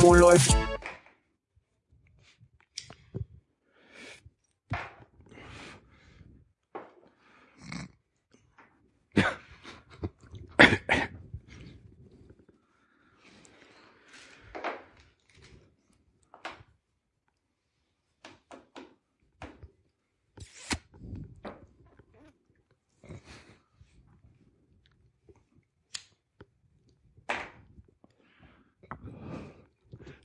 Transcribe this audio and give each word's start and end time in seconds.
Wo 0.00 0.14
läuft? 0.14 0.65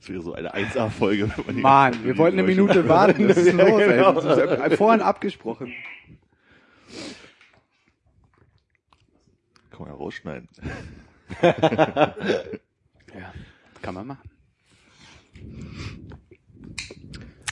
Das 0.02 0.08
wäre 0.08 0.20
so 0.20 0.32
eine 0.32 0.52
1A-Folge. 0.52 1.30
wenn 1.36 1.46
man 1.46 1.54
die 1.54 1.62
Mann, 1.62 2.04
wir 2.04 2.18
wollten 2.18 2.36
eine 2.36 2.48
Minute 2.48 2.88
warten. 2.88 3.28
Was 3.28 3.36
ist 3.36 3.52
los, 3.52 3.80
ey? 3.80 3.88
genau. 3.88 4.10
Das 4.10 4.36
ist 4.36 4.36
ja 4.36 4.76
vorhin 4.76 5.00
abgesprochen. 5.00 5.72
Kann 9.70 9.78
man 9.78 9.88
ja 9.90 9.94
rausschneiden. 9.94 10.48
Ja, 13.14 13.34
kann 13.82 13.94
man 13.94 14.06
machen. 14.06 14.30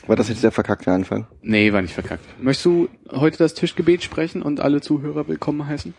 War 0.07 0.17
das 0.17 0.31
jetzt 0.31 0.43
der 0.43 0.51
verkackte 0.51 0.91
Anfang? 0.91 1.27
Nee, 1.43 1.71
war 1.75 1.83
nicht 1.83 1.93
verkackt. 1.93 2.25
Möchtest 2.43 2.65
du 2.65 2.89
heute 3.11 3.37
das 3.37 3.53
Tischgebet 3.53 4.03
sprechen 4.03 4.41
und 4.41 4.59
alle 4.61 4.81
Zuhörer 4.81 5.29
willkommen 5.29 5.67
heißen? 5.67 5.93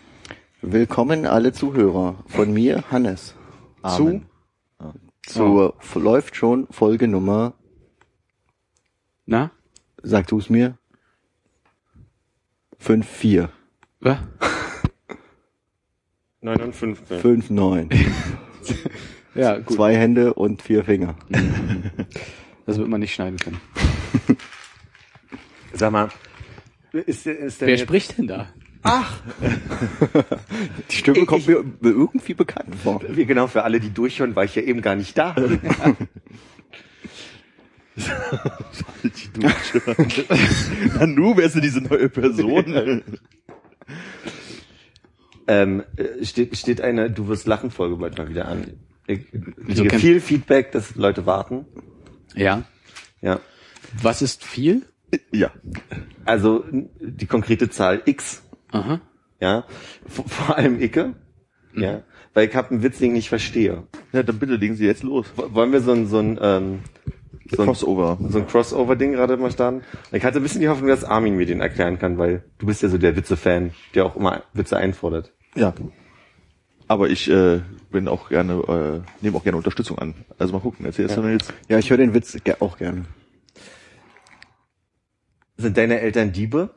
Willkommen 0.64 1.28
alle 1.28 1.54
Zuhörer. 1.54 2.24
Von 2.26 2.52
mir, 2.54 2.84
Hannes. 2.90 3.36
Amen. 3.84 4.26
Zur 5.26 5.76
f- 5.80 5.96
läuft 5.96 6.36
schon 6.36 6.68
Folge 6.72 7.08
Nummer, 7.08 7.54
Na? 9.26 9.52
sag 10.02 10.28
du 10.28 10.40
es 10.40 10.50
mir? 10.50 10.78
5-4. 12.84 13.50
Was? 14.00 14.18
59. 16.42 17.20
5-9. 17.22 17.94
Ja, 19.34 19.60
gut. 19.60 19.78
Zwei 19.78 19.96
Hände 19.96 20.34
und 20.34 20.62
vier 20.62 20.84
Finger. 20.84 21.16
Das 22.66 22.78
wird 22.78 22.90
man 22.90 23.00
nicht 23.00 23.14
schneiden 23.14 23.38
können. 23.38 23.60
Sag 25.74 25.92
mal, 25.92 26.10
ist, 26.92 27.26
der- 27.26 27.40
ist 27.40 27.62
der 27.62 27.68
Wer 27.68 27.76
jetzt- 27.76 27.84
spricht 27.84 28.18
denn 28.18 28.28
da? 28.28 28.50
Die 30.90 30.96
Stimme 30.96 31.20
Ich- 31.20 31.28
kommt 31.28 31.48
mir 31.48 31.64
irgendwie 31.82 32.34
bekannt 32.34 32.76
vor. 32.76 33.02
Wie 33.08 33.26
genau, 33.26 33.48
für 33.48 33.64
alle, 33.64 33.80
die 33.80 33.92
durchhören, 33.94 34.36
war 34.36 34.44
ich 34.44 34.56
ja 34.56 34.62
eben 34.64 34.82
gar 34.82 34.96
nicht 34.96 35.18
da. 35.18 35.36
Nanu, 41.00 41.36
wer 41.38 41.46
ist 41.46 41.56
denn 41.56 41.62
diese 41.62 41.82
neue 41.82 42.10
Person? 42.10 43.04
ähm, 45.48 45.84
äh, 45.98 46.24
steht, 46.26 46.58
steht 46.58 46.82
eine 46.82 47.10
Du 47.12 47.28
wirst 47.28 47.48
lachen 47.48 47.72
Folge 47.72 47.96
bald 47.98 48.18
mal 48.18 48.30
wieder 48.30 48.48
an. 48.48 48.74
Ich 49.08 49.26
Wieso 49.32 49.84
kriege 49.84 50.00
viel 50.00 50.22
Feedback, 50.22 50.72
dass 50.72 50.96
Leute 50.96 51.26
warten. 51.26 51.66
Ja. 52.36 52.64
Ja. 53.22 53.40
Was 54.02 54.22
ist 54.22 54.44
viel? 54.46 54.84
ja. 55.32 55.52
Also 56.24 56.64
die 56.72 57.26
konkrete 57.26 57.70
Zahl 57.70 58.02
X. 58.06 58.44
Aha. 58.72 59.02
Ja. 59.40 59.66
V 60.08 60.24
vor 60.24 60.58
allem 60.58 60.80
Icke. 60.80 61.16
Ja. 61.76 62.04
Weil 62.34 62.48
ich 62.48 62.56
hab 62.56 62.72
einen 62.72 62.84
Witz, 62.84 63.00
den 63.00 63.10
ich 63.10 63.14
nicht 63.14 63.30
verstehe. 63.30 63.84
Ja, 64.14 64.24
dann 64.24 64.40
bitte 64.40 64.56
legen 64.56 64.76
Sie 64.76 64.86
jetzt 64.86 65.04
los. 65.04 65.28
Wollen 65.36 65.72
wir 65.72 65.82
so 65.82 65.92
ein, 65.92 66.08
so 66.08 66.20
ein, 66.20 66.40
ähm, 66.42 66.80
so 67.50 67.64
ein, 67.64 67.68
Crossover. 67.68 68.18
so 68.30 68.40
ein 68.40 68.48
Crossover-Ding 68.48 69.14
gerade 69.14 69.36
mal 69.38 69.52
starten? 69.52 69.82
Ich 70.12 70.24
hatte 70.24 70.40
ein 70.40 70.44
bisschen 70.44 70.62
die 70.62 70.70
Hoffnung, 70.70 70.88
dass 70.88 71.04
Armin 71.04 71.36
mir 71.36 71.46
den 71.46 71.60
erklären 71.60 72.00
kann, 72.00 72.18
weil 72.18 72.44
du 72.60 72.66
bist 72.66 72.82
ja 72.82 72.90
so 72.90 72.98
der 72.98 73.16
Witze-Fan, 73.16 73.72
der 73.96 74.06
auch 74.06 74.16
immer 74.16 74.44
Witze 74.54 74.78
einfordert. 74.78 75.34
Ja. 75.56 75.74
Aber 76.88 77.10
ich 77.10 77.30
äh, 77.30 77.62
bin 77.92 78.08
auch 78.08 78.30
gerne, 78.30 78.54
äh, 79.02 79.24
nehme 79.24 79.38
auch 79.38 79.44
gerne 79.44 79.58
Unterstützung 79.58 79.98
an. 80.00 80.14
Also 80.38 80.54
mal 80.54 80.60
gucken, 80.60 80.86
erzählst 80.86 81.18
du 81.18 81.22
mir 81.22 81.34
jetzt? 81.34 81.54
Ja, 81.68 81.78
ich 81.78 81.90
höre 81.90 81.98
den 81.98 82.14
Witz 82.14 82.38
auch 82.60 82.78
gerne. 82.78 83.06
Sind 85.58 85.78
deine 85.78 86.00
Eltern 86.00 86.32
Diebe? 86.32 86.72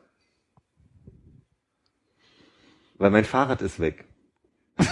Weil 2.97 3.11
mein 3.11 3.25
Fahrrad 3.25 3.61
ist 3.61 3.79
weg. 3.79 4.05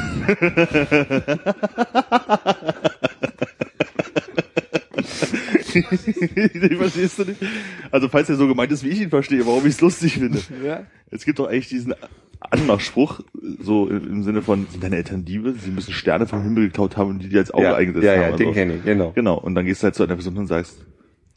Verstehst 5.74 7.20
du 7.20 7.26
nicht? 7.26 7.42
Also 7.92 8.08
falls 8.10 8.30
er 8.30 8.36
so 8.36 8.48
gemeint 8.48 8.72
ist, 8.72 8.84
wie 8.84 8.90
ich 8.90 9.02
ihn 9.02 9.10
verstehe, 9.10 9.46
warum 9.46 9.66
ich 9.66 9.74
es 9.74 9.82
lustig 9.82 10.14
finde. 10.14 10.40
Ja. 10.64 10.86
Es 11.10 11.26
gibt 11.26 11.40
doch 11.40 11.48
eigentlich 11.48 11.70
diesen 11.70 11.94
Anmachspruch, 12.40 13.22
so 13.60 13.88
im 13.88 14.24
Sinne 14.24 14.42
von, 14.42 14.68
sind 14.70 14.84
deine 14.84 14.98
Eltern 14.98 15.26
Diebe? 15.26 15.54
Sie 15.54 15.72
müssen 15.72 15.94
Sterne 15.94 16.28
vom 16.28 16.44
Himmel 16.44 16.68
geklaut 16.68 16.98
haben 16.98 17.10
und 17.12 17.20
die 17.20 17.30
dir 17.30 17.40
als 17.40 17.52
Auge 17.52 17.64
ja, 17.64 17.76
eingesetzt 17.76 18.06
ja, 18.06 18.14
haben. 18.14 18.32
ja, 18.32 18.38
den 18.38 18.48
so. 18.48 18.54
kenne 18.54 18.76
ich, 18.76 18.84
genau. 18.84 19.12
Genau. 19.12 19.38
Und 19.38 19.56
dann 19.56 19.66
gehst 19.66 19.82
du 19.82 19.86
halt 19.86 19.96
zu 19.96 20.04
einer 20.04 20.16
Person 20.16 20.38
und 20.38 20.48
sagst, 20.48 20.86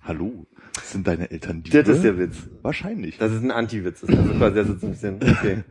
hallo, 0.03 0.47
sind 0.83 1.06
deine 1.06 1.31
Eltern 1.31 1.62
Diebe? 1.62 1.83
Das 1.83 1.97
ist 1.97 2.04
der 2.04 2.19
Witz. 2.19 2.37
Wahrscheinlich. 2.62 3.19
Das 3.19 3.33
ist 3.33 3.43
ein 3.43 3.50
Anti-Witz. 3.50 4.00
Das 4.03 4.10
ist 4.10 4.19
also 4.19 4.34
quasi 4.34 4.59
also 4.59 4.75
so 4.75 4.87
ein 4.87 4.91
bisschen, 4.93 5.16
okay. 5.22 5.65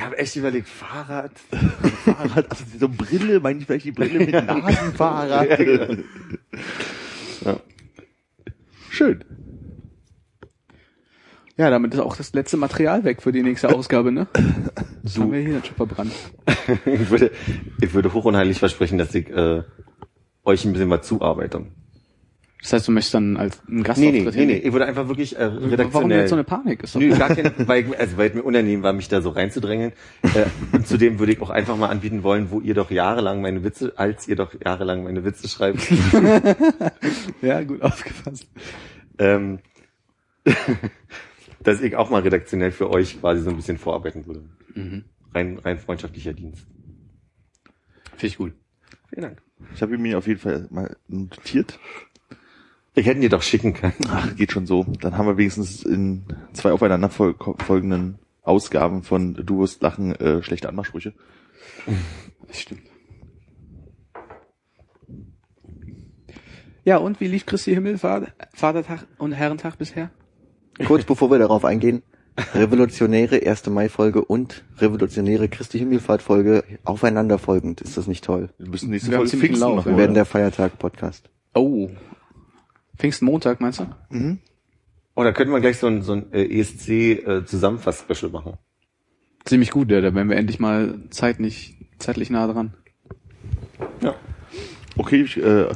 Ich 0.00 0.06
habe 0.06 0.16
echt 0.16 0.34
überlegt, 0.34 0.66
Fahrrad. 0.66 1.30
Fahrrad, 2.06 2.50
also 2.50 2.64
so 2.78 2.88
Brille, 2.88 3.38
meine 3.38 3.58
ich 3.58 3.66
vielleicht 3.66 3.84
die 3.84 3.92
Brille 3.92 4.20
mit 4.20 4.32
Nasenfahrrad. 4.32 5.50
Ja, 5.50 5.56
genau. 5.56 6.02
Ja. 7.44 7.60
Schön. 8.88 9.22
Ja, 11.58 11.68
damit 11.68 11.92
ist 11.92 12.00
auch 12.00 12.16
das 12.16 12.32
letzte 12.32 12.56
Material 12.56 13.04
weg 13.04 13.20
für 13.20 13.30
die 13.30 13.42
nächste 13.42 13.74
Ausgabe, 13.74 14.10
ne? 14.10 14.26
Das 15.02 15.18
haben 15.18 15.32
wir 15.32 15.40
hier 15.40 15.62
schon 15.62 15.76
verbrannt. 15.76 16.12
Ich 16.86 17.10
würde, 17.10 17.30
ich 17.82 17.92
würde 17.92 18.14
hoch 18.14 18.24
und 18.24 18.36
heilig 18.36 18.58
versprechen, 18.58 18.96
dass 18.96 19.14
ich 19.14 19.28
äh, 19.28 19.64
euch 20.44 20.64
ein 20.64 20.72
bisschen 20.72 20.88
mal 20.88 21.02
zuarbeite. 21.02 21.66
Das 22.62 22.74
heißt, 22.74 22.88
du 22.88 22.92
möchtest 22.92 23.14
dann 23.14 23.36
als 23.38 23.62
ein 23.68 23.82
Gast 23.82 24.00
Nee, 24.00 24.12
nee, 24.12 24.30
nee, 24.30 24.44
nee. 24.44 24.56
Ich 24.56 24.72
würde 24.72 24.84
einfach 24.84 25.08
wirklich 25.08 25.36
äh, 25.36 25.44
redaktionell... 25.44 25.92
Warum 25.92 26.10
jetzt 26.10 26.28
so 26.28 26.36
eine 26.36 26.44
Panik? 26.44 26.82
Ist 26.82 26.94
doch 26.94 27.00
Nö, 27.00 27.08
gar 27.18 27.34
keine, 27.34 27.52
weil, 27.66 27.94
also, 27.96 28.18
weil 28.18 28.28
es 28.28 28.34
mir 28.34 28.42
unangenehm 28.42 28.82
war, 28.82 28.92
mich 28.92 29.08
da 29.08 29.22
so 29.22 29.30
reinzudrängeln. 29.30 29.92
Äh, 30.22 30.46
und 30.72 30.86
zudem 30.86 31.18
würde 31.18 31.32
ich 31.32 31.40
auch 31.40 31.48
einfach 31.48 31.76
mal 31.76 31.88
anbieten 31.88 32.22
wollen, 32.22 32.50
wo 32.50 32.60
ihr 32.60 32.74
doch 32.74 32.90
jahrelang 32.90 33.40
meine 33.40 33.64
Witze, 33.64 33.94
als 33.96 34.28
ihr 34.28 34.36
doch 34.36 34.52
jahrelang 34.62 35.04
meine 35.04 35.24
Witze 35.24 35.48
schreibt, 35.48 35.80
ja, 37.42 37.62
gut 37.62 37.80
aufgefasst. 37.80 38.46
ähm, 39.18 39.60
dass 41.62 41.80
ich 41.80 41.96
auch 41.96 42.10
mal 42.10 42.20
redaktionell 42.20 42.72
für 42.72 42.90
euch 42.90 43.20
quasi 43.20 43.42
so 43.42 43.50
ein 43.50 43.56
bisschen 43.56 43.78
vorarbeiten 43.78 44.26
würde. 44.26 44.44
Mhm. 44.74 45.04
Rein, 45.34 45.58
rein 45.58 45.78
freundschaftlicher 45.78 46.34
Dienst. 46.34 46.66
Finde 48.16 48.26
ich 48.26 48.36
gut. 48.36 48.52
Vielen 49.08 49.22
Dank. 49.22 49.42
Ich 49.74 49.82
habe 49.82 49.96
mir 49.96 50.18
auf 50.18 50.26
jeden 50.26 50.40
Fall 50.40 50.66
mal 50.70 50.96
notiert. 51.08 51.78
Ich 52.94 53.06
hätte 53.06 53.18
ihn 53.18 53.22
dir 53.22 53.28
doch 53.30 53.42
schicken 53.42 53.72
können. 53.72 53.94
Ach, 54.08 54.34
geht 54.36 54.52
schon 54.52 54.66
so. 54.66 54.84
Dann 55.00 55.16
haben 55.16 55.26
wir 55.26 55.36
wenigstens 55.36 55.84
in 55.84 56.24
zwei 56.52 56.72
aufeinander 56.72 57.08
fol- 57.08 57.36
folgenden 57.62 58.18
Ausgaben 58.42 59.02
von 59.02 59.34
Du 59.34 59.60
wirst 59.60 59.80
lachen 59.82 60.14
äh, 60.16 60.42
schlechte 60.42 60.68
Anmachsprüche. 60.68 61.12
Das 62.48 62.58
stimmt. 62.60 62.82
Ja, 66.84 66.96
und 66.96 67.20
wie 67.20 67.28
lief 67.28 67.46
Christi 67.46 67.74
Himmelfahrt, 67.74 68.32
Vatertag 68.54 69.06
und 69.18 69.32
Herrentag 69.32 69.76
bisher? 69.78 70.10
Kurz 70.86 71.04
bevor 71.04 71.30
wir 71.30 71.38
darauf 71.38 71.64
eingehen, 71.64 72.02
revolutionäre 72.54 73.46
1. 73.46 73.66
Mai-Folge 73.66 74.24
und 74.24 74.64
revolutionäre 74.78 75.48
Christi 75.48 75.78
Himmelfahrt-Folge 75.78 76.64
aufeinander 76.84 77.38
folgend. 77.38 77.82
Ist 77.82 77.98
das 77.98 78.06
nicht 78.06 78.24
toll? 78.24 78.48
Wir 78.58 78.68
müssen 78.68 78.90
nächste 78.90 79.10
Wir 79.10 79.18
Folge 79.18 79.36
Pfingsten 79.36 79.74
machen. 79.76 79.90
ja. 79.90 79.96
Wir 79.96 79.96
werden 79.98 80.14
der 80.14 80.24
Feiertag-Podcast. 80.24 81.28
Oh. 81.54 81.90
Pfingstmontag, 83.00 83.60
meinst 83.60 83.80
du? 83.80 83.86
Oh, 85.14 85.24
da 85.24 85.32
könnten 85.32 85.52
wir 85.52 85.60
gleich 85.60 85.78
so 85.78 85.86
ein, 85.86 86.02
so 86.02 86.12
ein 86.12 86.32
äh, 86.32 86.60
ESC-Zusammenfass-Special 86.60 88.30
machen. 88.30 88.58
Ziemlich 89.44 89.70
gut, 89.70 89.90
ja, 89.90 90.02
da 90.02 90.14
wären 90.14 90.28
wir 90.28 90.36
endlich 90.36 90.60
mal 90.60 91.00
zeitlich, 91.08 91.76
zeitlich 91.98 92.28
nah 92.28 92.46
dran. 92.46 92.74
Ja. 94.02 94.14
Okay, 94.98 95.22
ich, 95.22 95.38
äh, 95.38 95.68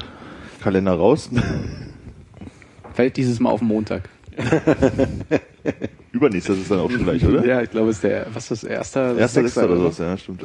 Kalender 0.61 0.93
raus. 0.93 1.31
Fällt 2.93 3.17
dieses 3.17 3.41
Mal 3.41 3.50
auf 3.50 3.61
den 3.61 3.69
Montag. 3.69 4.11
Übernächstes 6.12 6.59
ist 6.59 6.70
dann 6.70 6.81
auch 6.81 6.91
schon 6.91 7.05
gleich, 7.05 7.25
oder? 7.25 7.44
Ja, 7.47 7.62
ich 7.62 7.70
glaube, 7.70 7.88
es 7.88 7.97
ist 7.97 8.05
der, 8.05 8.27
was 8.35 8.50
ist 8.50 8.65
das, 8.65 8.70
erster, 8.70 9.17
Erster, 9.17 9.43
Sechster 9.43 9.62
Sechster 9.62 9.65
oder 9.65 9.77
sowas, 9.77 9.99
ja, 9.99 10.19
stimmt. 10.19 10.44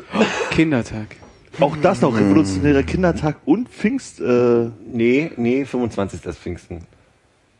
Kindertag. 0.51 1.17
Auch 1.59 1.75
das 1.77 2.01
noch, 2.01 2.15
revolutionärer 2.15 2.83
Kindertag 2.83 3.37
und 3.45 3.69
Pfingst, 3.69 4.21
äh, 4.21 4.69
Nee, 4.91 5.31
nee, 5.37 5.65
25. 5.65 6.25
ist 6.25 6.39
Pfingsten. 6.39 6.81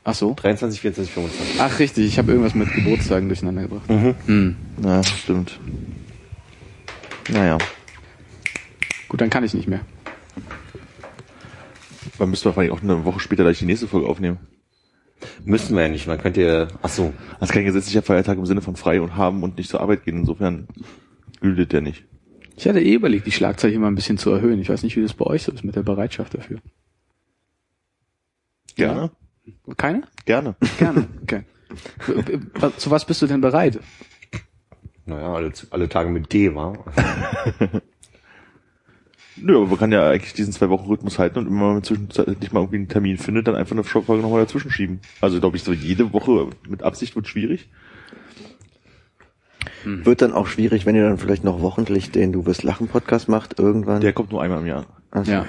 Ach 0.03 0.13
so. 0.13 0.33
23, 0.36 0.80
24, 0.80 1.13
25. 1.13 1.62
Ach 1.62 1.80
richtig, 1.80 2.06
ich 2.06 2.18
habe 2.18 2.31
irgendwas 2.31 2.56
mit 2.56 2.71
Geburtstagen 2.74 3.27
durcheinander 3.27 3.63
gebracht. 3.63 3.89
Mhm. 3.89 4.15
Hm. 4.25 4.56
na, 4.81 5.03
stimmt. 5.03 5.59
Naja, 7.31 7.57
Gut, 9.09 9.21
dann 9.21 9.30
kann 9.31 9.44
ich 9.44 9.53
nicht 9.56 9.68
mehr. 9.68 9.81
dann 12.19 12.30
müssen 12.30 12.45
wir 12.45 12.53
vielleicht 12.53 12.71
auch 12.71 12.81
eine 12.83 13.06
Woche 13.06 13.19
später 13.19 13.44
gleich 13.44 13.59
die 13.59 13.65
nächste 13.65 13.88
Folge 13.88 14.07
aufnehmen. 14.07 14.38
Müssen 15.44 15.75
wir 15.75 15.83
ja 15.83 15.89
nicht, 15.89 16.07
man 16.07 16.18
könnte 16.19 16.41
ja, 16.41 16.68
ach 16.81 16.89
so. 16.89 17.12
Das 17.39 17.50
ist 17.50 17.53
kein 17.53 17.65
gesetzlicher 17.65 18.03
Feiertag 18.03 18.38
im 18.38 18.45
Sinne 18.45 18.62
von 18.62 18.75
frei 18.75 19.01
und 19.01 19.15
haben 19.18 19.44
und 19.44 19.57
nicht 19.57 19.69
zur 19.69 19.81
Arbeit 19.81 20.06
gehen. 20.06 20.18
Insofern 20.19 20.68
gilt 21.41 21.74
der 21.74 21.81
nicht. 21.81 22.06
Ich 22.60 22.68
hatte 22.68 22.82
eh 22.82 22.96
überlegt, 22.96 23.26
die 23.26 23.32
Schlagzeichen 23.32 23.80
mal 23.80 23.88
ein 23.88 23.96
bisschen 23.96 24.18
zu 24.18 24.32
erhöhen. 24.32 24.60
Ich 24.60 24.68
weiß 24.68 24.84
nicht, 24.84 24.98
wie 24.98 25.02
das 25.02 25.14
bei 25.14 25.26
euch 25.26 25.44
so 25.44 25.54
ist 25.54 25.64
mit 25.64 25.78
der 25.78 25.84
Bereitschaft 25.84 26.34
dafür. 26.34 26.60
Gerne? 28.76 29.12
Keine? 29.78 30.04
Gerne. 30.26 30.58
Gerne. 30.78 31.08
Okay. 31.24 31.44
Zu 32.76 32.92
was 32.92 33.06
bist 33.06 33.22
du 33.22 33.28
denn 33.28 33.40
bereit? 33.40 33.80
Naja, 35.06 35.32
alle, 35.34 35.54
alle 35.70 35.88
Tage 35.88 36.10
mit 36.10 36.34
D, 36.34 36.54
war. 36.54 36.74
Nö, 39.38 39.56
aber 39.56 39.68
man 39.68 39.78
kann 39.78 39.94
ja 39.94 40.10
eigentlich 40.10 40.34
diesen 40.34 40.52
zwei 40.52 40.68
Wochen 40.68 40.88
Rhythmus 40.88 41.18
halten 41.18 41.40
und 41.40 41.48
immer 41.48 41.68
wenn 41.68 41.76
man 41.76 41.84
zwischenzeitlich 41.84 42.52
mal 42.52 42.60
irgendwie 42.60 42.76
einen 42.76 42.90
Termin 42.90 43.18
findet, 43.18 43.48
dann 43.48 43.56
einfach 43.56 43.72
eine 43.72 43.86
Folge 43.86 44.22
nochmal 44.22 44.42
dazwischen 44.42 44.70
schieben. 44.70 45.00
Also 45.22 45.40
glaube 45.40 45.56
ich, 45.56 45.64
so 45.64 45.72
jede 45.72 46.12
Woche 46.12 46.50
mit 46.68 46.84
Absicht 46.84 47.16
wird 47.16 47.30
schwierig. 47.30 47.70
Wird 49.84 50.22
dann 50.22 50.34
auch 50.34 50.48
schwierig, 50.48 50.86
wenn 50.86 50.96
ihr 50.96 51.04
dann 51.04 51.18
vielleicht 51.18 51.44
noch 51.44 51.62
wochentlich 51.62 52.12
den 52.12 52.32
Du 52.32 52.46
wirst 52.46 52.64
lachen 52.64 52.88
Podcast 52.88 53.28
macht 53.30 53.60
irgendwann. 53.60 54.02
Der 54.02 54.14
kommt 54.14 54.32
nur 54.32 54.42
einmal 54.42 54.60
im 54.60 54.68
Jahr. 54.68 54.86
Ach 55.12 55.26
so. 55.26 55.32
Ja, 55.32 55.46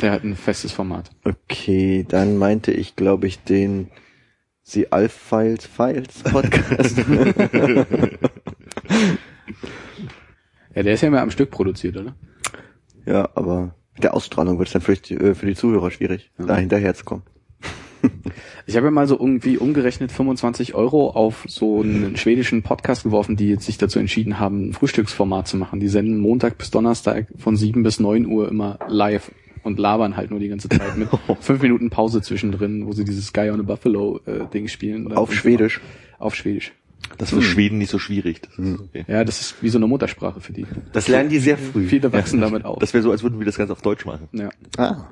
der 0.00 0.12
hat 0.12 0.24
ein 0.24 0.36
festes 0.36 0.72
Format. 0.72 1.10
Okay, 1.24 2.04
dann 2.08 2.36
meinte 2.36 2.72
ich, 2.72 2.96
glaube 2.96 3.26
ich, 3.26 3.42
den 3.42 3.90
The 4.62 4.92
Alf 4.92 5.12
Files 5.12 5.66
Files 5.66 6.22
Podcast. 6.24 7.04
Ja, 10.74 10.82
der 10.82 10.94
ist 10.94 11.02
ja 11.02 11.08
immer 11.08 11.20
am 11.20 11.30
Stück 11.30 11.50
produziert, 11.50 11.96
oder? 11.96 12.16
ja, 13.06 13.28
aber 13.34 13.74
mit 13.94 14.02
der 14.02 14.14
Ausstrahlung 14.14 14.58
wird 14.58 14.68
es 14.68 14.72
dann 14.72 14.82
für 14.82 14.96
die, 14.96 15.14
äh, 15.14 15.34
für 15.34 15.46
die 15.46 15.54
Zuhörer 15.54 15.90
schwierig, 15.90 16.32
da 16.36 16.56
hinterher 16.56 16.94
zu 16.94 17.04
kommen. 17.04 17.22
Ich 18.66 18.76
habe 18.76 18.86
ja 18.86 18.90
mal 18.90 19.06
so 19.06 19.18
irgendwie 19.18 19.58
umgerechnet 19.58 20.10
25 20.10 20.74
Euro 20.74 21.10
auf 21.10 21.44
so 21.46 21.82
einen 21.82 22.16
schwedischen 22.16 22.62
Podcast 22.62 23.02
geworfen, 23.02 23.36
die 23.36 23.48
jetzt 23.48 23.66
sich 23.66 23.76
dazu 23.76 23.98
entschieden 23.98 24.38
haben, 24.40 24.68
ein 24.68 24.72
Frühstücksformat 24.72 25.46
zu 25.46 25.58
machen. 25.58 25.80
Die 25.80 25.88
senden 25.88 26.18
Montag 26.18 26.56
bis 26.56 26.70
Donnerstag 26.70 27.26
von 27.36 27.56
7 27.56 27.82
bis 27.82 28.00
9 28.00 28.26
Uhr 28.26 28.48
immer 28.48 28.78
live 28.88 29.30
und 29.64 29.78
labern 29.78 30.16
halt 30.16 30.30
nur 30.30 30.40
die 30.40 30.48
ganze 30.48 30.68
Zeit 30.68 30.96
mit 30.96 31.08
fünf 31.40 31.60
Minuten 31.62 31.90
Pause 31.90 32.22
zwischendrin, 32.22 32.86
wo 32.86 32.92
sie 32.92 33.04
dieses 33.04 33.32
Guy 33.32 33.50
on 33.50 33.60
a 33.60 33.62
Buffalo 33.62 34.20
äh, 34.26 34.46
Ding 34.52 34.68
spielen. 34.68 35.12
Auf 35.12 35.34
Schwedisch. 35.34 35.80
Auf 36.18 36.34
Schwedisch. 36.34 36.72
Das 37.18 37.32
ist 37.32 37.38
für 37.38 37.42
Schweden 37.42 37.78
nicht 37.78 37.90
so 37.90 37.98
schwierig. 37.98 38.40
Das 38.40 38.58
ist 38.58 38.80
okay. 38.80 39.04
Ja, 39.06 39.24
das 39.24 39.40
ist 39.40 39.62
wie 39.62 39.68
so 39.68 39.78
eine 39.78 39.86
Muttersprache 39.86 40.40
für 40.40 40.52
die. 40.52 40.66
Das 40.92 41.06
lernen 41.06 41.28
die 41.28 41.38
sehr 41.38 41.58
früh. 41.58 41.86
Viele 41.86 42.12
wachsen 42.12 42.40
damit 42.40 42.64
auf. 42.64 42.78
Das 42.78 42.94
wäre 42.94 43.02
so, 43.02 43.10
als 43.10 43.22
würden 43.22 43.38
wir 43.38 43.46
das 43.46 43.56
Ganze 43.58 43.72
auf 43.72 43.82
Deutsch 43.82 44.04
machen. 44.06 44.28
ja. 44.32 44.48
Ah, 44.76 45.08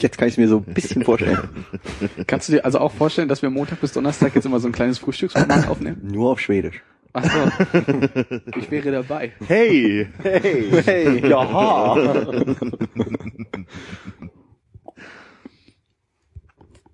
jetzt 0.00 0.18
kann 0.18 0.28
ich 0.28 0.34
es 0.34 0.38
mir 0.38 0.48
so 0.48 0.64
ein 0.66 0.74
bisschen 0.74 1.02
vorstellen. 1.04 1.38
Kannst 2.26 2.48
du 2.48 2.52
dir 2.54 2.64
also 2.64 2.78
auch 2.78 2.92
vorstellen, 2.92 3.28
dass 3.28 3.42
wir 3.42 3.50
Montag 3.50 3.80
bis 3.80 3.92
Donnerstag 3.92 4.34
jetzt 4.34 4.44
immer 4.44 4.60
so 4.60 4.68
ein 4.68 4.72
kleines 4.72 4.98
Frühstücksformat 4.98 5.68
aufnehmen? 5.68 6.00
Nur 6.10 6.30
auf 6.30 6.40
Schwedisch. 6.40 6.82
Ach 7.12 7.24
so. 7.24 7.78
Ich 8.58 8.70
wäre 8.70 8.90
dabei. 8.90 9.32
Hey! 9.46 10.08
Hey, 10.22 10.82
Hey, 10.84 11.28
jaha. 11.28 12.44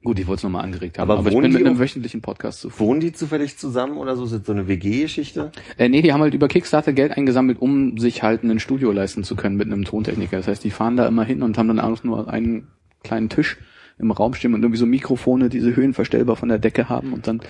Gut, 0.02 0.18
ich 0.18 0.26
wollte 0.26 0.38
es 0.40 0.42
nochmal 0.44 0.64
angeregt 0.64 0.98
haben, 0.98 1.10
Aber 1.10 1.20
aber, 1.20 1.30
ich 1.30 1.38
bin 1.38 1.52
mit 1.52 1.66
einem 1.66 1.78
wöchentlichen 1.78 2.22
Podcast 2.22 2.60
zu 2.60 2.78
Wohnen 2.78 3.00
die 3.00 3.12
zufällig 3.12 3.58
zusammen 3.58 3.98
oder 3.98 4.16
so? 4.16 4.24
Sind 4.24 4.46
so 4.46 4.52
eine 4.52 4.66
WG-Geschichte? 4.66 5.52
Äh, 5.76 5.90
nee, 5.90 6.00
die 6.00 6.12
haben 6.14 6.22
halt 6.22 6.32
über 6.32 6.48
Kickstarter 6.48 6.94
Geld 6.94 7.12
eingesammelt, 7.16 7.60
um 7.60 7.98
sich 7.98 8.22
halt 8.22 8.42
ein 8.42 8.60
Studio 8.60 8.92
leisten 8.92 9.24
zu 9.24 9.36
können 9.36 9.56
mit 9.56 9.66
einem 9.66 9.84
Tontechniker. 9.84 10.38
Das 10.38 10.48
heißt, 10.48 10.64
die 10.64 10.70
fahren 10.70 10.96
da 10.96 11.06
immer 11.06 11.24
hin 11.24 11.42
und 11.42 11.58
haben 11.58 11.68
dann 11.68 11.80
auch 11.80 12.02
nur 12.02 12.28
einen 12.28 12.68
kleinen 13.02 13.28
Tisch 13.28 13.58
im 13.98 14.10
Raum 14.10 14.34
stehen 14.34 14.54
und 14.54 14.62
irgendwie 14.62 14.78
so 14.78 14.86
Mikrofone, 14.86 15.48
die 15.48 15.60
sie 15.60 15.76
höhenverstellbar 15.76 16.36
von 16.36 16.48
der 16.48 16.58
Decke 16.58 16.88
haben 16.88 17.12
und 17.12 17.26
dann, 17.26 17.40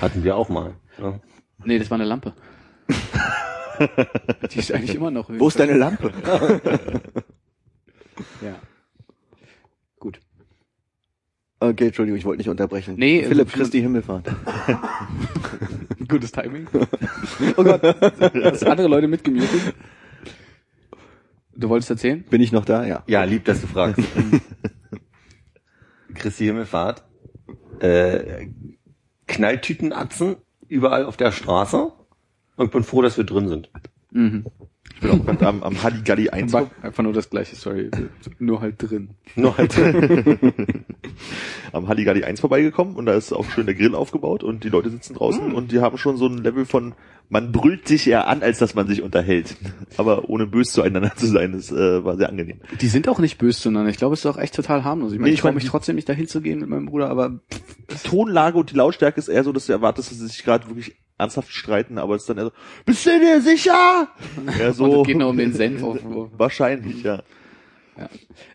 Hatten 0.00 0.24
wir 0.24 0.36
auch 0.36 0.48
mal. 0.48 0.74
Ja. 1.00 1.20
nee, 1.64 1.78
das 1.78 1.90
war 1.90 1.96
eine 1.96 2.04
Lampe. 2.04 2.34
die 4.52 4.58
ist 4.58 4.72
eigentlich 4.72 4.94
immer 4.96 5.10
noch 5.10 5.30
wo 5.30 5.48
ist 5.48 5.58
deine 5.58 5.74
Lampe? 5.74 6.12
Ja. 8.42 8.56
Gut. 9.98 10.20
Okay, 11.58 11.86
Entschuldigung, 11.86 12.18
ich 12.18 12.24
wollte 12.26 12.38
nicht 12.38 12.48
unterbrechen. 12.50 12.94
Nee, 12.98 13.22
Philipp, 13.26 13.48
also- 13.48 13.56
Christi 13.58 13.80
Himmelfahrt. 13.80 14.28
Gutes 16.08 16.32
Timing. 16.32 16.66
oh 17.56 17.64
Gott. 17.64 17.82
Hast 17.82 18.66
andere 18.66 18.88
Leute 18.88 19.08
mitgemutet? 19.08 19.74
Du 21.54 21.68
wolltest 21.68 21.90
erzählen? 21.90 22.22
Bin 22.24 22.40
ich 22.42 22.52
noch 22.52 22.64
da? 22.64 22.84
Ja. 22.84 23.04
ja, 23.06 23.24
lieb, 23.24 23.44
dass 23.44 23.60
du 23.60 23.66
fragst. 23.66 24.02
Christi 26.20 26.44
Himmelfahrt. 26.44 27.04
Äh, 27.80 28.48
Knalltütenatzen 29.26 30.36
überall 30.68 31.04
auf 31.04 31.16
der 31.16 31.32
Straße. 31.32 31.92
Und 32.56 32.70
bin 32.70 32.84
froh, 32.84 33.02
dass 33.02 33.16
wir 33.16 33.24
drin 33.24 33.48
sind. 33.48 33.70
Mhm. 34.10 34.44
Ich 35.00 35.08
bin 35.08 35.18
auch 35.18 35.24
gerade 35.24 35.46
am, 35.46 35.62
am 35.62 35.82
Halligalli 35.82 36.28
1 36.28 36.52
War 36.52 36.70
einfach 36.82 37.02
nur 37.02 37.14
das 37.14 37.30
gleiche, 37.30 37.56
sorry. 37.56 37.90
Nur 38.38 38.60
halt 38.60 38.74
drin. 38.78 39.10
Nur 39.34 39.56
halt. 39.56 39.74
am 41.72 41.88
Halligalli 41.88 42.24
1 42.24 42.40
vorbeigekommen 42.40 42.96
und 42.96 43.06
da 43.06 43.14
ist 43.14 43.32
auch 43.32 43.48
schön 43.48 43.64
der 43.64 43.74
Grill 43.74 43.94
aufgebaut 43.94 44.44
und 44.44 44.62
die 44.62 44.68
Leute 44.68 44.90
sitzen 44.90 45.14
draußen 45.14 45.54
und 45.54 45.72
die 45.72 45.80
haben 45.80 45.96
schon 45.96 46.18
so 46.18 46.26
ein 46.26 46.36
Level 46.38 46.66
von, 46.66 46.92
man 47.30 47.50
brüllt 47.50 47.88
sich 47.88 48.08
eher 48.08 48.28
an, 48.28 48.42
als 48.42 48.58
dass 48.58 48.74
man 48.74 48.88
sich 48.88 49.00
unterhält. 49.00 49.56
Aber 49.96 50.28
ohne 50.28 50.46
böse 50.46 50.72
zueinander 50.72 51.12
zu 51.16 51.28
sein, 51.28 51.52
das 51.52 51.72
äh, 51.72 52.04
war 52.04 52.18
sehr 52.18 52.28
angenehm. 52.28 52.60
Die 52.82 52.88
sind 52.88 53.08
auch 53.08 53.20
nicht 53.20 53.38
böse 53.38 53.58
zueinander. 53.58 53.88
Ich 53.88 53.96
glaube, 53.96 54.12
es 54.12 54.20
ist 54.20 54.26
auch 54.26 54.36
echt 54.36 54.54
total 54.54 54.84
harmlos. 54.84 55.12
Ich 55.12 55.18
meine, 55.18 55.30
Nee, 55.30 55.34
ich, 55.34 55.40
freue 55.40 55.52
mich 55.52 55.64
trotzdem 55.64 55.96
nicht 55.96 56.10
dahin 56.10 56.28
zu 56.28 56.42
gehen 56.42 56.60
mit 56.60 56.68
meinem 56.68 56.86
Bruder, 56.86 57.08
aber 57.08 57.40
Die 57.90 58.08
Tonlage 58.08 58.58
und 58.58 58.70
die 58.70 58.76
Lautstärke 58.76 59.18
ist 59.18 59.28
eher 59.28 59.44
so, 59.44 59.52
dass 59.52 59.64
du 59.64 59.72
erwartest, 59.72 60.10
dass 60.10 60.18
sie 60.18 60.26
sich 60.26 60.44
gerade 60.44 60.68
wirklich 60.68 60.96
ernsthaft 61.20 61.52
streiten, 61.52 61.98
aber 61.98 62.14
es 62.14 62.22
ist 62.22 62.30
dann 62.30 62.38
eher 62.38 62.44
so, 62.46 62.52
bist 62.84 63.06
du 63.06 63.18
dir 63.18 63.40
sicher? 63.40 64.08
Ja, 64.58 64.72
so. 64.72 65.02
geht 65.02 65.16
nur 65.16 65.28
um 65.28 65.36
den 65.36 65.52
Senf. 65.52 65.82
Wahrscheinlich, 66.36 67.02
ja. 67.02 67.22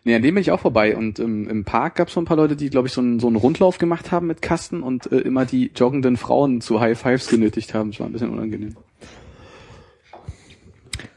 nee, 0.04 0.14
an 0.14 0.22
dem 0.22 0.34
bin 0.34 0.42
ich 0.42 0.50
auch 0.50 0.60
vorbei. 0.60 0.96
Und 0.96 1.18
ähm, 1.18 1.48
im 1.48 1.64
Park 1.64 1.96
gab 1.96 2.08
es 2.08 2.14
so 2.14 2.20
ein 2.20 2.26
paar 2.26 2.36
Leute, 2.36 2.56
die, 2.56 2.70
glaube 2.70 2.88
ich, 2.88 2.94
so 2.94 3.00
einen, 3.00 3.20
so 3.20 3.26
einen 3.26 3.36
Rundlauf 3.36 3.78
gemacht 3.78 4.12
haben 4.12 4.26
mit 4.26 4.42
Kasten 4.42 4.82
und 4.82 5.10
äh, 5.12 5.18
immer 5.18 5.46
die 5.46 5.70
joggenden 5.74 6.16
Frauen 6.16 6.60
zu 6.60 6.80
High 6.80 6.98
Fives 6.98 7.28
genötigt 7.28 7.74
haben. 7.74 7.90
Das 7.90 8.00
war 8.00 8.06
ein 8.06 8.12
bisschen 8.12 8.30
unangenehm. 8.30 8.76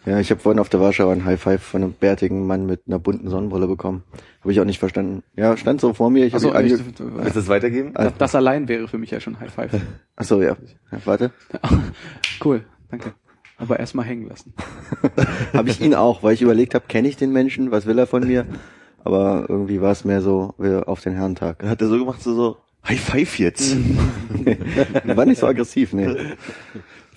Ja, 0.05 0.19
ich 0.19 0.31
habe 0.31 0.39
vorhin 0.39 0.59
auf 0.59 0.69
der 0.69 0.79
Warschau 0.79 1.09
ein 1.09 1.25
High 1.25 1.39
Five 1.39 1.61
von 1.61 1.83
einem 1.83 1.93
bärtigen 1.93 2.47
Mann 2.47 2.65
mit 2.65 2.81
einer 2.87 2.99
bunten 2.99 3.29
Sonnenbrille 3.29 3.67
bekommen. 3.67 4.03
Habe 4.41 4.51
ich 4.53 4.59
auch 4.61 4.65
nicht 4.65 4.79
verstanden. 4.79 5.23
Ja, 5.35 5.57
stand 5.57 5.81
so 5.81 5.93
vor 5.93 6.09
mir. 6.09 6.25
Ich 6.25 6.33
ihn 6.33 6.39
ich, 6.39 6.45
ange- 6.45 6.79
Willst 6.97 6.99
du 6.99 7.39
das 7.39 7.47
weitergeben? 7.49 7.93
das, 7.93 8.13
das 8.17 8.35
allein 8.35 8.67
wäre 8.67 8.87
für 8.87 8.97
mich 8.97 9.11
ja 9.11 9.19
schon 9.19 9.39
High 9.39 9.51
Five. 9.53 9.71
Achso, 10.15 10.41
ja. 10.41 10.55
ja. 10.91 10.97
Warte. 11.05 11.31
cool, 12.43 12.63
danke. 12.89 13.13
Aber 13.57 13.77
erstmal 13.77 14.05
hängen 14.05 14.27
lassen. 14.29 14.53
Habe 15.53 15.69
ich 15.69 15.81
ihn 15.81 15.93
auch, 15.93 16.23
weil 16.23 16.33
ich 16.33 16.41
überlegt 16.41 16.75
habe, 16.75 16.85
kenne 16.87 17.09
ich 17.09 17.17
den 17.17 17.33
Menschen, 17.33 17.71
was 17.71 17.85
will 17.85 17.99
er 17.99 18.07
von 18.07 18.25
mir? 18.25 18.45
Aber 19.03 19.45
irgendwie 19.49 19.81
war 19.81 19.91
es 19.91 20.05
mehr 20.05 20.21
so 20.21 20.53
wie 20.57 20.75
auf 20.75 21.01
den 21.01 21.13
Herrentag. 21.13 21.61
Hat 21.63 21.81
er 21.81 21.87
so 21.89 21.99
gemacht, 21.99 22.21
so, 22.21 22.33
so 22.33 22.57
High 22.87 22.99
Five 22.99 23.37
jetzt. 23.39 23.75
War 25.03 25.25
nicht 25.25 25.39
so 25.39 25.47
aggressiv, 25.47 25.91
ne. 25.91 26.37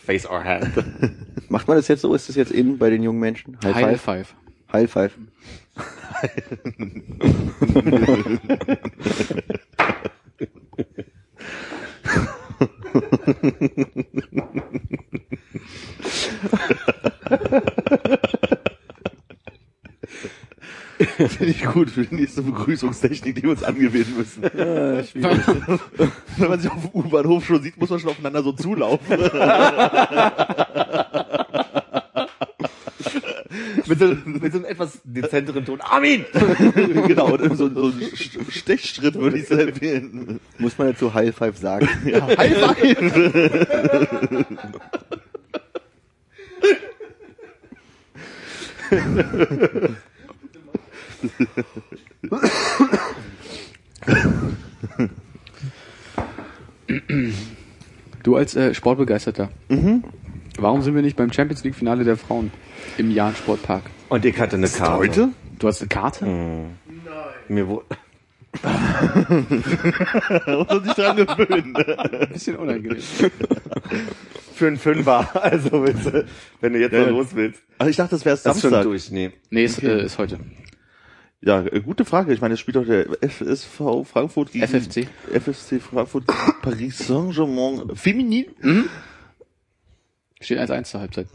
Face 0.04 0.26
or 0.26 0.42
hand. 0.42 0.73
Macht 1.49 1.68
man 1.68 1.76
das 1.76 1.88
jetzt 1.88 2.00
so? 2.00 2.14
Ist 2.14 2.28
das 2.28 2.37
jetzt 2.37 2.52
in 2.52 2.78
bei 2.78 2.90
den 2.90 3.02
jungen 3.02 3.21
Menschen? 3.21 3.59
High 3.64 3.75
High 3.75 4.00
Five? 4.00 4.35
Five. 4.71 4.73
High 4.73 4.90
Five. 4.90 5.18
Finde 21.28 21.44
ich 21.47 21.64
gut 21.64 21.90
für 21.90 22.04
die 22.04 22.14
nächste 22.14 22.42
Begrüßungstechnik, 22.42 23.35
die 23.35 23.42
wir 23.42 23.50
uns 23.50 23.62
angewöhnen 23.64 24.16
müssen. 24.16 24.42
Wenn 26.37 26.49
man 26.49 26.61
sich 26.61 26.71
auf 26.71 26.80
dem 26.80 26.90
U-Bahnhof 26.92 27.44
schon 27.44 27.62
sieht, 27.62 27.76
muss 27.78 27.90
man 27.90 27.99
schon 28.00 28.11
aufeinander 28.11 28.42
so 28.42 28.52
zulaufen. 28.52 29.18
mit, 33.87 33.99
so, 33.99 34.16
mit 34.25 34.52
so 34.52 34.59
einem 34.59 34.64
etwas 34.66 35.00
dezenteren 35.04 35.64
Ton. 35.64 35.80
Armin! 35.80 36.25
genau, 37.06 37.32
und 37.35 37.56
so, 37.56 37.68
so 37.68 37.87
ein 37.87 38.00
Sch- 38.14 38.50
Stechschritt 38.50 39.14
würde 39.14 39.38
ich 39.38 39.49
so 39.49 39.54
empfehlen. 39.54 40.40
Muss 40.59 40.78
man 40.78 40.88
jetzt 40.88 41.00
so 41.00 41.12
High 41.14 41.35
Five 41.35 41.56
sagen. 41.59 41.88
Du 58.23 58.37
als 58.37 58.55
äh, 58.55 58.75
Sportbegeisterter. 58.75 59.50
Warum 60.59 60.83
sind 60.83 60.95
wir 60.95 61.02
nicht 61.02 61.17
beim 61.17 61.33
Champions 61.33 61.64
League 61.64 61.75
Finale 61.75 62.05
der 62.05 62.17
Frauen 62.17 62.52
im 62.99 63.11
Jahn 63.11 63.35
Sportpark? 63.35 63.83
Und 64.09 64.25
ich 64.25 64.38
hatte 64.38 64.57
eine 64.57 64.69
Karte. 64.69 64.97
Heute? 64.97 65.29
Du 65.59 65.69
hast 65.69 65.81
eine 65.81 65.88
Karte? 65.88 66.26
Mir 67.49 67.69
wo, 67.69 67.83
Muss 68.62 68.73
man 70.69 70.85
sich 70.85 70.93
dran 70.93 71.17
gewöhnen. 71.17 71.75
Ein 71.75 72.29
bisschen 72.33 72.57
unangenehm. 72.57 72.99
für 74.55 74.67
einen 74.67 74.76
Fünfer. 74.76 75.26
Also 75.43 75.71
du, 75.71 76.25
wenn 76.61 76.73
du 76.75 76.79
jetzt 76.79 76.93
Ja, 76.93 77.02
ja. 77.02 77.09
los 77.09 77.29
willst. 77.35 77.62
Also 77.79 77.91
ich 77.91 77.97
dachte, 77.97 78.11
das 78.11 78.25
wäre 78.26 78.37
Das 78.37 78.45
ist 78.57 78.61
schon 78.62 78.71
Samstag. 78.71 78.83
durch. 78.85 79.11
Nee. 79.11 79.31
Nee, 79.50 79.64
ist, 79.64 79.83
äh, 79.83 80.05
ist 80.05 80.19
heute. 80.19 80.38
Ja, 81.44 81.62
äh, 81.64 81.80
gute 81.80 82.04
Frage. 82.04 82.32
Ich 82.32 82.40
meine, 82.40 82.54
es 82.54 82.61
spielt 82.61 82.76
doch 82.76 82.87
der 82.87 83.06
FSV 83.20 84.04
Frankfurt 84.04 84.52
gegen 84.52 84.66
FFC. 84.66 85.08
FSC 85.32 85.80
Frankfurt 85.80 86.25
Paris 86.62 86.99
Saint-Germain 86.99 87.94
feminin. 87.96 88.46
Steht 90.40 90.58
1-1 90.58 90.84
zur 90.84 91.00
Halbzeit. 91.00 91.26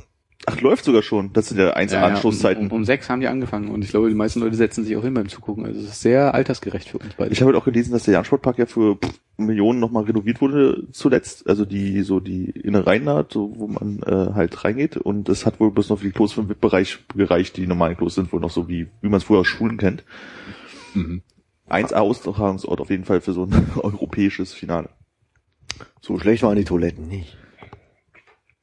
Ach, 0.46 0.62
läuft 0.62 0.86
sogar 0.86 1.02
schon. 1.02 1.34
Das 1.34 1.48
sind 1.50 1.60
ja 1.60 1.72
1 1.72 1.92
Ja, 1.92 2.00
ja, 2.00 2.08
Anstoßzeiten. 2.08 2.66
Um, 2.66 2.72
um, 2.72 2.78
um 2.78 2.86
sechs 2.86 3.10
haben 3.10 3.20
die 3.20 3.28
angefangen 3.28 3.70
und 3.70 3.84
ich 3.84 3.90
glaube, 3.90 4.08
die 4.08 4.16
meisten 4.16 4.40
Leute 4.40 4.56
setzen 4.56 4.86
sich 4.86 4.96
auch 4.96 5.04
hin 5.04 5.14
beim 5.14 5.28
Zugucken. 5.28 5.66
Also 5.66 5.80
es 5.82 5.88
ist 5.88 6.02
sehr 6.02 6.34
altersgerecht 6.34 6.90
für 6.90 7.00
uns 7.00 7.16
beide. 7.16 7.34
Ich 7.34 7.42
habe 7.42 7.52
halt 7.52 7.62
auch 7.62 7.66
gelesen, 7.66 7.92
dass 7.92 8.04
der 8.04 8.14
Jan-Sportpark 8.14 8.58
ja 8.58 8.66
für 8.66 8.96
pff, 8.96 9.20
Millionen 9.38 9.80
nochmal 9.80 10.04
renoviert 10.04 10.40
wurde 10.40 10.88
zuletzt. 10.92 11.50
Also 11.50 11.66
die 11.66 12.02
so 12.02 12.20
die 12.20 12.50
Innereien 12.50 13.06
da, 13.06 13.26
so, 13.28 13.54
wo 13.58 13.68
man 13.68 14.00
äh, 14.06 14.34
halt 14.34 14.64
reingeht. 14.64 14.98
Und 14.98 15.28
es 15.28 15.46
hat 15.46 15.60
wohl 15.60 15.72
bloß 15.72 15.90
noch 15.90 16.00
für 16.00 16.06
die 16.06 16.12
Klos 16.12 16.34
vom 16.34 16.48
VIP-Bereich 16.48 17.00
gereicht. 17.16 17.58
Die 17.58 17.68
normalen 17.68 17.98
Klos 17.98 18.16
sind 18.16 18.32
wohl 18.32 18.40
noch 18.40 18.52
so 18.52 18.70
wie, 18.70 18.88
wie 19.02 19.10
man 19.10 19.18
es 19.18 19.26
früher 19.26 19.40
aus 19.40 19.48
Schulen 19.48 19.78
kennt. 19.78 20.04
Mhm. 20.94 21.24
1A 21.70 21.96
Austragungsort 21.96 22.80
auf 22.80 22.90
jeden 22.90 23.04
Fall 23.04 23.22
für 23.22 23.34
so 23.34 23.44
ein 23.44 23.70
europäisches 23.76 24.54
Finale. 24.54 24.90
So 26.00 26.18
schlecht 26.20 26.44
waren 26.44 26.56
die 26.56 26.64
Toiletten 26.64 27.08
nicht. 27.08 27.38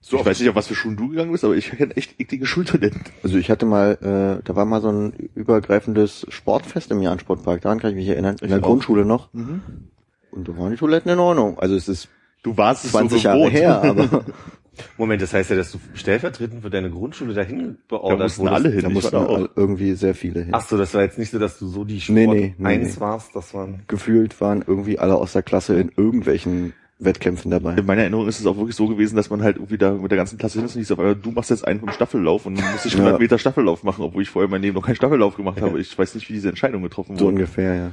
So, 0.06 0.18
ich 0.18 0.26
weiß 0.26 0.38
nicht, 0.38 0.50
auf 0.50 0.54
was 0.54 0.66
für 0.66 0.74
Schulen 0.74 0.98
du 0.98 1.08
gegangen 1.08 1.32
bist, 1.32 1.44
aber 1.44 1.56
ich 1.56 1.70
kenne 1.70 1.96
echt 1.96 2.20
eklige 2.20 2.44
Schultoiletten. 2.44 3.00
Also 3.22 3.38
ich 3.38 3.50
hatte 3.50 3.64
mal, 3.64 3.92
äh, 4.02 4.44
da 4.44 4.54
war 4.54 4.66
mal 4.66 4.82
so 4.82 4.90
ein 4.90 5.12
übergreifendes 5.34 6.26
Sportfest 6.28 6.90
im 6.90 7.00
Jahn 7.00 7.18
Sportpark, 7.18 7.62
daran 7.62 7.80
kann 7.80 7.90
ich 7.92 7.96
mich 7.96 8.08
erinnern, 8.08 8.36
in 8.40 8.44
Ich 8.44 8.50
der 8.50 8.58
auch. 8.58 8.66
Grundschule 8.66 9.06
noch. 9.06 9.30
Und 9.32 10.48
da 10.48 10.58
waren 10.58 10.72
die 10.72 10.76
Toiletten 10.76 11.10
in 11.10 11.18
Ordnung. 11.18 11.58
Also 11.58 11.74
es 11.74 11.88
ist 11.88 12.08
Du 12.42 12.54
warst 12.58 12.84
es 12.84 12.90
20 12.90 13.22
so 13.22 13.28
Jahre 13.28 13.48
her, 13.48 13.82
aber 13.82 14.26
Moment, 14.98 15.22
das 15.22 15.32
heißt 15.32 15.48
ja, 15.48 15.56
dass 15.56 15.72
du 15.72 15.78
stellvertretend 15.94 16.60
für 16.62 16.68
deine 16.68 16.90
Grundschule 16.90 17.32
dahin 17.32 17.78
Da 17.88 17.96
beordert 17.96 18.20
mussten 18.24 18.42
wurdest. 18.42 18.56
alle 18.56 18.70
hin. 18.74 18.82
da 18.82 18.88
mussten 18.90 19.12
da 19.12 19.24
auch. 19.24 19.48
irgendwie 19.56 19.94
sehr 19.94 20.14
viele 20.14 20.40
hin. 20.42 20.50
Ach 20.52 20.60
so, 20.60 20.76
das 20.76 20.92
war 20.92 21.00
jetzt 21.02 21.16
nicht 21.18 21.30
so, 21.30 21.38
dass 21.38 21.58
du 21.58 21.66
so 21.66 21.84
die 21.84 22.02
Sport 22.02 22.14
Nee, 22.16 22.26
nee, 22.26 22.54
nee, 22.58 22.66
eins 22.66 22.96
nee. 22.96 23.00
warst, 23.00 23.34
das 23.34 23.54
waren 23.54 23.84
Gefühlt 23.86 24.38
waren 24.42 24.62
irgendwie 24.66 24.98
alle 24.98 25.14
aus 25.14 25.32
der 25.32 25.42
Klasse 25.42 25.80
in 25.80 25.90
irgendwelchen 25.96 26.74
Wettkämpfen 27.04 27.50
dabei. 27.50 27.74
In 27.74 27.86
meiner 27.86 28.02
Erinnerung 28.02 28.26
ist 28.28 28.40
es 28.40 28.46
auch 28.46 28.56
wirklich 28.56 28.76
so 28.76 28.86
gewesen, 28.88 29.16
dass 29.16 29.30
man 29.30 29.42
halt 29.42 29.56
irgendwie 29.56 29.78
da 29.78 29.92
mit 29.92 30.10
der 30.10 30.18
ganzen 30.18 30.38
Klasse 30.38 30.58
hin 30.58 30.66
ist 30.66 30.76
und 30.76 30.90
auf 30.92 30.98
einmal, 30.98 31.14
du 31.16 31.30
machst 31.30 31.50
jetzt 31.50 31.66
einen 31.66 31.80
vom 31.80 31.90
Staffellauf 31.90 32.46
und 32.46 32.58
dann 32.58 32.72
muss 32.72 32.84
ich 32.84 32.92
100 32.94 33.14
Ja. 33.14 33.18
Meter 33.18 33.38
Staffellauf 33.38 33.82
machen, 33.84 34.02
obwohl 34.04 34.22
ich 34.22 34.30
vorher 34.30 34.50
mein 34.50 34.62
Leben 34.62 34.74
noch 34.74 34.84
keinen 34.86 34.96
Staffellauf 34.96 35.36
gemacht 35.36 35.60
habe. 35.60 35.80
Ich 35.80 35.96
weiß 35.98 36.14
nicht, 36.14 36.28
wie 36.28 36.32
diese 36.34 36.48
Entscheidung 36.48 36.82
getroffen 36.82 37.16
So 37.16 37.24
wurde. 37.26 37.34
ungefähr, 37.36 37.74
ja. 37.74 37.90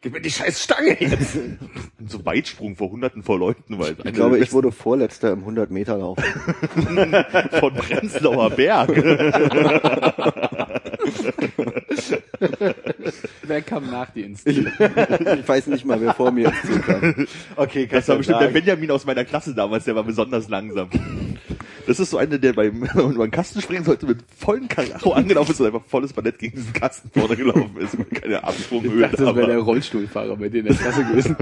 Gib 0.00 0.12
mir 0.12 0.20
die 0.20 0.30
scheiß 0.30 0.62
Stange 0.62 0.96
jetzt! 1.00 1.36
So 2.06 2.24
Weitsprung 2.24 2.76
vor 2.76 2.90
hunderten 2.92 3.22
vor 3.24 3.38
Leuten, 3.38 3.78
weil 3.80 3.96
Ich 4.04 4.12
glaube, 4.14 4.38
ich 4.38 4.52
wurde 4.52 4.70
Vorletzter 4.70 5.32
im 5.32 5.44
100-Meter-Lauf. 5.44 6.16
von 7.60 7.74
Prenzlauer 7.74 8.50
Berg. 8.50 8.88
Wer 13.42 13.62
kam 13.62 13.90
nach 13.90 14.10
dir 14.10 14.26
ins 14.26 14.44
Ich 14.46 14.58
weiß 15.48 15.66
nicht 15.68 15.84
mal, 15.84 16.00
wer 16.00 16.14
vor 16.14 16.30
mir 16.30 16.48
ins 16.48 16.62
Ziel 16.62 16.80
kam. 16.80 17.26
Okay, 17.56 17.84
Das 17.86 17.90
kannst 17.92 18.08
war 18.08 18.16
bestimmt 18.18 18.40
der. 18.40 18.48
Benjamin 18.48 18.90
aus 18.90 19.04
meiner 19.06 19.24
Klasse 19.24 19.54
damals, 19.54 19.84
der 19.84 19.94
war 19.94 20.04
besonders 20.04 20.48
langsam. 20.48 20.88
Das 21.86 21.98
ist 21.98 22.10
so 22.10 22.18
einer, 22.18 22.38
der 22.38 22.52
beim, 22.52 22.82
über 22.94 23.26
den 23.26 23.30
Kasten 23.30 23.62
springen 23.62 23.84
sollte, 23.84 24.06
mit 24.06 24.18
vollen 24.36 24.68
Karacho 24.68 25.12
angelaufen 25.12 25.52
ist 25.52 25.60
und 25.60 25.66
einfach 25.66 25.84
volles 25.86 26.12
Ballett 26.12 26.38
gegen 26.38 26.56
diesen 26.56 26.72
Kasten 26.74 27.10
vorne 27.18 27.34
gelaufen 27.36 27.76
ist, 27.78 27.98
weil 27.98 28.04
keine 28.06 28.44
Absprunghöhe 28.44 28.94
Ich 28.96 29.00
dachte, 29.02 29.16
das 29.16 29.26
da 29.26 29.36
wäre 29.36 29.46
der. 29.48 29.58
Rollstuhlfahrer 29.58 30.36
bei 30.36 30.48
dir 30.50 30.60
in 30.60 30.66
der 30.66 30.76
Klasse 30.76 31.04
gewesen. 31.04 31.36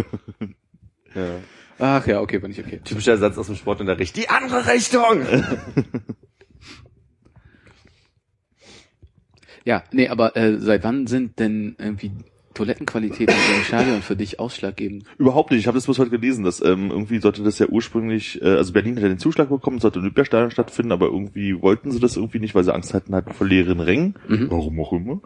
Ja. 1.14 1.40
Ach 1.78 2.06
ja, 2.06 2.20
okay, 2.20 2.38
bin 2.38 2.52
ich 2.52 2.60
okay. 2.60 2.80
Typischer 2.84 3.18
Satz 3.18 3.36
aus 3.38 3.46
dem 3.48 3.56
Sportunterricht. 3.56 4.16
Die 4.16 4.28
andere 4.28 4.66
Richtung! 4.72 5.20
Ja, 9.66 9.82
nee, 9.92 10.08
aber 10.08 10.36
äh, 10.36 10.58
seit 10.58 10.84
wann 10.84 11.08
sind 11.08 11.40
denn 11.40 11.74
irgendwie 11.78 12.12
Toilettenqualitäten 12.54 13.34
im 13.34 13.64
Stadion 13.64 14.00
für 14.00 14.14
dich 14.14 14.38
ausschlaggebend? 14.38 15.04
Überhaupt 15.18 15.50
nicht. 15.50 15.60
Ich 15.60 15.66
habe 15.66 15.76
das 15.76 15.86
bloß 15.86 15.98
heute 15.98 16.10
gelesen, 16.10 16.44
dass 16.44 16.62
ähm, 16.64 16.90
irgendwie 16.90 17.18
sollte 17.18 17.42
das 17.42 17.58
ja 17.58 17.66
ursprünglich, 17.66 18.40
äh, 18.40 18.46
also 18.46 18.72
Berlin 18.72 18.94
hat 18.94 19.02
ja 19.02 19.08
den 19.08 19.18
Zuschlag 19.18 19.48
bekommen, 19.48 19.80
sollte 19.80 19.98
Olympiastadion 19.98 20.52
stattfinden, 20.52 20.92
aber 20.92 21.06
irgendwie 21.06 21.60
wollten 21.60 21.90
sie 21.90 21.98
das 21.98 22.16
irgendwie 22.16 22.38
nicht, 22.38 22.54
weil 22.54 22.62
sie 22.62 22.72
Angst 22.72 22.94
hatten 22.94 23.12
halt 23.12 23.34
vor 23.34 23.46
leeren 23.46 23.80
Rängen. 23.80 24.14
Mhm. 24.28 24.50
Warum 24.50 24.80
auch 24.80 24.92
immer. 24.92 25.20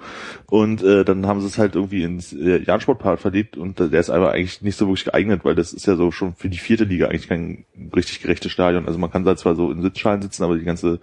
Und 0.46 0.82
äh, 0.82 1.04
dann 1.04 1.26
haben 1.26 1.42
sie 1.42 1.46
es 1.46 1.58
halt 1.58 1.74
irgendwie 1.74 2.02
ins 2.02 2.32
äh, 2.32 2.62
Jahn-Sportpark 2.62 3.20
verlegt 3.20 3.58
und 3.58 3.78
äh, 3.78 3.90
der 3.90 4.00
ist 4.00 4.10
aber 4.10 4.32
eigentlich 4.32 4.62
nicht 4.62 4.76
so 4.76 4.86
wirklich 4.86 5.04
geeignet, 5.04 5.44
weil 5.44 5.54
das 5.54 5.74
ist 5.74 5.86
ja 5.86 5.96
so 5.96 6.10
schon 6.10 6.34
für 6.34 6.48
die 6.48 6.58
vierte 6.58 6.84
Liga 6.84 7.08
eigentlich 7.08 7.28
kein 7.28 7.66
richtig 7.94 8.22
gerechtes 8.22 8.50
Stadion. 8.50 8.86
Also 8.86 8.98
man 8.98 9.10
kann 9.10 9.24
da 9.24 9.36
zwar 9.36 9.54
so 9.54 9.70
in 9.70 9.82
Sitzschalen 9.82 10.22
sitzen, 10.22 10.44
aber 10.44 10.56
die 10.56 10.64
ganze 10.64 10.98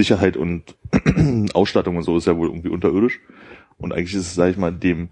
Sicherheit 0.00 0.36
und 0.36 0.76
Ausstattung 1.54 1.96
und 1.96 2.04
so 2.04 2.16
ist 2.16 2.26
ja 2.26 2.36
wohl 2.36 2.48
irgendwie 2.48 2.70
unterirdisch. 2.70 3.20
Und 3.76 3.92
eigentlich 3.92 4.14
ist 4.14 4.22
es, 4.22 4.34
sag 4.34 4.50
ich 4.50 4.56
mal, 4.56 4.72
dem 4.72 5.10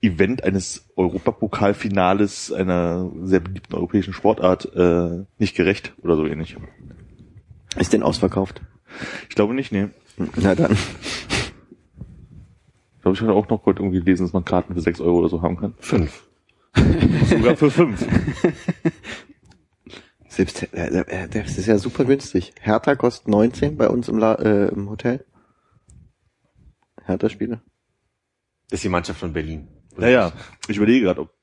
Event 0.00 0.44
eines 0.44 0.86
Europapokalfinales 0.96 2.52
einer 2.52 3.10
sehr 3.22 3.40
beliebten 3.40 3.74
europäischen 3.74 4.12
Sportart 4.12 4.72
äh, 4.76 5.24
nicht 5.38 5.56
gerecht 5.56 5.94
oder 6.02 6.16
so 6.16 6.26
ähnlich. 6.26 6.56
Ist 7.76 7.92
denn 7.92 8.02
ausverkauft? 8.02 8.62
Ich 9.28 9.34
glaube 9.34 9.54
nicht, 9.54 9.72
nee. 9.72 9.88
Na 10.36 10.54
dann. 10.54 10.72
Ich 10.72 10.78
glaube, 13.02 13.14
ich 13.14 13.20
hatte 13.20 13.32
auch 13.32 13.48
noch 13.48 13.66
heute 13.66 13.80
irgendwie 13.80 14.00
gelesen, 14.00 14.24
dass 14.24 14.32
man 14.32 14.44
Karten 14.44 14.74
für 14.74 14.80
6 14.80 15.00
Euro 15.00 15.18
oder 15.18 15.28
so 15.28 15.42
haben 15.42 15.56
kann. 15.56 15.74
Fünf. 15.78 16.24
Sogar 17.30 17.56
für 17.56 17.70
5. 17.70 18.02
Selbst, 20.38 20.72
äh, 20.72 21.00
äh, 21.00 21.28
das 21.28 21.58
ist 21.58 21.66
ja 21.66 21.78
super 21.78 22.04
günstig. 22.04 22.52
Hertha 22.60 22.94
kostet 22.94 23.26
19 23.26 23.76
bei 23.76 23.88
uns 23.88 24.06
im, 24.06 24.18
La 24.18 24.34
äh, 24.34 24.68
im 24.68 24.88
Hotel. 24.88 25.24
Hertha-Spiele. 27.04 27.60
Das 28.70 28.78
ist 28.78 28.84
die 28.84 28.88
Mannschaft 28.88 29.18
von 29.18 29.32
Berlin. 29.32 29.66
Naja, 29.96 30.32
ich 30.68 30.76
überlege 30.76 31.06
gerade, 31.06 31.22
ob 31.22 31.34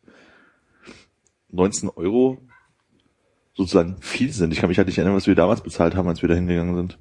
19 1.49 1.89
Euro 1.89 2.37
sozusagen 3.53 3.97
viel 3.99 4.31
sind. 4.31 4.53
Ich 4.53 4.61
kann 4.61 4.69
mich 4.69 4.77
halt 4.77 4.87
nicht 4.87 4.97
erinnern, 4.97 5.17
was 5.17 5.27
wir 5.27 5.35
damals 5.35 5.59
bezahlt 5.59 5.93
haben, 5.97 6.07
als 6.07 6.21
wir 6.21 6.29
da 6.29 6.35
hingegangen 6.35 6.77
sind. 6.77 6.97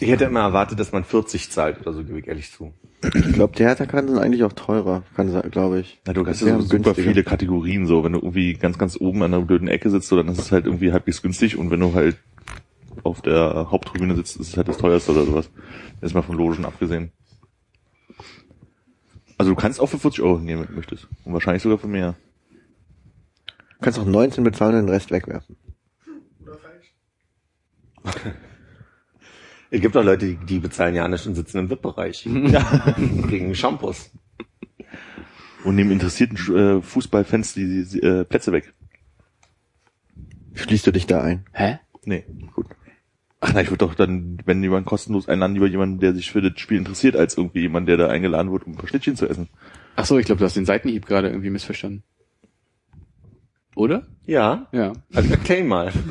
Ich 0.00 0.08
hätte 0.08 0.24
immer 0.24 0.40
erwartet, 0.40 0.78
dass 0.78 0.92
man 0.92 1.04
40 1.04 1.50
zahlt 1.50 1.80
oder 1.80 1.92
so, 1.92 2.04
gebe 2.04 2.20
ich 2.20 2.28
ehrlich 2.28 2.52
zu. 2.52 2.72
Ich 3.14 3.32
glaube, 3.32 3.52
Hertha-Karten 3.56 4.08
sind 4.08 4.18
eigentlich 4.18 4.44
auch 4.44 4.52
teurer, 4.52 5.02
kann 5.14 5.30
sein, 5.30 5.50
glaube 5.50 5.80
ich. 5.80 6.00
Na, 6.06 6.12
du 6.12 6.26
hast 6.26 6.40
ja 6.40 6.56
so 6.56 6.62
super 6.62 6.76
günstiger. 6.76 7.08
viele 7.08 7.24
Kategorien, 7.24 7.86
so. 7.86 8.04
Wenn 8.04 8.12
du 8.12 8.18
irgendwie 8.18 8.54
ganz, 8.54 8.78
ganz 8.78 8.96
oben 9.00 9.22
an 9.22 9.34
einer 9.34 9.44
blöden 9.44 9.68
Ecke 9.68 9.90
sitzt, 9.90 10.08
so, 10.08 10.16
dann 10.16 10.28
ist 10.28 10.38
es 10.38 10.52
halt 10.52 10.66
irgendwie 10.66 10.92
halbwegs 10.92 11.22
günstig 11.22 11.56
und 11.56 11.70
wenn 11.70 11.80
du 11.80 11.94
halt 11.94 12.16
auf 13.02 13.22
der 13.22 13.68
Haupttribüne 13.70 14.14
sitzt, 14.16 14.36
ist 14.40 14.48
es 14.48 14.56
halt 14.56 14.68
das 14.68 14.78
teuerste 14.78 15.12
oder 15.12 15.24
sowas. 15.24 15.50
Erstmal 16.00 16.22
von 16.22 16.36
Logen 16.36 16.64
abgesehen. 16.64 17.12
Also 19.36 19.52
du 19.52 19.56
kannst 19.56 19.80
auch 19.80 19.86
für 19.88 19.98
40 19.98 20.22
Euro 20.22 20.38
hingehen, 20.38 20.60
wenn 20.60 20.66
du 20.66 20.72
möchtest. 20.74 21.06
Und 21.24 21.32
wahrscheinlich 21.32 21.62
sogar 21.62 21.78
für 21.78 21.86
mehr. 21.86 22.16
Du 23.46 23.84
kannst 23.84 23.98
auch 23.98 24.04
19 24.04 24.42
bezahlen 24.42 24.74
und 24.74 24.86
den 24.86 24.90
Rest 24.90 25.10
wegwerfen. 25.12 25.56
Es 29.70 29.80
gibt 29.80 29.96
auch 29.96 30.04
Leute, 30.04 30.26
die, 30.26 30.36
die 30.46 30.58
bezahlen 30.58 30.94
ja 30.94 31.06
nicht 31.08 31.26
und 31.26 31.34
sitzen 31.34 31.58
im 31.58 31.70
VIP-Bereich. 31.70 32.26
Ja. 32.48 32.96
Gegen 33.28 33.54
Shampoos. 33.54 34.10
Und 35.64 35.74
nehmen 35.74 35.90
interessierten 35.90 36.36
äh, 36.56 36.82
Fußballfans 36.82 37.54
die, 37.54 37.84
die 37.84 38.00
äh, 38.00 38.24
Plätze 38.24 38.52
weg. 38.52 38.72
Schließt 40.54 40.86
du 40.86 40.92
dich 40.92 41.06
da 41.06 41.20
ein? 41.20 41.44
Hä? 41.52 41.78
Nee, 42.04 42.24
gut. 42.54 42.66
Ach 43.40 43.52
nein, 43.52 43.64
ich 43.64 43.70
würde 43.70 43.84
doch 43.86 43.94
dann, 43.94 44.38
wenn 44.46 44.62
jemand 44.62 44.86
kostenlos 44.86 45.28
einladen, 45.28 45.54
lieber 45.54 45.66
jemanden, 45.66 46.00
der 46.00 46.14
sich 46.14 46.32
für 46.32 46.40
das 46.40 46.58
Spiel 46.58 46.78
interessiert, 46.78 47.14
als 47.14 47.36
irgendwie 47.36 47.60
jemand, 47.60 47.88
der 47.88 47.96
da 47.96 48.08
eingeladen 48.08 48.50
wird, 48.50 48.66
um 48.66 48.72
ein 48.72 48.76
paar 48.76 48.88
Schnittchen 48.88 49.16
zu 49.16 49.28
essen. 49.28 49.48
Ach 49.96 50.06
so, 50.06 50.18
ich 50.18 50.26
glaube, 50.26 50.38
du 50.38 50.44
hast 50.44 50.56
den 50.56 50.64
Seitenhieb 50.64 51.06
gerade 51.06 51.28
irgendwie 51.28 51.50
missverstanden. 51.50 52.02
Oder? 53.76 54.06
Ja. 54.26 54.66
Ja. 54.72 54.92
Also 55.14 55.30
erklär 55.30 55.60
ihn 55.60 55.68
mal. 55.68 55.92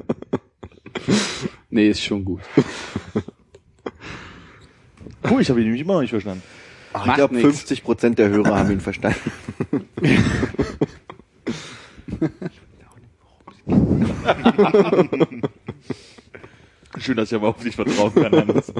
Nee, 1.70 1.88
ist 1.88 2.02
schon 2.02 2.24
gut. 2.24 2.40
Cool, 5.28 5.40
ich 5.40 5.50
habe 5.50 5.58
ihn 5.60 5.64
nämlich 5.64 5.82
immer 5.82 5.94
noch 5.94 6.02
nicht 6.02 6.10
verstanden. 6.10 6.42
Ach, 6.92 7.04
ich 7.06 7.14
glaube, 7.14 7.34
nix. 7.34 7.46
50 7.46 7.82
Prozent 7.82 8.18
der 8.18 8.28
Hörer 8.28 8.56
haben 8.56 8.70
ihn 8.70 8.80
verstanden. 8.80 9.32
Schön, 16.98 17.16
dass 17.16 17.30
ich 17.30 17.34
aber 17.36 17.48
auf 17.48 17.62
dich 17.62 17.74
vertrauen 17.74 18.14
kann, 18.14 18.32
Hannes. 18.32 18.72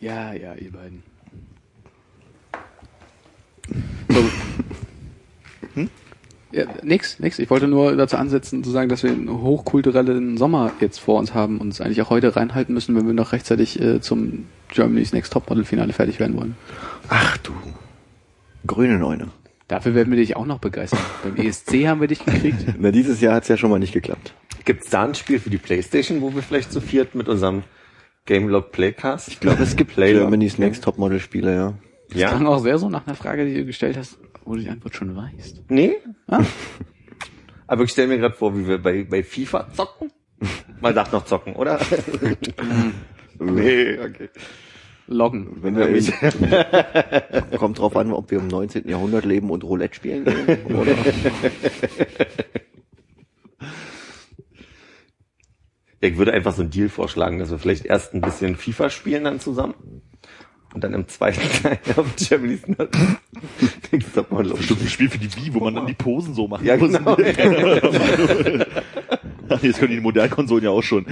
Ja, 0.00 0.32
ja, 0.32 0.54
ihr 0.54 0.72
beiden. 0.72 1.02
So. 4.08 4.30
Hm? 5.74 5.90
Ja, 6.54 6.66
nix, 6.82 7.18
nix. 7.18 7.38
Ich 7.40 7.50
wollte 7.50 7.66
nur 7.66 7.96
dazu 7.96 8.16
ansetzen, 8.16 8.62
zu 8.62 8.70
sagen, 8.70 8.88
dass 8.88 9.02
wir 9.02 9.10
einen 9.10 9.42
hochkulturellen 9.42 10.36
Sommer 10.36 10.72
jetzt 10.80 10.98
vor 11.00 11.18
uns 11.18 11.34
haben 11.34 11.58
und 11.58 11.68
es 11.72 11.80
eigentlich 11.80 12.00
auch 12.02 12.10
heute 12.10 12.36
reinhalten 12.36 12.72
müssen, 12.74 12.94
wenn 12.94 13.06
wir 13.06 13.14
noch 13.14 13.32
rechtzeitig 13.32 13.80
äh, 13.80 14.00
zum 14.00 14.46
Germany's 14.68 15.12
Next 15.12 15.32
Topmodel 15.32 15.64
Finale 15.64 15.92
fertig 15.92 16.20
werden 16.20 16.36
wollen. 16.36 16.56
Ach 17.08 17.36
du. 17.38 17.52
Grüne 18.66 18.98
Neune. 18.98 19.28
Dafür 19.68 19.94
werden 19.94 20.10
wir 20.10 20.18
dich 20.18 20.36
auch 20.36 20.46
noch 20.46 20.58
begeistern. 20.58 21.00
Beim 21.24 21.36
ESC 21.36 21.86
haben 21.86 22.00
wir 22.00 22.08
dich 22.08 22.24
gekriegt. 22.24 22.66
Na, 22.78 22.90
dieses 22.92 23.20
Jahr 23.20 23.34
hat's 23.34 23.48
ja 23.48 23.56
schon 23.56 23.70
mal 23.70 23.78
nicht 23.80 23.92
geklappt. 23.92 24.34
Gibt's 24.64 24.90
da 24.90 25.04
ein 25.04 25.14
Spiel 25.14 25.40
für 25.40 25.50
die 25.50 25.58
Playstation, 25.58 26.20
wo 26.22 26.34
wir 26.34 26.42
vielleicht 26.42 26.70
zu 26.72 26.80
viert 26.80 27.14
mit 27.14 27.28
unserem 27.28 27.64
Gamelog 28.26 28.72
Playcast? 28.72 29.28
Ich 29.28 29.40
glaube, 29.40 29.62
es 29.62 29.76
gibt. 29.76 29.96
Germany's 29.96 30.58
Next 30.58 30.84
Topmodel 30.84 31.18
Spiele, 31.20 31.54
ja. 31.54 31.74
Das 32.10 32.20
Ja? 32.20 32.28
klang 32.28 32.46
auch 32.46 32.60
sehr 32.60 32.78
so 32.78 32.88
nach 32.88 33.06
einer 33.06 33.16
Frage, 33.16 33.44
die 33.44 33.54
du 33.54 33.64
gestellt 33.64 33.96
hast, 33.96 34.18
wo 34.44 34.54
du 34.54 34.60
die 34.60 34.68
Antwort 34.68 34.94
schon 34.94 35.14
weißt. 35.16 35.64
Nee? 35.68 35.96
Ah. 36.26 36.42
Aber 37.66 37.84
ich 37.84 37.90
stelle 37.90 38.08
mir 38.08 38.18
gerade 38.18 38.34
vor, 38.34 38.56
wie 38.56 38.66
wir 38.66 38.78
bei, 38.78 39.04
bei 39.04 39.22
FIFA 39.22 39.72
zocken. 39.72 40.10
Man 40.80 40.94
darf 40.94 41.12
noch 41.12 41.24
zocken, 41.24 41.56
oder? 41.56 41.80
nee, 43.38 43.98
okay. 43.98 44.28
Loggen. 45.06 45.62
Wenn 45.62 45.76
wir 45.76 45.88
in, 45.88 46.04
kommt 47.58 47.78
drauf 47.78 47.96
an, 47.96 48.12
ob 48.12 48.30
wir 48.30 48.38
im 48.38 48.48
19. 48.48 48.88
Jahrhundert 48.88 49.24
leben 49.24 49.50
und 49.50 49.64
Roulette 49.64 49.94
spielen 49.94 50.24
gehen, 50.24 50.66
oder? 50.66 50.94
Ich 56.00 56.18
würde 56.18 56.32
einfach 56.34 56.52
so 56.52 56.62
einen 56.62 56.70
Deal 56.70 56.90
vorschlagen, 56.90 57.38
dass 57.38 57.50
wir 57.50 57.58
vielleicht 57.58 57.86
erst 57.86 58.12
ein 58.14 58.20
bisschen 58.20 58.56
FIFA 58.56 58.90
spielen 58.90 59.24
dann 59.24 59.40
zusammen. 59.40 60.02
Und 60.74 60.82
dann 60.82 60.92
im 60.92 61.06
zweiten 61.08 61.40
Teil 61.62 61.78
auf 61.96 62.14
Germany's 62.16 62.62
Next 62.66 64.14
Topmodel. 64.14 64.54
Bestimmt 64.54 64.82
ein 64.82 64.88
Spiel 64.88 65.08
für 65.08 65.18
die 65.18 65.34
Wii, 65.36 65.54
wo 65.54 65.60
man 65.60 65.74
dann 65.76 65.86
die 65.86 65.94
Posen 65.94 66.34
so 66.34 66.48
machen 66.48 66.66
Ja, 66.66 66.76
muss. 66.76 66.92
genau. 66.92 67.16
Ach, 69.48 69.62
Jetzt 69.62 69.78
können 69.78 69.92
die 69.92 70.00
modernen 70.00 70.30
Konsolen 70.30 70.64
ja 70.64 70.70
auch 70.70 70.82
schon. 70.82 71.06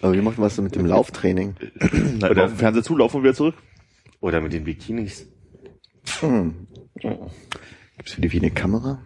Aber 0.00 0.12
wie 0.12 0.20
macht 0.20 0.38
man 0.38 0.46
das 0.46 0.54
denn 0.54 0.64
mit 0.64 0.74
dem 0.76 0.86
Lauftraining? 0.86 1.56
Nein, 2.20 2.30
oder 2.30 2.44
auf 2.44 2.52
dem 2.52 2.58
Fernseher 2.58 2.82
zulaufen 2.84 3.18
und 3.18 3.24
wieder 3.24 3.34
zurück. 3.34 3.54
Oder 4.20 4.40
mit 4.40 4.52
den 4.52 4.64
Bikinis. 4.64 5.26
Hm. 6.20 6.66
Gibt's 7.00 8.12
für 8.12 8.20
die 8.20 8.30
wie 8.32 8.38
eine 8.38 8.50
Kamera? 8.52 9.02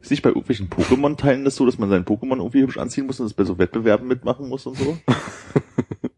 Ist 0.00 0.10
nicht 0.10 0.22
bei 0.22 0.28
irgendwelchen 0.30 0.68
Pokémon-Teilen 0.68 1.44
das 1.44 1.56
so, 1.56 1.66
dass 1.66 1.78
man 1.78 1.88
seinen 1.88 2.04
Pokémon 2.04 2.36
irgendwie 2.36 2.60
hübsch 2.60 2.78
anziehen 2.78 3.06
muss 3.06 3.18
und 3.20 3.26
das 3.26 3.34
bei 3.34 3.44
so 3.44 3.58
Wettbewerben 3.58 4.06
mitmachen 4.06 4.48
muss 4.48 4.66
und 4.66 4.76
so? 4.76 4.96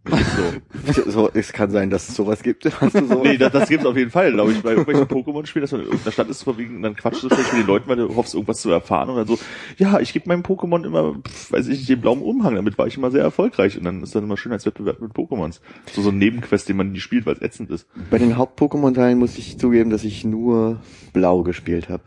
so. 0.07 1.07
So, 1.07 1.31
es 1.33 1.53
kann 1.53 1.71
sein, 1.71 1.91
dass 1.91 2.09
es 2.09 2.15
sowas 2.15 2.43
gibt. 2.43 2.65
Hast 2.81 2.95
du 2.95 3.07
so? 3.07 3.23
Nee, 3.23 3.39
das, 3.39 3.53
das 3.53 3.69
gibt's 3.69 3.87
auf 3.87 3.97
jeden 3.97 4.11
Fall, 4.11 4.33
glaube 4.33 4.53
ich, 4.53 4.63
bei 4.63 4.71
irgendwelchen 4.71 5.07
Pokémon-Spielen, 5.07 5.63
dass 5.63 5.73
man 5.73 5.81
in 5.83 5.87
irgendeiner 5.87 6.13
Stadt 6.13 6.29
ist 6.29 6.43
vorwiegend 6.43 6.77
und 6.77 6.83
dann 6.83 6.95
quatschst 6.97 7.25
du 7.25 7.29
vielleicht 7.29 7.53
mit 7.53 7.63
den 7.63 7.67
Leuten, 7.67 7.89
weil 7.89 7.97
du 7.97 8.15
hoffst, 8.15 8.35
irgendwas 8.35 8.61
zu 8.61 8.71
erfahren 8.71 9.11
oder 9.11 9.27
so. 9.27 9.39
Ja, 9.79 9.99
ich 10.01 10.13
gebe 10.13 10.29
meinem 10.29 10.43
Pokémon 10.43 10.85
immer, 10.85 11.15
pf, 11.15 11.53
weiß 11.53 11.69
ich 11.69 11.79
nicht, 11.79 11.89
den 11.89 12.01
blauen 12.01 12.23
Umhang, 12.23 12.55
damit 12.55 12.79
war 12.79 12.87
ich 12.87 12.97
immer 12.97 13.11
sehr 13.11 13.23
erfolgreich 13.23 13.77
und 13.79 13.85
dann 13.85 14.03
ist 14.03 14.15
dann 14.15 14.25
immer 14.25 14.37
Schönheitswettbewerb 14.37 15.01
mit 15.01 15.13
Pokémons. 15.13 15.61
So 15.93 16.03
so 16.03 16.11
ein 16.11 16.19
Nebenquest, 16.19 16.69
den 16.69 16.77
man 16.77 16.93
nie 16.93 17.01
spielt, 17.01 17.27
weil 17.27 17.35
es 17.35 17.43
ätzend 17.43 17.71
ist. 17.71 17.89
Bei 18.11 18.19
den 18.19 18.37
Haupt-Pokémon-Teilen 18.37 19.19
muss 19.19 19.39
ich 19.39 19.59
zugeben, 19.59 19.91
dass 19.91 20.05
ich 20.05 20.25
nur 20.25 20.81
blau 21.13 21.43
gespielt 21.43 21.89
habe. 21.89 22.05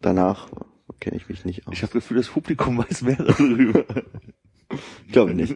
Danach 0.00 0.48
kenne 1.00 1.16
ich 1.16 1.28
mich 1.28 1.44
nicht 1.44 1.66
aus. 1.66 1.74
Ich 1.74 1.82
habe 1.82 1.92
das 1.92 2.04
Gefühl, 2.04 2.16
das 2.18 2.28
Publikum 2.28 2.78
weiß 2.78 3.02
mehr 3.02 3.16
darüber. 3.16 3.84
Ich 5.06 5.12
glaube 5.12 5.34
nicht. 5.34 5.54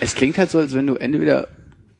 Es 0.00 0.14
klingt 0.14 0.38
halt 0.38 0.50
so, 0.50 0.58
als 0.58 0.74
wenn 0.74 0.86
du 0.86 0.94
entweder 0.94 1.48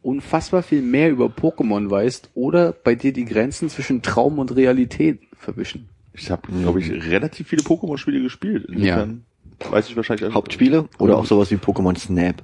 unfassbar 0.02 0.62
viel 0.62 0.82
mehr 0.82 1.10
über 1.10 1.26
Pokémon 1.26 1.88
weißt 1.90 2.30
oder 2.34 2.72
bei 2.72 2.94
dir 2.94 3.12
die 3.12 3.24
Grenzen 3.24 3.68
zwischen 3.68 4.02
Traum 4.02 4.38
und 4.38 4.54
Realität 4.56 5.20
verwischen. 5.38 5.88
Ich 6.14 6.30
habe, 6.30 6.42
glaube 6.52 6.80
ich, 6.80 6.90
relativ 6.90 7.48
viele 7.48 7.62
Pokémon-Spiele 7.62 8.20
gespielt. 8.20 8.66
Insofern 8.68 9.24
weiß 9.70 9.88
ich 9.88 9.96
wahrscheinlich 9.96 10.34
Hauptspiele 10.34 10.88
oder 10.98 11.16
auch 11.16 11.24
sowas 11.24 11.50
wie 11.50 11.56
Pokémon 11.56 11.96
Snap. 11.96 12.42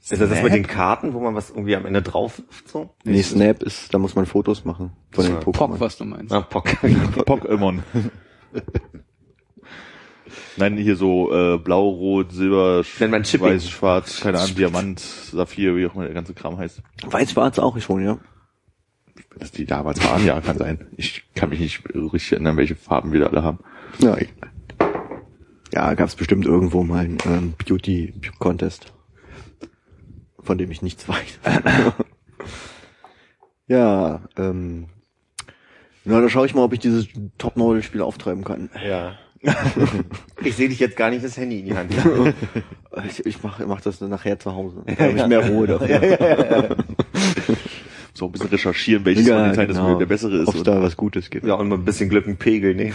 Ist 0.00 0.12
das 0.12 0.18
das 0.28 0.42
mit 0.42 0.52
den 0.52 0.66
Karten, 0.66 1.14
wo 1.14 1.20
man 1.20 1.34
was 1.34 1.50
irgendwie 1.50 1.74
am 1.76 1.86
Ende 1.86 2.02
drauf 2.02 2.42
so? 2.66 2.90
Nee, 3.04 3.22
Snap 3.22 3.62
ist, 3.62 3.92
da 3.92 3.98
muss 3.98 4.14
man 4.14 4.26
Fotos 4.26 4.64
machen 4.64 4.92
von 5.10 5.24
den 5.24 5.34
Ja. 5.34 5.40
Pock, 5.40 5.56
Pokémon. 5.56 5.80
was 5.80 5.96
du 5.96 6.04
meinst. 6.04 6.32
Ah, 6.32 6.42
Pock. 6.42 6.68
Pokémon. 7.26 7.80
Nein, 10.56 10.76
hier 10.76 10.96
so 10.96 11.32
äh, 11.32 11.58
blau, 11.58 11.88
rot, 11.88 12.32
silber, 12.32 12.82
weiß, 13.54 13.68
schwarz, 13.70 14.20
keine 14.20 14.38
Ahnung, 14.40 14.54
Diamant, 14.56 15.00
Saphir, 15.00 15.76
wie 15.76 15.86
auch 15.86 15.94
immer 15.94 16.04
der 16.04 16.14
ganze 16.14 16.34
Kram 16.34 16.56
heißt. 16.58 16.82
Weiß-Schwarz 17.06 17.58
auch 17.58 17.78
schon, 17.80 18.04
ja. 18.04 18.18
Dass 19.38 19.50
die 19.52 19.64
damals 19.64 20.02
waren, 20.04 20.24
ja, 20.24 20.40
kann 20.40 20.58
sein. 20.58 20.86
Ich 20.96 21.24
kann 21.34 21.48
mich 21.50 21.58
nicht 21.60 21.82
richtig 21.94 22.32
erinnern, 22.32 22.56
welche 22.56 22.76
Farben 22.76 23.12
wir 23.12 23.20
da 23.20 23.26
alle 23.26 23.42
haben. 23.42 23.58
Ja, 23.98 24.16
ich- 24.16 24.32
ja 25.72 25.92
gab 25.94 26.08
es 26.08 26.14
bestimmt 26.16 26.46
irgendwo 26.46 26.82
mal 26.84 27.04
einen 27.04 27.18
ähm, 27.26 27.54
Beauty-Contest, 27.66 28.92
von 30.40 30.56
dem 30.58 30.70
ich 30.70 30.82
nichts 30.82 31.08
weiß. 31.08 31.40
ja, 33.66 34.20
ähm, 34.36 34.86
na, 36.04 36.20
da 36.20 36.28
schaue 36.28 36.46
ich 36.46 36.54
mal, 36.54 36.62
ob 36.64 36.72
ich 36.72 36.80
dieses 36.80 37.08
Top-Model-Spiel 37.38 38.02
auftreiben 38.02 38.44
kann. 38.44 38.70
Ja. 38.86 39.18
Ich 40.42 40.56
sehe 40.56 40.68
dich 40.68 40.78
jetzt 40.78 40.96
gar 40.96 41.10
nicht 41.10 41.24
das 41.24 41.36
Handy 41.36 41.60
in 41.60 41.66
die 41.66 41.74
Hand. 41.74 41.90
nehmen. 41.90 42.34
Ich, 43.08 43.26
ich 43.26 43.42
mache 43.42 43.66
mach 43.66 43.80
das 43.80 44.00
nachher 44.00 44.38
zu 44.38 44.54
Hause. 44.54 44.84
Da 44.86 45.04
habe 45.04 45.18
ich 45.18 45.26
mehr 45.26 45.48
Ruhe 45.48 45.66
dafür. 45.66 46.76
So 48.14 48.26
ein 48.26 48.32
bisschen 48.32 48.48
recherchieren, 48.48 49.04
welches 49.04 49.28
von 49.28 49.42
den 49.42 49.52
Teilen 49.54 49.68
das 49.68 49.76
genau. 49.76 49.98
der 49.98 50.06
bessere 50.06 50.36
ist. 50.36 50.48
Ob 50.48 50.54
es 50.54 50.62
da 50.62 50.80
was 50.80 50.96
Gutes 50.96 51.30
gibt. 51.30 51.44
Ja, 51.44 51.54
und 51.54 51.68
mal 51.68 51.76
ein 51.76 51.84
bisschen 51.84 52.08
Glück 52.08 52.28
und 52.28 52.38
Pegel, 52.38 52.76
ne? 52.76 52.94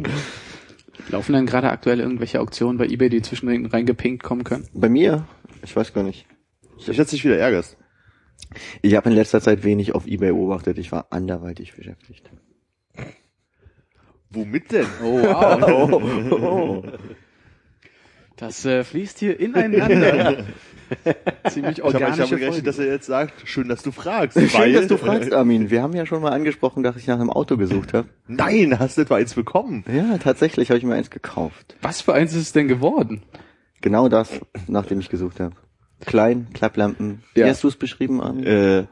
Laufen 1.08 1.32
dann 1.32 1.46
gerade 1.46 1.70
aktuell 1.70 2.00
irgendwelche 2.00 2.40
Auktionen 2.40 2.76
bei 2.76 2.86
eBay, 2.86 3.08
die 3.08 3.22
zwischendrin 3.22 3.64
reingepinkt 3.64 4.22
kommen 4.22 4.44
können? 4.44 4.68
Bei 4.74 4.90
mir, 4.90 5.26
ich 5.62 5.74
weiß 5.74 5.94
gar 5.94 6.02
nicht. 6.02 6.26
Ich 6.76 6.86
jetzt 6.88 7.12
dich 7.12 7.24
wieder 7.24 7.38
ärgerst. 7.38 7.78
Ich 8.82 8.94
habe 8.94 9.08
in 9.08 9.16
letzter 9.16 9.40
Zeit 9.40 9.64
wenig 9.64 9.94
auf 9.94 10.06
Ebay 10.06 10.32
beobachtet. 10.32 10.76
Ich 10.76 10.92
war 10.92 11.06
anderweitig 11.10 11.74
beschäftigt. 11.74 12.30
Womit 14.30 14.72
denn? 14.72 14.86
Oh, 15.02 15.22
wow. 15.22 16.84
Das 18.36 18.66
äh, 18.66 18.84
fließt 18.84 19.18
hier 19.18 19.40
ineinander. 19.40 20.44
Ziemlich 21.48 21.78
Ich 21.78 21.84
habe 21.84 21.94
organische 21.94 22.22
hab 22.24 22.30
gerechnet, 22.30 22.66
dass 22.66 22.78
er 22.78 22.86
jetzt 22.86 23.06
sagt, 23.06 23.48
schön, 23.48 23.66
dass 23.68 23.82
du 23.82 23.92
fragst. 23.92 24.38
Schön, 24.38 24.74
dass 24.74 24.88
du 24.88 24.98
fragst, 24.98 25.32
Armin. 25.32 25.70
Wir 25.70 25.82
haben 25.82 25.94
ja 25.94 26.04
schon 26.04 26.20
mal 26.20 26.32
angesprochen, 26.32 26.82
dass 26.82 26.96
ich 26.96 27.06
nach 27.06 27.14
einem 27.18 27.30
Auto 27.30 27.56
gesucht 27.56 27.94
habe. 27.94 28.08
Nein, 28.28 28.78
hast 28.78 28.98
du 28.98 29.02
etwa 29.02 29.16
eins 29.16 29.32
bekommen? 29.34 29.84
Ja, 29.90 30.18
tatsächlich 30.18 30.68
habe 30.68 30.76
ich 30.76 30.84
mir 30.84 30.94
eins 30.94 31.08
gekauft. 31.10 31.76
Was 31.80 32.02
für 32.02 32.12
eins 32.12 32.34
ist 32.34 32.42
es 32.42 32.52
denn 32.52 32.68
geworden? 32.68 33.22
Genau 33.80 34.10
das, 34.10 34.30
nach 34.68 34.84
dem 34.84 35.00
ich 35.00 35.08
gesucht 35.08 35.40
habe. 35.40 35.56
Klein, 36.04 36.48
Klapplampen. 36.52 37.22
Wie 37.32 37.40
Ja. 37.40 37.46
hast 37.46 37.64
du 37.64 37.68
es 37.68 37.76
beschrieben, 37.76 38.20
Armin? 38.20 38.44
Äh, 38.44 38.84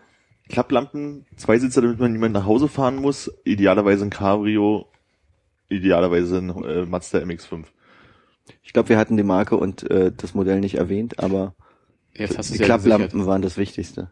Klapplampen, 0.48 1.26
Zweisitzer, 1.36 1.82
damit 1.82 1.98
man 2.00 2.12
niemand 2.12 2.32
nach 2.32 2.46
Hause 2.46 2.66
fahren 2.68 2.96
muss. 2.96 3.30
Idealerweise 3.44 4.06
ein 4.06 4.10
Cabrio, 4.10 4.86
idealerweise 5.68 6.38
ein 6.38 6.64
äh, 6.64 6.86
Mazda 6.86 7.18
MX-5. 7.18 7.64
Ich 8.62 8.72
glaube, 8.72 8.90
wir 8.90 8.98
hatten 8.98 9.16
die 9.16 9.22
Marke 9.22 9.56
und 9.56 9.88
äh, 9.90 10.12
das 10.14 10.34
Modell 10.34 10.60
nicht 10.60 10.74
erwähnt, 10.76 11.18
aber 11.18 11.54
Jetzt 12.14 12.38
hast 12.38 12.50
du 12.50 12.54
die 12.54 12.60
ja 12.60 12.66
Klapplampen 12.66 13.08
gesichert. 13.08 13.26
waren 13.26 13.42
das 13.42 13.56
Wichtigste. 13.56 14.10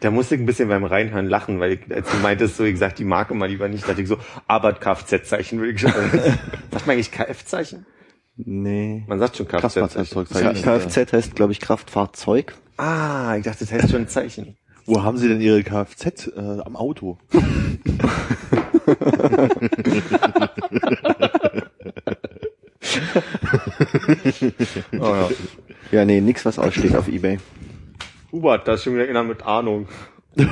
Da 0.00 0.10
musste 0.10 0.34
ich 0.34 0.40
ein 0.42 0.46
bisschen 0.46 0.68
beim 0.68 0.84
Reinhören 0.84 1.26
lachen, 1.26 1.58
weil 1.58 1.72
ich, 1.72 1.80
als 1.90 2.10
du 2.10 2.18
meintest, 2.18 2.56
so, 2.56 2.64
ich 2.64 2.78
sag 2.78 2.96
die 2.96 3.04
Marke 3.04 3.34
mal 3.34 3.48
lieber 3.48 3.66
nicht, 3.68 3.88
dachte 3.88 4.02
ich 4.02 4.08
so, 4.08 4.18
aber 4.46 4.74
Kfz-Zeichen 4.74 5.60
will 5.60 5.70
ich 5.70 5.80
schon. 5.80 5.90
Sagt 5.90 6.12
man 6.86 6.94
eigentlich 6.94 7.10
Kf-Zeichen? 7.10 7.86
Nee. 8.36 9.04
Man 9.06 9.18
sagt 9.18 9.36
schon 9.36 9.48
Kfz-Zeichen. 9.48 10.62
Kfz 10.62 11.12
heißt, 11.12 11.34
glaube 11.34 11.52
ich, 11.52 11.60
Kraftfahrzeug. 11.60 12.54
Ah, 12.76 13.36
ich 13.36 13.44
dachte, 13.44 13.60
das 13.60 13.72
heißt 13.72 13.90
schon 13.90 14.02
ein 14.02 14.08
Zeichen. 14.08 14.56
Wo 14.86 15.02
haben 15.02 15.16
Sie 15.18 15.28
denn 15.28 15.40
Ihre 15.40 15.62
Kfz 15.62 16.28
äh, 16.28 16.60
am 16.64 16.76
Auto? 16.76 17.18
Oh, 24.98 25.14
ja. 25.14 25.28
Ja, 25.90 26.04
nee, 26.04 26.20
nix, 26.20 26.44
was 26.44 26.58
aussteht 26.58 26.94
auf 26.94 27.08
Ebay. 27.08 27.38
Hubert, 28.32 28.68
da 28.68 28.74
ist 28.74 28.84
schon 28.84 28.94
wieder 28.94 29.08
einer 29.08 29.24
mit 29.24 29.42
Ahnung. 29.42 29.88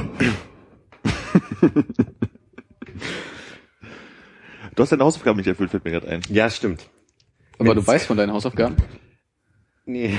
Du 4.75 4.83
hast 4.83 4.93
deine 4.93 5.03
Hausaufgaben 5.03 5.39
nicht 5.39 5.49
erfüllt, 5.49 5.73
fällt 5.73 5.85
mir 5.85 5.91
gerade 5.91 6.07
ein. 6.07 6.21
Ja, 6.29 6.49
stimmt. 6.49 6.89
Aber 7.59 7.75
du 7.75 7.85
weißt 7.85 8.07
von 8.07 8.17
deinen 8.17 8.33
Hausaufgaben? 8.33 8.77
Nee. 9.87 10.17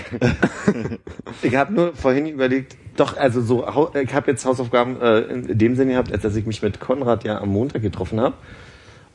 ich 1.41 1.55
habe 1.55 1.73
nur 1.73 1.95
vorhin 1.95 2.25
überlegt, 2.25 2.75
doch, 2.97 3.15
also 3.15 3.41
so, 3.41 3.65
ich 3.93 4.13
habe 4.13 4.31
jetzt 4.31 4.43
Hausaufgaben 4.45 4.99
äh, 4.99 5.19
in 5.19 5.57
dem 5.57 5.77
Sinne 5.77 5.93
gehabt, 5.93 6.11
als 6.11 6.23
dass 6.23 6.35
ich 6.35 6.45
mich 6.45 6.61
mit 6.61 6.81
Konrad 6.81 7.23
ja 7.23 7.39
am 7.39 7.47
Montag 7.47 7.81
getroffen 7.81 8.19
habe 8.19 8.35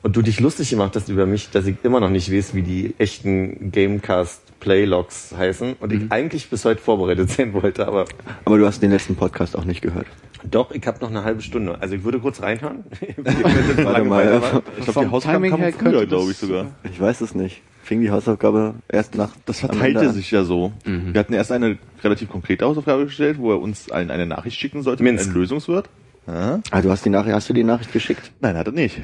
und 0.04 0.14
du 0.14 0.22
dich 0.22 0.38
lustig 0.38 0.68
gemacht 0.68 0.94
hast 0.94 1.08
über 1.08 1.24
mich, 1.24 1.48
dass 1.50 1.66
ich 1.66 1.76
immer 1.82 1.98
noch 1.98 2.10
nicht 2.10 2.30
weiß, 2.30 2.54
wie 2.54 2.62
die 2.62 2.94
echten 2.98 3.72
Gamecast 3.72 4.42
Playlogs 4.60 5.34
heißen 5.36 5.76
und 5.80 5.92
ich 5.92 6.12
eigentlich 6.12 6.50
bis 6.50 6.64
heute 6.66 6.80
vorbereitet 6.80 7.30
sein 7.30 7.54
wollte, 7.54 7.86
aber 7.86 8.04
Aber 8.44 8.58
du 8.58 8.66
hast 8.66 8.82
den 8.82 8.90
letzten 8.90 9.16
Podcast 9.16 9.56
auch 9.56 9.64
nicht 9.64 9.80
gehört. 9.80 10.06
doch, 10.44 10.72
ich 10.72 10.86
habe 10.86 11.00
noch 11.00 11.08
eine 11.08 11.24
halbe 11.24 11.40
Stunde. 11.40 11.80
Also 11.80 11.94
ich 11.94 12.04
würde 12.04 12.18
kurz 12.18 12.42
reinhören. 12.42 12.84
Warte 13.16 14.04
mal. 14.04 14.40
Ich 14.78 14.84
glaube, 14.86 15.20
die 15.20 15.30
her 15.30 15.40
kamen 15.40 15.72
früher, 15.72 16.06
glaube 16.06 16.30
ich 16.30 16.36
sogar. 16.36 16.66
Ich 16.84 17.00
weiß 17.00 17.22
es 17.22 17.34
nicht. 17.34 17.62
Fing 17.82 18.02
die 18.02 18.10
Hausaufgabe 18.10 18.74
erst 18.88 19.14
nach. 19.14 19.30
Das 19.46 19.60
verteilte 19.60 20.10
sich 20.10 20.30
ja 20.30 20.44
so. 20.44 20.72
Wir 20.84 21.18
hatten 21.18 21.32
erst 21.32 21.50
eine 21.50 21.78
relativ 22.02 22.28
konkrete 22.28 22.66
Hausaufgabe 22.66 23.06
gestellt, 23.06 23.38
wo 23.38 23.52
er 23.52 23.60
uns 23.60 23.90
allen 23.90 24.10
eine 24.10 24.26
Nachricht 24.26 24.58
schicken 24.58 24.82
sollte 24.82 25.02
mit 25.02 25.14
Minsk. 25.14 25.30
einem 25.30 25.36
Lösungswort. 25.36 25.88
Ja? 26.26 26.60
Ah, 26.70 26.80
du 26.82 26.90
hast 26.90 27.04
die 27.04 27.10
Nachricht, 27.10 27.34
hast 27.34 27.48
du 27.48 27.52
die 27.52 27.64
Nachricht 27.64 27.92
geschickt? 27.92 28.32
Nein, 28.40 28.56
hat 28.56 28.66
er 28.66 28.72
nicht. 28.72 29.00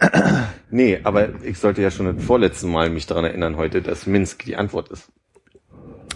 Nee, 0.74 0.98
aber 1.04 1.28
ich 1.44 1.58
sollte 1.58 1.82
ja 1.82 1.90
schon 1.90 2.06
das 2.16 2.24
vorletzte 2.24 2.66
Mal 2.66 2.88
mich 2.90 3.06
daran 3.06 3.24
erinnern 3.26 3.56
heute, 3.58 3.82
dass 3.82 4.06
Minsk 4.06 4.44
die 4.46 4.56
Antwort 4.56 4.88
ist. 4.88 5.12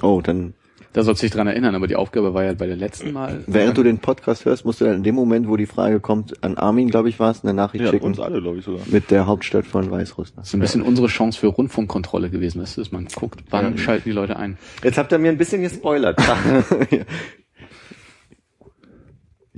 Oh, 0.03 0.23
dann, 0.23 0.55
Da 0.95 1.03
sollst 1.03 1.23
du 1.23 1.27
dich 1.27 1.33
dran 1.35 1.47
erinnern, 1.47 1.75
aber 1.75 1.87
die 1.87 1.95
Aufgabe 1.95 2.33
war 2.35 2.43
ja 2.43 2.55
bei 2.55 2.67
der 2.67 2.75
letzten 2.77 3.13
Mal. 3.13 3.45
während 3.47 3.77
du 3.77 3.83
den 3.83 3.99
Podcast 3.99 4.47
hörst, 4.47 4.65
musst 4.65 4.81
du 4.81 4.87
dann 4.87 4.95
in 4.95 5.03
dem 5.03 5.15
Moment, 5.15 5.47
wo 5.47 5.57
die 5.59 5.67
Frage 5.67 6.01
kommt, 6.01 6.43
an 6.43 6.57
Armin, 6.57 6.89
glaube 6.89 7.11
ich, 7.11 7.21
war 7.21 7.31
es, 7.31 7.45
eine 7.45 7.53
Nachricht 7.55 7.85
Ja, 7.85 7.91
schicken. 7.91 8.07
uns 8.07 8.19
alle, 8.19 8.41
glaube 8.41 8.59
ich 8.59 8.65
sogar. 8.65 8.81
Mit 8.87 9.11
der 9.11 9.27
Hauptstadt 9.27 9.67
von 9.67 9.91
Weißrussland. 9.91 10.39
Das 10.39 10.49
ist 10.49 10.55
ein 10.55 10.61
bisschen 10.61 10.83
unsere 10.83 11.07
Chance 11.09 11.39
für 11.39 11.49
Rundfunkkontrolle 11.49 12.31
gewesen, 12.31 12.63
weißt 12.63 12.79
du, 12.79 12.81
dass 12.81 12.91
man 12.91 13.07
guckt, 13.15 13.45
wann 13.51 13.77
schalten 13.79 14.05
die 14.09 14.13
Leute 14.13 14.37
ein. 14.37 14.57
Jetzt 14.83 14.97
habt 14.99 15.13
ihr 15.13 15.19
mir 15.19 15.29
ein 15.31 15.39
bisschen 15.39 15.61
gespoilert. 15.63 16.19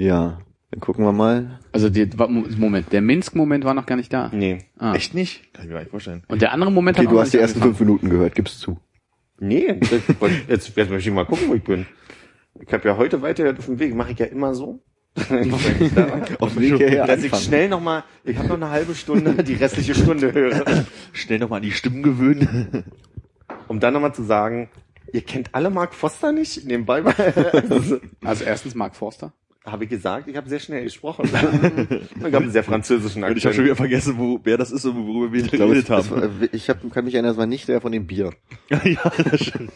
Ja, 0.00 0.38
dann 0.70 0.80
gucken 0.80 1.04
wir 1.04 1.12
mal. 1.12 1.60
Also 1.72 1.88
die, 1.90 2.08
Moment, 2.58 2.92
der 2.92 3.00
Minsk-Moment 3.00 3.64
war 3.64 3.74
noch 3.74 3.86
gar 3.86 3.96
nicht 3.96 4.12
da. 4.12 4.30
nee. 4.34 4.58
Ah. 4.78 4.94
Echt 4.94 5.14
nicht? 5.14 5.52
Kann 5.54 5.64
ich 5.64 5.68
mir 5.68 5.74
gar 5.74 5.80
nicht 5.80 5.90
vorstellen. 5.90 6.24
Und 6.28 6.42
der 6.42 6.52
andere 6.52 6.70
Moment 6.70 6.98
Okay, 6.98 7.06
hat 7.06 7.12
du 7.12 7.16
auch 7.18 7.22
hast 7.22 7.32
die 7.32 7.38
ersten 7.38 7.58
angefangen. 7.62 7.76
fünf 7.76 7.88
Minuten 7.88 8.10
gehört, 8.10 8.34
gib's 8.34 8.58
zu. 8.58 8.78
Nee, 9.40 9.78
das, 9.80 9.90
jetzt, 10.48 10.76
jetzt 10.76 10.90
möchte 10.90 11.08
ich 11.08 11.14
mal 11.14 11.24
gucken, 11.24 11.48
wo 11.48 11.54
ich 11.54 11.62
bin. 11.64 11.86
Ich 12.60 12.72
habe 12.72 12.88
ja 12.88 12.96
heute 12.96 13.22
weiter 13.22 13.54
auf 13.56 13.66
dem 13.66 13.78
Weg, 13.78 13.94
mache 13.94 14.12
ich 14.12 14.18
ja 14.18 14.26
immer 14.26 14.54
so. 14.54 14.82
Auf 16.38 16.54
dem 16.54 16.60
Weg 16.62 16.76
hierher 16.76 17.06
Dass 17.06 17.18
ich 17.20 17.24
anfangen. 17.24 17.42
schnell 17.42 17.68
nochmal, 17.68 18.04
ich 18.24 18.36
habe 18.36 18.48
noch 18.48 18.54
eine 18.56 18.70
halbe 18.70 18.94
Stunde, 18.94 19.42
die 19.42 19.54
restliche 19.54 19.94
Stunde 19.94 20.32
höre. 20.32 20.84
Schnell 21.12 21.40
nochmal 21.40 21.56
an 21.58 21.62
die 21.64 21.72
Stimmen 21.72 22.02
gewöhnen. 22.04 22.84
Um 23.66 23.80
dann 23.80 23.94
nochmal 23.94 24.14
zu 24.14 24.22
sagen, 24.22 24.68
ihr 25.12 25.22
kennt 25.22 25.54
alle 25.54 25.70
Mark 25.70 25.94
Foster 25.94 26.30
nicht? 26.30 26.64
Nebenbei 26.66 27.02
mal. 27.02 27.14
Also, 27.70 27.98
Also 28.24 28.44
erstens 28.44 28.74
Mark 28.76 28.94
Forster. 28.94 29.32
Habe 29.72 29.84
ich 29.84 29.90
gesagt, 29.90 30.28
ich 30.28 30.36
habe 30.36 30.48
sehr 30.48 30.58
schnell 30.60 30.84
gesprochen. 30.84 31.28
Ich 32.18 32.24
habe 32.34 32.38
einen 32.44 32.50
sehr 32.50 32.64
französischen 32.64 33.22
Und 33.24 33.36
ich 33.36 33.44
habe 33.44 33.50
Akzent. 33.50 33.54
schon 33.54 33.64
wieder 33.64 33.76
vergessen, 33.76 34.14
wo, 34.18 34.40
wer 34.44 34.56
das 34.58 34.70
ist 34.70 34.84
und 34.84 34.96
worüber 35.06 35.32
wir 35.32 35.44
Ich, 35.44 35.50
geredet 35.50 35.88
das, 35.88 36.10
haben. 36.10 36.20
war- 36.22 36.48
ich 36.52 36.68
hab, 36.68 36.78
kann 36.92 37.04
mich 37.04 37.14
erinnern, 37.14 37.30
das 37.30 37.38
war 37.38 37.46
nicht 37.46 37.68
der 37.68 37.80
von 37.80 37.92
dem 37.92 38.06
Bier. 38.06 38.32
ja, 38.70 38.78
das 39.30 39.44
stimmt. 39.44 39.70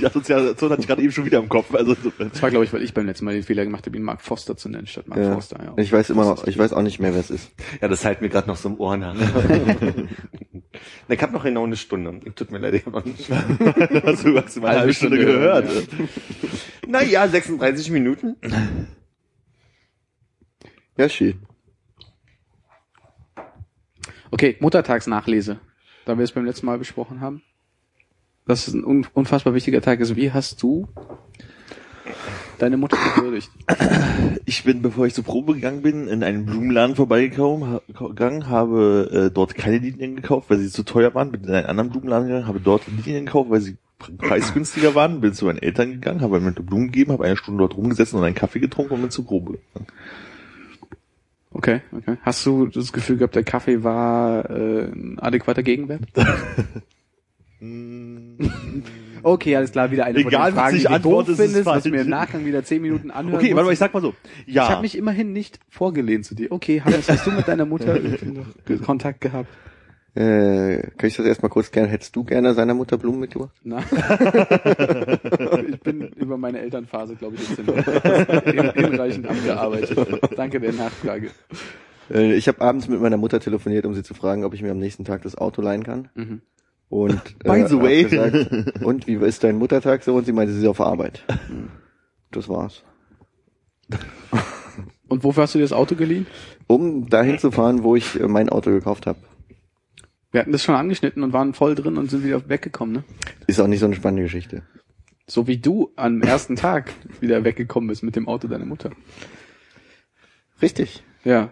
Die 0.00 0.06
Assoziation 0.06 0.70
hatte 0.70 0.80
ich 0.82 0.86
gerade 0.88 1.02
eben 1.02 1.12
schon 1.12 1.24
wieder 1.24 1.38
im 1.38 1.48
Kopf. 1.48 1.74
Also, 1.74 1.94
Das 2.18 2.42
war, 2.42 2.50
glaube 2.50 2.64
ich, 2.64 2.72
weil 2.72 2.82
ich 2.82 2.92
beim 2.94 3.06
letzten 3.06 3.24
Mal 3.24 3.34
den 3.34 3.42
Fehler 3.42 3.64
gemacht 3.64 3.86
habe, 3.86 3.96
ihn 3.96 4.02
Mark 4.02 4.20
Forster 4.22 4.56
zu 4.56 4.68
nennen 4.68 4.86
statt 4.86 5.08
Mark 5.08 5.20
Ja. 5.20 5.32
Forster. 5.32 5.58
Ja. 5.62 5.72
Ich 5.76 5.90
weiß 5.92 6.10
immer 6.10 6.24
noch, 6.24 6.46
ich 6.46 6.58
weiß 6.58 6.72
auch 6.72 6.82
nicht 6.82 7.00
mehr, 7.00 7.12
wer 7.14 7.20
es 7.20 7.30
ist. 7.30 7.50
Ja, 7.80 7.88
das 7.88 8.04
halt 8.04 8.20
mir 8.20 8.28
gerade 8.28 8.48
noch 8.48 8.56
so 8.56 8.68
im 8.68 8.78
Ohr 8.80 8.96
nach. 8.96 9.14
ich 11.08 11.22
habe 11.22 11.32
noch 11.32 11.44
genau 11.44 11.64
eine 11.64 11.76
Stunde. 11.76 12.20
Tut 12.34 12.50
mir 12.50 12.58
leid, 12.58 12.74
ich 12.74 12.86
habe 12.86 12.96
noch 12.98 13.04
nicht. 13.04 13.30
hast 13.30 14.24
du 14.24 14.28
maximal 14.30 14.70
eine 14.70 14.80
halbe 14.80 14.94
Stunde 14.94 15.16
Stunde 15.16 15.32
gehört. 15.32 15.66
gehört, 15.68 15.88
Naja, 16.88 17.26
36 17.28 17.90
Minuten. 17.90 18.36
Ja, 20.96 21.08
schön. 21.08 21.40
Okay, 24.30 24.56
Muttertagsnachlese. 24.60 25.58
Da 26.04 26.16
wir 26.18 26.24
es 26.24 26.32
beim 26.32 26.44
letzten 26.44 26.66
Mal 26.66 26.78
besprochen 26.78 27.20
haben. 27.20 27.42
Das 28.46 28.68
ist 28.68 28.74
ein 28.74 28.84
un 28.84 29.06
unfassbar 29.14 29.54
wichtiger 29.54 29.80
Tag. 29.80 30.00
Also 30.00 30.16
wie 30.16 30.30
hast 30.32 30.62
du 30.62 30.86
deine 32.58 32.76
Mutter 32.76 32.98
gewürdigt? 33.16 33.50
Ich 34.44 34.64
bin, 34.64 34.82
bevor 34.82 35.06
ich 35.06 35.14
zur 35.14 35.24
Probe 35.24 35.54
gegangen 35.54 35.80
bin, 35.82 36.08
in 36.08 36.22
einen 36.22 36.44
Blumenladen 36.44 36.94
vorbeigekommen, 36.94 37.70
ha- 37.74 37.80
gegangen, 38.08 38.48
habe 38.48 39.28
äh, 39.30 39.34
dort 39.34 39.54
keine 39.54 39.78
Linien 39.78 40.16
gekauft, 40.16 40.50
weil 40.50 40.58
sie 40.58 40.68
zu 40.68 40.82
teuer 40.82 41.14
waren, 41.14 41.32
bin 41.32 41.44
in 41.44 41.54
einen 41.54 41.66
anderen 41.66 41.90
Blumenladen 41.90 42.26
gegangen, 42.28 42.46
habe 42.46 42.60
dort 42.60 42.82
Linien 42.86 43.24
gekauft, 43.24 43.48
weil 43.50 43.62
sie 43.62 43.78
pre- 43.98 44.12
preisgünstiger 44.12 44.94
waren, 44.94 45.22
bin 45.22 45.32
zu 45.32 45.46
meinen 45.46 45.58
Eltern 45.58 45.92
gegangen, 45.92 46.20
habe 46.20 46.38
mir 46.40 46.52
Blumen 46.52 46.88
gegeben, 46.88 47.12
habe 47.12 47.24
eine 47.24 47.38
Stunde 47.38 47.60
dort 47.60 47.76
rumgesessen 47.78 48.18
und 48.18 48.24
einen 48.26 48.34
Kaffee 48.34 48.60
getrunken 48.60 48.92
und 48.92 49.00
bin 49.00 49.10
zur 49.10 49.24
Probe 49.26 49.52
gegangen. 49.52 49.86
Okay, 51.54 51.80
okay. 51.96 52.16
Hast 52.22 52.44
du 52.44 52.66
das 52.66 52.92
Gefühl 52.92 53.16
gehabt, 53.16 53.36
der 53.36 53.44
Kaffee 53.44 53.82
war 53.84 54.50
äh, 54.50 54.84
ein 54.84 55.18
adäquater 55.20 55.62
Gegenwert? 55.62 56.02
okay, 59.22 59.56
alles 59.56 59.72
klar, 59.72 59.90
wieder 59.90 60.04
eine 60.04 60.18
Egal, 60.18 60.32
von 60.32 60.44
den 60.50 60.54
Fragen, 60.54 60.72
die 60.72 60.82
ich 60.82 60.86
du 60.86 60.94
antworte, 60.94 61.30
doof 61.30 61.36
findest, 61.38 61.66
was 61.66 61.84
mir 61.84 62.02
im 62.02 62.08
Nachgang 62.08 62.44
wieder 62.44 62.64
zehn 62.64 62.82
Minuten 62.82 63.10
anhören 63.10 63.38
Okay, 63.38 63.54
warte 63.54 63.66
mal, 63.66 63.72
ich 63.72 63.78
sag 63.78 63.94
mal 63.94 64.00
so. 64.00 64.14
Ja. 64.46 64.64
Ich 64.64 64.70
habe 64.70 64.82
mich 64.82 64.98
immerhin 64.98 65.32
nicht 65.32 65.60
vorgelehnt 65.68 66.26
zu 66.26 66.34
dir. 66.34 66.52
Okay, 66.52 66.82
Hannes, 66.82 67.08
hast 67.08 67.26
du 67.26 67.30
mit 67.30 67.48
deiner 67.48 67.64
Mutter 67.64 67.98
Kontakt 68.84 69.20
gehabt? 69.20 69.48
Äh, 70.16 70.90
kann 70.96 71.08
ich 71.08 71.16
das 71.16 71.26
erstmal 71.26 71.50
kurz 71.50 71.70
gerne, 71.72 71.88
hättest 71.88 72.14
du 72.14 72.22
gerne 72.22 72.54
seiner 72.54 72.74
Mutter 72.74 72.96
Blumen 72.98 73.18
mitgebracht? 73.20 73.54
Na? 73.64 73.78
ich 75.68 75.80
bin 75.80 76.02
über 76.16 76.36
meine 76.38 76.60
Elternphase, 76.60 77.16
glaube 77.16 77.34
ich, 77.36 77.48
jetzt 77.48 77.58
hin- 78.44 78.72
hinreichend 78.74 79.26
abgearbeitet. 79.26 79.98
Danke 80.36 80.60
der 80.60 80.72
Nachfrage. 80.72 81.30
Äh, 82.12 82.34
ich 82.34 82.46
habe 82.46 82.60
abends 82.60 82.86
mit 82.88 83.00
meiner 83.00 83.16
Mutter 83.16 83.40
telefoniert, 83.40 83.86
um 83.86 83.94
sie 83.94 84.04
zu 84.04 84.14
fragen, 84.14 84.44
ob 84.44 84.54
ich 84.54 84.62
mir 84.62 84.70
am 84.70 84.78
nächsten 84.78 85.04
Tag 85.04 85.22
das 85.22 85.36
Auto 85.36 85.62
leihen 85.62 85.82
kann. 85.82 86.08
Mhm. 86.14 86.42
Und 86.88 87.14
äh, 87.44 87.48
By 87.48 87.64
the 87.68 87.74
hab 87.76 87.82
way. 87.82 88.04
gesagt, 88.04 88.82
und 88.84 89.06
wie 89.08 89.14
ist 89.14 89.42
dein 89.42 89.56
Muttertag 89.58 90.04
so? 90.04 90.14
Und 90.14 90.26
sie 90.26 90.32
meinte, 90.32 90.52
sie 90.52 90.60
ist 90.60 90.66
auf 90.68 90.80
Arbeit. 90.80 91.24
Das 92.30 92.48
war's. 92.48 92.84
Und 95.08 95.24
wofür 95.24 95.42
hast 95.42 95.54
du 95.54 95.58
dir 95.58 95.64
das 95.64 95.72
Auto 95.72 95.94
geliehen? 95.96 96.26
Um 96.66 97.08
dahin 97.08 97.38
zu 97.38 97.50
fahren, 97.50 97.82
wo 97.82 97.96
ich 97.96 98.18
äh, 98.20 98.28
mein 98.28 98.48
Auto 98.48 98.70
gekauft 98.70 99.06
habe. 99.06 99.18
Wir 100.34 100.40
hatten 100.40 100.50
das 100.50 100.64
schon 100.64 100.74
angeschnitten 100.74 101.22
und 101.22 101.32
waren 101.32 101.54
voll 101.54 101.76
drin 101.76 101.96
und 101.96 102.10
sind 102.10 102.24
wieder 102.24 102.48
weggekommen, 102.48 102.92
ne? 102.92 103.04
Ist 103.46 103.60
auch 103.60 103.68
nicht 103.68 103.78
so 103.78 103.86
eine 103.86 103.94
spannende 103.94 104.24
Geschichte. 104.24 104.62
So 105.28 105.46
wie 105.46 105.58
du 105.58 105.92
am 105.94 106.22
ersten 106.22 106.56
Tag 106.56 106.92
wieder 107.20 107.44
weggekommen 107.44 107.86
bist 107.86 108.02
mit 108.02 108.16
dem 108.16 108.26
Auto 108.26 108.48
deiner 108.48 108.64
Mutter. 108.64 108.90
Richtig. 110.60 111.04
Ja. 111.22 111.50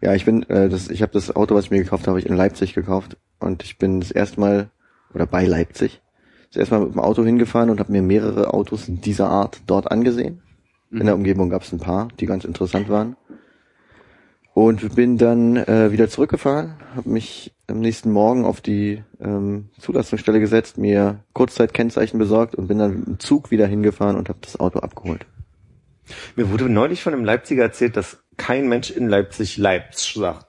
Ja, 0.00 0.12
ich 0.12 0.24
bin, 0.24 0.42
äh, 0.48 0.68
das, 0.68 0.88
ich 0.88 1.02
habe 1.02 1.12
das 1.12 1.36
Auto, 1.36 1.54
was 1.54 1.66
ich 1.66 1.70
mir 1.70 1.78
gekauft 1.78 2.02
habe, 2.02 2.14
habe 2.14 2.18
ich 2.18 2.26
in 2.26 2.34
Leipzig 2.34 2.74
gekauft 2.74 3.16
und 3.38 3.62
ich 3.62 3.78
bin 3.78 4.00
das 4.00 4.10
erste 4.10 4.40
Mal 4.40 4.70
oder 5.14 5.26
bei 5.26 5.44
Leipzig 5.44 6.02
das 6.48 6.56
erste 6.56 6.74
Mal 6.74 6.84
mit 6.86 6.94
dem 6.94 7.00
Auto 7.00 7.24
hingefahren 7.24 7.70
und 7.70 7.78
habe 7.78 7.92
mir 7.92 8.02
mehrere 8.02 8.52
Autos 8.52 8.86
dieser 8.88 9.28
Art 9.28 9.60
dort 9.68 9.92
angesehen. 9.92 10.42
In 10.90 11.06
der 11.06 11.14
Umgebung 11.14 11.48
gab 11.48 11.62
es 11.62 11.72
ein 11.72 11.78
paar, 11.78 12.08
die 12.18 12.26
ganz 12.26 12.44
interessant 12.44 12.88
waren. 12.88 13.16
Und 14.56 14.94
bin 14.94 15.18
dann 15.18 15.58
äh, 15.58 15.92
wieder 15.92 16.08
zurückgefahren, 16.08 16.76
habe 16.94 17.10
mich 17.10 17.54
am 17.66 17.78
nächsten 17.80 18.10
Morgen 18.10 18.46
auf 18.46 18.62
die 18.62 19.04
ähm, 19.20 19.68
Zulassungsstelle 19.78 20.40
gesetzt, 20.40 20.78
mir 20.78 21.22
Kurzzeitkennzeichen 21.34 22.18
besorgt 22.18 22.54
und 22.54 22.66
bin 22.66 22.78
dann 22.78 23.00
mit 23.00 23.06
dem 23.06 23.18
Zug 23.18 23.50
wieder 23.50 23.66
hingefahren 23.66 24.16
und 24.16 24.30
habe 24.30 24.38
das 24.40 24.58
Auto 24.58 24.78
abgeholt. 24.78 25.26
Mir 26.36 26.50
wurde 26.50 26.70
neulich 26.70 27.02
von 27.02 27.12
einem 27.12 27.26
Leipziger 27.26 27.64
erzählt, 27.64 27.98
dass 27.98 28.22
kein 28.38 28.66
Mensch 28.66 28.90
in 28.90 29.08
Leipzig 29.10 29.58
Leipzig 29.58 30.14
sagt. 30.14 30.46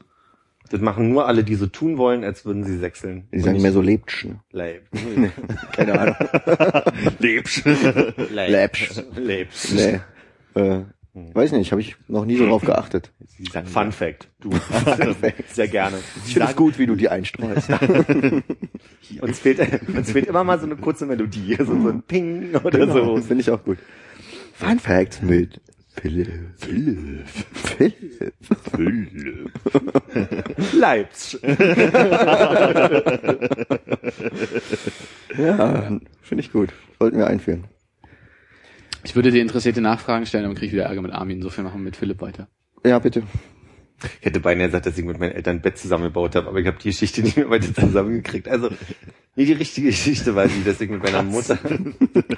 Das 0.70 0.80
machen 0.80 1.10
nur 1.10 1.28
alle, 1.28 1.43
die 1.43 1.56
so 1.56 1.67
tun 1.67 1.98
wollen, 1.98 2.24
als 2.24 2.46
würden 2.46 2.63
sie 2.63 2.78
sechseln. 2.78 3.28
Die 3.34 3.41
sagen 3.41 3.62
mehr 3.62 3.74
so 3.74 3.82
Lebtschen. 3.82 4.39
Leipzig. 4.54 5.32
Keine 5.74 6.00
Ahnung. 6.00 6.15
Lebst. 7.20 7.65
Läppsch. 8.30 9.04
Leipzig. 9.17 10.00
Nee. 10.56 10.62
Äh, 10.62 10.86
weiß 11.34 11.52
nicht, 11.54 11.72
habe 11.72 11.82
ich 11.82 11.96
noch 12.08 12.26
nie 12.26 12.38
so 12.38 12.46
drauf 12.48 12.62
geachtet. 12.64 13.12
Fun 13.66 13.92
Fact. 13.92 14.28
Du. 14.40 14.52
Sehr 15.54 15.68
gerne. 15.68 15.98
Ich 16.26 16.34
finde 16.34 16.50
es 16.50 16.56
gut, 16.56 16.78
wie 16.80 16.86
du 16.86 16.96
die 16.96 17.10
einstreust. 17.10 17.70
Uns 19.22 19.40
fehlt, 19.40 19.60
uns 19.96 20.12
fehlt 20.12 20.28
immer 20.28 20.44
mal 20.44 20.60
so 20.60 20.66
eine 20.66 20.76
kurze 20.76 21.06
Melodie. 21.06 21.56
So, 21.60 21.66
so 21.66 21.90
ein 21.90 22.02
Ping 22.04 22.56
oder 22.56 22.80
Genau, 22.80 23.18
so. 23.18 23.22
finde 23.22 23.42
ich 23.42 23.50
auch 23.52 23.64
gut. 23.64 23.78
Fun 24.54 24.80
Facts 24.80 25.22
mit 25.22 25.62
Philipp. 26.02 26.30
Philipp. 26.58 27.28
Philipp. 27.54 28.34
Philipp. 28.76 29.52
Leipzig. 30.74 31.40
Ja, 35.38 35.90
finde 36.22 36.42
ich 36.44 36.52
gut. 36.52 36.70
Sollten 37.00 37.18
wir 37.18 37.28
einführen. 37.28 37.66
Ich 39.08 39.15
würde 39.15 39.32
dir 39.32 39.41
interessierte 39.41 39.80
Nachfragen 39.80 40.26
stellen, 40.26 40.43
aber 40.43 40.54
krieg 40.56 40.67
ich 40.67 40.74
wieder 40.74 40.84
Ärger 40.84 41.02
mit 41.02 41.13
Armin. 41.13 41.38
Insofern 41.38 41.63
machen 41.63 41.80
wir 41.80 41.86
mit 41.86 41.96
Philipp 41.96 42.20
weiter. 42.20 42.50
Ja, 42.86 43.00
bitte. 43.00 43.24
Ich 44.20 44.26
hätte 44.26 44.41
beinahe 44.41 44.67
gesagt, 44.67 44.86
dass 44.86 44.98
ich 44.98 45.06
mit 45.06 45.17
meinen 45.17 45.32
Eltern 45.32 45.56
ein 45.56 45.62
Bett 45.62 45.78
zusammengebaut 45.78 46.36
habe, 46.36 46.50
aber 46.50 46.60
ich 46.60 46.67
habe 46.67 46.78
die 46.78 46.89
Geschichte 46.89 47.22
nicht 47.22 47.38
mehr 47.38 47.50
weiter 47.50 47.74
zusammengekriegt. 47.74 48.50
Also, 48.50 48.70
nie 49.38 49.46
die 49.46 49.54
richtige 49.54 49.88
Geschichte 49.88 50.36
war 50.36 50.48
die, 50.48 50.62
dass 50.65 50.82
ich 50.82 50.89
mit 50.89 51.02
meiner 51.02 51.24
Mutter... 51.24 51.58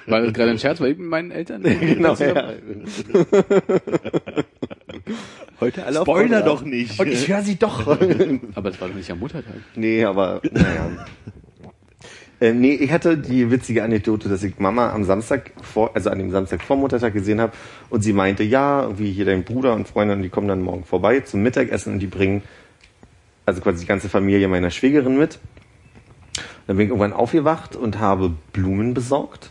War 0.06 0.22
das 0.22 0.32
gerade 0.32 0.52
ein 0.52 0.60
Scherz, 0.60 0.80
weil 0.80 0.92
ich 0.92 1.00
mit 1.00 1.10
meinen 1.10 1.32
Eltern? 1.32 1.64
genau, 1.64 2.14
ja. 2.14 2.54
Heute 5.60 5.88
alle 5.88 6.02
Spoiler 6.02 6.44
doch 6.44 6.62
nicht. 6.62 7.00
Und 7.00 7.08
ich 7.08 7.28
höre 7.28 7.42
sie 7.42 7.56
doch. 7.56 7.88
Aber 7.88 8.70
das 8.70 8.80
war 8.80 8.90
doch 8.90 8.96
nicht 8.96 9.10
am 9.10 9.18
Muttertag. 9.18 9.56
nee, 9.76 10.04
aber, 10.06 10.40
naja. 10.52 11.08
Äh, 12.42 12.54
nee, 12.54 12.74
ich 12.74 12.92
hatte 12.92 13.18
die 13.18 13.52
witzige 13.52 13.84
Anekdote, 13.84 14.30
dass 14.30 14.44
ich 14.44 14.60
Mama 14.60 14.92
am 14.92 15.04
Samstag 15.04 15.52
vor, 15.62 15.92
also 15.94 16.10
an 16.10 16.20
dem 16.20 16.32
Samstag 16.32 16.62
vor 16.62 16.78
Muttertag 16.78 17.14
gesehen 17.14 17.42
habe 17.42 17.52
und 17.90 18.02
sie 18.02 18.14
meinte, 18.14 18.44
ja, 18.44 18.84
irgendwie 18.84 19.12
hier 19.12 19.26
dein 19.26 19.44
Bruder 19.44 19.74
und 19.74 19.88
Freundin, 19.88 20.22
die 20.22 20.30
kommen 20.30 20.48
dann 20.48 20.62
morgen 20.62 20.86
vorbei 20.86 21.20
zum 21.20 21.42
Mittagessen 21.42 21.94
und 21.94 22.00
die 22.00 22.08
bringen 22.08 22.44
also 23.46 23.62
quasi 23.62 23.80
die 23.80 23.88
ganze 23.88 24.10
Familie 24.10 24.48
meiner 24.48 24.70
Schwägerin 24.70 25.18
mit. 25.18 25.40
Dann 26.68 26.78
bin 26.78 26.86
ich 26.86 26.90
irgendwann 26.92 27.14
aufgewacht 27.14 27.76
und 27.76 28.00
habe 28.00 28.32
Blumen 28.54 28.94
besorgt, 28.94 29.50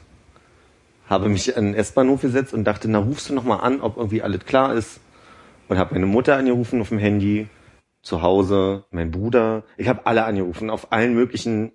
habe 1.08 1.28
mich 1.28 1.56
an 1.56 1.66
den 1.66 1.74
S-Bahnhof 1.74 2.22
gesetzt 2.22 2.54
und 2.54 2.64
dachte, 2.64 2.88
na 2.88 2.98
rufst 2.98 3.28
du 3.28 3.34
noch 3.34 3.44
mal 3.44 3.56
an, 3.56 3.80
ob 3.80 3.96
irgendwie 3.96 4.22
alles 4.22 4.46
klar 4.46 4.72
ist 4.74 5.00
und 5.68 5.78
habe 5.78 5.94
meine 5.94 6.06
Mutter 6.06 6.36
angerufen 6.36 6.80
auf 6.80 6.90
dem 6.90 6.98
Handy, 6.98 7.48
zu 8.02 8.22
Hause, 8.22 8.84
mein 8.92 9.10
Bruder, 9.10 9.64
ich 9.76 9.88
habe 9.88 10.06
alle 10.06 10.24
angerufen 10.24 10.70
auf 10.70 10.92
allen 10.92 11.14
möglichen 11.14 11.72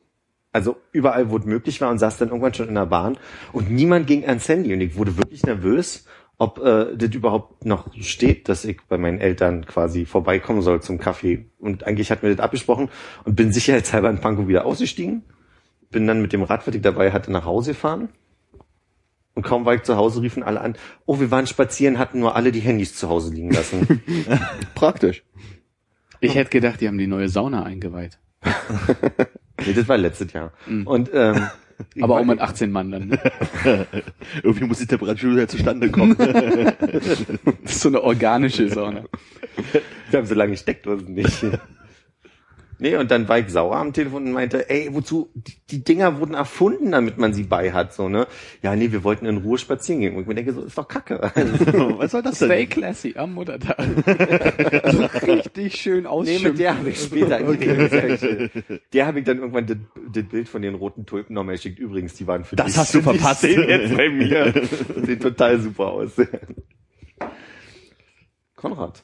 also 0.54 0.78
überall, 0.92 1.30
wo 1.30 1.38
es 1.38 1.46
möglich 1.46 1.82
war 1.82 1.90
und 1.90 1.98
saß 1.98 2.18
dann 2.20 2.30
irgendwann 2.30 2.54
schon 2.54 2.70
in 2.70 2.76
der 2.76 2.86
Bahn 2.86 3.18
und 3.52 3.70
niemand 3.70 4.08
ging 4.08 4.26
ans 4.26 4.48
Handy 4.48 4.74
und 4.74 4.82
ich 4.82 4.96
wurde 4.96 5.18
wirklich 5.18 5.44
nervös, 5.44 6.06
ob 6.38 6.60
äh, 6.60 6.96
das 6.96 7.14
überhaupt 7.14 7.66
noch 7.66 7.94
steht, 8.00 8.50
dass 8.50 8.64
ich 8.64 8.82
bei 8.88 8.98
meinen 8.98 9.20
Eltern 9.20 9.66
quasi 9.66 10.06
vorbeikommen 10.06 10.62
soll 10.62 10.82
zum 10.82 10.98
Kaffee. 11.00 11.46
Und 11.60 11.86
eigentlich 11.86 12.12
hatten 12.12 12.24
wir 12.24 12.36
das 12.36 12.44
abgesprochen 12.44 12.90
und 13.26 13.36
bin 13.36 13.52
sicherheitshalber 13.52 14.10
in 14.10 14.20
Pankow 14.20 14.48
wieder 14.48 14.66
ausgestiegen, 14.66 15.24
bin 15.90 16.08
dann 16.08 16.22
mit 16.22 16.34
dem 16.34 16.44
Rad, 16.44 16.68
was 16.68 16.76
ich 16.76 16.82
dabei 16.82 17.12
hatte, 17.12 17.32
nach 17.32 17.46
Hause 17.46 17.72
gefahren. 17.72 18.10
Und 19.36 19.44
kaum 19.44 19.66
war 19.66 19.74
ich 19.74 19.84
zu 19.84 19.96
Hause, 19.96 20.22
riefen 20.22 20.44
alle 20.44 20.62
an, 20.62 20.76
oh, 21.06 21.20
wir 21.20 21.32
waren 21.32 21.48
spazieren, 21.48 21.98
hatten 21.98 22.20
nur 22.20 22.36
alle 22.36 22.52
die 22.52 22.60
Handys 22.60 22.96
zu 22.96 23.10
Hause 23.10 23.34
liegen 23.34 23.52
lassen. 23.52 24.04
Praktisch. 24.76 25.24
Ich 26.20 26.36
hätte 26.36 26.52
gedacht, 26.52 26.82
die 26.82 26.88
haben 26.88 26.98
die 26.98 27.08
neue 27.08 27.30
Sauna 27.30 27.64
eingeweiht. 27.64 28.20
nee, 29.66 29.74
das 29.74 29.88
war 29.88 29.98
letztes 29.98 30.34
Jahr. 30.34 30.52
Und 30.86 31.10
ähm, 31.14 31.48
Aber 32.02 32.20
auch 32.20 32.26
mit 32.26 32.40
18 32.40 32.72
Mann 32.72 32.92
dann. 32.92 33.08
ne? 33.08 33.20
Irgendwie 34.44 34.66
muss 34.66 34.80
die 34.80 34.86
Temperatur 34.88 35.38
ja 35.38 35.48
zustande 35.48 35.90
kommen. 35.90 36.16
Das 37.64 37.76
ist 37.76 37.82
so 37.82 37.90
eine 37.90 38.04
organische 38.04 38.70
Sauna. 38.70 39.04
Wir 40.10 40.20
haben 40.20 40.28
so 40.28 40.36
lange 40.36 40.56
Steckdosen 40.58 41.14
nicht. 41.14 41.44
Nee, 42.84 42.98
und 42.98 43.10
dann 43.12 43.30
war 43.30 43.40
ich 43.40 43.48
sauer 43.48 43.78
am 43.78 43.94
Telefon 43.94 44.26
und 44.26 44.34
meinte, 44.34 44.70
ey, 44.70 44.90
wozu, 44.92 45.30
die, 45.36 45.54
die 45.72 45.84
Dinger 45.86 46.20
wurden 46.20 46.34
erfunden, 46.34 46.92
damit 46.92 47.18
man 47.18 47.34
sie 47.34 47.44
bei 47.44 47.72
hat, 47.72 47.94
so, 47.94 48.10
ne? 48.10 48.28
Ja, 48.62 48.76
nee, 48.76 48.92
wir 48.92 49.06
wollten 49.06 49.26
in 49.26 49.38
Ruhe 49.38 49.58
spazieren 49.58 50.02
gehen. 50.02 50.16
Und 50.16 50.24
ich 50.24 50.28
mir 50.28 50.36
denke, 50.36 50.52
so, 50.52 50.64
ist 50.64 50.78
doch 50.78 50.90
kacke. 50.90 51.18
Was 51.98 52.12
soll 52.12 52.22
das 52.22 52.36
Stay 52.36 52.66
denn? 52.66 52.70
classy 52.70 53.14
am 53.16 53.36
Muttertag. 53.36 53.78
so 54.92 55.06
richtig 55.32 55.78
schön 55.78 56.02
nee, 56.02 56.08
ausschimpfen. 56.08 56.50
mit 56.50 56.60
der 56.60 56.78
habe 56.78 56.90
ich 56.90 57.00
später 57.02 57.40
okay. 57.48 58.50
Der 58.92 59.08
habe 59.08 59.20
ich 59.20 59.26
dann 59.26 59.38
irgendwann 59.38 59.66
das, 59.66 59.78
das 60.12 60.24
Bild 60.26 60.50
von 60.50 60.62
den 60.62 60.76
roten 60.76 61.06
Tulpen 61.06 61.36
nochmal 61.36 61.56
geschickt. 61.56 61.80
Übrigens, 61.80 62.16
die 62.16 62.28
waren 62.28 62.44
für 62.44 62.58
Das 62.58 62.66
dich. 62.66 62.78
hast 62.80 62.94
du 62.96 63.02
verpasst. 63.02 63.44
Die 63.44 63.54
sehen 63.54 63.70
jetzt 63.70 63.96
bei 63.96 64.10
mir. 64.10 64.54
Sehen 65.06 65.22
total 65.22 65.58
super 65.62 65.88
aus. 65.88 66.12
Konrad, 68.58 69.04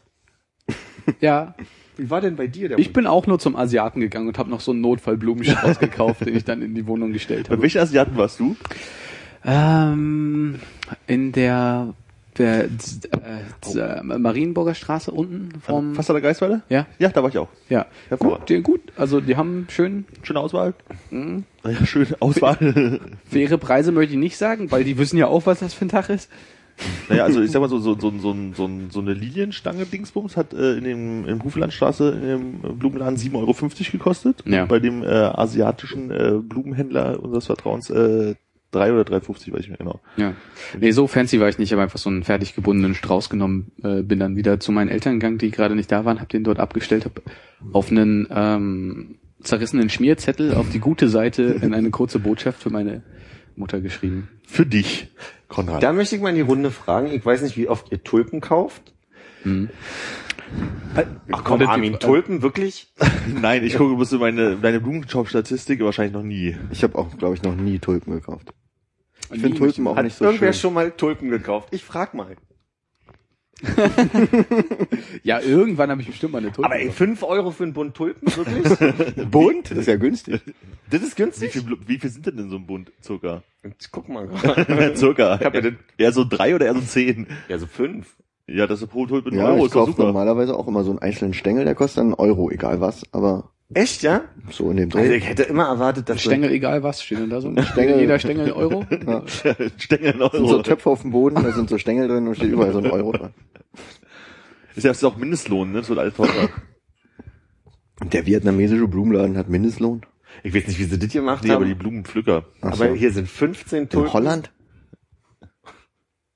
Ja, 1.22 1.56
wie 2.00 2.10
war 2.10 2.22
denn 2.22 2.36
bei 2.36 2.48
dir 2.48 2.70
der 2.70 2.80
ich 2.80 2.94
bin 2.94 3.06
auch 3.08 3.28
nur 3.28 3.38
zum 3.40 3.56
Asiaten 3.56 4.00
gegangen 4.02 4.28
und 4.28 4.38
habe 4.40 4.50
noch 4.50 4.62
so 4.62 4.72
einen 4.72 4.82
Notfallblumenstrauß 4.82 5.80
gekauft, 5.80 6.22
den 6.26 6.36
ich 6.36 6.46
dann 6.46 6.62
in 6.62 6.74
die 6.76 6.88
Wohnung 6.88 7.12
gestellt 7.14 7.48
Bei 7.48 7.54
habe. 7.54 7.62
welchen 7.64 7.80
Asiaten 7.82 8.16
warst 8.18 8.40
du? 8.40 8.56
Ähm, 9.46 10.60
in 11.08 11.32
der, 11.32 11.94
der 12.38 12.66
äh, 12.66 12.70
äh, 13.78 14.04
Marienburger 14.04 14.74
Straße 14.76 15.12
unten 15.12 15.60
vom... 15.62 15.96
Fast 15.96 16.10
der 16.10 16.20
Geistweide? 16.22 16.62
ja, 16.70 16.88
Ja, 17.00 17.10
da 17.10 17.22
war 17.24 17.30
ich 17.30 17.38
auch. 17.38 17.50
ja. 17.70 17.86
Gut, 18.18 18.50
die, 18.50 18.62
gut. 18.62 18.82
Also 18.98 19.22
die 19.22 19.38
haben 19.38 19.68
schön 19.70 20.06
Schöne 20.24 20.40
Auswahl. 20.40 20.74
Ja, 21.12 21.86
schöne 21.86 22.16
Auswahl. 22.20 23.00
faire 23.30 23.58
Preise, 23.58 23.92
möchte 23.92 24.14
ich 24.14 24.20
nicht 24.20 24.38
sagen, 24.38 24.72
weil 24.72 24.84
die 24.84 24.98
wissen 24.98 25.18
ja 25.18 25.28
auch, 25.28 25.46
was 25.46 25.60
das 25.60 25.74
für 25.74 25.86
ein 25.86 25.90
Tag 25.90 26.10
ist. 26.10 26.30
Naja, 27.10 27.26
also 27.26 27.42
ich 27.42 27.52
sag 27.52 27.62
mal 27.62 27.70
so, 27.70 27.80
so, 27.80 27.98
so, 28.00 28.12
so, 28.20 28.36
so, 28.54 28.70
so 28.89 29.00
eine 29.00 29.13
Lilienstange 29.13 29.86
Dingsbums 29.86 30.38
hat 30.38 30.54
äh, 30.54 30.78
in 30.78 30.84
dem 30.84 31.26
in 31.28 31.44
Hufelandstraße 31.44 32.12
in 32.12 32.22
dem 32.22 32.78
Blumenladen 32.78 33.18
7,50 33.18 33.36
Euro 33.36 33.54
gekostet. 33.92 34.44
Ja. 34.46 34.65
Bei 34.65 34.80
dem 34.80 35.04
äh, 35.04 35.08
asiatischen 35.08 36.12
äh, 36.12 36.39
Blumenhändler 36.42 37.22
unseres 37.22 37.48
Vertrauens 37.48 37.89
äh, 37.89 38.36
3 38.72 38.94
oder 38.94 39.02
3,50, 39.02 39.30
weiß 39.30 39.42
ich 39.42 39.54
nicht 39.56 39.70
mehr 39.70 39.78
genau. 39.78 40.00
Ja. 40.18 40.34
Nee, 40.80 40.92
so 40.92 41.08
fancy 41.08 41.39
war 41.39 41.50
ich 41.50 41.58
nicht. 41.58 41.70
Ich 41.70 41.74
habe 41.74 41.82
einfach 41.82 41.98
so 41.98 42.10
einen 42.10 42.24
fertig 42.24 42.56
gebundenen 42.56 42.94
Strauß 42.94 43.30
genommen, 43.30 43.72
äh, 43.84 44.04
bin 44.04 44.20
dann 44.20 44.36
wieder 44.36 44.60
zu 44.60 44.72
meinen 44.72 44.89
Eltern 44.89 45.13
gegangen, 45.13 45.39
die 45.39 45.50
gerade 45.52 45.76
nicht 45.76 45.92
da 45.92 46.06
waren, 46.06 46.20
habe 46.20 46.30
den 46.30 46.44
dort 46.44 46.60
abgestellt, 46.60 47.06
habe 47.06 47.22
auf 47.74 47.89
einen 47.89 48.28
ähm, 48.30 49.15
zerrissenen 49.42 49.89
Schmierzettel 49.89 50.54
auf 50.54 50.70
die 50.70 50.80
gute 50.80 51.10
Seite 51.10 51.44
in 51.44 51.74
eine 51.74 51.89
kurze 51.89 52.20
Botschaft 52.20 52.62
für 52.62 52.70
meine 52.70 53.04
Mutter 53.56 53.82
geschrieben. 53.82 54.28
Für 54.50 54.66
dich, 54.66 55.08
Konrad. 55.48 55.84
Da 55.84 55.94
möchte 55.94 56.16
ich 56.16 56.22
mal 56.22 56.30
in 56.30 56.36
die 56.36 56.42
Runde 56.42 56.72
fragen. 56.72 57.12
Ich 57.12 57.24
weiß 57.26 57.42
nicht, 57.44 57.56
wie 57.56 57.70
oft 57.70 57.92
ihr 57.92 58.04
Tulpen 58.04 58.42
kauft. 58.42 58.94
Ach 60.96 61.44
komm, 61.44 61.56
Oder 61.56 61.66
die- 61.66 61.72
Armin, 61.72 62.00
Tulpen, 62.00 62.42
wirklich? 62.42 62.92
Nein, 63.42 63.64
ich 63.64 63.78
gucke 63.78 63.94
musste 63.96 64.18
meine 64.18 64.56
deine 64.58 64.80
Blumenshop-Statistik 64.82 65.80
wahrscheinlich 65.82 66.14
noch 66.14 66.24
nie. 66.24 66.58
Ich 66.72 66.84
habe 66.84 66.98
auch, 66.98 67.16
glaube 67.18 67.36
ich, 67.36 67.44
noch 67.44 67.56
nie 67.56 67.80
Tulpen 67.80 68.14
gekauft. 68.14 68.52
Ich 69.32 69.42
finde 69.42 69.58
Tulpen 69.58 69.88
auch 69.88 69.96
Hat 69.96 70.04
nicht 70.06 70.18
so 70.18 70.26
irgendwer 70.26 70.52
schön. 70.54 70.60
schon 70.62 70.74
mal 70.74 70.92
Tulpen 70.92 71.30
gekauft? 71.30 71.70
Ich 71.72 71.84
frag 71.84 72.16
mal. 72.16 72.36
Ja, 75.24 75.39
irgendwann 75.39 75.89
habe 75.91 76.02
ich 76.02 76.08
bestimmt 76.08 76.34
mal 76.34 76.39
eine 76.39 76.48
Tulpe. 76.52 76.65
Aber 76.65 76.76
ey, 76.76 76.84
gekauft. 76.84 76.98
fünf 76.98 77.24
Euro 77.24 77.52
für 77.52 77.63
einen 77.63 77.74
Bund 77.74 77.95
Tulpen? 77.95 78.28
Wirklich? 78.36 79.26
Bunt? 79.32 79.72
Das 79.72 79.78
ist 79.80 79.88
ja 79.88 79.98
günstig. 79.98 80.41
das 80.89 81.02
ist 81.02 81.17
Wie 81.17 81.22
günstig? 81.24 81.52
viel, 81.52 81.62
Blu- 81.63 81.78
wie 81.86 81.98
viel 82.00 82.10
sind 82.10 82.26
denn 82.26 82.38
in 82.38 82.50
so 82.50 82.56
einem 82.56 82.65
Bund 82.65 82.91
circa? 83.04 83.43
Guck 83.91 84.10
mal. 84.10 84.30
circa. 84.95 85.39
hab 85.39 85.54
ja 85.54 85.62
den- 85.62 85.78
eher 85.98 86.12
so 86.12 86.24
drei 86.24 86.56
oder 86.56 86.65
eher 86.67 86.76
so 86.76 86.82
zehn? 86.82 87.28
Ja, 87.48 87.58
so 87.58 87.67
fünf. 87.67 88.15
Ja, 88.48 88.65
das 88.65 88.82
ist 88.82 88.88
pro 88.89 89.06
Tulpe 89.06 89.30
ein 89.30 89.38
Ja, 89.38 89.45
Euro, 89.50 89.65
ich 89.67 89.72
kaufe 89.72 90.02
normalerweise 90.02 90.56
auch 90.58 90.67
immer 90.67 90.84
so 90.84 90.89
einen 90.89 91.00
einzelnen 91.00 91.34
Stängel, 91.34 91.65
der 91.65 91.76
kostet 91.76 92.00
dann 92.00 92.08
einen 92.08 92.13
Euro, 92.15 92.50
egal 92.50 92.82
was, 92.82 93.04
aber 93.13 93.52
Echt, 93.73 94.01
ja? 94.01 94.23
so 94.49 94.71
in 94.71 94.77
dem 94.77 94.91
Also 94.91 94.97
Dreh. 95.08 95.17
ich 95.17 95.27
hätte 95.27 95.43
immer 95.43 95.67
erwartet, 95.67 96.10
dass 96.10 96.21
Stängel, 96.21 96.51
egal 96.51 96.82
was, 96.82 97.03
steht 97.03 97.19
denn 97.19 97.29
da 97.29 97.39
so? 97.39 97.53
Stängel. 97.62 97.99
Jeder 97.99 98.17
Stängel 98.17 98.47
ein 98.47 98.51
Euro? 98.53 98.84
Ja. 98.89 99.23
Stängel 99.77 100.13
ein 100.13 100.19
Das 100.19 100.32
sind 100.32 100.47
so 100.47 100.53
Euro. 100.53 100.63
Töpfe 100.63 100.89
auf 100.89 101.01
dem 101.03 101.12
Boden, 101.12 101.36
da 101.36 101.51
sind 101.51 101.69
so 101.69 101.77
Stängel 101.77 102.08
drin 102.08 102.27
und 102.27 102.36
steht 102.36 102.51
überall 102.51 102.71
so 102.71 102.79
ein 102.79 102.88
Euro 102.89 103.12
dran. 103.12 103.34
Ist 104.75 104.84
ja 104.86 104.89
das 104.89 104.97
ist 104.97 105.03
auch 105.03 105.17
Mindestlohn, 105.17 105.71
ne? 105.71 105.79
Das 105.79 105.89
wird 105.89 105.99
alles 105.99 106.15
teurer. 106.15 106.49
Der 108.12 108.25
vietnamesische 108.25 108.88
Blumenladen 108.88 109.38
hat 109.38 109.49
Mindestlohn. 109.49 110.01
Ich 110.41 110.53
weiß 110.55 110.67
nicht, 110.67 110.79
wie 110.79 110.86
sie 110.86 110.97
das 110.97 111.10
gemacht 111.12 111.43
Nee, 111.43 111.51
aber 111.51 111.65
die. 111.65 111.73
Blumenpflücker. 111.75 112.45
Ach 112.62 112.67
aber 112.73 112.88
so. 112.89 112.95
hier 112.95 113.12
sind 113.12 113.27
15 113.27 113.89
Tulpen. 113.89 114.08
In 114.08 114.13
Holland? 114.13 114.51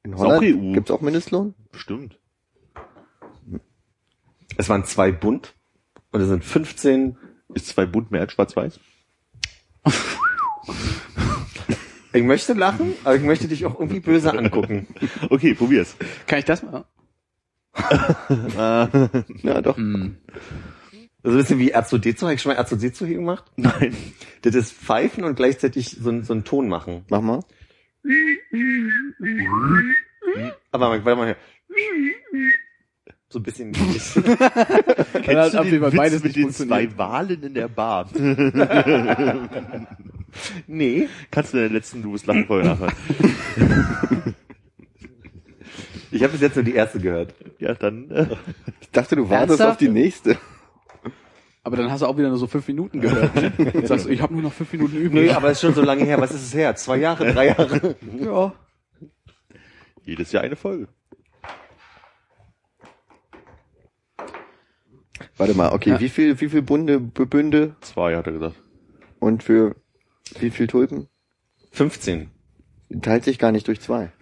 In 0.04 0.14
auch 0.14 0.20
Holland 0.20 0.44
EU. 0.44 0.74
gibt's 0.74 0.92
auch 0.92 1.02
Mindestlohn? 1.02 1.56
Bestimmt. 1.72 2.20
Es 4.58 4.70
waren 4.70 4.84
zwei 4.86 5.12
Bund. 5.12 5.56
Und 6.12 6.22
es 6.22 6.28
sind 6.28 6.44
15. 6.44 7.18
Ist 7.54 7.68
zwei 7.68 7.86
bunt 7.86 8.12
mehr 8.12 8.22
als 8.22 8.34
schwarz-weiß? 8.34 8.80
Ich 12.16 12.22
möchte 12.22 12.54
lachen, 12.54 12.94
aber 13.04 13.16
ich 13.16 13.24
möchte 13.24 13.48
dich 13.48 13.66
auch 13.66 13.80
irgendwie 13.80 14.00
böse 14.00 14.32
angucken. 14.38 14.86
Okay, 15.32 15.56
probier's. 15.56 15.96
Kann 16.28 16.38
ich 16.40 16.46
das 16.46 16.62
mal? 16.62 16.86
Ja, 19.42 19.62
doch. 19.64 19.78
Hm. 19.78 20.18
Also 21.24 21.38
ein 21.38 21.42
bisschen 21.42 21.58
wie 21.58 21.76
R2D2. 21.76 22.22
Habe 22.22 22.34
ich 22.36 22.42
schon 22.44 22.54
mal 22.54 22.62
R2D2 22.62 23.06
hier 23.08 23.16
gemacht? 23.16 23.46
Nein. 23.56 23.98
Das 24.44 24.54
ist 24.54 24.74
pfeifen 24.74 25.24
und 25.24 25.34
gleichzeitig 25.36 25.90
so, 25.90 26.10
einen- 26.10 26.24
so 26.24 26.34
einen 26.34 26.44
Ton 26.44 26.68
machen. 26.70 27.04
Mach 27.10 27.22
mal. 27.22 27.40
Aber 30.72 30.90
mal, 30.90 31.04
warte 31.06 31.18
mal 31.20 31.26
hier. 31.26 31.38
So 33.34 33.40
ein 33.40 33.44
bisschen. 33.44 33.72
Kennst 35.24 35.56
du 35.56 35.64
den 35.64 35.82
Witz 35.82 35.96
beides 35.96 36.24
mit 36.24 36.36
den 36.36 36.52
zwei 36.52 36.88
Walen 36.96 37.42
in 37.42 37.56
der 37.56 37.68
Bar? 37.68 38.08
nee. 40.68 41.10
Kannst 41.32 41.54
du 41.54 41.58
in 41.58 41.64
der 41.64 41.72
letzten 41.72 42.04
Du 42.04 42.12
bist 42.12 42.28
lachen 42.28 42.46
Folge 42.46 42.68
nachhören. 42.68 42.94
Ich 46.12 46.22
habe 46.22 46.34
bis 46.34 46.42
jetzt 46.42 46.56
nur 46.56 46.64
die 46.64 46.76
erste 46.76 47.00
gehört. 47.00 47.34
Ja, 47.58 47.74
dann, 47.74 48.12
äh, 48.12 48.28
Ich 48.82 48.92
dachte, 48.92 49.16
du 49.16 49.24
wartest 49.28 49.50
Ernsthaft? 49.60 49.72
auf 49.72 49.78
die 49.78 49.90
nächste. 49.90 50.38
Aber 51.64 51.76
dann 51.76 51.90
hast 51.90 52.02
du 52.02 52.06
auch 52.06 52.16
wieder 52.16 52.30
nur 52.30 52.38
so 52.38 52.46
fünf 52.46 52.68
Minuten 52.68 53.02
gehört. 53.02 53.32
Und 53.74 53.88
sagst, 53.88 54.08
ich 54.08 54.22
habe 54.22 54.32
nur 54.36 54.44
noch 54.44 54.54
fünf 54.54 54.72
Minuten 54.74 54.94
Nee, 54.96 55.06
übrig. 55.06 55.34
aber 55.36 55.48
es 55.48 55.54
ist 55.54 55.62
schon 55.62 55.74
so 55.74 55.82
lange 55.82 56.04
her. 56.04 56.22
Was 56.22 56.30
ist 56.36 56.44
es 56.44 56.54
her? 56.54 56.76
Zwei 56.76 56.98
Jahre, 56.98 57.34
drei 57.34 57.48
Jahre? 57.48 57.96
ja. 58.20 58.54
jedes 60.04 60.32
Jahr 60.32 60.44
eine 60.44 60.56
Folge. 60.56 60.88
Warte 65.38 65.54
mal, 65.56 65.72
okay, 65.74 65.92
Ja. 65.92 66.00
wie 66.00 66.10
viel, 66.10 66.40
wie 66.42 66.50
viel 66.50 66.62
Bunde, 66.62 67.00
Bünde 67.00 67.76
Zwei, 67.82 68.16
hat 68.16 68.28
er 68.28 68.34
gesagt. 68.34 68.56
und 69.20 69.44
für 69.44 69.76
wie 70.40 70.50
viel 70.52 70.68
Tulpen? 70.68 71.08
15. 71.72 72.30
Teilt 73.02 73.24
sich 73.24 73.40
gar 73.40 73.52
nicht 73.52 73.68
durch 73.68 73.82
zwei. 73.82 74.12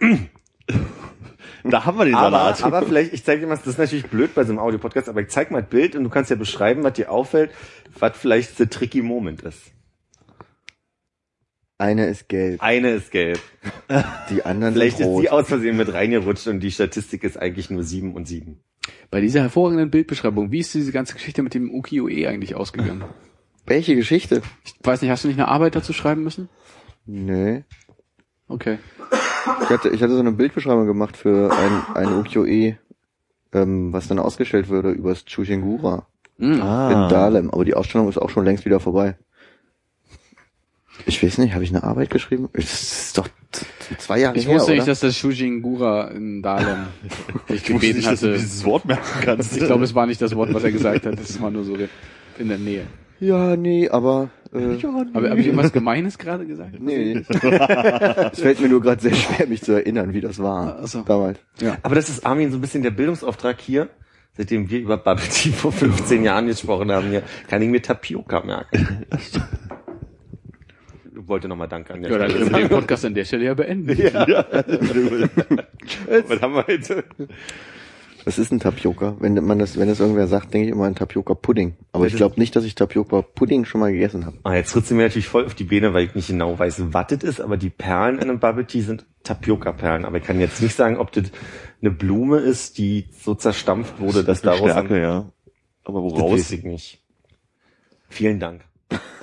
Da 1.64 1.84
haben 1.84 1.96
wir 1.96 2.06
den 2.06 2.14
Aber, 2.16 2.30
Salat. 2.54 2.64
aber 2.64 2.82
vielleicht, 2.82 3.12
ich 3.12 3.22
zeige 3.24 3.42
dir 3.42 3.46
mal, 3.46 3.56
das 3.56 3.66
ist 3.68 3.78
natürlich 3.78 4.06
blöd 4.06 4.34
bei 4.34 4.42
so 4.42 4.50
einem 4.50 4.58
Audio-Podcast, 4.58 5.08
aber 5.08 5.20
ich 5.20 5.28
zeig 5.28 5.52
mal 5.52 5.58
ein 5.58 5.68
Bild 5.68 5.94
und 5.94 6.02
du 6.02 6.10
kannst 6.10 6.28
ja 6.28 6.34
beschreiben, 6.36 6.82
was 6.82 6.94
dir 6.94 7.08
auffällt, 7.10 7.52
was 7.98 8.16
vielleicht 8.16 8.56
the 8.56 8.66
tricky 8.66 9.00
Moment 9.00 9.42
ist. 9.42 9.70
Eine 11.78 12.06
ist 12.06 12.28
gelb, 12.28 12.60
Eine 12.62 12.90
ist 12.90 13.12
gelb. 13.12 13.38
die 14.30 14.44
anderen 14.44 14.74
Vielleicht 14.74 14.98
sind 14.98 15.12
ist 15.14 15.20
die 15.22 15.30
aus 15.30 15.46
Versehen 15.48 15.76
mit 15.76 15.92
reingerutscht 15.92 16.48
und 16.48 16.58
die 16.60 16.70
Statistik 16.72 17.22
ist 17.22 17.36
eigentlich 17.36 17.70
nur 17.70 17.84
sieben 17.84 18.14
und 18.14 18.26
sieben. 18.26 18.60
Bei 19.12 19.20
dieser 19.20 19.42
hervorragenden 19.42 19.90
Bildbeschreibung, 19.90 20.50
wie 20.52 20.60
ist 20.60 20.72
diese 20.72 20.90
ganze 20.90 21.12
Geschichte 21.12 21.42
mit 21.42 21.52
dem 21.52 21.70
Ukiyo-e 21.70 22.26
eigentlich 22.26 22.54
ausgegangen? 22.54 23.04
Welche 23.66 23.94
Geschichte? 23.94 24.40
Ich 24.64 24.74
weiß 24.82 25.02
nicht, 25.02 25.10
hast 25.10 25.22
du 25.22 25.28
nicht 25.28 25.38
eine 25.38 25.48
Arbeit 25.48 25.76
dazu 25.76 25.92
schreiben 25.92 26.24
müssen? 26.24 26.48
Nee. 27.04 27.64
Okay. 28.48 28.78
Ich 29.62 29.68
hatte, 29.68 29.90
ich 29.90 30.02
hatte 30.02 30.14
so 30.14 30.20
eine 30.20 30.32
Bildbeschreibung 30.32 30.86
gemacht 30.86 31.18
für 31.18 31.52
ein, 31.52 31.94
ein 31.94 32.18
Ukiyo-e, 32.20 32.76
ähm, 33.52 33.92
was 33.92 34.08
dann 34.08 34.18
ausgestellt 34.18 34.70
würde 34.70 34.90
übers 34.90 35.26
Chushingura 35.26 36.06
Hm. 36.38 36.52
in 36.54 36.58
Dahlem. 36.60 37.50
Aber 37.50 37.66
die 37.66 37.74
Ausstellung 37.74 38.08
ist 38.08 38.16
auch 38.16 38.30
schon 38.30 38.46
längst 38.46 38.64
wieder 38.64 38.80
vorbei. 38.80 39.18
Ich 41.06 41.22
weiß 41.22 41.38
nicht, 41.38 41.54
habe 41.54 41.64
ich 41.64 41.70
eine 41.70 41.82
Arbeit 41.82 42.10
geschrieben? 42.10 42.48
Das 42.52 42.64
ist 42.64 43.18
doch 43.18 43.28
zwei 43.98 44.20
Jahre 44.20 44.36
Ich 44.36 44.46
her, 44.46 44.54
wusste 44.54 44.70
oder? 44.72 44.76
nicht, 44.76 44.88
dass 44.88 45.00
das 45.00 45.16
Shujingura 45.16 46.08
in 46.08 46.42
Dahlem 46.42 46.86
Ich 47.48 47.54
wusste 47.62 47.72
gebeten 47.72 47.96
nicht, 47.98 48.08
dass 48.10 48.20
du 48.20 48.28
hatte. 48.28 48.38
dieses 48.38 48.64
Wort 48.64 48.84
merken 48.84 49.20
kannst. 49.22 49.56
Ich 49.56 49.64
glaube, 49.64 49.84
es 49.84 49.94
war 49.94 50.06
nicht 50.06 50.22
das 50.22 50.34
Wort, 50.36 50.52
was 50.54 50.62
er 50.64 50.72
gesagt 50.72 51.06
hat. 51.06 51.18
Das 51.18 51.40
war 51.40 51.50
nur 51.50 51.64
so 51.64 51.76
in 52.38 52.48
der 52.48 52.58
Nähe. 52.58 52.84
ja, 53.20 53.56
nee, 53.56 53.88
aber 53.88 54.30
äh, 54.54 54.76
Aber 55.14 55.30
habe 55.30 55.40
ich 55.40 55.46
irgendwas 55.46 55.72
Gemeines 55.72 56.18
gerade 56.18 56.46
gesagt? 56.46 56.78
nee. 56.78 57.22
es 58.32 58.40
fällt 58.40 58.60
mir 58.60 58.68
nur 58.68 58.80
gerade 58.82 59.00
sehr 59.00 59.14
schwer, 59.14 59.46
mich 59.46 59.62
zu 59.62 59.72
erinnern, 59.72 60.12
wie 60.12 60.20
das 60.20 60.38
war 60.38 60.78
Ach 60.82 60.86
so. 60.86 61.02
damals. 61.02 61.38
Aber 61.82 61.94
das 61.94 62.08
ist 62.10 62.24
Armin 62.26 62.50
so 62.50 62.58
ein 62.58 62.60
bisschen 62.60 62.82
der 62.82 62.90
Bildungsauftrag 62.90 63.60
hier. 63.60 63.88
Seitdem 64.34 64.70
wir 64.70 64.80
über 64.80 64.96
Bubble 64.96 65.28
Tea 65.28 65.50
vor 65.52 65.72
15 65.72 66.24
Jahren 66.24 66.46
gesprochen 66.46 66.90
haben, 66.90 67.08
hier, 67.10 67.22
kann 67.48 67.60
ich 67.60 67.68
mir 67.68 67.82
Tapioca 67.82 68.40
merken. 68.42 69.04
Ich 71.22 71.28
wollte 71.28 71.48
nochmal 71.48 71.68
Danke 71.68 71.94
an 71.94 72.02
der 72.02 72.10
Ja, 72.10 72.18
dann 72.18 72.30
Stelle 72.30 72.44
können 72.44 72.56
wir 72.56 72.68
den. 72.68 72.78
Podcast 72.78 73.04
an 73.04 73.14
der 73.14 73.24
Stelle 73.24 73.44
ja 73.44 73.54
beenden. 73.54 73.88
Was 76.28 76.42
haben 76.42 76.54
wir 76.54 76.66
heute? 76.66 77.04
Was 78.24 78.38
ist 78.38 78.52
ein 78.52 78.60
Tapioca? 78.60 79.16
Wenn 79.18 79.34
man 79.34 79.58
das, 79.58 79.76
wenn 79.78 79.88
das 79.88 79.98
irgendwer 79.98 80.28
sagt, 80.28 80.54
denke 80.54 80.68
ich 80.68 80.72
immer 80.72 80.84
an 80.84 80.94
Tapioca 80.94 81.34
Pudding. 81.34 81.74
Aber 81.92 82.06
ich 82.06 82.14
glaube 82.14 82.38
nicht, 82.38 82.54
dass 82.54 82.64
ich 82.64 82.74
Tapioca 82.76 83.22
Pudding 83.22 83.64
schon 83.64 83.80
mal 83.80 83.92
gegessen 83.92 84.26
habe. 84.26 84.36
Ah, 84.44 84.54
jetzt 84.54 84.72
tritt 84.72 84.86
sie 84.86 84.94
mir 84.94 85.02
natürlich 85.02 85.26
voll 85.26 85.44
auf 85.44 85.54
die 85.54 85.64
Beine, 85.64 85.92
weil 85.92 86.04
ich 86.06 86.14
nicht 86.14 86.28
genau 86.28 86.56
weiß, 86.58 86.92
was 86.92 87.06
das 87.08 87.22
ist, 87.24 87.40
aber 87.40 87.56
die 87.56 87.70
Perlen 87.70 88.16
in 88.16 88.30
einem 88.30 88.38
Bubble 88.38 88.64
Tea 88.66 88.82
sind 88.82 89.06
Tapioca-Perlen. 89.24 90.04
Aber 90.04 90.18
ich 90.18 90.24
kann 90.24 90.38
jetzt 90.40 90.62
nicht 90.62 90.76
sagen, 90.76 90.98
ob 90.98 91.10
das 91.12 91.24
eine 91.80 91.90
Blume 91.90 92.38
ist, 92.38 92.78
die 92.78 93.06
so 93.12 93.34
zerstampft 93.34 93.98
wurde, 93.98 94.22
dass 94.22 94.40
daraus... 94.42 94.70
Stärke, 94.70 95.00
ja. 95.00 95.32
Aber 95.84 96.02
das 96.02 96.12
woraus? 96.12 96.32
weiß 96.32 96.52
ich 96.52 96.62
nicht. 96.62 97.00
Vielen 98.08 98.38
Dank. 98.38 98.60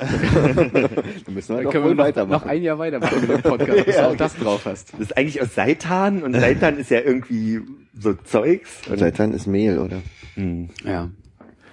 Dann 1.26 1.34
müssen 1.34 1.56
Dann 1.58 1.70
können 1.70 1.98
wir 1.98 2.12
noch, 2.14 2.28
noch 2.28 2.46
ein 2.46 2.62
Jahr 2.64 2.78
weitermachen 2.80 3.22
mit 3.22 3.30
dem 3.30 3.42
Podcast, 3.44 3.88
dass 3.88 3.96
du 3.96 4.08
auch 4.10 4.16
das 4.16 4.36
drauf 4.38 4.66
hast. 4.66 4.94
Das 4.94 5.00
ist 5.02 5.18
eigentlich 5.18 5.42
aus 5.42 5.54
Seitan 5.56 6.24
und 6.24 6.34
Seitan 6.34 6.78
ist 6.78 6.90
ja 6.92 7.00
irgendwie 7.02 7.62
so 8.00 8.14
Zeugs. 8.14 8.82
Seitan 8.96 9.34
ist 9.34 9.48
Mehl, 9.48 9.80
oder? 9.80 9.98
Ja. 10.86 11.10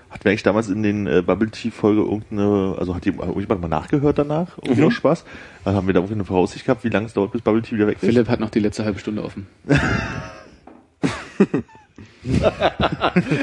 Hatten 0.09 0.25
wir 0.25 0.31
eigentlich 0.31 0.43
damals 0.45 0.69
in 0.69 0.83
den 0.83 1.07
äh, 1.07 1.23
Bubble 1.23 1.51
Tea 1.51 1.71
Folge 1.71 2.01
irgendeine, 2.03 2.77
also 2.79 2.95
hat 2.95 3.05
die- 3.05 3.13
hat 3.13 3.21
irgendjemand 3.27 3.61
mal 3.61 3.69
nachgehört 3.69 4.19
danach? 4.19 4.57
Irgendwie 4.63 4.81
noch 4.83 4.93
Spaß? 4.93 5.25
Dann 5.65 5.75
haben 5.75 5.87
wir 5.87 5.95
da 5.95 5.99
irgendwie 6.01 6.15
eine 6.15 6.25
Voraussicht 6.25 6.65
gehabt, 6.65 6.85
wie 6.85 6.89
lange 6.89 7.07
es 7.07 7.13
dauert, 7.13 7.33
bis 7.33 7.43
Bubble 7.43 7.61
Tea 7.63 7.75
wieder 7.77 7.87
weg 7.87 7.99
ist? 8.01 8.07
Philipp 8.09 8.29
hat 8.29 8.41
noch 8.41 8.51
die 8.51 8.61
letzte 8.61 8.85
halbe 8.85 8.99
Stunde 8.99 9.23
offen. 9.25 9.47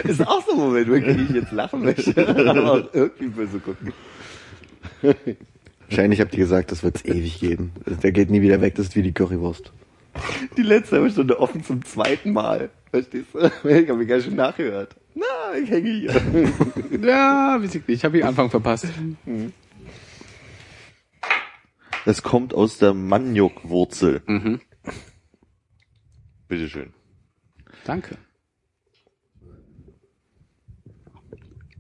ist 0.04 0.28
auch 0.28 0.44
so 0.46 0.54
ein 0.54 0.58
Moment, 0.60 0.88
wirklich 0.88 1.30
ich 1.30 1.36
jetzt 1.36 1.52
lachen 1.52 1.84
möchte, 1.84 2.28
aber 2.50 2.72
auch 2.74 2.84
irgendwie 2.94 3.28
böse 3.28 3.60
gucken. 3.60 3.94
Wahrscheinlich 5.90 6.22
habt 6.22 6.34
ihr 6.34 6.40
gesagt, 6.40 6.72
das 6.72 6.84
wird's 6.84 7.06
ewig 7.06 7.40
geben. 7.40 7.72
Der 7.86 8.12
geht 8.12 8.30
nie 8.30 8.42
wieder 8.42 8.62
weg, 8.62 8.76
das 8.76 8.88
ist 8.88 8.96
wie 8.96 9.04
die 9.04 9.14
Currywurst. 9.14 9.72
Die 10.58 10.64
letzte 10.64 10.96
halbe 10.98 11.10
Stunde 11.12 11.40
offen 11.40 11.64
zum 11.64 11.84
zweiten 11.86 12.34
Mal. 12.34 12.70
Verstehst 12.92 13.28
du? 13.34 13.40
Ich 13.70 13.90
habe 13.90 14.00
mich 14.00 14.08
gar 14.08 14.22
schon 14.22 14.36
nachgehört. 14.36 14.96
Na, 15.16 15.58
ich 15.62 15.70
hänge 15.70 15.90
hier. 15.92 16.14
Ja, 17.08 17.58
weiß 17.60 17.76
ich 17.76 17.88
nicht. 17.88 17.98
Ich 17.98 18.06
habe 18.06 18.18
den 18.18 18.28
Anfang 18.28 18.50
verpasst. 18.50 18.88
Das 22.06 22.22
kommt 22.24 22.54
aus 22.54 22.78
der 22.78 22.94
Maniok-Wurzel. 22.94 24.22
Mhm. 24.26 24.62
Bitteschön. 26.48 26.94
Danke. 27.86 28.18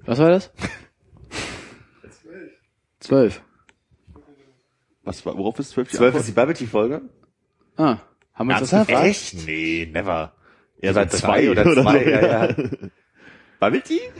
Was 0.05 0.19
war 0.19 0.29
das? 0.29 0.51
Zwölf. 3.03 3.41
Was 5.03 5.25
war, 5.25 5.37
worauf 5.37 5.59
ist 5.59 5.71
zwölf 5.71 5.89
die 5.89 5.97
Zwölf 5.97 6.15
ist 6.15 6.27
die 6.29 6.31
Bubble 6.31 6.53
Tea 6.53 6.65
Folge? 6.67 7.01
Ah, 7.75 7.97
haben 8.33 8.47
wir 8.47 8.57
uns 8.59 8.69
das 8.69 8.87
gefragt? 8.87 9.05
Echt? 9.07 9.45
Nee, 9.45 9.89
never. 9.91 10.33
Ja, 10.81 10.93
so 10.93 10.99
oder 11.01 11.09
zwei 11.09 11.49
oder 11.51 11.63
zwei, 11.81 12.03
ja, 12.09 12.47
ja. 12.47 12.55
Bubble 13.59 13.81
Tea? 13.81 13.99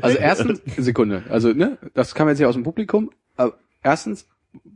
Also 0.00 0.16
erstens, 0.16 0.62
Sekunde, 0.78 1.24
also 1.28 1.52
ne, 1.52 1.76
das 1.92 2.14
kam 2.14 2.28
jetzt 2.28 2.38
hier 2.38 2.48
aus 2.48 2.54
dem 2.54 2.62
Publikum. 2.62 3.10
Aber 3.36 3.58
erstens, 3.82 4.28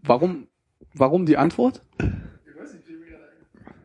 warum, 0.02 0.48
warum 0.94 1.26
die 1.26 1.36
Antwort? 1.36 1.80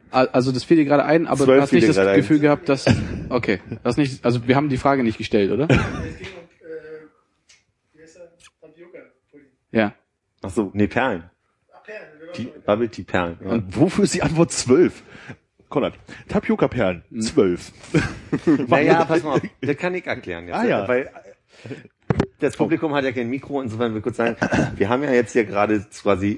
Al- 0.10 0.28
Also 0.30 0.52
das 0.52 0.64
fiel 0.64 0.78
dir 0.78 0.86
gerade 0.86 1.06
ein, 1.06 1.28
aber 1.28 1.46
Zwölf 1.46 1.58
du 1.60 1.62
hast 1.62 1.72
nicht 1.74 1.88
das 1.88 2.16
Gefühl 2.16 2.38
ein. 2.38 2.42
gehabt, 2.42 2.68
dass 2.70 2.86
okay, 3.30 3.62
das 3.84 3.98
nicht, 3.98 4.26
also 4.26 4.48
wir 4.48 4.56
haben 4.56 4.68
die 4.70 4.78
Frage 4.78 5.04
nicht 5.04 5.18
gestellt, 5.20 5.52
oder? 5.52 5.66
Es 5.70 6.18
ging 6.18 6.28
um, 6.36 6.44
äh, 6.66 7.98
wie 7.98 8.02
heißt 8.02 8.16
der? 8.18 8.32
Tapioca-Pudding. 8.62 9.48
Ja. 9.72 9.94
Ach 10.42 10.50
so, 10.50 10.72
nee, 10.74 10.88
Perlen. 10.88 11.30
Die 12.38 12.52
Bubble 12.66 12.90
Tea 12.90 13.04
Perlen. 13.04 13.38
Ja. 13.44 13.50
Und 13.52 13.78
wofür 13.78 14.06
ist 14.06 14.14
die 14.14 14.24
Antwort 14.24 14.52
zwölf? 14.52 15.04
Konrad, 15.70 15.94
Tapioca-Perlen, 16.28 17.04
zwölf. 17.22 17.72
Naja, 18.68 19.06
pass 19.06 19.24
mal 19.24 19.36
auf, 19.36 19.42
das 19.62 19.78
kann 19.78 19.96
ich 19.96 20.06
erklären 20.06 20.48
jetzt. 20.48 20.56
Ah, 20.56 20.66
ja. 20.66 20.88
Weil 20.88 21.04
äh, 21.04 21.70
das 22.40 22.58
Publikum 22.58 22.94
hat 22.94 23.06
ja 23.06 23.12
kein 23.12 23.30
Mikro, 23.30 23.62
insofern 23.62 23.92
will 23.92 24.00
ich 24.00 24.04
kurz 24.04 24.18
sagen, 24.18 24.36
wir 24.76 24.90
haben 24.90 25.04
ja 25.04 25.12
jetzt 25.12 25.32
hier 25.32 25.46
gerade 25.46 25.86
quasi 26.02 26.38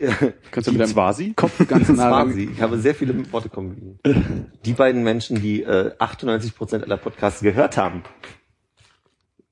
Kannst 0.51 0.67
du 0.67 0.71
mit 0.71 0.81
deinem 0.81 0.89
Swasi? 0.89 1.33
Kopf 1.35 1.67
ganz 1.67 1.89
nah. 1.89 2.27
Ich 2.27 2.61
habe 2.61 2.77
sehr 2.77 2.93
viele 2.93 3.31
Worte 3.31 3.49
kombiniert. 3.49 3.99
Die 4.65 4.73
beiden 4.73 5.03
Menschen, 5.03 5.41
die 5.41 5.63
äh, 5.63 5.95
98% 5.97 6.83
aller 6.83 6.97
Podcasts 6.97 7.41
gehört 7.41 7.77
haben 7.77 8.03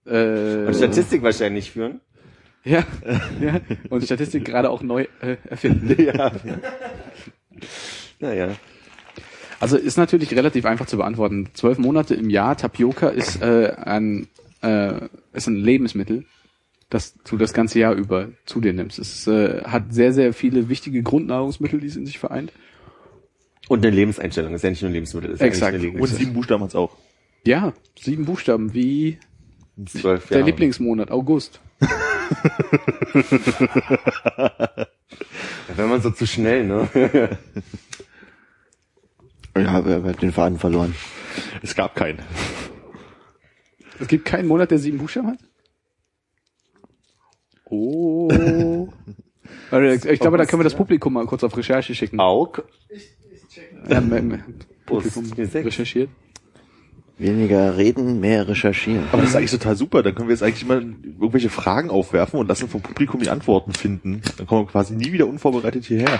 äh, 0.05 0.65
und 0.65 0.75
Statistik 0.75 1.23
wahrscheinlich 1.23 1.71
führen. 1.71 2.01
Ja, 2.63 2.85
ja, 3.41 3.61
und 3.89 4.03
Statistik 4.03 4.45
gerade 4.45 4.69
auch 4.69 4.81
neu 4.81 5.07
äh, 5.21 5.37
erfinden. 5.49 5.95
Ja. 6.01 6.31
Naja. 8.19 8.55
Also 9.59 9.77
ist 9.77 9.97
natürlich 9.97 10.33
relativ 10.35 10.65
einfach 10.65 10.87
zu 10.87 10.97
beantworten. 10.97 11.49
Zwölf 11.53 11.77
Monate 11.77 12.15
im 12.15 12.29
Jahr, 12.29 12.57
Tapioca 12.57 13.09
ist 13.09 13.41
äh, 13.41 13.73
ein 13.77 14.27
äh, 14.63 15.07
ist 15.33 15.47
ein 15.47 15.55
Lebensmittel, 15.55 16.25
das 16.89 17.15
du 17.23 17.37
das 17.37 17.53
ganze 17.53 17.79
Jahr 17.79 17.93
über 17.93 18.29
zu 18.45 18.61
dir 18.61 18.73
nimmst. 18.73 18.97
Es 18.99 19.27
äh, 19.27 19.63
hat 19.63 19.93
sehr, 19.93 20.13
sehr 20.13 20.33
viele 20.33 20.69
wichtige 20.69 21.03
Grundnahrungsmittel, 21.03 21.79
die 21.79 21.87
es 21.87 21.95
in 21.95 22.05
sich 22.05 22.17
vereint. 22.19 22.51
Und 23.67 23.85
eine 23.85 23.95
Lebenseinstellung, 23.95 24.53
ist 24.53 24.63
ja 24.63 24.69
nicht 24.71 24.81
nur 24.81 24.89
ein 24.89 24.93
Lebensmittel, 24.93 25.31
ist 25.31 25.41
Exakt. 25.41 25.73
ja 25.73 25.79
eine 25.79 25.87
Und 25.87 25.93
Lebensmittel. 25.93 26.25
sieben 26.25 26.33
Buchstaben 26.33 26.63
hat's 26.63 26.75
auch. 26.75 26.97
Ja, 27.45 27.73
sieben 27.99 28.25
Buchstaben, 28.25 28.73
wie 28.73 29.19
Zwölf 29.85 30.27
der. 30.27 30.43
Lieblingsmonat, 30.43 31.11
August. 31.11 31.61
Ja, 34.37 34.87
wenn 35.75 35.89
man 35.89 36.01
so 36.01 36.11
zu 36.11 36.25
schnell, 36.27 36.65
ne? 36.65 36.89
Ja, 39.57 39.85
wir 39.85 39.95
haben 39.95 40.17
den 40.17 40.31
Faden 40.31 40.57
verloren. 40.59 40.95
Es 41.61 41.75
gab 41.75 41.93
keinen. 41.93 42.19
Es 43.99 44.07
gibt 44.07 44.23
keinen 44.23 44.47
Monat, 44.47 44.71
der 44.71 44.77
sieben 44.77 44.97
Buchstaben 44.97 45.31
hat? 45.31 45.39
Oh. 47.65 48.87
Also, 49.69 50.09
ich 50.09 50.19
glaube, 50.19 50.37
da 50.37 50.45
können 50.45 50.59
wir 50.61 50.65
das 50.65 50.75
Publikum 50.75 51.13
mal 51.13 51.25
kurz 51.25 51.43
auf 51.43 51.55
Recherche 51.57 51.95
schicken. 51.95 52.19
Aug. 52.19 52.63
Ja, 53.89 53.97
m- 53.97 54.11
m- 54.13 54.43
Bus. 54.85 55.03
Publikum 55.13 55.45
Sechs. 55.45 55.65
recherchiert. 55.65 56.09
Weniger 57.17 57.77
reden, 57.77 58.19
mehr 58.19 58.47
recherchieren. 58.47 59.03
Aber 59.11 59.21
das 59.21 59.31
ist 59.31 59.35
eigentlich 59.35 59.51
total 59.51 59.75
super. 59.75 60.01
Dann 60.01 60.15
können 60.15 60.27
wir 60.27 60.33
jetzt 60.33 60.41
eigentlich 60.43 60.63
immer 60.63 60.75
irgendwelche 60.75 61.49
Fragen 61.49 61.89
aufwerfen 61.89 62.39
und 62.39 62.47
lassen 62.47 62.67
vom 62.67 62.81
Publikum 62.81 63.21
die 63.21 63.29
Antworten 63.29 63.73
finden. 63.73 64.21
Dann 64.37 64.47
kommen 64.47 64.63
wir 64.65 64.71
quasi 64.71 64.95
nie 64.95 65.11
wieder 65.11 65.27
unvorbereitet 65.27 65.85
hierher. 65.85 66.19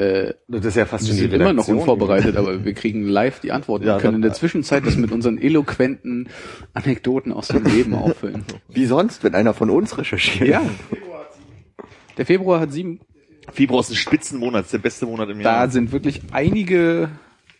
Äh, 0.00 0.32
Das 0.48 0.64
ist 0.64 0.76
ja 0.76 0.86
fast 0.86 1.04
wir 1.04 1.08
schon 1.08 1.16
die 1.16 1.30
sind 1.30 1.34
immer 1.34 1.52
noch 1.52 1.68
unvorbereitet, 1.68 2.36
aber 2.36 2.64
wir 2.64 2.72
kriegen 2.72 3.04
live 3.06 3.40
die 3.40 3.52
Antworten. 3.52 3.86
Ja, 3.86 3.96
wir 3.96 4.00
können 4.00 4.16
in 4.16 4.22
der 4.22 4.32
Zwischenzeit 4.32 4.84
das 4.86 4.96
mit 4.96 5.12
unseren 5.12 5.38
eloquenten 5.38 6.28
Anekdoten 6.72 7.32
aus 7.32 7.48
dem 7.48 7.64
Leben 7.64 7.94
auffüllen. 7.94 8.44
Wie 8.68 8.86
sonst, 8.86 9.22
wenn 9.22 9.34
einer 9.34 9.54
von 9.54 9.68
uns 9.70 9.98
recherchiert. 9.98 10.48
Ja. 10.48 10.62
Der 12.16 12.26
Februar 12.26 12.60
hat 12.60 12.72
sieben. 12.72 13.00
Februar 13.52 13.80
ist 13.80 13.90
ein 13.90 13.96
Spitzenmonat, 13.96 14.64
ist 14.64 14.72
der 14.72 14.78
beste 14.78 15.06
Monat 15.06 15.28
im 15.28 15.40
Jahr. 15.40 15.66
Da 15.66 15.70
sind 15.72 15.92
wirklich 15.92 16.22
einige 16.32 17.10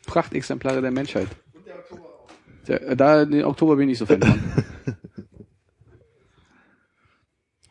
Prachtexemplare 0.06 0.80
der 0.80 0.90
Menschheit. 0.90 1.28
Da, 2.66 3.24
den 3.24 3.44
Oktober 3.44 3.76
bin 3.76 3.88
ich 3.88 3.98
nicht 3.98 3.98
so 3.98 4.06
Fan 4.06 4.22
von. 4.22 4.40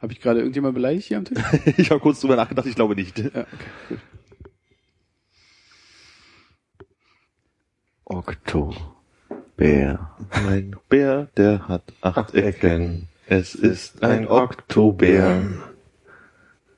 Habe 0.02 0.14
ich 0.14 0.22
gerade 0.22 0.40
irgendjemand 0.40 0.76
beleidigt 0.76 1.08
hier 1.08 1.18
am 1.18 1.26
Tisch? 1.26 1.38
ich 1.78 1.92
habe 1.92 2.00
kurz 2.00 2.22
drüber 2.22 2.38
nachgedacht, 2.38 2.66
ich 2.68 2.76
glaube 2.76 2.96
nicht. 2.96 3.20
Ja, 3.20 3.26
okay, 3.26 3.46
gut. 3.90 4.00
Oktober. 8.06 8.96
Mein 10.46 10.76
Bär, 10.88 11.28
der 11.36 11.68
hat 11.68 11.84
acht 12.02 12.34
Ecken. 12.34 13.10
Es 13.28 13.56
ist 13.56 14.02
ein 14.02 14.28
Oktober. 14.28 15.44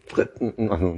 Dritten, 0.10 0.70
also, 0.70 0.98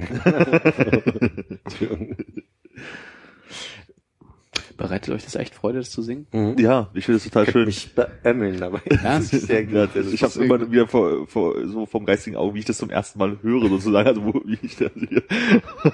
Bereitet 4.76 5.14
euch 5.14 5.24
das 5.24 5.36
echt 5.36 5.54
Freude, 5.54 5.78
das 5.78 5.90
zu 5.90 6.02
singen? 6.02 6.26
Ja, 6.58 6.90
ich 6.94 7.04
finde 7.04 7.18
das 7.18 7.24
total 7.24 7.44
ich 7.44 7.50
schön. 7.50 7.64
mich 7.66 7.94
beämmeln 7.94 8.58
dabei. 8.58 8.80
Ist 9.18 9.30
sehr 9.46 9.62
Ja, 9.64 9.86
gut. 9.86 10.12
ich 10.12 10.22
habe 10.22 10.44
immer 10.44 10.70
wieder 10.70 10.88
vor, 10.88 11.26
vor, 11.28 11.54
so 11.68 11.86
vom 11.86 12.04
geistigen 12.04 12.36
Auge, 12.36 12.54
wie 12.54 12.58
ich 12.60 12.64
das 12.64 12.78
zum 12.78 12.90
ersten 12.90 13.18
Mal 13.20 13.38
höre, 13.42 13.68
sozusagen, 13.68 14.08
also 14.08 14.24
wo, 14.24 14.42
wie 14.44 14.58
ich 14.62 14.76
da 14.76 14.86
hier 14.94 15.22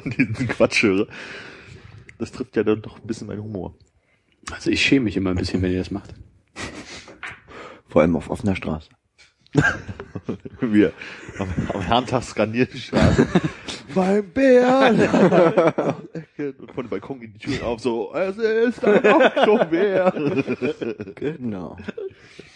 diesen 0.16 0.48
Quatsch 0.48 0.82
höre. 0.82 1.06
Das 2.18 2.32
trifft 2.32 2.56
ja 2.56 2.62
dann 2.64 2.80
doch 2.82 2.98
ein 2.98 3.06
bisschen 3.06 3.26
meinen 3.26 3.42
Humor. 3.42 3.74
Also 4.50 4.70
ich 4.70 4.80
schäme 4.82 5.04
mich 5.04 5.16
immer 5.16 5.30
ein 5.30 5.36
bisschen, 5.36 5.60
wenn 5.62 5.72
ihr 5.72 5.78
das 5.78 5.90
macht. 5.90 6.14
Vor 7.88 8.02
allem 8.02 8.16
auf 8.16 8.30
offener 8.30 8.56
Straße. 8.56 8.88
Wir 10.60 10.92
am, 11.38 11.48
am 11.72 11.80
Herrentag 11.80 12.22
skandieren 12.22 12.68
die 12.72 12.78
Straße. 12.78 13.26
mein 13.94 14.28
Bär! 14.30 14.94
Und 16.36 16.74
von 16.74 16.84
dem 16.84 16.88
Balkon 16.88 17.20
gehen 17.20 17.32
die 17.34 17.38
Türen 17.38 17.62
auf, 17.62 17.80
so, 17.80 18.14
es 18.14 18.36
ist 18.36 18.84
ein 18.84 19.04
Oktober! 19.06 20.12
Genau. 21.16 21.76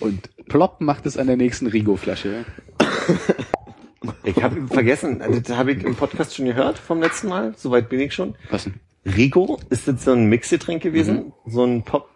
Und 0.01 0.30
plopp 0.47 0.80
macht 0.80 1.07
es 1.07 1.16
an 1.16 1.26
der 1.26 1.36
nächsten 1.36 1.66
Rigo-Flasche. 1.66 2.45
Ich 4.22 4.42
habe 4.42 4.66
vergessen, 4.68 5.22
also 5.22 5.40
das 5.40 5.57
habe 5.57 5.72
ich 5.72 5.82
im 5.82 5.97
Podcast 5.97 6.36
schon 6.36 6.45
gehört 6.47 6.78
vom 6.78 7.01
letzten 7.01 7.28
Mal, 7.28 7.55
soweit 7.57 7.88
bin 7.88 8.01
ich 8.01 8.12
schon. 8.14 8.34
Was 8.51 8.64
denn? 8.64 8.74
Rigo, 9.07 9.59
ist 9.70 9.88
das 9.88 10.05
so 10.05 10.12
ein 10.12 10.26
Mixgetränk 10.26 10.82
gewesen? 10.82 11.32
So 11.47 11.64
ein 11.64 11.82
Pop, 11.82 12.09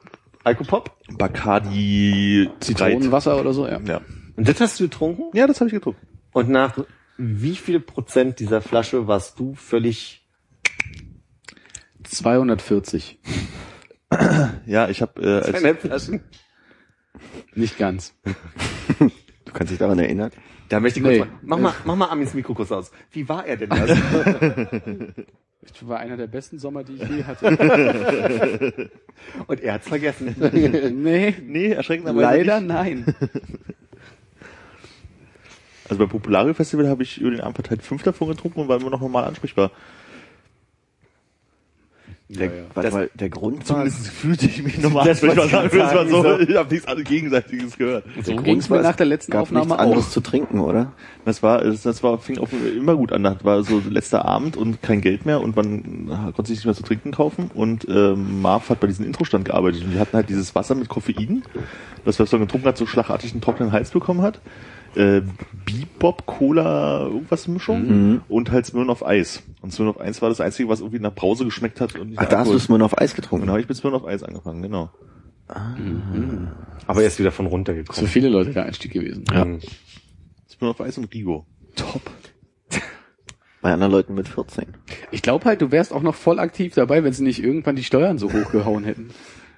Alkopop? 0.45 0.91
Bacardi 1.17 2.49
Zitronenwasser 2.61 3.39
oder 3.41 3.53
so, 3.53 3.67
ja. 3.67 3.81
Ja. 3.81 4.01
Und 4.39 4.49
das 4.49 4.61
hast 4.61 4.79
du 4.79 4.85
getrunken? 4.85 5.37
ja, 5.37 5.49
das 5.49 5.61
habe 5.61 5.67
ich 5.69 5.75
getrunken. 5.75 6.07
Und 6.33 6.49
nach 6.49 6.79
wie 7.17 7.57
viel 7.57 7.81
Prozent 7.81 8.39
dieser 8.39 8.61
Flasche 8.63 9.09
warst 9.09 9.41
du 9.41 9.55
völlig 9.55 10.25
240. 12.05 13.19
Ja, 14.65 14.89
ich 14.89 15.03
habe 15.03 15.21
äh, 15.21 15.53
als, 15.53 15.81
Flaschen? 15.81 16.21
Nicht 17.55 17.77
ganz. 17.79 18.15
Du 19.45 19.53
kannst 19.55 19.71
dich 19.73 19.79
daran 19.79 19.99
erinnern? 19.99 20.31
Da 20.69 20.79
möchte 20.79 21.01
ich 21.01 21.05
kurz 21.05 21.17
Nee. 21.17 21.25
mal, 21.25 21.29
mach 21.43 21.59
mal, 21.59 21.75
mach 21.85 21.97
mal 21.97 22.07
Amins 22.11 22.33
Mikro 22.35 22.55
kurz 22.55 22.71
aus. 22.71 22.91
Wie 23.11 23.29
war 23.29 23.45
er 23.47 23.57
denn 23.57 23.71
das? 23.71 23.91
Das 25.61 25.87
war 25.87 25.99
einer 25.99 26.17
der 26.17 26.29
besten 26.29 26.59
Sommer, 26.59 26.85
die 26.85 26.95
ich 26.95 27.09
je 27.09 27.25
hatte. 27.25 28.91
Und 29.47 29.61
er 29.61 29.75
hat's 29.75 29.89
vergessen. 29.89 30.35
nee, 31.03 31.35
nee, 31.43 31.73
erschreckenderweise 31.73 32.23
leider 32.23 32.61
nicht. 32.61 32.69
nein. 32.69 33.15
Also 35.89 35.99
beim 35.99 36.09
Populario 36.09 36.53
Festival 36.55 36.89
habe 36.89 37.03
ich 37.03 37.19
über 37.21 37.31
den 37.31 37.41
Abend 37.41 37.57
verteilt 37.57 37.83
fünf 37.83 38.03
davon 38.03 38.29
getrunken 38.29 38.61
und 38.61 38.69
war 38.69 38.81
immer 38.81 38.91
noch 38.91 39.01
normal 39.01 39.25
ansprechbar. 39.25 39.71
Der, 42.31 42.51
warte 42.75 42.89
das- 42.89 42.93
mal, 42.93 43.11
der 43.15 43.31
Grund 43.31 43.61
war, 43.61 43.65
Zumindest 43.65 44.07
fühlte 44.09 44.45
ich 44.45 44.63
mich 44.63 44.79
normal 44.79 45.07
Das 45.07 45.23
ich 45.23 45.31
ansprechbar. 45.31 45.71
Das 45.71 45.95
war 45.95 46.07
so, 46.09 46.23
sagen, 46.23 46.47
ich 46.47 46.57
habe 46.57 46.71
nichts 46.75 46.87
anderes 46.87 47.09
Gegenseitiges 47.09 47.79
gehört. 47.79 48.05
So 48.23 48.35
der 48.35 48.43
ging's 48.43 48.69
mir 48.69 48.77
war, 48.77 48.83
nach 48.83 48.91
es 48.91 48.97
der 48.97 49.07
letzten 49.07 49.33
gab 49.33 49.43
Aufnahme 49.43 49.69
nichts 49.69 49.81
anderes 49.83 50.07
auch. 50.09 50.11
zu 50.11 50.21
trinken, 50.21 50.61
oder? 50.61 50.93
Das 51.25 51.43
war, 51.43 51.63
das, 51.65 51.81
das 51.85 52.03
war, 52.03 52.19
fing 52.19 52.37
auf 52.37 52.51
immer 52.53 52.97
gut 52.97 53.13
an. 53.13 53.23
Das 53.23 53.43
war 53.45 53.63
so 53.63 53.81
letzter 53.89 54.27
Abend 54.27 54.59
und 54.59 54.83
kein 54.83 55.01
Geld 55.01 55.25
mehr 55.25 55.41
und 55.41 55.57
man 55.57 56.09
konnte 56.37 56.49
sich 56.49 56.59
nicht 56.59 56.67
mehr 56.67 56.75
zu 56.75 56.83
trinken 56.83 57.13
kaufen. 57.13 57.51
Und 57.55 57.89
ähm, 57.89 58.43
Marv 58.43 58.69
hat 58.69 58.81
bei 58.81 58.89
diesem 58.89 59.07
Introstand 59.07 59.47
gearbeitet 59.47 59.85
und 59.85 59.93
die 59.93 59.99
hatten 59.99 60.15
halt 60.15 60.29
dieses 60.29 60.55
Wasser 60.55 60.75
mit 60.75 60.91
Koffein, 60.91 61.45
das 62.05 62.21
was 62.21 62.31
man 62.33 62.43
getrunken 62.43 62.67
hat, 62.69 62.77
so 62.77 62.85
schlagartig 62.85 63.33
einen 63.33 63.41
trockenen 63.41 63.73
Hals 63.73 63.91
bekommen 63.91 64.21
hat. 64.21 64.39
Äh, 64.95 65.23
Bebop, 65.67 66.27
Cola, 66.27 67.03
irgendwas 67.07 67.47
Mischung 67.47 68.23
und 68.29 68.51
halt 68.51 68.67
Smirnoff 68.67 69.05
Eis. 69.05 69.43
Und 69.61 69.73
Smirnoff 69.73 70.01
Eis 70.01 70.23
war 70.23 70.29
das 70.31 70.41
einzige, 70.41 70.69
was 70.69 70.81
irgendwie 70.81 70.99
nach 70.99 71.15
Brause 71.15 71.45
geschmeckt 71.45 71.81
hat. 71.81 71.95
Und 71.97 72.15
Ach, 72.17 72.25
da 72.27 72.39
hast 72.41 72.51
du 72.69 72.73
mal 72.73 72.83
auf 72.83 72.97
Eis 72.99 73.15
getrunken. 73.15 73.47
dann 73.47 73.51
habe 73.53 73.61
ich 73.61 73.69
mit 73.69 73.77
Smirnoff 73.77 74.05
Eis 74.07 74.23
angefangen, 74.23 74.63
genau. 74.63 74.91
Aber 76.87 77.01
er 77.03 77.07
ist 77.09 77.19
wieder 77.19 77.33
von 77.33 77.47
So 77.47 77.51
runtergekommen. 77.51 78.07
viele 78.09 78.29
Leute 78.29 78.53
der 78.53 78.65
Einstieg 78.67 78.93
gewesen. 78.93 79.25
Ja. 79.33 79.45
Mhm. 79.45 79.61
Smirnoff 80.51 80.81
Eis 80.81 80.99
und 80.99 81.13
Rigo. 81.13 81.47
Top. 81.77 82.03
Bei 83.63 83.73
anderen 83.73 83.93
Leuten 83.93 84.15
mit 84.15 84.29
14. 84.29 84.67
Ich 85.11 85.23
glaube 85.23 85.45
halt, 85.45 85.61
du 85.63 85.71
wärst 85.71 85.93
auch 85.93 86.03
noch 86.03 86.15
voll 86.15 86.39
aktiv 86.39 86.75
dabei, 86.75 87.03
wenn 87.05 87.13
sie 87.13 87.25
nicht 87.25 87.43
irgendwann 87.43 87.77
die 87.77 87.85
Steuern 87.85 88.19
so 88.19 88.33
hochgehauen 88.33 88.85
hätten. 88.85 89.11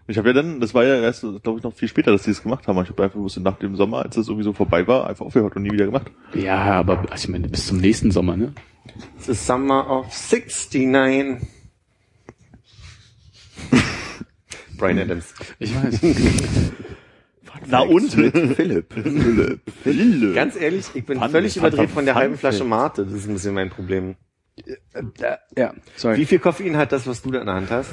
Ich 0.07 0.19
habe 0.19 0.29
ja 0.29 0.33
dann, 0.35 0.61
das 0.61 0.75
war 0.75 0.85
ja 0.85 1.01
erst, 1.01 1.21
glaube 1.43 1.59
ich, 1.59 1.63
noch 1.63 1.73
viel 1.73 1.87
später, 1.89 2.11
dass 2.11 2.23
die 2.25 2.31
es 2.33 2.43
gemacht 2.43 2.67
haben. 2.67 2.83
Ich 2.83 2.89
habe 2.89 3.03
einfach 3.05 3.19
bloß 3.19 3.37
nach 3.39 3.59
dem 3.59 3.77
Sommer, 3.77 4.03
als 4.03 4.17
das 4.17 4.27
irgendwie 4.29 4.45
so 4.45 4.53
vorbei 4.53 4.87
war, 4.89 5.07
einfach 5.09 5.25
aufgehört 5.27 5.55
und 5.57 5.63
nie 5.63 5.71
wieder 5.71 5.87
gemacht. 5.87 6.11
Ja, 6.35 6.57
aber 6.59 6.99
also 7.11 7.25
ich 7.25 7.29
meine, 7.29 7.49
bis 7.49 7.67
zum 7.69 7.79
nächsten 7.79 8.11
Sommer, 8.11 8.37
ne? 8.37 8.53
The 9.19 9.35
Summer 9.35 9.89
of 9.89 10.07
69. 10.13 11.47
Brian 14.79 14.99
Adams. 14.99 15.35
Ich 15.59 15.75
weiß. 15.75 16.01
Na 17.67 17.81
und? 17.81 18.17
Mit 18.17 18.33
Philipp. 18.57 18.93
Philipp. 18.95 19.61
Lille. 19.85 20.33
Ganz 20.35 20.57
ehrlich, 20.57 20.87
ich 20.95 21.05
bin 21.05 21.19
Fun- 21.19 21.31
völlig 21.31 21.53
Fun- 21.55 21.61
überdreht 21.69 21.91
von 21.91 22.05
der 22.07 22.15
halben 22.15 22.37
Flasche 22.39 22.65
Mate. 22.65 23.05
Das 23.05 23.13
ist 23.13 23.29
ein 23.29 23.35
bisschen 23.35 23.55
mein 23.55 23.69
Problem. 23.71 24.17
ja, 25.57 25.75
sorry. 25.97 26.17
Wie 26.17 26.25
viel 26.27 26.39
Koffein 26.39 26.77
hat 26.77 26.93
das, 26.93 27.07
was 27.07 27.23
du 27.23 27.31
da 27.31 27.41
in 27.41 27.47
der 27.47 27.55
Hand 27.57 27.71
hast? 27.71 27.91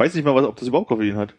Ich 0.00 0.06
weiß 0.06 0.14
nicht 0.14 0.24
mal, 0.24 0.34
was, 0.34 0.46
ob 0.46 0.56
das 0.56 0.66
überhaupt 0.66 0.88
Koffein 0.88 1.18
hat. 1.18 1.34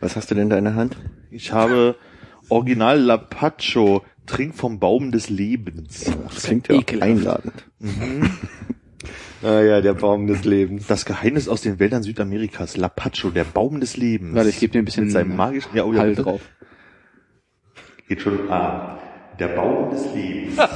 Was 0.00 0.16
hast 0.16 0.30
du 0.30 0.34
denn 0.34 0.48
da 0.48 0.56
in 0.56 0.64
der 0.64 0.76
Hand? 0.76 0.96
Ich 1.30 1.52
habe 1.52 1.94
Original 2.48 2.98
Lapacho, 2.98 4.02
Trink 4.24 4.54
vom 4.54 4.78
Baum 4.78 5.12
des 5.12 5.28
Lebens. 5.28 6.10
Das 6.30 6.44
klingt 6.44 6.68
ja 6.68 6.76
ekelhaft. 6.76 7.10
einladend. 7.10 7.66
Ah 9.42 9.60
ja, 9.60 9.80
der 9.80 9.94
Baum 9.94 10.26
des 10.26 10.44
Lebens. 10.44 10.86
Das 10.86 11.06
Geheimnis 11.06 11.48
aus 11.48 11.62
den 11.62 11.78
Wäldern 11.78 12.02
Südamerikas. 12.02 12.76
Lapacho, 12.76 13.30
der 13.30 13.44
Baum 13.44 13.80
des 13.80 13.96
Lebens. 13.96 14.34
Warte, 14.34 14.50
ich 14.50 14.60
gebe 14.60 14.72
dir 14.72 14.80
ein 14.80 14.84
bisschen 14.84 15.04
Mit 15.04 15.12
seinem 15.12 15.34
magischen, 15.34 15.74
ja, 15.74 15.84
oh 15.84 15.94
ja, 15.94 16.00
Hall 16.00 16.14
drauf. 16.14 16.42
Geht 18.06 18.20
schon 18.20 18.50
an. 18.50 18.98
Der 19.38 19.48
Baum 19.48 19.90
des 19.90 20.14
Lebens. 20.14 20.58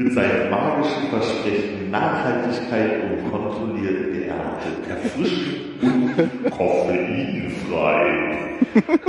Mit 0.00 0.14
seinem 0.14 0.50
magischen 0.50 1.10
Versprechen 1.10 1.90
Nachhaltigkeit 1.90 3.02
und 3.04 3.30
kontrollierte 3.30 4.24
Ernte. 4.24 4.68
Erfrischend 4.88 5.82
und 5.82 6.50
koffeinfrei. 6.50 8.30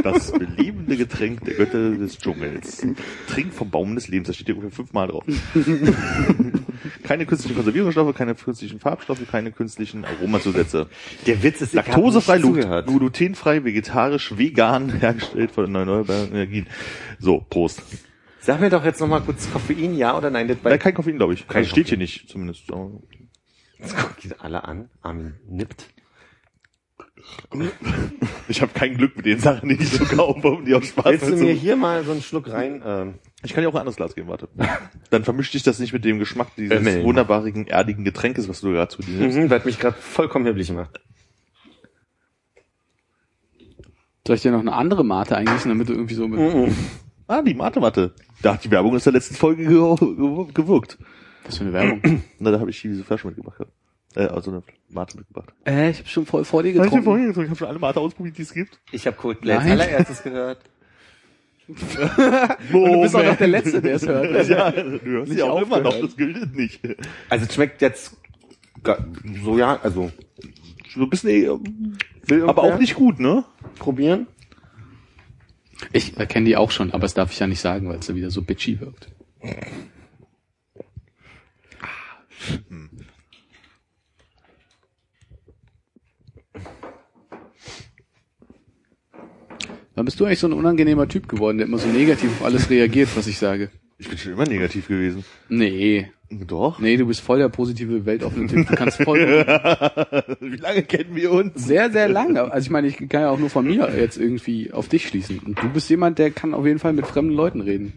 Das 0.04 0.34
belebende 0.34 0.98
Getränk 0.98 1.46
der 1.46 1.54
Götter 1.54 1.92
des 1.92 2.18
Dschungels. 2.18 2.86
Trink 3.30 3.54
vom 3.54 3.70
Baum 3.70 3.96
des 3.96 4.10
Lebens. 4.10 4.28
Da 4.28 4.34
steht 4.34 4.48
hier 4.48 4.58
ungefähr 4.58 4.76
fünfmal 4.76 5.08
drauf. 5.08 5.24
keine 7.04 7.26
künstlichen 7.26 7.56
Konservierungsstoffe, 7.56 8.14
keine 8.14 8.36
künstlichen 8.36 8.82
Farbstoffe, 8.82 9.22
keine 9.32 9.54
künstlichen 9.54 10.04
Aromazusätze. 10.04 10.88
Der 11.26 11.42
Witz 11.42 11.62
ist, 11.62 11.74
Laktosefrei, 11.74 12.40
glutenfrei, 12.40 13.64
vegetarisch, 13.64 14.38
vegan, 14.38 14.90
hergestellt 14.90 15.52
von 15.52 15.74
erneuerbaren 15.74 16.32
Energien. 16.32 16.68
So, 17.20 17.46
Prost. 17.50 17.82
Sag 18.42 18.60
mir 18.60 18.70
doch 18.72 18.84
jetzt 18.84 19.00
noch 19.00 19.08
mal 19.08 19.22
kurz 19.22 19.52
Koffein, 19.52 19.96
ja 19.96 20.18
oder 20.18 20.32
nein? 20.32 20.48
Das 20.48 20.58
Nein, 20.64 20.80
kein 20.80 20.94
Koffein, 20.96 21.18
glaube 21.18 21.34
ich. 21.36 21.48
Kein 21.48 21.62
Das 21.62 21.70
steht 21.70 21.90
hier 21.90 21.98
nicht, 21.98 22.28
zumindest. 22.28 22.64
Jetzt 23.78 23.96
gucken 23.96 24.16
die 24.24 24.40
alle 24.40 24.64
an. 24.64 24.90
Armin 25.02 25.36
nippt. 25.48 25.88
Ich 28.48 28.62
habe 28.64 28.72
kein 28.74 28.98
Glück 28.98 29.16
mit 29.16 29.28
den 29.28 29.38
Sachen, 29.40 29.70
die 29.70 29.76
ich 29.76 29.90
so 29.90 30.06
kaufe, 30.06 30.48
um 30.48 30.66
die 30.66 30.74
aus 30.74 30.88
Spaß 30.88 31.06
Willst 31.06 31.30
du 31.30 31.36
mir 31.36 31.54
hier 31.54 31.76
mal 31.76 32.04
so 32.04 32.12
einen 32.12 32.22
Schluck 32.24 32.50
rein? 32.50 32.82
Ähm, 32.84 33.14
Ich 33.44 33.54
kann 33.54 33.64
dir 33.64 33.70
auch 33.70 33.74
ein 33.76 33.80
anderes 33.82 33.96
Glas 33.96 34.16
geben, 34.16 34.28
warte. 34.28 34.50
Dann 35.12 35.24
vermischt 35.24 35.54
dich 35.54 35.62
das 35.62 35.78
nicht 35.78 35.94
mit 35.94 36.04
dem 36.04 36.18
Geschmack 36.18 36.48
dieses 36.58 36.78
Ömmeln. 36.78 37.04
wunderbaren, 37.04 37.68
erdigen 37.68 38.04
Getränkes, 38.04 38.50
was 38.50 38.62
du 38.62 38.72
gerade 38.72 38.90
zu 38.92 39.04
dir 39.04 39.20
nimmst. 39.20 39.38
mhm, 39.38 39.50
weil 39.52 39.62
mich 39.66 39.78
gerade 39.80 39.96
vollkommen 39.96 40.46
hibbelig 40.46 40.72
macht. 40.72 41.00
Soll 44.26 44.36
ich 44.36 44.42
dir 44.42 44.52
noch 44.52 44.60
eine 44.60 44.74
andere 44.74 45.04
Mate 45.06 45.36
eingießen, 45.38 45.70
damit 45.70 45.90
du 45.90 45.94
irgendwie 45.94 46.16
so 46.16 46.28
mit... 46.28 46.40
Mhm. 46.40 46.76
Ah, 47.28 47.42
die 47.42 47.54
Mate-Matte. 47.54 48.14
Da 48.42 48.54
hat 48.54 48.64
die 48.64 48.72
Werbung 48.72 48.96
aus 48.96 49.04
der 49.04 49.14
letzten 49.14 49.36
Folge 49.36 49.64
ge 49.66 49.96
ge 49.96 50.46
gewirkt. 50.54 50.98
Was 51.46 51.58
für 51.58 51.64
eine 51.64 51.74
Werbung. 51.74 52.24
Na, 52.40 52.52
da 52.52 52.60
habe 52.60 52.70
ich 52.70 52.82
diese 52.82 53.04
Flasche 53.04 53.28
mitgebracht. 53.28 53.62
Äh, 54.16 54.22
also 54.26 54.52
eine 54.52 54.64
Mate 54.90 55.18
mitgebracht. 55.18 55.54
äh, 55.66 55.92
ich 55.92 56.00
habe 56.00 56.10
schon 56.10 56.26
voll 56.26 56.44
vor 56.44 56.64
dir 56.64 56.78
Hab 56.80 56.86
ich, 56.88 56.92
getrunken. 56.92 57.32
ich 57.32 57.38
habe 57.38 57.56
schon 57.56 57.68
alle 57.68 57.80
Mate 57.80 58.00
ausprobiert, 58.00 58.38
die 58.38 58.42
es 58.42 58.54
gibt. 58.54 58.80
Ich 58.92 59.08
habe 59.08 59.16
Coldplay 59.16 59.54
als 59.54 59.64
Nein. 59.64 59.80
allererstes 59.80 60.24
gehört. 60.24 60.60
Du 62.72 63.02
bist 63.02 63.16
auch 63.16 63.24
noch 63.24 63.38
der 63.38 63.48
Letzte, 63.48 63.82
der 63.82 63.96
es 63.96 64.06
hört. 64.06 64.48
Ja, 64.50 64.72
du 64.72 65.00
hörst 65.02 65.32
dich 65.32 65.42
auch 65.42 65.62
immer 65.62 65.80
noch, 65.80 65.98
das 65.98 66.18
gilt 66.18 66.54
nicht. 66.56 66.82
Also 67.30 67.46
es 67.46 67.54
schmeckt 67.54 67.82
jetzt 67.82 68.18
so 69.44 69.58
ja, 69.58 69.80
also 69.82 70.12
So 70.94 71.02
ein 71.04 71.10
bisschen, 71.10 71.30
eh, 71.30 72.42
aber 72.46 72.64
auch 72.64 72.78
nicht 72.80 72.96
gut, 72.96 73.20
ne? 73.20 73.46
probieren. 73.80 74.28
Ich 75.94 76.18
erkenne 76.18 76.46
die 76.46 76.58
auch 76.58 76.72
schon, 76.72 76.92
aber 76.92 77.02
das 77.02 77.14
darf 77.14 77.32
ich 77.32 77.40
ja 77.40 77.48
nicht 77.48 77.60
sagen, 77.60 77.90
weil 77.90 78.00
es 78.00 78.08
ja 78.08 78.16
wieder 78.16 78.32
so 78.32 78.42
bitchy 78.42 78.80
wirkt. 78.80 79.08
Wann 89.96 90.06
bist 90.06 90.20
du 90.20 90.26
eigentlich 90.26 90.40
so 90.40 90.48
ein 90.48 90.54
unangenehmer 90.54 91.08
Typ 91.08 91.28
geworden, 91.28 91.58
der 91.58 91.68
immer 91.68 91.78
so 91.78 91.88
negativ 91.88 92.32
auf 92.40 92.46
alles 92.46 92.70
reagiert, 92.70 93.10
was 93.16 93.28
ich 93.28 93.38
sage? 93.38 93.70
Ich 94.02 94.10
bin 94.10 94.18
schon 94.18 94.34
immer 94.34 94.46
negativ 94.46 94.88
gewesen. 94.88 95.24
Nee, 95.48 96.08
Doch. 96.32 96.80
nee, 96.80 96.98
du 96.98 97.06
bist 97.06 97.22
voll 97.22 97.38
der 97.38 97.50
positive, 97.50 98.04
weltoffene 98.04 98.48
Typ. 98.48 98.68
Du 98.68 98.76
kannst 98.76 99.04
voll 99.04 99.20
Wie 100.40 100.56
lange 100.56 100.82
kennen 100.82 101.16
wir 101.16 101.32
uns? 101.32 101.64
sehr, 101.64 101.92
sehr 101.92 102.10
lange. 102.10 102.52
Also 102.52 102.66
ich 102.66 102.72
meine, 102.72 102.88
ich 102.88 102.98
kann 102.98 103.22
ja 103.22 103.30
auch 103.30 103.38
nur 103.38 103.52
von 103.52 103.64
mir 103.68 103.94
jetzt 103.96 104.18
irgendwie 104.18 104.74
auf 104.74 104.88
dich 104.88 105.08
schließen. 105.08 105.38
Und 105.38 105.62
du 105.62 105.70
bist 105.70 105.88
jemand, 105.92 106.18
der 106.18 106.32
kann 106.32 106.56
auf 106.56 106.66
jeden 106.66 106.80
Fall 106.80 106.94
mit 106.94 107.06
fremden 107.06 107.34
Leuten 107.36 107.62
reden. 107.62 107.94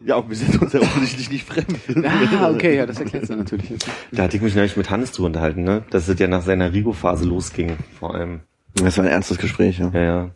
Ja, 0.00 0.26
wir 0.26 0.34
sind 0.34 0.60
uns 0.62 0.72
ja 0.72 0.80
offensichtlich 0.80 1.30
nicht 1.30 1.44
fremd. 1.44 1.78
Ah, 2.40 2.50
okay, 2.50 2.76
ja, 2.76 2.86
das 2.86 3.00
erklärt 3.00 3.28
dann 3.28 3.40
natürlich 3.40 3.68
jetzt. 3.68 3.86
Da 4.12 4.22
hatte 4.22 4.36
ich 4.38 4.42
mich 4.42 4.54
nämlich 4.54 4.78
mit 4.78 4.88
Hannes 4.88 5.12
drüber 5.12 5.26
unterhalten, 5.26 5.62
ne? 5.62 5.84
Dass 5.90 6.08
es 6.08 6.18
ja 6.18 6.26
nach 6.26 6.42
seiner 6.42 6.72
Rigo-Phase 6.72 7.26
losging, 7.26 7.76
vor 7.98 8.14
allem. 8.14 8.40
Das 8.76 8.96
war 8.96 9.04
ein 9.04 9.10
ernstes 9.10 9.36
Gespräch, 9.36 9.78
ja. 9.78 9.90
Ja, 9.92 10.00
ja. 10.02 10.30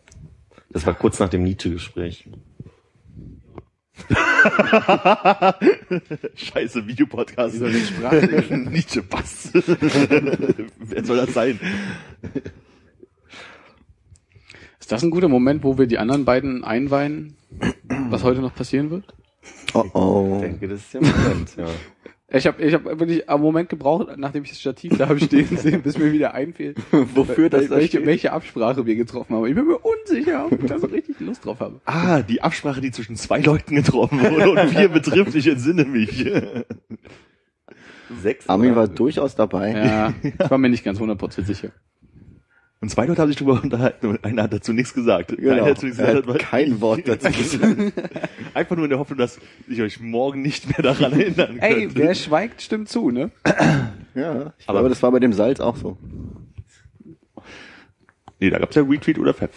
Das 0.69 0.85
war 0.85 0.93
kurz 0.93 1.17
nach 1.17 1.29
dem 1.29 1.43
Nietzsche-Gespräch. 1.43 2.29
Scheiße, 6.35 6.87
Videopodcast. 6.87 7.57
Soll? 7.57 7.71
Nietzsche, 8.71 9.03
was? 9.09 9.51
Wer 9.53 11.05
soll 11.05 11.17
das 11.17 11.33
sein? 11.33 11.59
Ist 14.79 14.91
das 14.91 15.03
ein 15.03 15.11
guter 15.11 15.27
Moment, 15.27 15.63
wo 15.63 15.77
wir 15.77 15.87
die 15.87 15.97
anderen 15.97 16.25
beiden 16.25 16.63
einweihen, 16.63 17.35
was 18.09 18.23
heute 18.23 18.41
noch 18.41 18.55
passieren 18.55 18.89
wird? 18.89 19.05
Oh 19.73 19.85
oh. 19.93 20.31
Ich 20.35 20.41
denke, 20.41 20.67
das 20.67 20.81
ist 20.81 20.93
ja 20.93 21.01
Moment, 21.01 21.55
ja. 21.57 21.67
Ich 22.31 22.45
habe 22.45 22.61
ich 22.63 22.73
hab 22.75 22.85
wirklich 22.85 23.27
einen 23.27 23.41
Moment 23.41 23.69
gebraucht, 23.69 24.09
nachdem 24.17 24.43
ich 24.43 24.49
das 24.51 24.59
Stativ 24.59 24.95
da 24.97 25.09
habe 25.09 25.19
stehen 25.19 25.47
sehen, 25.57 25.81
bis 25.81 25.97
mir 25.97 26.11
wieder 26.11 26.33
einfiel, 26.35 26.75
Wofür 26.91 27.49
das 27.49 27.63
wel- 27.63 27.67
da 27.69 27.75
welche, 27.77 27.87
steht? 27.97 28.05
welche 28.05 28.31
Absprache 28.33 28.85
wir 28.85 28.95
getroffen 28.95 29.35
haben. 29.35 29.45
Ich 29.47 29.55
bin 29.55 29.65
mir 29.65 29.77
unsicher, 29.79 30.45
ob 30.45 30.61
ich 30.61 30.69
da 30.69 30.77
so 30.77 30.87
richtig 30.87 31.19
Lust 31.19 31.43
drauf 31.45 31.59
habe. 31.59 31.81
Ah, 31.85 32.21
die 32.21 32.41
Absprache, 32.43 32.81
die 32.81 32.91
zwischen 32.91 33.15
zwei 33.15 33.39
Leuten 33.39 33.75
getroffen 33.75 34.19
wurde 34.21 34.51
und 34.51 34.59
vier 34.69 34.87
betrifft, 34.89 35.33
ich 35.33 35.47
entsinne 35.47 35.85
mich. 35.85 36.23
Sechs. 38.21 38.47
Armin 38.49 38.75
war 38.75 38.87
durchaus 38.87 39.35
dabei. 39.35 39.71
Ja, 39.71 40.13
ich 40.23 40.49
war 40.51 40.57
mir 40.57 40.69
nicht 40.69 40.83
ganz 40.83 40.99
100% 40.99 41.43
sicher. 41.45 41.69
Und 42.81 42.89
zwei 42.89 43.05
Leute 43.07 43.21
haben 43.21 43.27
sich 43.27 43.37
darüber 43.37 43.61
unterhalten 43.63 44.07
und 44.07 44.23
einer 44.23 44.43
hat 44.43 44.53
dazu 44.53 44.71
nichts 44.71 44.93
gesagt. 44.93 45.35
Genau. 45.35 45.51
Einer 45.51 45.61
hat 45.63 45.71
dazu 45.71 45.85
nichts 45.85 45.99
Er 45.99 46.07
gesagt, 46.07 46.27
hat 46.27 46.33
weil- 46.33 46.37
kein 46.39 46.81
Wort 46.81 47.01
dazu 47.07 47.29
gesagt. 47.37 47.93
Einfach 48.53 48.75
nur 48.75 48.85
in 48.85 48.89
der 48.89 48.99
Hoffnung, 48.99 49.17
dass 49.19 49.37
ich 49.67 49.81
euch 49.81 49.99
morgen 49.99 50.41
nicht 50.41 50.67
mehr 50.69 50.81
daran 50.81 51.11
erinnern 51.19 51.59
Ey, 51.59 51.81
könnte. 51.87 51.95
wer 51.95 52.15
schweigt, 52.15 52.61
stimmt 52.61 52.87
zu, 52.89 53.11
ne? 53.11 53.31
Ja, 54.15 54.53
ich 54.57 54.65
glaube, 54.67 54.89
das 54.89 55.03
war 55.03 55.11
bei 55.11 55.19
dem 55.19 55.33
Salz 55.33 55.59
auch 55.59 55.75
so. 55.75 55.97
nee, 58.39 58.49
da 58.49 58.59
gab's 58.59 58.75
ja 58.75 58.81
Retweet 58.83 59.19
oder 59.19 59.33
Pfeff. 59.33 59.51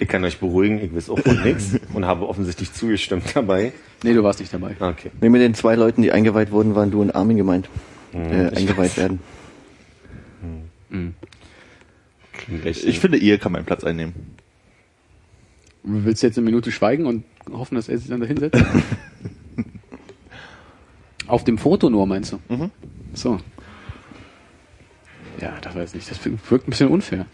Ich 0.00 0.06
kann 0.08 0.24
euch 0.24 0.38
beruhigen, 0.38 0.78
ich 0.82 0.94
weiß 0.94 1.10
auch 1.10 1.18
von 1.18 1.42
nichts 1.42 1.72
und 1.92 2.06
habe 2.06 2.28
offensichtlich 2.28 2.72
zugestimmt 2.72 3.24
dabei. 3.34 3.72
Nee, 4.04 4.14
du 4.14 4.22
warst 4.22 4.38
nicht 4.38 4.54
dabei. 4.54 4.76
Okay. 4.78 5.10
Nee, 5.20 5.28
mit 5.28 5.40
den 5.42 5.54
zwei 5.54 5.74
Leuten, 5.74 6.02
die 6.02 6.12
eingeweiht 6.12 6.52
wurden, 6.52 6.74
waren 6.76 6.90
du 6.92 7.00
und 7.00 7.10
Armin 7.16 7.36
gemeint. 7.36 7.68
äh, 8.14 8.48
eingeweiht 8.56 8.96
werden. 8.96 9.18
Recht. 12.64 12.84
Ich 12.84 13.00
finde, 13.00 13.18
Ehe 13.18 13.38
kann 13.38 13.52
meinen 13.52 13.66
Platz 13.66 13.84
einnehmen. 13.84 14.14
Willst 15.82 16.22
du 16.22 16.26
jetzt 16.26 16.38
eine 16.38 16.44
Minute 16.44 16.70
schweigen 16.70 17.06
und 17.06 17.24
hoffen, 17.50 17.74
dass 17.74 17.88
er 17.88 17.98
sich 17.98 18.08
dann 18.08 18.20
da 18.20 18.26
hinsetzt? 18.26 18.60
Auf 21.26 21.44
dem 21.44 21.58
Foto 21.58 21.90
nur, 21.90 22.06
meinst 22.06 22.32
du? 22.32 22.38
Mhm. 22.48 22.70
So. 23.14 23.38
Ja, 25.40 25.58
das 25.60 25.74
weiß 25.74 25.90
ich 25.90 25.96
nicht. 25.96 26.10
Das 26.10 26.24
wirkt 26.24 26.66
ein 26.66 26.70
bisschen 26.70 26.88
unfair. 26.88 27.26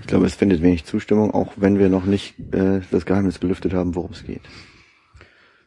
Ich 0.00 0.06
glaube, 0.06 0.26
es 0.26 0.34
findet 0.34 0.62
wenig 0.62 0.84
Zustimmung, 0.84 1.32
auch 1.32 1.52
wenn 1.56 1.78
wir 1.78 1.88
noch 1.88 2.04
nicht 2.04 2.34
äh, 2.52 2.80
das 2.90 3.06
Geheimnis 3.06 3.40
gelüftet 3.40 3.72
haben, 3.72 3.94
worum 3.94 4.12
es 4.12 4.24
geht. 4.24 4.42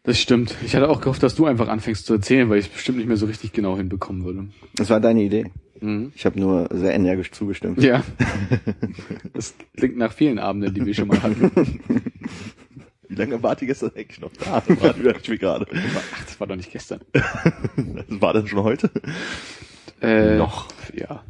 Das 0.04 0.20
stimmt. 0.20 0.56
Ich 0.64 0.76
hatte 0.76 0.88
auch 0.88 1.02
gehofft, 1.02 1.24
dass 1.24 1.34
du 1.34 1.46
einfach 1.46 1.68
anfängst 1.68 2.06
zu 2.06 2.14
erzählen, 2.14 2.48
weil 2.50 2.60
ich 2.60 2.68
es 2.68 2.72
bestimmt 2.72 3.00
nicht 3.00 3.08
mehr 3.08 3.18
so 3.18 3.26
richtig 3.26 3.54
genau 3.54 3.76
hinbekommen 3.76 4.24
würde. 4.24 4.50
Das 4.76 4.92
war 4.92 5.00
deine 5.00 5.24
Idee. 5.24 5.52
Mhm. 5.86 6.12
Ich 6.16 6.26
habe 6.26 6.40
nur 6.40 6.68
sehr 6.72 6.94
energisch 6.94 7.32
zugestimmt. 7.32 7.82
Ja. 7.82 8.04
Das 9.34 9.54
klingt 9.76 9.98
nach 9.98 10.14
vielen 10.14 10.40
Abenden, 10.40 10.74
die 10.74 10.86
wir 10.86 10.94
schon 10.94 11.10
mal 11.10 11.22
hatten. 11.22 11.52
Wie 13.10 13.16
lange 13.16 13.44
wart 13.44 13.62
ihr 13.62 13.68
gestern 13.68 13.92
eigentlich 13.96 14.22
noch 14.22 14.32
da? 14.32 14.64
Das 14.66 14.82
war 14.82 14.98
wieder 14.98 15.16
ich 15.16 15.40
gerade. 15.40 15.68
Ach, 15.70 16.24
das 16.24 16.40
war 16.40 16.48
doch 16.48 16.56
nicht 16.56 16.72
gestern. 16.72 17.02
Das 17.12 17.24
war 18.22 18.34
das 18.34 18.50
schon 18.50 18.64
heute? 18.64 18.90
Äh, 20.02 20.38
Noch. 20.38 20.70
Ja. 20.94 21.24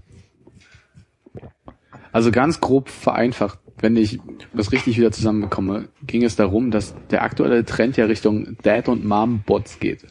Also 2.11 2.31
ganz 2.31 2.61
grob 2.61 2.89
vereinfacht, 2.89 3.59
wenn 3.79 3.97
ich 3.97 4.19
das 4.53 4.71
richtig 4.71 4.97
wieder 4.97 5.11
zusammenbekomme, 5.11 5.89
ging 6.05 6.23
es 6.23 6.35
darum, 6.35 6.69
dass 6.71 6.95
der 7.09 7.23
aktuelle 7.23 7.65
Trend 7.65 7.97
ja 7.97 8.05
Richtung 8.05 8.55
Dad- 8.61 8.87
und 8.87 9.03
Mom-Bots 9.03 9.79
geht. 9.79 10.05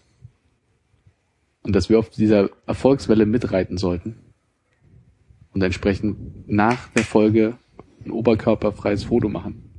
Und 1.62 1.74
dass 1.74 1.88
wir 1.88 1.98
auf 1.98 2.10
dieser 2.10 2.50
Erfolgswelle 2.66 3.24
mitreiten 3.24 3.78
sollten. 3.78 4.23
Und 5.54 5.62
entsprechend 5.62 6.48
nach 6.48 6.88
der 6.88 7.04
Folge 7.04 7.54
ein 8.04 8.10
oberkörperfreies 8.10 9.04
Foto 9.04 9.28
machen. 9.28 9.70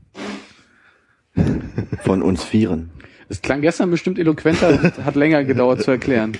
Von 2.03 2.21
uns 2.21 2.43
Vieren. 2.43 2.91
Es 3.27 3.41
klang 3.41 3.61
gestern 3.61 3.91
bestimmt 3.91 4.19
eloquenter 4.19 4.69
und 4.69 5.05
hat 5.05 5.15
länger 5.15 5.43
gedauert 5.43 5.81
zu 5.81 5.91
erklären. 5.91 6.37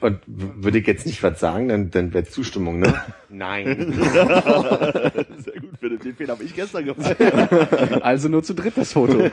Und 0.00 0.18
würde 0.26 0.78
ich 0.78 0.86
jetzt 0.86 1.06
nicht 1.06 1.22
was 1.22 1.38
sagen, 1.38 1.68
dann, 1.68 1.90
dann 1.90 2.12
wäre 2.12 2.24
Zustimmung, 2.24 2.80
ne? 2.80 2.92
Nein. 3.28 3.92
Sehr 4.02 5.60
gut, 5.60 5.78
Philipp. 5.78 6.02
Den 6.02 6.16
Fehler 6.16 6.32
habe 6.32 6.44
ich 6.44 6.54
gestern 6.54 6.84
gemacht. 6.84 7.16
Also 8.02 8.28
nur 8.28 8.42
zu 8.42 8.54
dritt 8.54 8.76
das 8.76 8.92
Foto. 8.92 9.30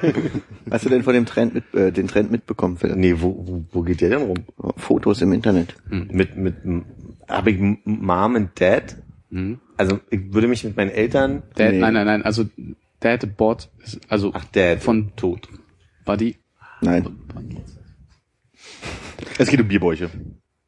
Hast 0.70 0.86
du 0.86 0.90
denn 0.90 1.04
von 1.04 1.14
dem 1.14 1.26
Trend 1.26 1.56
mit, 1.56 1.74
äh, 1.74 1.92
den 1.92 2.08
Trend 2.08 2.32
mitbekommen, 2.32 2.78
Philipp? 2.78 2.98
Nee, 2.98 3.16
wo, 3.18 3.36
wo, 3.48 3.66
wo 3.72 3.82
geht 3.82 4.02
der 4.02 4.10
denn 4.10 4.22
rum? 4.22 4.38
Fotos 4.78 5.22
im 5.22 5.34
Internet. 5.34 5.76
Mit, 5.90 6.38
mit, 6.38 6.64
habe 7.28 7.52
ich 7.52 7.60
Mom 7.86 8.36
und 8.36 8.60
Dad? 8.60 8.98
Mhm. 9.30 9.60
Also, 9.78 10.00
ich 10.10 10.34
würde 10.34 10.48
mich 10.48 10.64
mit 10.64 10.76
meinen 10.78 10.92
Eltern, 10.92 11.44
Dad, 11.56 11.72
Nee. 11.74 11.80
Nein, 11.80 11.94
nein, 11.94 12.06
nein. 12.06 12.24
Also 12.24 12.46
Dad-Bot 13.00 13.70
ist 13.84 14.00
also 14.10 14.32
ach, 14.34 14.46
Dad, 14.46 14.80
von 14.82 15.16
tot. 15.16 15.48
Buddy. 16.06 16.38
Nein. 16.82 17.06
Es 19.38 19.50
geht 19.50 19.60
um 19.62 19.68
Bierbäuche. 19.68 20.10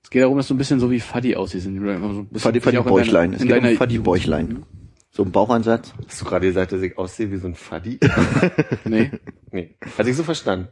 Es 0.04 0.10
geht 0.10 0.22
darum, 0.24 0.38
dass 0.38 0.48
du 0.48 0.54
ein 0.56 0.58
bisschen 0.58 0.80
so 0.80 0.90
wie 0.92 1.00
Fuddy 1.00 1.36
aussiehst. 1.36 1.66
So 1.68 2.40
Fadi 2.40 2.78
auch 2.78 2.86
in 2.86 2.90
Bäuchlein. 2.92 3.32
deiner- 3.32 3.40
Es 3.40 3.80
geht 3.80 3.82
um 3.82 3.90
Jugend. 3.90 4.04
Bäuchlein. 4.04 4.64
So 5.12 5.24
ein 5.24 5.32
Bauchansatz. 5.32 5.94
Hast 6.08 6.22
du 6.22 6.26
gerade 6.26 6.46
gesagt, 6.48 6.72
dass 6.72 6.82
ich 6.82 6.98
aussehe 6.98 7.32
wie 7.32 7.38
so 7.38 7.48
ein 7.48 7.56
Faddy? 7.56 8.00
Nee. 8.86 9.12
nee. 9.52 9.76
Hatte 9.98 10.10
ich 10.10 10.16
so 10.16 10.24
verstanden. 10.24 10.68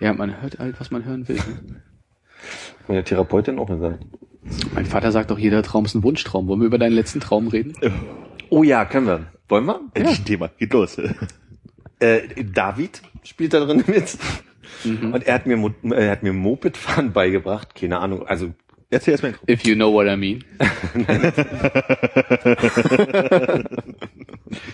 Ja, 0.00 0.12
man 0.12 0.40
hört 0.40 0.58
halt, 0.58 0.78
was 0.80 0.90
man 0.90 1.04
hören 1.04 1.26
will. 1.28 1.38
Meine 2.86 3.04
Therapeutin 3.04 3.58
auch 3.58 3.66
gesagt. 3.68 4.04
Mein 4.74 4.86
Vater 4.86 5.12
sagt 5.12 5.30
auch, 5.32 5.38
jeder 5.38 5.62
Traum 5.62 5.84
ist 5.84 5.94
ein 5.94 6.02
Wunschtraum. 6.02 6.46
Wollen 6.48 6.60
wir 6.60 6.66
über 6.66 6.78
deinen 6.78 6.92
letzten 6.94 7.20
Traum 7.20 7.48
reden? 7.48 7.74
Oh 8.50 8.62
ja, 8.62 8.84
können 8.84 9.06
wir. 9.06 9.26
Wollen 9.48 9.66
wir? 9.66 9.80
Endlich 9.94 10.18
ein 10.20 10.24
Thema. 10.24 10.48
Geht 10.58 10.72
los. 10.72 11.00
Äh, 12.00 12.44
David 12.44 13.02
spielt 13.24 13.54
da 13.54 13.64
drin 13.64 13.82
mit. 13.88 14.16
Und 14.84 15.26
er 15.26 15.34
hat 15.34 15.46
mir, 15.46 15.56
Mo- 15.56 15.72
er 15.90 16.12
hat 16.12 16.22
mir 16.22 16.32
Mopedfahren 16.32 17.12
beigebracht. 17.12 17.74
Keine 17.74 17.98
Ahnung. 17.98 18.24
Also, 18.24 18.54
Erzähl 18.88 19.10
erst 19.12 19.24
mal 19.24 19.30
Intro. 19.30 19.42
If 19.48 19.64
you 19.66 19.74
know 19.74 19.92
what 19.92 20.06
I 20.06 20.16
mean. 20.16 20.44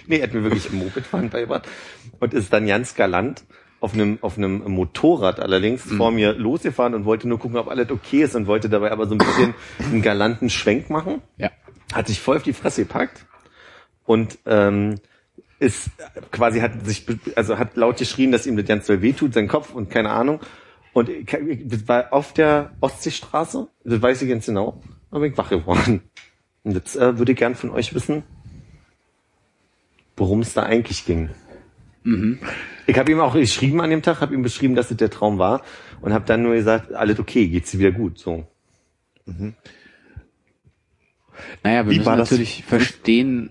nee, 0.07 0.19
er 0.19 0.25
hat 0.25 0.35
mir 0.35 0.43
wirklich 0.45 0.71
Mopedfahren 0.71 1.31
beigebracht. 1.31 1.67
Und 2.21 2.35
ist 2.35 2.53
dann 2.53 2.67
ganz 2.67 2.95
galant 2.95 3.45
auf 3.85 3.93
einem, 3.93 4.19
auf 4.23 4.39
einem 4.39 4.63
Motorrad 4.71 5.41
allerdings 5.41 5.83
vor 5.83 6.11
mir 6.11 6.33
losgefahren 6.33 6.95
und 6.95 7.05
wollte 7.05 7.29
nur 7.29 7.39
gucken, 7.39 7.59
ob 7.59 7.69
alles 7.69 7.91
okay 7.91 8.23
ist 8.23 8.35
und 8.35 8.47
wollte 8.47 8.71
dabei 8.71 8.91
aber 8.91 9.07
so 9.07 9.15
ein 9.15 9.19
bisschen 9.19 9.55
einen 9.79 10.01
galanten 10.01 10.49
Schwenk 10.49 10.89
machen. 10.89 11.21
Ja. 11.37 11.51
Hat 11.93 12.07
sich 12.07 12.19
voll 12.19 12.39
auf 12.39 12.43
die 12.43 12.55
Fresse 12.55 12.85
gepackt 12.85 13.27
und 14.07 14.39
ähm, 14.47 14.95
ist 15.59 15.91
quasi 16.31 16.61
hat 16.61 16.87
sich 16.87 17.05
also 17.37 17.59
hat 17.59 17.77
laut 17.77 17.99
geschrien, 17.99 18.33
dass 18.33 18.47
ihm 18.47 18.57
das 18.57 18.65
ganz 18.65 18.87
doll 18.87 19.03
wehtut, 19.03 19.35
sein 19.35 19.49
Kopf 19.49 19.75
und 19.75 19.91
keine 19.91 20.11
Ahnung. 20.11 20.41
Und 20.95 21.11
das 21.65 21.87
war 21.87 22.11
auf 22.13 22.33
der 22.33 22.73
Ostseestraße, 22.81 23.69
das 23.85 24.01
weiß 24.01 24.23
ich 24.23 24.31
ganz 24.31 24.47
genau, 24.47 24.81
bin 25.11 25.25
ich 25.25 25.37
wach 25.37 25.51
geworden. 25.51 26.01
Und 26.63 26.73
jetzt 26.73 26.97
äh, 26.97 27.19
würde 27.19 27.33
ich 27.33 27.39
gern 27.39 27.55
von 27.55 27.69
euch 27.69 27.95
wissen, 27.95 28.23
worum 30.17 30.41
es 30.41 30.55
da 30.55 30.63
eigentlich 30.63 31.05
ging. 31.05 31.29
Ich 32.87 32.99
habe 32.99 33.11
ihm 33.13 33.21
auch 33.21 33.35
geschrieben 33.35 33.81
an 33.81 33.91
dem 33.91 34.03
Tag, 34.03 34.21
habe 34.21 34.35
ihm 34.35 34.43
beschrieben, 34.43 34.75
dass 34.75 34.91
es 34.91 34.97
der 34.97 35.11
Traum 35.11 35.39
war 35.39 35.63
und 36.01 36.13
habe 36.13 36.25
dann 36.27 36.43
nur 36.43 36.55
gesagt, 36.55 36.93
alles 36.93 37.19
okay, 37.19 37.49
geht's 37.49 37.71
dir 37.71 37.79
wieder 37.79 37.93
gut. 37.93 38.19
So. 38.19 38.47
Naja, 41.63 41.85
wir 41.85 41.93
Wie 41.93 41.97
müssen 41.97 42.07
war 42.07 42.17
das? 42.17 42.31
natürlich 42.31 42.65
verstehen, 42.65 43.51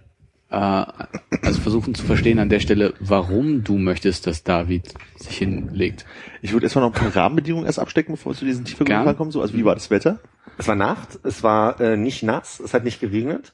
äh, 0.49 0.55
also 0.55 1.61
versuchen 1.61 1.95
zu 1.95 2.05
verstehen 2.05 2.39
an 2.39 2.49
der 2.49 2.59
Stelle, 2.59 2.93
warum 2.99 3.63
du 3.63 3.77
möchtest, 3.77 4.27
dass 4.27 4.43
David 4.43 4.93
sich 5.15 5.37
hinlegt. 5.37 6.05
Ich 6.41 6.53
würde 6.53 6.65
erstmal 6.65 6.85
noch 6.87 6.93
ein 6.95 6.99
paar 7.01 7.15
Rahmenbedingungen 7.15 7.65
erst 7.65 7.79
abstecken, 7.79 8.13
bevor 8.13 8.33
wir 8.33 8.37
zu 8.37 8.45
diesen 8.45 8.65
tiefer 8.65 8.85
Gern. 8.85 9.17
kommen. 9.17 9.31
So, 9.31 9.41
also 9.41 9.55
wie 9.55 9.65
war 9.65 9.73
das 9.73 9.89
Wetter? 9.89 10.19
Es 10.57 10.67
war 10.67 10.75
Nacht, 10.75 11.19
es 11.23 11.41
war 11.41 11.81
äh, 11.81 11.97
nicht 11.97 12.21
nass, 12.21 12.59
es 12.59 12.73
hat 12.73 12.83
nicht 12.83 12.99
geregnet. 12.99 13.53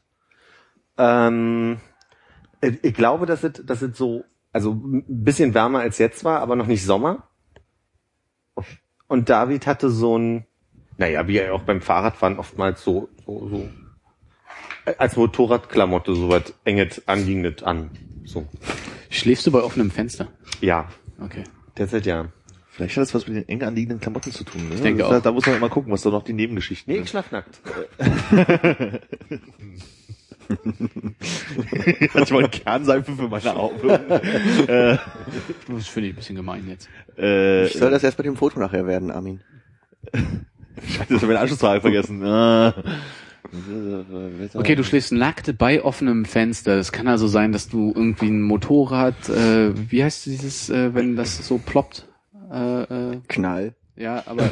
Ähm, 0.97 1.77
ich, 2.61 2.83
ich 2.83 2.93
glaube, 2.93 3.25
dass 3.25 3.43
es, 3.43 3.53
dass 3.65 3.81
es 3.81 3.97
so, 3.97 4.25
also 4.51 4.71
ein 4.73 5.03
bisschen 5.07 5.53
wärmer 5.53 5.79
als 5.79 5.97
jetzt 5.97 6.23
war, 6.23 6.39
aber 6.41 6.55
noch 6.55 6.67
nicht 6.67 6.83
Sommer. 6.83 7.27
Und 9.07 9.29
David 9.29 9.65
hatte 9.67 9.89
so 9.89 10.17
ein, 10.17 10.45
naja, 10.97 11.27
wie 11.27 11.37
er 11.37 11.53
auch 11.53 11.63
beim 11.63 11.81
Fahrradfahren 11.81 12.37
oftmals 12.37 12.83
so, 12.83 13.09
so, 13.25 13.47
so 13.49 13.69
äh, 14.85 14.95
als 14.97 15.15
Motorradklamotte 15.15 16.13
so 16.15 16.29
was 16.29 16.53
enges 16.65 17.07
anliegendes 17.07 17.63
an. 17.63 17.89
So. 18.25 18.47
Schläfst 19.09 19.47
du 19.47 19.51
bei 19.51 19.61
offenem 19.61 19.91
Fenster? 19.91 20.27
Ja, 20.61 20.89
Okay. 21.21 21.43
derzeit 21.77 22.05
ja. 22.05 22.27
Vielleicht 22.69 22.95
hat 22.95 23.01
das 23.01 23.13
was 23.13 23.27
mit 23.27 23.35
den 23.35 23.49
eng 23.49 23.63
anliegenden 23.63 23.99
Klamotten 23.99 24.31
zu 24.31 24.43
tun. 24.45 24.69
Ne? 24.69 24.75
Ich 24.75 24.81
denke 24.81 25.03
da, 25.03 25.17
auch. 25.17 25.21
Da 25.21 25.31
muss 25.31 25.45
man 25.45 25.57
immer 25.57 25.69
gucken, 25.69 25.91
was 25.91 26.01
da 26.01 26.11
noch 26.11 26.23
die 26.23 26.33
Nebengeschichten 26.33 26.93
Nee, 26.93 26.99
ich 27.01 27.09
schlaf 27.09 27.31
nackt. 27.31 27.59
Ich 32.01 32.31
wollte 32.31 32.49
Kernseife 32.59 33.11
für 33.15 33.27
meine 33.27 33.55
Augen. 33.55 33.79
Das 35.67 35.87
finde 35.87 36.09
ich 36.09 36.13
ein 36.13 36.15
bisschen 36.15 36.35
gemein 36.35 36.67
jetzt. 36.67 36.89
äh, 37.17 37.65
Ich 37.67 37.73
soll 37.73 37.91
das 37.91 38.03
erst 38.03 38.17
mit 38.17 38.25
dem 38.25 38.35
Foto 38.35 38.59
nachher 38.59 38.85
werden, 38.87 39.11
Armin. 39.11 39.41
Scheiße, 40.13 40.27
das 41.09 41.09
habe 41.09 41.15
ich 41.15 41.21
meine 41.23 41.39
Anschlussfrage 41.39 41.81
vergessen. 41.81 42.23
Ah. 42.25 42.73
Okay, 44.53 44.75
du 44.75 44.83
schläfst 44.83 45.11
nackt 45.11 45.57
bei 45.57 45.83
offenem 45.83 46.25
Fenster. 46.25 46.77
Es 46.77 46.91
kann 46.91 47.07
also 47.07 47.27
sein, 47.27 47.51
dass 47.51 47.67
du 47.69 47.91
irgendwie 47.95 48.27
ein 48.27 48.41
Motorrad, 48.41 49.29
äh, 49.29 49.71
wie 49.91 50.03
heißt 50.03 50.25
dieses, 50.25 50.69
äh, 50.69 50.93
wenn 50.93 51.15
das 51.15 51.45
so 51.47 51.57
ploppt? 51.57 52.07
Äh, 52.51 52.83
äh, 52.83 53.17
Knall. 53.27 53.73
ja, 53.95 54.23
aber 54.25 54.43
äh, 54.45 54.49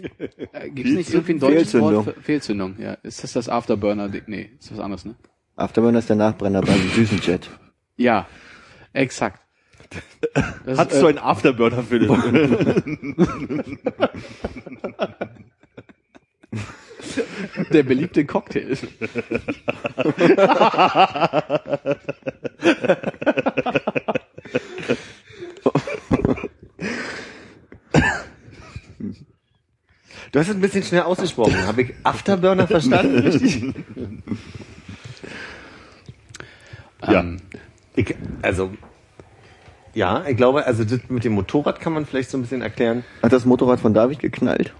gibt 0.00 0.88
es 0.88 0.94
nicht 0.94 1.12
irgendwie 1.12 1.32
ein 1.32 1.40
deutsches 1.40 1.72
Fehlzündung. 1.72 2.06
Wort 2.06 2.14
für 2.16 2.22
Fehlzündung? 2.22 2.76
Ja, 2.78 2.94
ist 3.02 3.24
das 3.24 3.32
das 3.32 3.48
Afterburner? 3.48 4.08
Nee, 4.26 4.50
ist 4.58 4.72
was 4.72 4.80
anderes, 4.80 5.04
ne? 5.04 5.14
Afterburner 5.56 5.98
ist 5.98 6.08
der 6.08 6.16
Nachbrenner 6.16 6.62
beim 6.62 6.90
Düsenjet. 6.96 7.50
Ja, 7.96 8.26
exakt. 8.92 9.40
Das, 10.64 10.78
Hattest 10.78 10.98
äh, 10.98 11.00
du 11.00 11.08
einen 11.08 11.18
Afterburner, 11.18 11.82
Philipp? 11.82 12.10
der 17.72 17.82
beliebte 17.82 18.24
Cocktail. 18.24 18.76
Du 30.32 30.38
hast 30.38 30.48
es 30.48 30.54
ein 30.54 30.60
bisschen 30.60 30.82
schnell 30.82 31.02
ausgesprochen. 31.02 31.66
Habe 31.66 31.82
ich 31.82 31.94
Afterburner 32.04 32.66
verstanden? 32.66 33.18
Richtig? 33.18 33.64
Ja. 37.02 37.20
Ähm, 37.20 37.38
Ich, 37.96 38.14
also, 38.42 38.70
ja, 39.94 40.24
ich 40.28 40.36
glaube, 40.36 40.64
also 40.66 40.84
das 40.84 41.00
mit 41.08 41.24
dem 41.24 41.32
Motorrad 41.32 41.80
kann 41.80 41.92
man 41.92 42.06
vielleicht 42.06 42.30
so 42.30 42.38
ein 42.38 42.42
bisschen 42.42 42.62
erklären. 42.62 43.04
Hat 43.22 43.32
das 43.32 43.44
Motorrad 43.44 43.80
von 43.80 43.92
David 43.94 44.20
geknallt? 44.20 44.72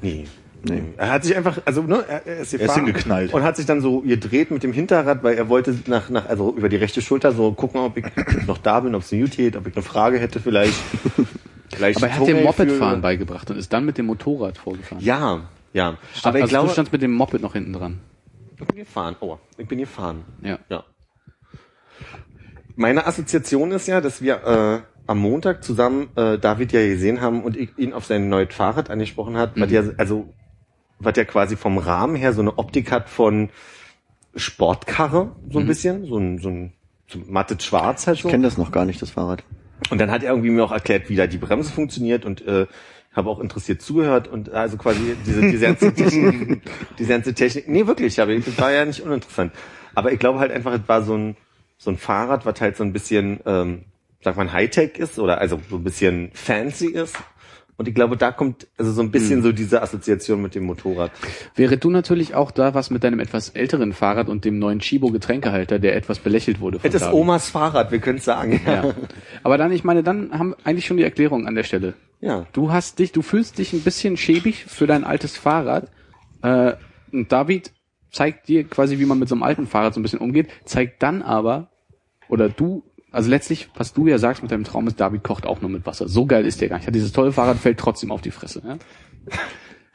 Nee. 0.00 0.26
Nee. 0.62 0.82
Er 0.96 1.10
hat 1.10 1.24
sich 1.24 1.36
einfach, 1.36 1.58
also 1.64 1.82
ne, 1.82 2.02
er, 2.08 2.26
er 2.26 2.36
ist 2.38 2.52
ist 2.54 2.60
gefahren 2.60 2.86
hingeknallt. 2.86 3.32
und 3.34 3.42
hat 3.42 3.56
sich 3.56 3.66
dann 3.66 3.80
so 3.80 4.00
gedreht 4.00 4.50
mit 4.50 4.62
dem 4.62 4.72
Hinterrad, 4.72 5.22
weil 5.22 5.36
er 5.36 5.48
wollte 5.48 5.76
nach, 5.86 6.08
nach 6.08 6.28
also 6.28 6.54
über 6.56 6.68
die 6.68 6.76
rechte 6.76 7.02
Schulter 7.02 7.32
so 7.32 7.52
gucken, 7.52 7.80
ob 7.80 7.96
ich 7.98 8.06
noch 8.46 8.58
da 8.58 8.80
bin, 8.80 8.94
ob 8.94 9.02
es 9.02 9.12
eine 9.12 9.20
Jute 9.20 9.36
geht, 9.36 9.56
ob 9.56 9.66
ich 9.66 9.74
eine 9.76 9.82
Frage 9.82 10.18
hätte 10.18 10.40
vielleicht. 10.40 10.74
vielleicht 11.74 11.98
aber 11.98 12.08
er 12.08 12.18
hat 12.18 12.26
Tunnel 12.26 12.44
Mopedfahren 12.44 13.00
beigebracht 13.00 13.50
und 13.50 13.56
ist 13.56 13.72
dann 13.72 13.84
mit 13.84 13.98
dem 13.98 14.06
Motorrad 14.06 14.58
vorgefahren. 14.58 15.02
Ja, 15.02 15.48
ja. 15.72 15.98
Stand, 16.14 16.26
aber 16.26 16.38
ich 16.38 16.42
also 16.44 16.52
glaube, 16.52 16.66
du 16.68 16.72
standst 16.72 16.92
mit 16.92 17.02
dem 17.02 17.12
Moped 17.12 17.42
noch 17.42 17.52
hinten 17.52 17.72
dran. 17.72 18.00
ich 18.58 18.66
bin 18.66 18.76
gefahren. 18.76 19.16
Oh, 19.20 19.38
ich 19.58 19.66
bin 19.66 19.78
gefahren. 19.78 20.24
Ja. 20.42 20.58
Ja. 20.68 20.84
Meine 22.76 23.06
Assoziation 23.06 23.72
ist 23.72 23.86
ja, 23.86 24.00
dass 24.00 24.20
wir 24.20 24.44
äh, 24.44 24.80
am 25.06 25.18
Montag 25.18 25.64
zusammen 25.64 26.08
äh, 26.16 26.38
David 26.38 26.72
ja 26.72 26.86
gesehen 26.86 27.20
haben 27.20 27.42
und 27.42 27.56
ich 27.56 27.70
ihn 27.78 27.92
auf 27.92 28.04
sein 28.04 28.28
neues 28.28 28.54
Fahrrad 28.54 28.90
angesprochen 28.90 29.36
hat, 29.36 29.52
was 29.58 29.70
ja 29.70 29.82
also 29.96 30.32
was 30.98 31.16
ja 31.16 31.24
quasi 31.24 31.56
vom 31.56 31.78
Rahmen 31.78 32.16
her 32.16 32.32
so 32.32 32.40
eine 32.40 32.58
Optik 32.58 32.90
hat 32.90 33.08
von 33.08 33.50
Sportkarre 34.34 35.32
so 35.50 35.58
ein 35.58 35.66
bisschen, 35.66 36.06
so 36.06 36.18
ein 36.18 36.38
so 36.38 36.48
ein 36.48 36.72
so 37.08 37.18
mattet 37.26 37.62
schwarz 37.62 38.06
halt 38.06 38.16
Ich 38.16 38.22
so. 38.22 38.28
kenne 38.28 38.44
das 38.44 38.58
noch 38.58 38.72
gar 38.72 38.84
nicht, 38.84 39.00
das 39.00 39.10
Fahrrad. 39.10 39.44
Und 39.90 40.00
dann 40.00 40.10
hat 40.10 40.22
er 40.22 40.30
irgendwie 40.30 40.50
mir 40.50 40.64
auch 40.64 40.72
erklärt, 40.72 41.08
wie 41.08 41.16
da 41.16 41.26
die 41.26 41.38
Bremse 41.38 41.72
funktioniert 41.72 42.24
und 42.24 42.46
äh, 42.46 42.66
habe 43.12 43.30
auch 43.30 43.40
interessiert 43.40 43.82
zugehört 43.82 44.28
und 44.28 44.50
also 44.50 44.76
quasi 44.76 45.16
diese, 45.26 45.40
diese 45.40 45.66
ganze 45.66 45.92
Technik, 45.92 46.62
diese 46.98 47.08
ganze 47.08 47.34
Technik. 47.34 47.68
Nee, 47.68 47.86
wirklich, 47.86 48.20
aber 48.20 48.34
das 48.34 48.58
war 48.58 48.72
ja 48.72 48.84
nicht 48.84 49.00
uninteressant. 49.00 49.52
Aber 49.94 50.12
ich 50.12 50.18
glaube 50.18 50.38
halt 50.38 50.52
einfach, 50.52 50.72
es 50.74 50.86
war 50.86 51.02
so 51.02 51.16
ein 51.16 51.36
so 51.78 51.90
ein 51.90 51.98
Fahrrad, 51.98 52.46
was 52.46 52.60
halt 52.60 52.76
so 52.76 52.84
ein 52.84 52.92
bisschen, 52.92 53.40
ähm, 53.46 53.84
sagt 54.22 54.36
man, 54.36 54.52
Hightech 54.52 54.98
ist 54.98 55.18
oder 55.18 55.38
also 55.38 55.60
so 55.68 55.76
ein 55.76 55.84
bisschen 55.84 56.30
fancy 56.32 56.86
ist. 56.86 57.16
Und 57.78 57.88
ich 57.88 57.94
glaube, 57.94 58.16
da 58.16 58.32
kommt 58.32 58.66
also 58.78 58.90
so 58.90 59.02
ein 59.02 59.10
bisschen 59.10 59.42
so 59.42 59.52
diese 59.52 59.82
Assoziation 59.82 60.40
mit 60.40 60.54
dem 60.54 60.64
Motorrad. 60.64 61.10
Wäre 61.56 61.76
du 61.76 61.90
natürlich 61.90 62.34
auch 62.34 62.50
da 62.50 62.72
was 62.72 62.88
mit 62.90 63.04
deinem 63.04 63.20
etwas 63.20 63.50
älteren 63.50 63.92
Fahrrad 63.92 64.28
und 64.28 64.46
dem 64.46 64.58
neuen 64.58 64.78
Chibo 64.78 65.10
Getränkehalter, 65.10 65.78
der 65.78 65.94
etwas 65.94 66.18
belächelt 66.18 66.60
wurde 66.60 66.78
von 66.78 66.88
Es 66.88 66.94
ist. 66.94 67.12
Omas 67.12 67.50
Fahrrad, 67.50 67.92
wir 67.92 67.98
können 67.98 68.18
es 68.18 68.24
sagen. 68.24 68.60
Ja. 68.66 68.94
Aber 69.42 69.58
dann, 69.58 69.72
ich 69.72 69.84
meine, 69.84 70.02
dann 70.02 70.32
haben 70.32 70.50
wir 70.50 70.56
eigentlich 70.64 70.86
schon 70.86 70.96
die 70.96 71.02
Erklärung 71.02 71.46
an 71.46 71.54
der 71.54 71.64
Stelle. 71.64 71.94
ja. 72.20 72.46
Du 72.54 72.72
hast 72.72 72.98
dich, 72.98 73.12
du 73.12 73.20
fühlst 73.20 73.58
dich 73.58 73.74
ein 73.74 73.82
bisschen 73.82 74.16
schäbig 74.16 74.64
für 74.64 74.86
dein 74.86 75.04
altes 75.04 75.36
Fahrrad. 75.36 75.90
Äh, 76.42 76.72
und 77.12 77.30
David 77.30 77.72
zeigt 78.10 78.48
dir 78.48 78.64
quasi, 78.64 78.98
wie 78.98 79.04
man 79.04 79.18
mit 79.18 79.28
so 79.28 79.34
einem 79.34 79.42
alten 79.42 79.66
Fahrrad 79.66 79.92
so 79.92 80.00
ein 80.00 80.02
bisschen 80.02 80.20
umgeht, 80.20 80.48
zeigt 80.64 81.02
dann 81.02 81.20
aber, 81.20 81.68
oder 82.28 82.48
du, 82.48 82.82
also 83.16 83.30
letztlich, 83.30 83.70
was 83.74 83.94
du 83.94 84.06
ja 84.06 84.18
sagst 84.18 84.42
mit 84.42 84.52
deinem 84.52 84.64
Traum 84.64 84.86
ist, 84.86 85.00
David 85.00 85.24
kocht 85.24 85.46
auch 85.46 85.62
nur 85.62 85.70
mit 85.70 85.86
Wasser. 85.86 86.06
So 86.06 86.26
geil 86.26 86.44
ist 86.44 86.60
der 86.60 86.68
gar 86.68 86.76
nicht. 86.76 86.86
Hat 86.86 86.94
dieses 86.94 87.12
tolle 87.12 87.32
Fahrrad, 87.32 87.56
fällt 87.56 87.78
trotzdem 87.78 88.12
auf 88.12 88.20
die 88.20 88.30
Fresse. 88.30 88.62
Ja? 88.64 88.76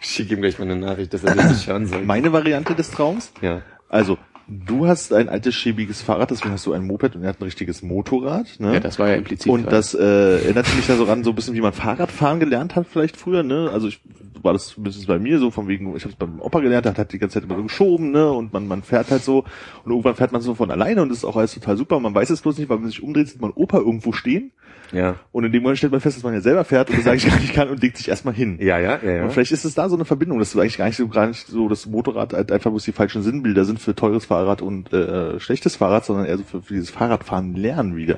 Ich 0.04 0.10
schicke 0.10 0.34
ihm 0.34 0.42
gleich 0.42 0.58
mal 0.58 0.66
eine 0.66 0.78
Nachricht, 0.78 1.14
dass 1.14 1.24
er 1.24 1.36
das 1.36 1.52
nicht 1.52 1.68
hören 1.68 1.86
soll. 1.86 2.02
Meine 2.04 2.34
Variante 2.34 2.74
des 2.74 2.90
Traums? 2.90 3.32
Ja. 3.40 3.62
Also, 3.88 4.18
du 4.48 4.88
hast 4.88 5.14
ein 5.14 5.30
altes, 5.30 5.54
schäbiges 5.54 6.02
Fahrrad, 6.02 6.32
deswegen 6.32 6.54
hast 6.54 6.66
du 6.66 6.74
ein 6.74 6.88
Moped 6.88 7.16
und 7.16 7.22
er 7.22 7.30
hat 7.30 7.40
ein 7.40 7.44
richtiges 7.44 7.84
Motorrad. 7.84 8.60
Ne? 8.60 8.74
ja, 8.74 8.80
das 8.80 8.98
war 8.98 9.10
ja 9.10 9.14
implizit. 9.14 9.52
Und 9.52 9.72
das 9.72 9.94
äh, 9.94 10.42
erinnert 10.44 10.76
mich 10.76 10.88
da 10.88 10.96
so 10.96 11.04
ran, 11.04 11.24
so 11.24 11.30
ein 11.30 11.36
bisschen 11.36 11.54
wie 11.54 11.62
man 11.62 11.72
Fahrradfahren 11.72 12.40
gelernt 12.40 12.76
hat 12.76 12.88
vielleicht 12.88 13.16
früher, 13.16 13.44
ne? 13.44 13.70
Also 13.72 13.90
ich 13.90 14.02
war 14.44 14.54
das 14.54 14.78
mindestens 14.78 15.06
bei 15.06 15.20
mir 15.20 15.40
so 15.40 15.52
von 15.52 15.68
wegen, 15.68 15.96
ich 15.96 16.04
habe 16.04 16.12
es 16.14 16.16
beim 16.16 16.40
Opa 16.40 16.60
gelernt, 16.60 16.86
der 16.86 16.92
hat 16.92 16.98
halt 16.98 17.14
die 17.14 17.20
ganze 17.20 17.36
Zeit 17.36 17.44
immer 17.44 17.56
so 17.58 17.64
geschoben, 17.64 18.12
ne? 18.12 18.32
Und 18.32 18.54
man 18.54 18.68
man 18.68 18.84
fährt 18.84 19.12
halt 19.12 19.24
so 19.24 19.46
und 19.84 19.92
irgendwann 19.92 20.16
fährt 20.16 20.32
man 20.32 20.42
so 20.42 20.56
von 20.56 20.72
alleine 20.72 21.02
und 21.02 21.10
das 21.10 21.20
ist 21.20 21.26
auch 21.26 21.36
alles 21.38 21.54
total 21.54 21.78
super. 21.78 22.00
Man 22.00 22.14
weiß 22.16 22.30
es 22.30 22.42
bloß 22.42 22.58
nicht, 22.58 22.70
weil 22.70 22.78
wenn 22.78 22.84
man 22.84 22.92
sich 22.92 23.04
umdreht, 23.04 23.28
sieht 23.30 23.42
man 23.42 23.52
Opa 23.52 23.78
irgendwo 23.78 24.12
stehen 24.12 24.52
Ja. 24.92 25.16
und 25.32 25.44
in 25.44 25.52
dem 25.52 25.62
Moment 25.64 25.78
stellt 25.78 25.92
man 25.92 26.02
fest, 26.02 26.18
dass 26.18 26.24
man 26.24 26.34
ja 26.34 26.42
selber 26.42 26.64
fährt 26.64 26.90
und 26.90 26.98
das 27.00 27.08
eigentlich 27.08 27.28
gar 27.32 27.40
nicht 27.40 27.54
kann 27.54 27.70
und 27.70 27.82
legt 27.82 27.98
sich 27.98 28.10
erstmal 28.10 28.34
hin. 28.34 28.58
Ja, 28.62 28.78
ja, 28.80 29.00
ja, 29.04 29.12
ja. 29.12 29.24
Und 29.24 29.32
vielleicht 29.32 29.52
ist 29.52 29.66
es 29.66 29.74
da 29.76 29.90
so 29.90 29.96
eine 29.96 30.06
Verbindung, 30.06 30.40
dass 30.40 30.52
du 30.52 30.60
eigentlich 30.60 30.78
gar 30.78 30.86
nicht 30.88 30.98
so, 30.98 31.08
gar 31.08 31.28
nicht 31.28 31.48
so 31.48 31.68
das 31.70 31.86
Motorrad 31.86 32.34
halt 32.34 32.52
einfach 32.52 32.70
bloß 32.72 32.84
die 32.84 32.92
falschen 32.92 33.24
Sinnbilder 33.24 33.66
sind 33.66 33.80
für 33.80 33.96
teures 33.96 34.26
Fahrrad 34.26 34.62
und 34.62 34.92
äh, 34.94 35.40
schlechtes 35.40 35.76
Fahrrad, 35.76 36.06
sondern 36.06 36.26
eher 36.26 36.38
so 36.38 36.44
für, 36.44 36.62
für 36.62 36.74
dieses 36.74 36.90
Fahrradfahren 36.90 37.56
lernen 37.56 37.96
wieder. 37.96 38.18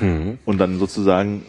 Mhm. 0.00 0.38
Und 0.44 0.58
dann 0.58 0.78
sozusagen 0.78 1.42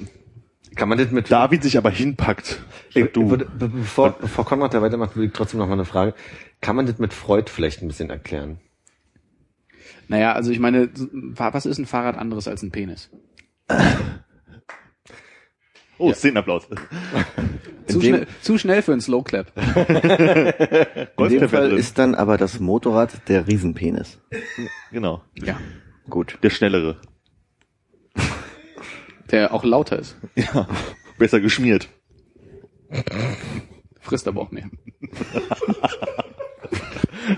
Kann 0.75 0.87
man 0.89 0.97
das 0.97 1.11
mit 1.11 1.29
David 1.31 1.63
sich 1.63 1.77
aber 1.77 1.89
hinpackt. 1.89 2.59
Ich, 2.93 3.11
du. 3.11 3.29
Würde, 3.29 3.45
be- 3.45 3.69
bevor, 3.69 4.11
bevor 4.11 4.45
Konrad 4.45 4.73
da 4.73 4.81
weitermacht, 4.81 5.15
würde 5.15 5.27
ich 5.27 5.33
trotzdem 5.33 5.59
noch 5.59 5.67
mal 5.67 5.73
eine 5.73 5.85
Frage. 5.85 6.13
Kann 6.61 6.75
man 6.75 6.85
das 6.85 6.99
mit 6.99 7.13
Freud 7.13 7.49
vielleicht 7.51 7.81
ein 7.81 7.87
bisschen 7.87 8.09
erklären? 8.09 8.59
naja, 10.07 10.33
also 10.33 10.51
ich 10.51 10.59
meine, 10.59 10.89
was 11.11 11.65
ist 11.65 11.77
ein 11.77 11.85
Fahrrad 11.85 12.17
anderes 12.17 12.47
als 12.47 12.63
ein 12.63 12.71
Penis? 12.71 13.09
Oh, 15.97 16.13
Szenenapplaus. 16.13 16.67
Zu, 17.87 18.01
schnell, 18.01 18.27
zu 18.41 18.57
schnell 18.57 18.81
für 18.81 18.93
einen 18.93 19.01
Slow 19.01 19.21
Clap. 19.23 19.51
In 21.17 21.29
dem 21.29 21.49
Fall 21.49 21.69
drin. 21.69 21.77
ist 21.77 21.97
dann 21.99 22.15
aber 22.15 22.37
das 22.37 22.59
Motorrad 22.59 23.27
der 23.27 23.47
Riesenpenis. 23.47 24.19
Genau. 24.91 25.21
Ja. 25.35 25.59
Gut. 26.09 26.37
Der 26.41 26.49
schnellere. 26.51 26.97
Der 29.31 29.53
auch 29.53 29.63
lauter 29.63 29.99
ist. 29.99 30.15
Ja. 30.35 30.67
Besser 31.17 31.39
geschmiert. 31.41 31.89
Frisst 33.99 34.27
aber 34.27 34.41
auch 34.41 34.51
mehr. 34.51 34.69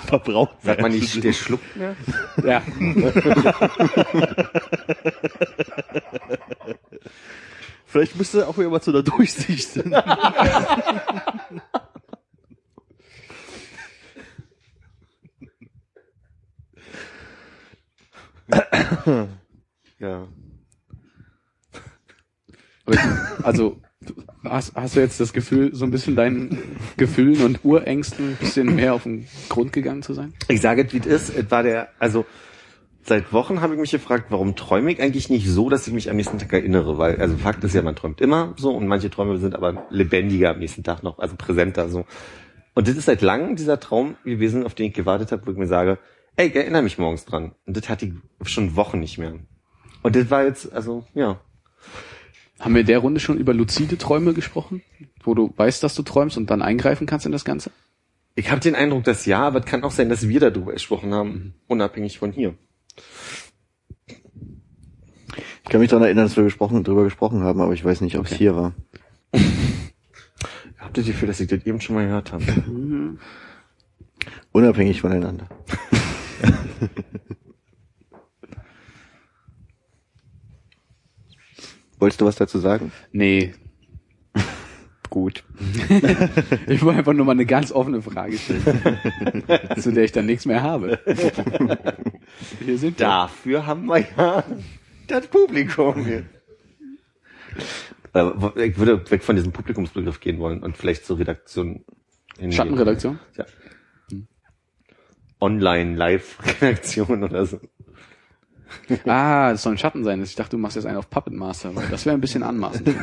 Verbraucht. 0.06 0.62
Sagt 0.62 0.82
man 0.82 0.92
nicht, 0.92 1.24
der 1.24 1.34
schluckt 1.34 1.76
mehr? 1.76 1.96
Ja. 2.44 2.62
Vielleicht 7.88 8.16
müsste 8.16 8.48
auch 8.48 8.58
wieder 8.58 8.70
mal 8.70 8.82
zu 8.82 8.92
der 8.94 9.02
Durchsicht. 9.04 9.84
Ja. 20.00 20.28
Also, 23.44 23.78
hast, 24.44 24.76
hast 24.76 24.96
du 24.96 25.00
jetzt 25.00 25.20
das 25.20 25.34
Gefühl, 25.34 25.74
so 25.74 25.86
ein 25.86 25.92
bisschen 25.92 26.16
deinen 26.16 26.58
Gefühlen 26.98 27.44
und 27.44 27.64
Urängsten 27.64 28.32
ein 28.32 28.36
bisschen 28.36 28.76
mehr 28.76 28.94
auf 28.94 29.04
den 29.04 29.28
Grund 29.50 29.74
gegangen 29.74 30.02
zu 30.02 30.14
sein? 30.14 30.34
Ich 30.48 30.62
sage 30.62 30.86
es, 30.86 30.94
wie 30.94 31.00
es 31.00 31.06
ist. 31.06 31.38
Es 31.38 31.52
war 31.52 31.64
der, 31.64 31.90
also 32.00 32.26
seit 33.04 33.34
Wochen 33.34 33.62
habe 33.62 33.74
ich 33.74 33.80
mich 33.80 33.92
gefragt, 33.92 34.26
warum 34.30 34.56
träume 34.56 34.92
ich 34.92 35.02
eigentlich 35.02 35.30
nicht 35.30 35.48
so, 35.48 35.70
dass 35.70 35.88
ich 35.88 35.94
mich 35.94 36.10
am 36.10 36.16
nächsten 36.16 36.40
Tag 36.40 36.54
erinnere? 36.54 36.98
Weil, 36.98 37.20
also 37.20 37.38
Fakt 37.38 37.64
ist 37.64 37.74
ja, 37.74 37.82
man 37.82 37.96
träumt 37.96 38.22
immer 38.22 38.54
so 38.58 38.72
und 38.72 38.88
manche 38.88 39.10
Träume 39.10 39.38
sind 39.38 39.56
aber 39.56 39.86
lebendiger 39.90 40.52
am 40.52 40.60
nächsten 40.60 40.84
Tag 40.84 41.04
noch, 41.04 41.20
also 41.20 41.36
präsenter 41.36 41.90
so. 41.90 42.06
Und 42.74 42.88
das 42.88 42.96
ist 42.96 43.06
seit 43.06 43.22
langem 43.22 43.56
dieser 43.56 43.80
Traum 43.80 44.16
gewesen, 44.24 44.66
auf 44.66 44.76
den 44.76 44.88
ich 44.88 44.94
gewartet 44.94 45.32
habe, 45.32 45.46
wo 45.46 45.52
ich 45.52 45.58
mir 45.58 45.68
sage, 45.68 46.00
ey, 46.38 46.52
erinnere 46.54 46.84
mich 46.84 46.98
morgens 46.98 47.26
dran. 47.26 47.54
Und 47.66 47.76
das 47.76 47.90
hatte 47.90 48.06
ich 48.06 48.14
schon 48.50 48.76
Wochen 48.76 49.00
nicht 49.00 49.18
mehr. 49.18 49.34
Und 50.02 50.16
das 50.16 50.30
war 50.32 50.46
jetzt, 50.46 50.72
also, 50.72 51.06
ja. 51.14 51.40
Haben 52.62 52.76
wir 52.76 52.82
in 52.82 52.88
der 52.88 53.00
Runde 53.00 53.20
schon 53.20 53.38
über 53.40 53.54
luzide 53.56 53.98
Träume 53.98 54.34
gesprochen? 54.34 54.84
Wo 55.24 55.34
du 55.34 55.52
weißt, 55.58 55.82
dass 55.84 55.96
du 55.96 56.04
träumst 56.04 56.38
und 56.38 56.50
dann 56.52 56.62
eingreifen 56.62 57.08
kannst 57.08 57.26
in 57.26 57.32
das 57.32 57.44
Ganze? 57.44 57.72
Ich 58.36 58.52
habe 58.52 58.62
den 58.62 58.76
Eindruck, 58.76 59.04
dass 59.04 59.26
ja, 59.26 59.42
aber 59.42 59.60
es 59.60 59.66
kann 59.66 59.84
auch 59.84 59.92
sein, 59.92 60.10
dass 60.10 60.28
wir 60.30 60.40
darüber 60.40 60.72
gesprochen 60.72 61.14
haben, 61.14 61.56
unabhängig 61.68 62.20
von 62.20 62.32
hier. 62.32 62.54
Ich 65.64 65.70
kann 65.70 65.82
mich 65.82 65.90
daran 65.90 66.04
erinnern, 66.06 66.26
dass 66.26 66.38
wir 66.38 66.44
gesprochen, 66.44 66.84
drüber 66.84 67.04
gesprochen 67.04 67.44
haben, 67.44 67.62
aber 67.62 67.74
ich 67.74 67.84
weiß 67.84 68.02
nicht, 68.02 68.18
ob 68.18 68.26
es 68.26 68.32
Okay. 68.32 68.38
hier 68.40 68.56
war. 68.56 68.74
Habt 70.78 70.98
ihr 70.98 71.04
das 71.04 71.06
Gefühl, 71.08 71.28
dass 71.28 71.40
ich 71.40 71.48
das 71.48 71.66
eben 71.66 71.82
schon 71.82 71.96
mal 71.96 72.06
gehört 72.06 72.32
habe? 72.32 72.44
Unabhängig 74.52 75.02
voneinander. 75.02 75.48
Wolltest 82.02 82.20
du 82.20 82.26
was 82.26 82.36
dazu 82.36 82.58
sagen? 82.60 82.92
Nee. 83.12 83.54
Gut. 85.10 85.44
Ich 86.68 86.82
wollte 86.84 87.00
einfach 87.00 87.14
nur 87.14 87.26
mal 87.26 87.34
eine 87.34 87.46
ganz 87.46 87.72
offene 87.72 88.02
Frage 88.02 88.38
stellen, 88.38 88.64
zu 89.78 89.92
der 89.92 90.04
ich 90.06 90.12
dann 90.14 90.26
nichts 90.26 90.46
mehr 90.46 90.64
habe. 90.64 91.00
Hier 92.64 92.78
sind 92.78 92.98
wir. 92.98 93.06
Dafür 93.06 93.66
haben 93.68 93.86
wir 93.86 94.00
ja 94.18 94.44
das 95.08 95.28
Publikum 95.28 96.04
hier. 96.06 96.24
Äh, 98.14 98.66
Ich 98.68 98.78
würde 98.78 99.10
weg 99.12 99.24
von 99.24 99.36
diesem 99.36 99.52
Publikumsbegriff 99.52 100.20
gehen 100.22 100.40
wollen 100.40 100.64
und 100.64 100.78
vielleicht 100.78 101.06
zur 101.06 101.20
Redaktion. 101.20 101.84
hingehen. 102.38 102.54
Schattenredaktion? 102.54 103.20
Ja. 103.38 103.46
Online-Live-Redaktion 105.42 107.24
oder 107.24 107.46
so. 107.46 107.60
Ah, 109.06 109.52
das 109.52 109.64
soll 109.64 109.74
ein 109.74 109.78
Schatten 109.78 110.04
sein. 110.04 110.22
Ich 110.24 110.36
dachte, 110.36 110.52
du 110.52 110.58
machst 110.58 110.76
jetzt 110.76 110.86
einen 110.86 110.98
auf 110.98 111.10
Puppet 111.10 111.34
Master. 111.34 111.76
weil 111.76 111.88
Das 111.90 112.06
wäre 112.06 112.16
ein 112.16 112.22
bisschen 112.22 112.44
anmaßend. 112.44 112.90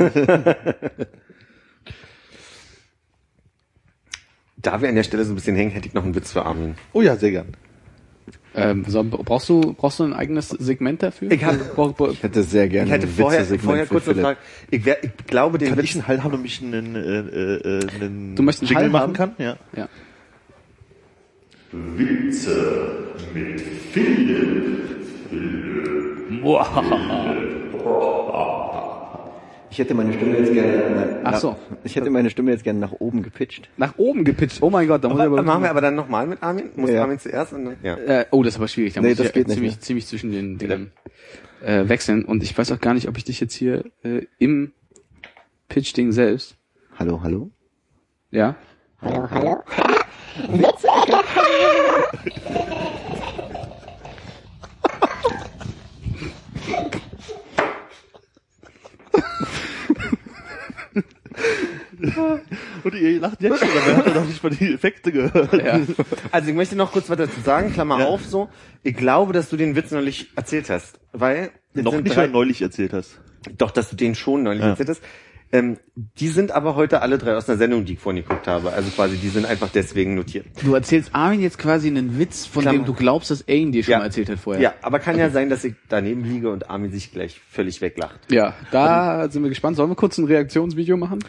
Da 4.60 4.80
wir 4.82 4.88
an 4.88 4.96
der 4.96 5.04
Stelle 5.04 5.24
so 5.24 5.32
ein 5.32 5.36
bisschen 5.36 5.54
hängen, 5.54 5.70
hätte 5.70 5.86
ich 5.86 5.94
noch 5.94 6.02
einen 6.04 6.16
Witz 6.16 6.32
für 6.32 6.44
Armin. 6.44 6.74
Oh 6.92 7.00
ja, 7.00 7.14
sehr 7.14 7.30
gern. 7.30 7.46
ähm, 8.56 8.84
so, 8.88 9.04
brauchst 9.04 9.48
du 9.48 9.72
brauchst 9.74 10.00
du 10.00 10.04
ein 10.04 10.12
eigenes 10.12 10.48
Segment 10.48 11.00
dafür? 11.00 11.30
Ich 11.30 11.44
hab- 11.44 11.54
Ich 12.10 12.22
hätte 12.24 12.42
sehr 12.42 12.68
gerne 12.68 12.86
Ich 12.88 12.92
hätte 12.92 13.06
ein 13.06 13.12
vorher, 13.12 13.44
vorher 13.44 13.86
kurz 13.86 14.04
eine 14.08 14.14
Philipp. 14.14 14.24
Frage. 14.24 14.38
Ich, 14.72 14.84
wär, 14.84 15.04
ich 15.04 15.10
glaube, 15.28 15.58
den 15.58 15.68
Kann 15.68 15.78
Witz... 15.78 15.84
ich 15.84 15.94
einen 15.94 16.08
Hall 16.08 16.24
haben, 16.24 16.32
damit 16.32 16.46
ich 16.46 16.60
einen, 16.60 16.96
äh, 16.96 16.98
äh, 16.98 17.78
äh, 17.78 17.88
einen 18.00 18.34
Du 18.34 18.42
möchtest 18.42 18.64
einen 18.72 18.80
Jingle 18.80 18.82
Hall 19.00 19.08
machen 19.08 19.18
haben? 19.18 19.36
kann? 19.36 19.44
Ja. 19.46 19.56
ja. 19.76 19.88
Ich 29.70 29.78
hätte 29.78 29.94
meine 29.94 30.12
Stimme 30.14 30.38
jetzt 30.38 30.52
gerne. 30.52 31.20
Ach 31.24 31.36
so. 31.36 31.56
Ich 31.84 31.94
hätte 31.96 32.10
meine 32.10 32.30
Stimme 32.30 32.50
jetzt 32.50 32.64
gerne 32.64 32.78
nach 32.80 32.92
oben 32.92 33.22
gepitcht. 33.22 33.68
Nach 33.76 33.94
oben 33.98 34.24
gepitcht. 34.24 34.62
Oh 34.62 34.70
mein 34.70 34.88
Gott, 34.88 35.04
da 35.04 35.08
muss 35.08 35.18
ich 35.18 35.24
aber, 35.26 35.38
aber, 35.38 35.42
machen 35.46 35.62
wir 35.62 35.70
aber 35.70 35.80
dann 35.82 35.94
nochmal 35.94 36.26
mit 36.26 36.42
Armin? 36.42 36.70
Muss 36.76 36.90
Ja. 36.90 37.02
Armin 37.02 37.18
zuerst? 37.18 37.52
Und 37.52 37.66
dann, 37.66 37.76
ja. 37.82 37.96
äh, 37.96 38.26
oh, 38.30 38.42
das 38.42 38.54
ist 38.54 38.58
aber 38.58 38.68
schwierig. 38.68 38.94
Da 38.94 39.00
Nee, 39.02 39.10
muss 39.10 39.18
das 39.18 39.26
ich 39.28 39.32
geht 39.34 39.46
nicht 39.48 39.54
ziemlich, 39.56 39.72
mehr. 39.74 39.80
ziemlich 39.80 40.06
zwischen 40.06 40.32
den 40.32 40.58
Dingern 40.58 40.90
äh, 41.62 41.88
wechseln. 41.88 42.24
Und 42.24 42.42
ich 42.42 42.56
weiß 42.56 42.72
auch 42.72 42.80
gar 42.80 42.94
nicht, 42.94 43.08
ob 43.08 43.16
ich 43.18 43.24
dich 43.24 43.40
jetzt 43.40 43.54
hier 43.54 43.84
äh, 44.02 44.22
im 44.38 44.72
Pitch-Ding 45.68 46.12
selbst. 46.12 46.56
Hallo, 46.98 47.20
hallo? 47.22 47.50
Ja. 48.30 48.56
Und 62.84 62.94
ihr 62.94 63.20
lacht 63.20 63.42
jetzt 63.42 63.58
schon, 63.58 63.68
aber 63.68 63.90
ihr 63.90 63.96
habt 63.96 64.08
ja 64.08 64.14
noch 64.14 64.26
nicht 64.26 64.42
mal 64.42 64.50
die 64.50 64.72
Effekte 64.74 65.12
gehört. 65.12 65.52
ja. 65.52 65.80
Also 66.30 66.48
ich 66.50 66.54
möchte 66.54 66.76
noch 66.76 66.92
kurz 66.92 67.08
was 67.10 67.16
dazu 67.18 67.40
sagen, 67.44 67.72
Klammer 67.72 68.00
Ja. 68.00 68.06
auf 68.06 68.24
so. 68.24 68.48
Ich 68.82 68.96
glaube, 68.96 69.32
dass 69.32 69.48
du 69.50 69.56
den 69.56 69.76
Witz 69.76 69.90
neulich 69.90 70.28
erzählt 70.36 70.70
hast. 70.70 70.98
Weil... 71.12 71.50
noch 71.74 72.00
nicht 72.00 72.16
drei- 72.16 72.26
neulich 72.26 72.62
erzählt 72.62 72.92
hast. 72.92 73.20
Doch, 73.56 73.70
dass 73.70 73.90
du 73.90 73.96
den 73.96 74.14
schon 74.14 74.42
neulich 74.42 74.62
Ja. 74.62 74.70
erzählt 74.70 74.88
hast. 74.90 75.02
Ähm, 75.50 75.78
die 75.96 76.28
sind 76.28 76.50
aber 76.52 76.74
heute 76.74 77.00
alle 77.00 77.16
drei 77.16 77.34
aus 77.34 77.48
einer 77.48 77.56
Sendung, 77.56 77.86
die 77.86 77.94
ich 77.94 77.98
vorhin 77.98 78.22
geguckt 78.22 78.46
habe. 78.46 78.70
Also 78.74 78.90
quasi, 78.90 79.16
die 79.16 79.30
sind 79.30 79.46
einfach 79.46 79.70
deswegen 79.72 80.14
notiert. 80.14 80.44
Du 80.62 80.74
erzählst 80.74 81.14
Armin 81.14 81.40
jetzt 81.40 81.56
quasi 81.56 81.88
einen 81.88 82.18
Witz, 82.18 82.44
von 82.44 82.60
Klammer. 82.60 82.80
dem 82.80 82.84
du 82.84 82.92
glaubst, 82.92 83.30
dass 83.30 83.48
ihn 83.48 83.72
dir 83.72 83.82
schon 83.82 83.92
Ja. 83.92 83.98
mal 84.00 84.04
erzählt 84.04 84.28
hat 84.28 84.38
vorher. 84.40 84.60
Ja, 84.62 84.74
aber 84.82 84.98
kann 84.98 85.16
ja 85.16 85.30
sein, 85.30 85.48
dass 85.48 85.64
ich 85.64 85.74
daneben 85.88 86.22
liege 86.22 86.50
und 86.50 86.68
Armin 86.68 86.90
sich 86.92 87.12
gleich 87.12 87.40
völlig 87.50 87.80
weglacht. 87.80 88.20
Ja, 88.30 88.52
da 88.72 89.30
sind 89.30 89.42
wir 89.42 89.48
gespannt. 89.48 89.76
Sollen 89.76 89.88
wir 89.90 89.96
kurz 89.96 90.18
ein 90.18 90.26
Reaktionsvideo 90.26 90.98
machen? 90.98 91.20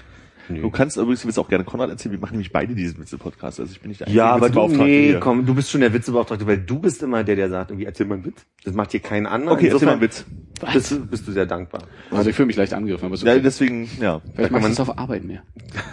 Du 0.50 0.70
kannst 0.72 0.98
übrigens 0.98 1.24
jetzt 1.24 1.38
auch 1.38 1.48
gerne 1.48 1.64
Konrad 1.64 1.90
erzählen, 1.90 2.14
wir 2.14 2.20
machen 2.20 2.32
nämlich 2.34 2.52
beide 2.52 2.74
diesen 2.76 3.00
Witze-Podcast. 3.00 3.60
Also 3.60 3.72
ich 3.72 3.80
bin 3.82 3.90
nicht 3.90 4.02
der 4.02 4.10
Ja, 4.10 4.34
einzige 4.34 4.36
aber 4.36 4.40
du, 4.40 4.46
Witzebeauftragte 4.56 4.84
nee, 4.92 5.08
hier. 5.08 5.20
komm, 5.20 5.46
du 5.46 5.54
bist 5.56 5.70
schon 5.72 5.82
der 5.82 5.94
Witzebeauftragte, 5.94 6.48
weil 6.48 6.58
du 6.58 6.80
bist 6.80 7.04
immer 7.04 7.24
der, 7.24 7.36
der 7.36 7.50
sagt, 7.50 7.72
irgendwie 7.72 7.86
erzähl 7.86 8.06
mal 8.08 8.16
einen 8.16 8.26
Witz. 8.26 8.46
Das 8.64 8.74
macht 8.74 8.92
hier 8.92 9.00
keinen 9.00 9.28
an. 9.28 9.48
Okay, 9.48 9.68
erzähl 9.68 9.86
mal 9.86 9.92
einen 9.94 10.02
Witz. 10.02 10.26
Bist, 10.74 10.92
du- 10.92 11.06
bist 11.06 11.28
du 11.28 11.32
sehr 11.32 11.46
dankbar. 11.46 11.84
Also 12.12 12.30
ich 12.30 12.36
fühle 12.36 12.48
mich 12.48 12.56
leicht 12.56 12.74
angegriffen, 12.74 13.06
aber 13.06 13.16
so 13.18 13.26
Ja, 13.28 13.38
deswegen, 13.40 13.90
ja. 14.02 14.22
Vielleicht 14.36 14.52
machst 14.52 14.68
du 14.68 14.72
es 14.72 14.80
auf 14.80 14.98
Arbeit 14.98 15.24
mehr. 15.24 15.44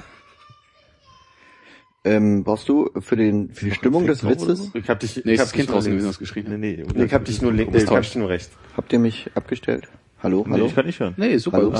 Ähm, 2.04 2.44
brauchst 2.44 2.68
du 2.68 2.88
für 3.00 3.16
den 3.16 3.50
für 3.52 3.64
die 3.64 3.72
Stimmung 3.72 4.06
des 4.06 4.22
Witzes? 4.24 4.70
Ich 4.74 4.88
hab 4.88 5.00
dich, 5.00 5.24
Nee, 5.24 5.32
ich 5.32 5.40
hab 5.40 5.46
das 5.46 5.52
Kind 5.52 5.68
draußen 5.70 5.90
gewesen, 5.90 6.04
links. 6.04 6.16
was 6.16 6.18
geschrien 6.20 6.44
Nee, 6.60 6.84
hat. 6.86 6.94
nee. 6.94 7.04
Ich 7.04 7.12
hab 7.12 7.24
dich 7.24 7.42
nur 7.42 7.52
ich 7.52 7.66
hab 7.88 8.00
dich 8.02 8.14
nur 8.14 8.28
rechts. 8.28 8.50
Habt 8.76 8.92
ihr 8.92 9.00
mich 9.00 9.28
abgestellt? 9.34 9.88
Hallo, 10.22 10.44
Nee, 10.46 10.52
hallo? 10.52 10.66
ich 10.66 10.74
kann 10.76 10.86
nicht 10.86 11.00
hören. 11.00 11.14
Nee, 11.16 11.36
super, 11.38 11.56
Hallo? 11.56 11.70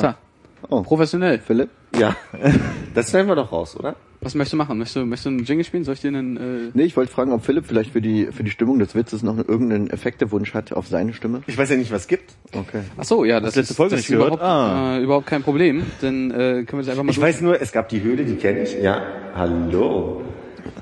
Oh, 0.69 0.83
Professionell. 0.83 1.39
Philipp? 1.39 1.71
Ja, 1.97 2.17
das 2.95 3.09
stellen 3.09 3.29
wir 3.29 3.37
doch 3.37 3.53
raus, 3.53 3.77
oder? 3.79 3.97
Was 4.21 4.35
möchtest 4.35 4.55
du 4.55 4.57
machen? 4.57 4.79
Möchtest 4.79 4.97
du, 4.97 5.05
möchtest 5.07 5.27
du 5.27 5.31
einen 5.31 5.45
Jingle 5.45 5.65
spielen? 5.65 5.85
Soll 5.85 5.95
ich 5.95 6.01
dir 6.01 6.09
einen, 6.09 6.37
äh, 6.37 6.71
Nee, 6.75 6.85
ich 6.85 6.97
wollte 6.97 7.13
fragen, 7.13 7.33
ob 7.33 7.45
Philipp 7.45 7.67
vielleicht 7.67 7.93
für 7.93 8.01
die 8.01 8.27
für 8.33 8.43
die 8.43 8.51
Stimmung 8.51 8.79
des 8.79 8.95
Witzes 8.95 9.23
noch 9.23 9.37
irgendeinen 9.37 9.89
Effektewunsch 9.91 10.55
hat 10.55 10.73
auf 10.73 10.89
seine 10.89 11.13
Stimme. 11.13 11.43
Ich 11.47 11.57
weiß 11.57 11.71
ja 11.71 11.77
nicht, 11.77 11.93
was 11.93 12.03
es 12.03 12.09
gibt. 12.09 12.35
Okay. 12.53 12.81
Ach 12.97 13.05
so, 13.05 13.25
ja, 13.25 13.39
das 13.41 13.55
letzte 13.55 13.73
ist, 13.73 13.77
Folge 13.77 13.91
das 13.97 14.01
nicht 14.01 14.11
ist 14.11 14.17
gehört? 14.17 14.35
überhaupt, 14.35 14.43
Ah. 14.43 14.97
äh, 14.97 15.03
überhaupt 15.03 15.27
kein 15.27 15.43
Problem. 15.43 15.85
Dann 16.01 16.31
äh, 16.31 16.35
können 16.35 16.67
wir 16.73 16.79
das 16.79 16.89
einfach 16.89 17.05
mal 17.05 17.11
Ich 17.13 17.21
weiß 17.21 17.41
nur, 17.43 17.61
es 17.61 17.71
gab 17.71 17.89
die 17.91 18.03
Höhle, 18.03 18.25
die 18.25 18.35
kenne 18.37 18.63
ich. 18.63 18.75
Ja, 18.83 19.03
hallo. 19.35 20.23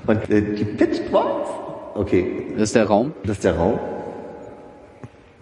Und 0.07 0.29
äh, 0.31 0.41
die 0.55 0.65
Pitched 0.65 1.09
Voice. 1.09 1.49
Okay, 1.93 2.47
Das 2.53 2.63
ist 2.63 2.75
der 2.75 2.85
Raum, 2.85 3.13
das 3.23 3.33
ist 3.37 3.43
der 3.43 3.55
Raum. 3.55 3.79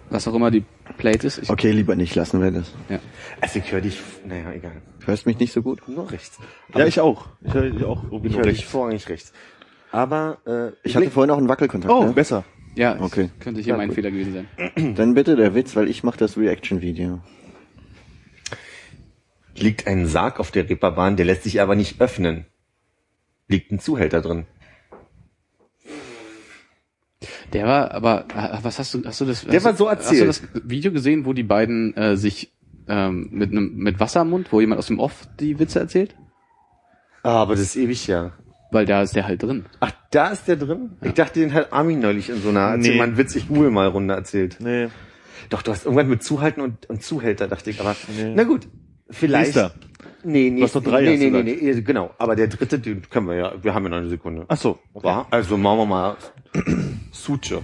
was 0.10 0.28
auch 0.28 0.36
immer 0.36 0.52
die 0.52 0.64
Plate 0.97 1.27
ist. 1.27 1.38
Ich, 1.39 1.49
Okay, 1.49 1.71
lieber 1.71 1.95
nicht, 1.95 2.13
lassen 2.15 2.41
wir 2.41 2.51
das. 2.51 2.71
ja. 2.89 2.99
Also 3.41 3.59
ich 3.59 3.71
höre 3.71 3.81
dich, 3.81 3.99
naja, 4.25 4.51
egal. 4.51 4.81
Hörst 5.05 5.25
mich 5.25 5.39
nicht 5.39 5.53
so 5.53 5.61
gut? 5.61 5.81
Nur 5.88 6.11
rechts. 6.11 6.38
Ja, 6.75 6.86
ich 6.86 6.99
auch. 6.99 7.27
Ich 7.41 7.53
höre 7.53 7.69
dich 7.69 7.84
auch. 7.84 8.03
Ich 8.03 8.09
nur 8.11 8.21
höre 8.21 8.29
dich 8.43 8.45
rechts. 8.59 8.63
vorrangig 8.71 9.09
rechts. 9.09 9.34
Aber 9.91 10.39
äh, 10.45 10.71
Ich 10.88 10.95
hatte 10.95 11.09
vorhin 11.11 11.31
auch 11.31 11.38
einen 11.38 11.49
Wackelkontakt. 11.49 11.93
Oh, 11.93 12.05
ne? 12.05 12.13
besser. 12.13 12.43
Ja, 12.75 12.99
Okay. 12.99 13.29
könnte 13.39 13.61
hier 13.61 13.71
Ja, 13.73 13.77
mein 13.77 13.89
gut. 13.89 13.95
Fehler 13.95 14.11
gewesen 14.11 14.34
sein. 14.75 14.95
Dann 14.95 15.13
bitte 15.13 15.36
der 15.36 15.53
Witz, 15.55 15.75
weil 15.75 15.88
ich 15.89 16.03
mache 16.03 16.17
das 16.17 16.38
Reaction-Video. 16.38 17.19
Liegt 19.55 19.86
ein 19.88 20.07
Sarg 20.07 20.39
auf 20.39 20.49
der 20.51 20.67
Reeperbahn, 20.67 21.15
der 21.15 21.25
lässt 21.25 21.43
sich 21.43 21.61
aber 21.61 21.75
nicht 21.75 22.01
öffnen. 22.01 22.45
Liegt 23.47 23.71
ein 23.71 23.79
Zuhälter 23.79 24.21
drin. 24.21 24.47
Der 27.53 27.65
war, 27.65 27.91
aber 27.91 28.26
äh, 28.36 28.57
was 28.63 28.80
hast 28.80 28.93
du, 28.93 29.03
hast 29.05 29.21
du 29.21 29.26
das? 29.26 29.45
Der 29.45 29.55
hast 29.55 29.63
war 29.65 29.71
du, 29.74 29.78
so 29.78 29.88
erzählt. 29.88 30.28
Hast 30.28 30.41
du 30.43 30.47
das 30.53 30.61
Video 30.69 30.91
gesehen, 30.91 31.26
wo 31.26 31.34
die 31.34 31.43
beiden 31.43 31.95
äh, 31.95 32.17
sich 32.17 32.51
ähm, 32.88 33.30
mit 33.32 33.51
einem 33.51 33.76
mit 33.76 33.99
Wasser 33.99 34.21
im 34.21 34.30
Mund, 34.30 34.51
wo 34.51 34.59
jemand 34.61 34.80
aus 34.80 34.88
dem 34.88 34.99
Off 34.99 35.28
die 35.39 35.59
Witze 35.59 35.80
erzählt? 35.80 36.15
Ah, 37.24 37.41
aber 37.41 37.53
das 37.55 37.63
ist 37.63 37.76
ewig 37.78 38.07
ja. 38.07 38.34
Weil 38.71 38.86
da 38.86 39.03
ist 39.03 39.15
der 39.15 39.28
halt 39.28 39.43
drin. 39.43 39.65
Ach, 39.80 39.91
da 40.11 40.30
ist 40.30 40.47
der 40.47 40.55
drin? 40.55 40.97
Ich 41.01 41.13
dachte, 41.13 41.39
den 41.39 41.53
hat 41.53 41.71
Armin 41.71 41.99
neulich 41.99 42.30
in 42.30 42.41
so 42.41 42.49
einer 42.49 42.76
Nee. 42.76 42.99
Einen 42.99 43.17
Witz, 43.17 43.36
ich 43.36 43.47
google 43.47 43.69
mal 43.69 43.88
Runde 43.88 44.15
erzählt. 44.15 44.57
Nee. 44.59 44.88
Doch, 45.49 45.61
du 45.61 45.71
hast 45.71 45.86
irgendwann 45.86 46.07
mit 46.09 46.24
Zuhalten 46.24 46.61
und, 46.61 46.89
und 46.89 47.03
Zuhälter, 47.03 47.47
dachte 47.47 47.69
ich, 47.69 47.80
aber 47.80 47.95
Nee. 48.17 48.34
na 48.36 48.43
gut. 48.43 48.67
Vielleicht. 49.09 49.55
Nächster. 49.55 49.74
Nee, 50.24 50.49
nee, 50.49 50.59
Du 50.59 50.63
hast 50.65 50.76
noch 50.76 50.84
drei, 50.84 51.01
nee, 51.01 51.17
nee, 51.17 51.30
nee, 51.30 51.57
nee, 51.61 51.82
genau. 51.82 52.11
Aber 52.17 52.36
der 52.36 52.47
dritte, 52.47 52.80
den 52.80 53.01
können 53.09 53.28
wir 53.28 53.36
ja, 53.36 53.53
wir 53.61 53.74
haben 53.74 53.84
ja 53.84 53.89
noch 53.89 53.97
eine 53.97 54.09
Sekunde. 54.09 54.45
Ach 54.47 54.57
so. 54.57 54.80
War? 54.93 55.28
Also 55.32 55.57
machen 55.57 55.80
wir 55.80 55.86
mal 55.86 56.17
Suche. 57.11 57.61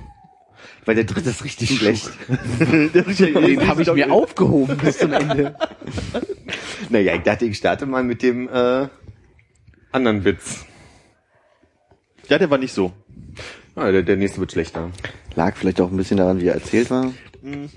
Weil 0.86 0.96
der 0.96 1.04
dritte 1.04 1.30
ist 1.30 1.44
richtig 1.44 1.78
schlecht. 1.78 2.10
Den 2.60 3.68
habe 3.68 3.82
ich 3.82 3.94
mir 3.94 4.12
aufgehoben 4.12 4.78
bis 4.78 4.98
zum 4.98 5.14
Ende. 5.14 5.56
Naja, 6.90 7.14
ich 7.14 7.22
dachte, 7.22 7.46
ich 7.46 7.58
starte 7.58 7.86
mal 7.86 8.04
mit 8.04 8.24
dem 8.24 8.50
äh, 8.50 8.88
anderen 9.92 10.24
Witz. 10.24 10.66
Ja, 12.28 12.40
der 12.40 12.50
war 12.50 12.58
nicht 12.58 12.74
so. 12.74 12.92
Ah, 13.76 13.92
der, 13.92 14.02
der 14.02 14.16
nächste 14.16 14.40
wird 14.40 14.54
schlechter. 14.54 14.90
Lag 15.36 15.56
vielleicht 15.56 15.80
auch 15.82 15.92
ein 15.92 15.98
bisschen 15.98 16.18
daran, 16.18 16.42
wie 16.42 16.48
er 16.48 16.56
erzählt 16.56 16.90
war. 16.90 17.12
Man 17.44 17.70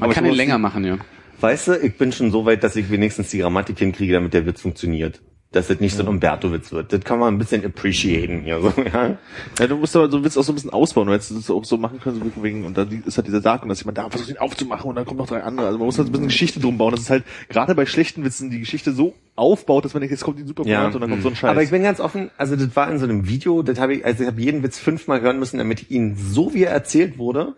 Aber 0.00 0.12
kann 0.12 0.26
ihn 0.26 0.34
länger 0.34 0.58
machen, 0.58 0.84
ja. 0.84 0.98
Weißt 1.40 1.68
du, 1.68 1.78
ich 1.78 1.96
bin 1.96 2.12
schon 2.12 2.30
so 2.30 2.46
weit, 2.46 2.62
dass 2.64 2.76
ich 2.76 2.90
wenigstens 2.90 3.30
die 3.30 3.38
Grammatik 3.38 3.78
hinkriege, 3.78 4.14
damit 4.14 4.34
der 4.34 4.46
Witz 4.46 4.62
funktioniert. 4.62 5.20
Dass 5.52 5.68
das 5.68 5.78
nicht 5.78 5.94
so 5.94 6.02
ein 6.02 6.08
Umberto-Witz 6.08 6.72
wird. 6.72 6.92
Das 6.92 7.00
kann 7.00 7.20
man 7.20 7.32
ein 7.32 7.38
bisschen 7.38 7.64
appreciaten 7.64 8.42
hier 8.42 8.60
so, 8.60 8.72
ja. 8.82 9.16
Ja, 9.58 9.66
du 9.68 9.76
musst 9.76 9.94
aber 9.94 10.10
so 10.10 10.16
einen 10.16 10.24
Witz 10.24 10.36
auch 10.36 10.42
so 10.42 10.52
ein 10.52 10.56
bisschen 10.56 10.70
ausbauen. 10.70 11.06
Du 11.06 11.14
hättest 11.14 11.30
es 11.30 11.48
auch 11.50 11.64
so 11.64 11.76
machen 11.76 12.00
können, 12.00 12.32
so 12.34 12.42
wegen, 12.42 12.64
und 12.64 12.76
dann 12.76 12.90
ist 13.06 13.16
halt 13.16 13.28
dieser 13.28 13.40
Sarg 13.40 13.62
und 13.62 13.68
dass 13.68 13.80
jemand 13.80 13.96
da 13.96 14.10
versucht, 14.10 14.28
ihn 14.28 14.38
aufzumachen 14.38 14.90
und 14.90 14.96
dann 14.96 15.04
kommen 15.04 15.18
noch 15.18 15.28
drei 15.28 15.44
andere. 15.44 15.66
Also 15.66 15.78
man 15.78 15.86
muss 15.86 15.98
halt 15.98 16.08
ein 16.08 16.12
bisschen 16.12 16.26
Geschichte 16.26 16.58
drum 16.58 16.78
bauen. 16.78 16.90
Das 16.90 17.02
ist 17.02 17.10
halt, 17.10 17.24
gerade 17.48 17.74
bei 17.74 17.86
schlechten 17.86 18.24
Witzen, 18.24 18.50
die 18.50 18.58
Geschichte 18.58 18.92
so 18.92 19.14
aufbaut, 19.36 19.84
dass 19.84 19.94
man 19.94 20.00
denkt, 20.00 20.10
jetzt 20.10 20.24
kommt 20.24 20.38
die 20.38 20.44
super 20.44 20.64
Ja. 20.66 20.86
Und 20.86 21.00
dann 21.00 21.08
kommt 21.08 21.22
so 21.22 21.28
ein 21.28 21.36
Scheiß. 21.36 21.50
Aber 21.50 21.62
ich 21.62 21.70
bin 21.70 21.84
ganz 21.84 22.00
offen, 22.00 22.30
also 22.36 22.56
das 22.56 22.74
war 22.74 22.90
in 22.90 22.98
so 22.98 23.04
einem 23.04 23.28
Video, 23.28 23.62
das 23.62 23.78
habe 23.78 23.94
ich, 23.94 24.04
also 24.04 24.24
ich 24.24 24.28
habe 24.28 24.40
jeden 24.40 24.64
Witz 24.64 24.78
fünfmal 24.78 25.20
hören 25.20 25.38
müssen, 25.38 25.58
damit 25.58 25.80
ich 25.80 25.90
ihn 25.92 26.16
so 26.16 26.54
wie 26.54 26.64
er 26.64 26.72
erzählt 26.72 27.18
wurde, 27.18 27.54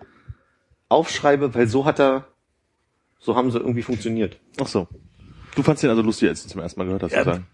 aufschreibe, 0.90 1.54
weil 1.54 1.68
so 1.68 1.86
hat 1.86 1.98
er, 1.98 2.26
so 3.18 3.36
haben 3.36 3.50
sie 3.50 3.58
irgendwie 3.58 3.82
funktioniert. 3.82 4.38
Ach 4.60 4.66
so. 4.66 4.88
Du 5.54 5.62
fandst 5.62 5.82
den 5.82 5.90
also 5.90 6.02
lustig, 6.02 6.28
als 6.28 6.42
du 6.42 6.46
ihn 6.48 6.52
zum 6.52 6.60
ersten 6.60 6.80
Mal 6.80 6.84
gehört 6.86 7.02
hast, 7.02 7.12
Ja. 7.12 7.24
sozusagen. 7.24 7.46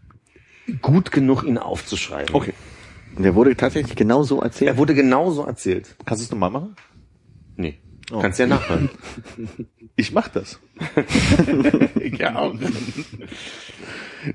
Gut 0.81 1.11
genug, 1.13 1.45
ihn 1.45 1.59
aufzuschreiben. 1.59 2.35
Okay. 2.35 2.55
Und 3.17 3.23
der 3.23 3.35
wurde 3.35 3.55
tatsächlich 3.57 3.97
genau 3.97 4.23
so 4.23 4.41
erzählt. 4.43 4.71
Er 4.71 4.77
wurde 4.79 4.95
genauso 4.95 5.45
erzählt. 5.45 5.95
Kannst 6.05 6.23
du 6.23 6.25
es 6.25 6.31
nochmal 6.31 6.51
machen? 6.51 6.75
Nee. 7.57 7.79
Oh. 8.13 8.19
Kannst 8.21 8.39
ja 8.39 8.47
nachhören. 8.47 8.91
Ich 9.97 10.11
mach 10.11 10.27
das. 10.27 10.59
ja, 12.19 12.35
auch. 12.35 12.53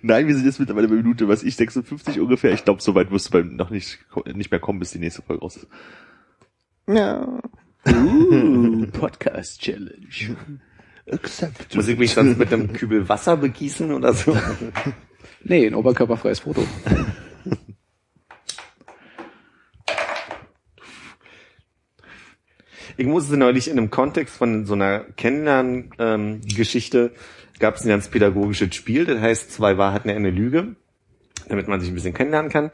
Nein, 0.02 0.26
wir 0.28 0.36
sind 0.36 0.46
jetzt 0.46 0.58
mittlerweile 0.58 0.88
bei 0.88 0.96
Minute, 0.96 1.28
was 1.28 1.44
ich, 1.44 1.58
56 1.58 2.18
ungefähr. 2.22 2.54
Ich 2.54 2.64
glaube, 2.64 2.82
so 2.82 2.96
weit 2.96 3.12
wirst 3.12 3.28
du 3.28 3.32
beim 3.32 3.58
noch 3.58 3.70
nicht, 3.70 4.00
nicht 4.34 4.52
mehr 4.52 4.62
kommen, 4.62 4.80
bis 4.80 4.92
die 4.92 5.00
nächste 5.00 5.22
Folge 5.22 5.42
raus 5.42 5.58
ist. 5.58 5.68
Ja. 6.88 7.42
Podcast 8.94 9.60
Challenge. 9.62 10.38
Accept. 11.12 11.76
Muss 11.76 11.88
ich 11.88 11.98
mich 11.98 12.14
sonst 12.14 12.38
mit 12.38 12.54
einem 12.54 12.74
Kübel 12.74 13.08
Wasser 13.10 13.38
begießen 13.38 13.92
oder 13.92 14.14
so? 14.14 14.38
Nee, 15.42 15.66
ein 15.66 15.76
oberkörperfreies 15.76 16.40
Foto. 16.40 16.66
Ich 22.98 23.06
musste 23.06 23.38
neulich 23.38 23.70
in 23.70 23.78
einem 23.78 23.90
Kontext 23.90 24.36
von 24.36 24.66
so 24.66 24.74
einer 24.74 25.06
Kennenlern-Geschichte, 25.16 27.14
gab 27.60 27.76
es 27.76 27.86
ein 27.86 27.88
ganz 27.88 28.10
pädagogisches 28.10 28.76
Spiel, 28.76 29.06
das 29.06 29.22
heißt 29.22 29.54
zwei 29.54 29.78
Wahrheiten, 29.78 30.10
eine 30.10 30.32
Lüge, 30.32 30.76
damit 31.48 31.70
man 31.70 31.80
sich 31.80 31.90
ein 31.90 31.96
bisschen 31.96 32.14
kennenlernen 32.14 32.52
kann. 32.52 32.72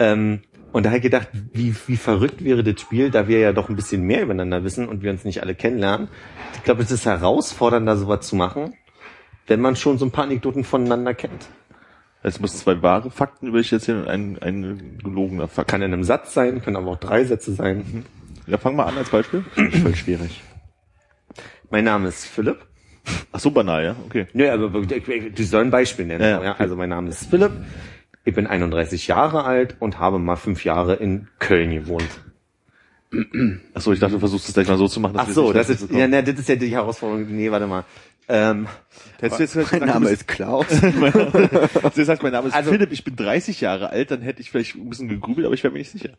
Ähm, 0.00 0.42
und 0.74 0.82
da 0.82 0.90
habe 0.90 0.96
ich 0.96 1.04
gedacht, 1.04 1.28
wie, 1.52 1.72
wie 1.86 1.96
verrückt 1.96 2.42
wäre 2.42 2.64
das 2.64 2.80
Spiel, 2.80 3.08
da 3.08 3.28
wir 3.28 3.38
ja 3.38 3.52
doch 3.52 3.68
ein 3.68 3.76
bisschen 3.76 4.02
mehr 4.02 4.22
übereinander 4.22 4.64
wissen 4.64 4.88
und 4.88 5.04
wir 5.04 5.12
uns 5.12 5.24
nicht 5.24 5.40
alle 5.40 5.54
kennenlernen. 5.54 6.08
Ich 6.56 6.64
glaube, 6.64 6.82
es 6.82 6.90
ist 6.90 7.06
herausfordernder, 7.06 7.96
sowas 7.96 8.26
zu 8.26 8.34
machen, 8.34 8.74
wenn 9.46 9.60
man 9.60 9.76
schon 9.76 9.98
so 9.98 10.04
ein 10.04 10.10
paar 10.10 10.24
Anekdoten 10.24 10.64
voneinander 10.64 11.14
kennt. 11.14 11.46
Es 12.24 12.40
muss 12.40 12.58
zwei 12.58 12.82
wahre 12.82 13.12
Fakten 13.12 13.46
über 13.46 13.58
dich 13.58 13.72
erzählen 13.72 14.00
und 14.00 14.08
ein, 14.08 14.38
ein 14.42 14.98
gelogener 14.98 15.46
Fakt. 15.46 15.70
Kann 15.70 15.80
in 15.80 15.92
einem 15.92 16.02
Satz 16.02 16.34
sein, 16.34 16.60
können 16.60 16.74
aber 16.74 16.90
auch 16.90 16.98
drei 16.98 17.22
Sätze 17.22 17.52
sein. 17.54 18.04
Ja, 18.48 18.58
fang 18.58 18.74
mal 18.74 18.86
an 18.86 18.98
als 18.98 19.10
Beispiel. 19.10 19.44
Voll 19.54 19.94
schwierig. 19.94 20.42
Mein 21.70 21.84
Name 21.84 22.08
ist 22.08 22.24
Philipp. 22.24 22.66
Ach 23.30 23.38
so 23.38 23.52
banal, 23.52 23.84
ja, 23.84 23.96
okay. 24.06 24.26
Nö, 24.32 24.50
aber 24.50 24.70
du 24.70 25.44
soll 25.44 25.62
ein 25.62 25.70
Beispiel 25.70 26.06
nennen. 26.06 26.24
Ja, 26.24 26.42
Ja. 26.42 26.56
Also 26.56 26.74
mein 26.74 26.88
Name 26.88 27.10
ist 27.10 27.30
Philipp. 27.30 27.52
Ich 28.24 28.34
bin 28.34 28.46
31 28.46 29.06
Jahre 29.06 29.44
alt 29.44 29.76
und 29.80 29.98
habe 29.98 30.18
mal 30.18 30.36
fünf 30.36 30.64
Jahre 30.64 30.94
in 30.94 31.28
Köln 31.38 31.72
gewohnt. 31.72 32.08
Ach 33.74 33.80
so, 33.80 33.92
ich 33.92 34.00
dachte, 34.00 34.14
du 34.14 34.18
versuchst 34.18 34.48
es 34.48 34.54
gleich 34.54 34.66
mal 34.66 34.78
so 34.78 34.88
zu 34.88 34.98
machen. 34.98 35.14
Ach 35.18 35.26
wir 35.26 35.34
so, 35.34 35.52
das 35.52 35.70
ist, 35.70 35.90
ja, 35.92 36.08
ne, 36.08 36.24
das 36.24 36.38
ist 36.40 36.48
ja 36.48 36.56
die 36.56 36.68
Herausforderung. 36.68 37.26
Nee, 37.28 37.50
warte 37.50 37.66
mal. 37.66 37.84
Ähm, 38.26 38.66
Hättest 39.20 39.38
du 39.38 39.42
jetzt 39.44 39.52
gesagt, 39.70 39.72
Mein 39.80 39.88
Name 39.88 40.08
ist 40.08 40.26
Klaus. 40.26 40.66
das 40.70 42.08
heißt, 42.08 42.22
mein 42.22 42.32
Name 42.32 42.48
ist 42.48 42.54
Also- 42.54 42.70
Philipp, 42.70 42.92
ich 42.92 43.04
bin 43.04 43.14
30 43.14 43.60
Jahre 43.60 43.90
alt, 43.90 44.10
dann 44.10 44.22
hätte 44.22 44.40
ich 44.40 44.50
vielleicht 44.50 44.74
ein 44.74 44.88
bisschen 44.88 45.08
gegrübelt, 45.08 45.46
aber 45.46 45.54
ich 45.54 45.62
wäre 45.62 45.72
mir 45.72 45.78
nicht 45.78 45.90
sicher. 45.92 46.10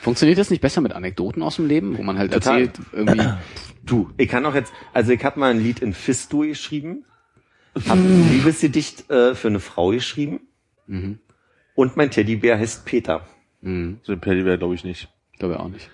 Funktioniert 0.00 0.38
das 0.38 0.50
nicht 0.50 0.60
besser 0.60 0.80
mit 0.80 0.92
Anekdoten 0.92 1.42
aus 1.42 1.56
dem 1.56 1.68
Leben, 1.68 1.96
wo 1.96 2.02
man 2.02 2.18
halt 2.18 2.32
Total. 2.32 2.62
erzählt, 2.62 2.86
irgendwie, 2.92 3.28
du, 3.86 4.10
ich 4.16 4.28
kann 4.28 4.44
auch 4.44 4.54
jetzt, 4.54 4.72
also 4.92 5.12
ich 5.12 5.24
habe 5.24 5.38
mal 5.38 5.52
ein 5.52 5.60
Lied 5.60 5.78
in 5.78 5.94
Fisto 5.94 6.40
geschrieben, 6.40 7.04
habe 7.88 8.00
ein 8.00 8.30
Liebesgedicht 8.32 9.08
äh, 9.10 9.36
für 9.36 9.46
eine 9.48 9.60
Frau 9.60 9.90
geschrieben 9.90 10.40
und 11.74 11.96
mein 11.96 12.10
Teddybär 12.10 12.58
heißt 12.58 12.84
Peter. 12.84 13.26
hm, 13.62 14.00
So 14.02 14.12
ein 14.12 14.20
Paddy 14.20 14.44
wäre, 14.44 14.58
glaube 14.58 14.74
ich, 14.74 14.84
nicht. 14.84 15.08
glaube 15.38 15.54
ich 15.54 15.60
auch 15.60 15.68
nicht. 15.68 15.90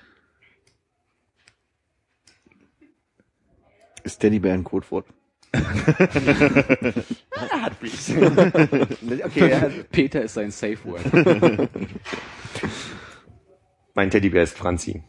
Ist 4.05 4.18
Teddybär 4.20 4.55
ein 4.55 4.64
Codewort? 4.64 5.07
Okay, 9.24 9.51
ja, 9.51 9.68
Peter 9.91 10.22
ist 10.22 10.34
sein 10.34 10.51
Safe 10.51 10.78
Word. 10.84 11.68
mein 13.95 14.11
Teddybär 14.11 14.43
ist 14.43 14.57
Franzi. 14.57 15.03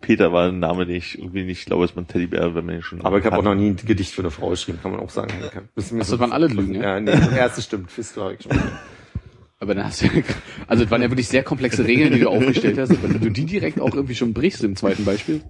Peter 0.00 0.32
war 0.32 0.48
ein 0.48 0.60
Name, 0.60 0.86
den 0.86 0.94
ich 0.96 1.18
irgendwie 1.18 1.42
nicht 1.44 1.66
glaube, 1.66 1.84
dass 1.84 1.96
man 1.96 2.06
Teddybär, 2.06 2.54
wenn 2.54 2.64
man 2.64 2.76
ihn 2.76 2.82
schon. 2.82 3.00
Aber 3.04 3.18
ich 3.18 3.24
habe 3.24 3.38
auch 3.38 3.42
noch 3.42 3.56
nie 3.56 3.70
ein 3.70 3.76
Gedicht 3.76 4.12
für 4.14 4.22
eine 4.22 4.30
Frau 4.30 4.50
geschrieben, 4.50 4.78
kann 4.80 4.92
man 4.92 5.00
auch 5.00 5.10
sagen. 5.10 5.32
Das, 5.74 5.90
Das 5.90 6.18
waren 6.18 6.30
alle 6.32 6.46
Lügen, 6.46 6.74
ja? 6.74 6.82
Ja, 6.94 7.00
nee, 7.00 7.10
das 7.10 7.32
erste 7.32 7.62
stimmt. 7.62 7.90
Fisto 7.90 8.22
habe 8.22 8.34
ich 8.34 8.42
schon. 8.42 8.52
Aber 9.58 9.74
dann 9.74 9.84
hast 9.86 10.02
du, 10.02 10.06
also 10.68 10.84
es 10.84 10.90
waren 10.92 11.02
ja 11.02 11.10
wirklich 11.10 11.26
sehr 11.26 11.42
komplexe 11.42 11.84
Regeln, 11.84 12.12
die 12.12 12.20
du 12.20 12.28
aufgestellt 12.28 12.78
hast. 12.78 13.02
Wenn 13.02 13.20
du 13.20 13.30
die 13.30 13.44
direkt 13.46 13.80
auch 13.80 13.92
irgendwie 13.94 14.14
schon 14.14 14.32
brichst 14.32 14.62
im 14.62 14.76
zweiten 14.76 15.04
Beispiel, 15.04 15.40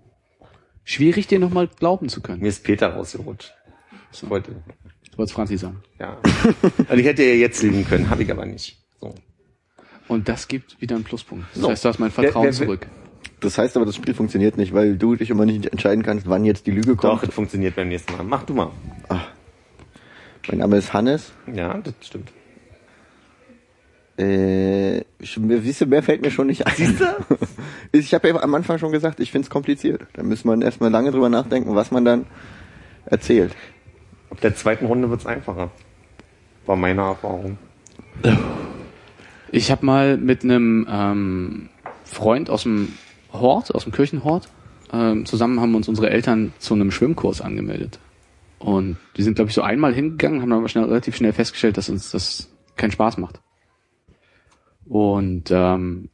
schwierig 0.85 1.27
dir 1.27 1.39
nochmal 1.39 1.69
glauben 1.69 2.09
zu 2.09 2.23
können. 2.23 2.41
Mir 2.41 2.49
ist 2.49 2.65
Peter 2.65 2.89
rausgerutscht. 2.95 3.53
Ich 4.11 4.19
So. 4.21 4.31
wollte, 4.31 4.53
Du 5.13 5.19
wolltest 5.19 5.35
Franzi 5.35 5.59
sagen. 5.59 5.83
ja. 5.99 6.17
Also 6.89 6.95
ich 7.01 7.05
hätte 7.05 7.25
ja 7.25 7.35
jetzt 7.35 7.63
lügen 7.63 7.85
können, 7.85 8.09
habe 8.09 8.23
ich 8.23 8.31
aber 8.31 8.47
nicht. 8.47 8.79
So. 8.99 9.15
Und 10.07 10.31
das 10.31 10.49
gibt 10.49 10.81
wieder 10.81 10.95
einen 10.95 11.05
Pluspunkt. 11.05 11.45
Das 11.53 11.61
So. 11.63 11.69
heißt, 11.69 11.85
du 11.85 11.89
hast 11.91 11.99
mein 11.99 12.11
Vertrauen 12.11 12.45
Wer- 12.47 12.53
wer- 12.59 12.67
zurück. 12.67 12.87
Das 13.41 13.57
heißt 13.57 13.77
aber, 13.77 13.87
das 13.87 13.95
Spiel 13.95 14.15
funktioniert 14.15 14.57
nicht, 14.57 14.75
weil 14.75 14.97
du 14.97 15.15
dich 15.15 15.31
immer 15.31 15.47
nicht 15.47 15.67
entscheiden 15.67 16.03
kannst, 16.03 16.29
wann 16.29 16.45
jetzt 16.45 16.67
die 16.67 16.73
Lüge 16.73 16.97
Doch, 16.97 17.03
kommt. 17.11 17.23
das 17.23 17.35
funktioniert 17.35 17.77
beim 17.77 17.89
nächsten 17.89 18.17
Mal. 18.17 18.25
Mach 18.25 18.43
du 18.43 18.55
mal. 18.55 18.71
Mein 20.49 20.59
Name 20.59 20.79
ist 20.79 20.93
Hannes. 20.93 21.33
Ja, 21.53 21.79
das 21.79 21.95
stimmt. 22.01 22.33
Äh, 24.17 25.05
siehst 25.21 25.81
du, 25.81 25.87
mehr 25.87 26.03
fällt 26.03 26.23
mir 26.23 26.31
schon 26.31 26.49
nicht 26.49 26.67
ein. 26.67 26.73
Siehst 26.77 27.01
du? 27.01 27.05
Ich 27.91 28.13
habe 28.13 28.29
ja 28.29 28.37
am 28.43 28.55
Anfang 28.55 28.79
schon 28.79 28.93
gesagt, 28.93 29.19
ich 29.19 29.33
find's 29.33 29.49
kompliziert. 29.49 30.03
Da 30.13 30.23
muss 30.23 30.45
man 30.45 30.61
erstmal 30.61 30.91
lange 30.91 31.11
drüber 31.11 31.31
nachdenken, 31.31 31.75
was 31.75 31.91
man 31.91 32.05
dann 32.05 32.27
erzählt. 33.07 33.55
Ab 34.29 34.43
der 34.43 34.55
zweiten 34.55 34.85
Runde 34.85 35.09
wird's 35.09 35.25
einfacher. 35.25 35.71
War 36.67 36.77
meine 36.77 37.01
Erfahrung. 37.01 37.57
Ich 39.53 39.71
habe 39.71 39.87
mal 39.87 40.19
mit 40.19 40.45
einem 40.45 40.87
ähm, 40.91 41.69
Freund 42.05 42.51
aus 42.51 42.65
dem 42.65 42.93
Hort, 43.33 43.75
aus 43.75 43.85
dem 43.85 43.93
Kirchenhort, 43.93 44.49
ähm, 44.93 45.27
zusammen 45.27 45.61
haben 45.61 45.75
uns 45.75 45.89
unsere 45.89 46.11
Eltern 46.11 46.53
zu 46.59 46.75
einem 46.75 46.91
Schwimmkurs 46.91 47.41
angemeldet. 47.41 47.99
Und 48.59 48.97
die 49.17 49.23
sind, 49.23 49.35
glaube 49.35 49.51
ich, 49.51 49.55
so 49.55 49.63
einmal 49.63 49.95
hingegangen, 49.95 50.43
haben 50.43 50.53
aber 50.53 50.69
schnell, 50.69 50.85
relativ 50.85 51.17
schnell 51.17 51.33
festgestellt, 51.33 51.77
dass 51.77 51.89
uns 51.89 52.11
das 52.11 52.51
keinen 52.77 52.91
Spaß 52.91 53.19
macht. 53.19 53.41
Und 54.87 55.51
ähm, 55.51 56.09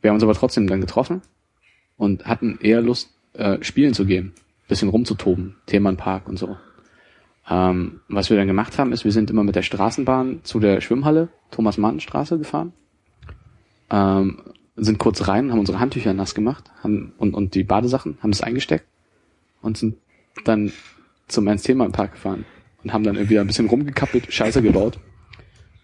wir 0.00 0.10
haben 0.10 0.14
uns 0.14 0.22
aber 0.22 0.34
trotzdem 0.34 0.66
dann 0.66 0.80
getroffen 0.80 1.22
und 1.96 2.24
hatten 2.24 2.58
eher 2.62 2.80
Lust, 2.80 3.10
äh, 3.34 3.58
spielen 3.62 3.94
zu 3.94 4.06
gehen, 4.06 4.32
bisschen 4.68 4.88
rumzutoben, 4.88 5.56
Themenpark 5.66 6.28
und 6.28 6.38
so. 6.38 6.56
Ähm, 7.48 8.00
was 8.08 8.30
wir 8.30 8.36
dann 8.36 8.46
gemacht 8.46 8.78
haben, 8.78 8.92
ist, 8.92 9.04
wir 9.04 9.12
sind 9.12 9.28
immer 9.28 9.42
mit 9.42 9.56
der 9.56 9.62
Straßenbahn 9.62 10.40
zu 10.44 10.60
der 10.60 10.80
Schwimmhalle, 10.80 11.28
Thomas-Mann-Straße 11.50 12.38
gefahren, 12.38 12.72
ähm, 13.90 14.38
sind 14.76 14.98
kurz 14.98 15.28
rein, 15.28 15.50
haben 15.50 15.58
unsere 15.58 15.80
Handtücher 15.80 16.14
nass 16.14 16.34
gemacht 16.34 16.70
haben, 16.82 17.12
und, 17.18 17.34
und 17.34 17.54
die 17.54 17.64
Badesachen, 17.64 18.18
haben 18.22 18.30
es 18.30 18.42
eingesteckt 18.42 18.86
und 19.62 19.76
sind 19.76 19.96
dann 20.44 20.72
zum 21.28 21.46
Ernst-Thälmann-Park 21.46 22.12
gefahren 22.12 22.44
und 22.82 22.92
haben 22.92 23.04
dann 23.04 23.16
irgendwie 23.16 23.38
ein 23.38 23.46
bisschen 23.46 23.68
rumgekappelt, 23.68 24.32
Scheiße 24.32 24.62
gebaut. 24.62 24.98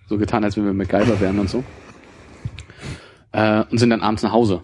So 0.09 0.19
getan, 0.19 0.45
als 0.45 0.57
wenn 0.57 0.65
wir 0.65 0.73
MacGyver 0.73 1.21
wären 1.21 1.39
und 1.39 1.51
so. 1.51 1.65
Äh, 3.33 3.65
und 3.71 3.79
sind 3.79 3.91
dann 3.91 4.03
abends 4.03 4.23
nach 4.23 4.33
Hause 4.33 4.63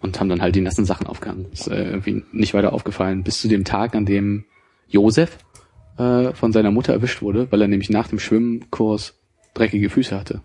und 0.00 0.18
haben 0.18 0.28
dann 0.28 0.42
halt 0.42 0.54
die 0.54 0.60
nassen 0.60 0.84
Sachen 0.84 1.06
aufgehangen. 1.06 1.46
Ist 1.52 1.68
äh, 1.68 1.90
irgendwie 1.90 2.24
nicht 2.32 2.54
weiter 2.54 2.72
aufgefallen, 2.72 3.22
bis 3.22 3.40
zu 3.40 3.48
dem 3.48 3.64
Tag, 3.64 3.94
an 3.94 4.04
dem 4.04 4.44
Josef 4.88 5.38
äh, 5.96 6.32
von 6.34 6.52
seiner 6.52 6.70
Mutter 6.70 6.92
erwischt 6.92 7.22
wurde, 7.22 7.50
weil 7.50 7.62
er 7.62 7.68
nämlich 7.68 7.88
nach 7.88 8.08
dem 8.08 8.18
Schwimmkurs 8.18 9.14
dreckige 9.54 9.90
Füße 9.90 10.18
hatte. 10.18 10.42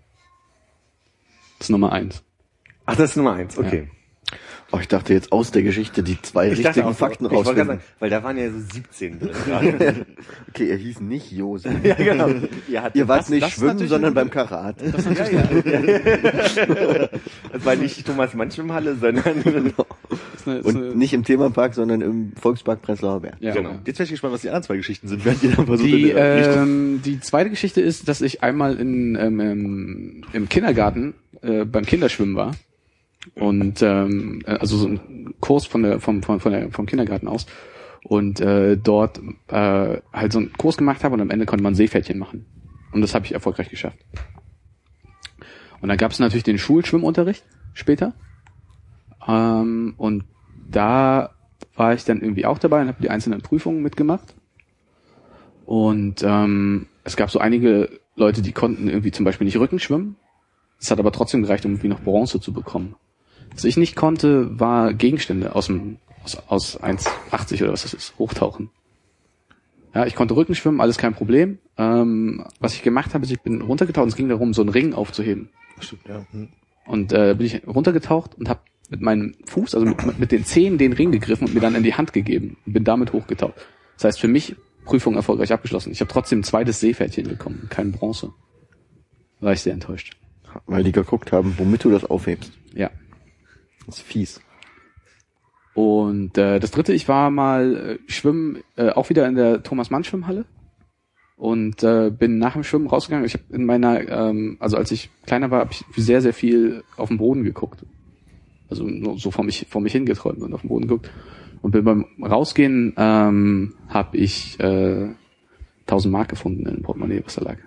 Das 1.58 1.66
ist 1.66 1.70
Nummer 1.70 1.92
eins. 1.92 2.22
Ach, 2.90 2.96
das 2.96 3.10
ist 3.10 3.16
Nummer 3.16 3.34
eins, 3.34 3.58
okay. 3.58 3.88
Oh, 4.70 4.78
ich 4.80 4.88
dachte 4.88 5.14
jetzt 5.14 5.32
aus 5.32 5.50
der 5.50 5.62
Geschichte 5.62 6.02
die 6.02 6.20
zwei 6.20 6.48
Ich 6.50 6.58
richtigen 6.58 6.84
auch 6.84 6.88
so, 6.92 6.94
Fakten 6.98 7.24
ich 7.24 7.30
wollte 7.32 7.54
gerade 7.54 7.70
rausfinden. 7.70 7.78
sagen, 7.80 7.96
weil 8.00 8.10
da 8.10 8.22
waren 8.22 8.36
ja 8.36 8.50
so 8.50 8.58
17 8.60 9.18
drin. 9.18 9.30
Okay, 10.50 10.68
er 10.68 10.76
hieß 10.76 11.00
nicht 11.00 11.32
Josef. 11.32 11.72
ja, 11.84 11.94
genau. 11.94 12.28
Ihr, 12.68 13.08
wart 13.08 13.20
das- 13.20 13.28
nicht 13.30 13.44
das 13.44 13.52
schwimmen, 13.52 13.88
sondern 13.88 14.12
beim 14.12 14.28
Karate. 14.28 14.84
Ja, 15.14 15.26
ja. 15.30 17.08
Das 17.52 17.64
war 17.64 17.76
nicht 17.76 18.06
Thomas 18.06 18.34
Mann 18.34 18.50
Schwimmhalle, 18.50 18.96
sondern 18.96 19.42
Das 19.42 19.54
eine, 19.54 19.72
das 20.34 20.46
eine, 20.46 20.60
Und 20.62 20.96
nicht 20.98 21.14
im 21.14 21.24
Themapark, 21.24 21.72
sondern 21.74 22.02
im 22.02 22.32
Volkspark 22.38 22.82
Prenzlauer 22.82 23.20
Berg. 23.20 23.36
ja, 23.40 23.54
genau. 23.54 23.70
ja. 23.70 23.78
Jetzt 23.86 23.98
wäre 23.98 24.04
ich 24.04 24.10
gespannt, 24.10 24.34
was 24.34 24.42
die 24.42 24.48
anderen 24.48 24.64
zwei 24.64 24.76
Geschichten 24.76 25.08
sind, 25.08 25.24
während 25.24 25.42
ihr 25.44 25.52
dann 25.52 25.64
versucht, 25.66 25.88
Die, 25.88 26.10
ähm, 26.10 27.00
die 27.04 27.20
zweite 27.20 27.48
Geschichte 27.48 27.80
ist, 27.80 28.06
dass 28.08 28.20
ich 28.20 28.42
einmal 28.42 28.76
in, 28.76 29.16
ähm, 29.16 29.40
im, 29.40 30.24
im 30.34 30.48
Kindergarten 30.50 31.14
äh, 31.42 31.64
beim 31.64 31.86
Kinderschwimmen 31.86 32.36
war. 32.36 32.52
Und 33.34 33.82
ähm, 33.82 34.42
äh, 34.46 34.52
also 34.52 34.76
so 34.76 34.88
ein 34.88 35.34
Kurs 35.40 35.66
von 35.66 35.82
der, 35.82 36.00
vom, 36.00 36.22
von, 36.22 36.40
von 36.40 36.52
der, 36.52 36.70
vom 36.70 36.86
Kindergarten 36.86 37.28
aus. 37.28 37.46
Und 38.04 38.40
äh, 38.40 38.76
dort 38.76 39.20
äh, 39.48 40.00
halt 40.12 40.32
so 40.32 40.38
einen 40.38 40.52
Kurs 40.52 40.76
gemacht 40.76 41.04
habe 41.04 41.14
und 41.14 41.20
am 41.20 41.30
Ende 41.30 41.46
konnte 41.46 41.62
man 41.62 41.74
Seepferdchen 41.74 42.18
machen. 42.18 42.46
Und 42.92 43.00
das 43.00 43.14
habe 43.14 43.26
ich 43.26 43.32
erfolgreich 43.32 43.68
geschafft. 43.68 43.98
Und 45.80 45.88
dann 45.88 45.98
gab 45.98 46.12
es 46.12 46.18
natürlich 46.18 46.44
den 46.44 46.58
Schulschwimmunterricht 46.58 47.44
später. 47.74 48.14
Ähm, 49.26 49.94
und 49.96 50.24
da 50.70 51.34
war 51.74 51.94
ich 51.94 52.04
dann 52.04 52.20
irgendwie 52.20 52.46
auch 52.46 52.58
dabei 52.58 52.82
und 52.82 52.88
habe 52.88 53.02
die 53.02 53.10
einzelnen 53.10 53.42
Prüfungen 53.42 53.82
mitgemacht. 53.82 54.34
Und 55.64 56.22
ähm, 56.22 56.86
es 57.04 57.16
gab 57.16 57.30
so 57.30 57.38
einige 57.38 58.00
Leute, 58.16 58.42
die 58.42 58.52
konnten 58.52 58.88
irgendwie 58.88 59.12
zum 59.12 59.24
Beispiel 59.24 59.44
nicht 59.44 59.58
Rücken 59.58 59.78
schwimmen. 59.78 60.16
Es 60.80 60.90
hat 60.90 60.98
aber 60.98 61.12
trotzdem 61.12 61.42
gereicht, 61.42 61.64
um 61.64 61.72
irgendwie 61.72 61.88
noch 61.88 62.00
Bronze 62.00 62.40
zu 62.40 62.52
bekommen. 62.52 62.96
Was 63.54 63.64
ich 63.64 63.76
nicht 63.76 63.96
konnte, 63.96 64.58
war 64.58 64.94
Gegenstände 64.94 65.54
aus 65.54 65.66
dem 65.66 65.98
aus, 66.24 66.36
aus 66.48 66.80
1,80 66.80 67.62
oder 67.62 67.72
was 67.72 67.82
das 67.82 67.94
ist, 67.94 68.18
hochtauchen. 68.18 68.70
Ja, 69.94 70.06
ich 70.06 70.14
konnte 70.14 70.36
Rücken 70.36 70.54
schwimmen, 70.54 70.80
alles 70.80 70.98
kein 70.98 71.14
Problem. 71.14 71.58
Ähm, 71.76 72.44
was 72.60 72.74
ich 72.74 72.82
gemacht 72.82 73.14
habe, 73.14 73.24
ist, 73.24 73.30
ich 73.30 73.40
bin 73.40 73.62
runtergetaucht 73.62 74.04
und 74.04 74.08
es 74.10 74.16
ging 74.16 74.28
darum, 74.28 74.52
so 74.52 74.62
einen 74.62 74.68
Ring 74.68 74.92
aufzuheben. 74.92 75.48
Stimmt, 75.80 76.02
ja. 76.08 76.26
Hm. 76.30 76.48
Und 76.86 77.12
äh, 77.12 77.34
bin 77.36 77.46
ich 77.46 77.66
runtergetaucht 77.66 78.34
und 78.36 78.48
habe 78.48 78.60
mit 78.90 79.00
meinem 79.00 79.34
Fuß, 79.46 79.74
also 79.74 79.86
mit, 79.86 80.18
mit 80.18 80.32
den 80.32 80.44
Zehen, 80.44 80.78
den 80.78 80.92
Ring 80.92 81.12
gegriffen 81.12 81.46
und 81.46 81.54
mir 81.54 81.60
dann 81.60 81.74
in 81.74 81.82
die 81.82 81.94
Hand 81.94 82.12
gegeben 82.12 82.56
und 82.66 82.72
bin 82.72 82.84
damit 82.84 83.12
hochgetaucht. 83.12 83.54
Das 83.96 84.04
heißt 84.04 84.20
für 84.20 84.28
mich 84.28 84.56
Prüfung 84.84 85.16
erfolgreich 85.16 85.52
abgeschlossen. 85.52 85.92
Ich 85.92 86.00
habe 86.00 86.10
trotzdem 86.10 86.40
ein 86.40 86.44
zweites 86.44 86.80
Seepferdchen 86.80 87.28
bekommen, 87.28 87.66
kein 87.68 87.92
Bronze. 87.92 88.32
War 89.40 89.52
ich 89.52 89.60
sehr 89.60 89.74
enttäuscht. 89.74 90.16
Weil 90.66 90.82
die 90.82 90.92
geguckt 90.92 91.32
haben, 91.32 91.54
womit 91.58 91.84
du 91.84 91.90
das 91.90 92.04
aufhebst. 92.04 92.52
Ja. 92.74 92.90
Ist 93.88 94.02
fies. 94.02 94.40
Und 95.74 96.36
äh, 96.36 96.58
das 96.60 96.70
dritte, 96.70 96.92
ich 96.92 97.08
war 97.08 97.30
mal 97.30 97.76
äh, 97.76 98.10
schwimmen, 98.10 98.62
äh, 98.76 98.90
auch 98.90 99.10
wieder 99.10 99.26
in 99.26 99.34
der 99.34 99.62
Thomas 99.62 99.90
Mann 99.90 100.04
Schwimmhalle 100.04 100.44
und 101.36 101.84
äh, 101.84 102.10
bin 102.10 102.38
nach 102.38 102.54
dem 102.54 102.64
Schwimmen 102.64 102.88
rausgegangen. 102.88 103.24
Ich 103.24 103.34
habe 103.34 103.44
in 103.50 103.64
meiner, 103.64 104.06
ähm, 104.08 104.56
also 104.58 104.76
als 104.76 104.90
ich 104.90 105.08
kleiner 105.24 105.50
war, 105.50 105.60
habe 105.60 105.70
ich 105.72 105.84
sehr 105.96 106.20
sehr 106.20 106.34
viel 106.34 106.82
auf 106.96 107.08
den 107.08 107.18
Boden 107.18 107.44
geguckt, 107.44 107.86
also 108.68 108.84
nur 108.84 109.18
so 109.18 109.30
vor 109.30 109.44
mich 109.44 109.66
vor 109.70 109.80
mich 109.80 109.92
hingeträumt 109.92 110.42
und 110.42 110.52
auf 110.52 110.62
den 110.62 110.68
Boden 110.68 110.88
geguckt 110.88 111.10
und 111.62 111.70
bin 111.70 111.84
beim 111.84 112.06
Rausgehen 112.20 112.94
ähm, 112.96 113.74
habe 113.88 114.16
ich 114.16 114.58
äh, 114.60 115.08
1000 115.82 116.12
Mark 116.12 116.28
gefunden 116.28 116.66
in 116.66 116.76
dem 116.76 116.82
Portemonnaie, 116.82 117.22
was 117.24 117.36
da 117.36 117.42
lag. 117.42 117.58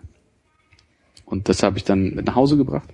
Und 1.25 1.49
das 1.49 1.63
habe 1.63 1.77
ich 1.77 1.85
dann 1.85 2.13
mit 2.13 2.25
nach 2.25 2.35
Hause 2.35 2.57
gebracht. 2.57 2.89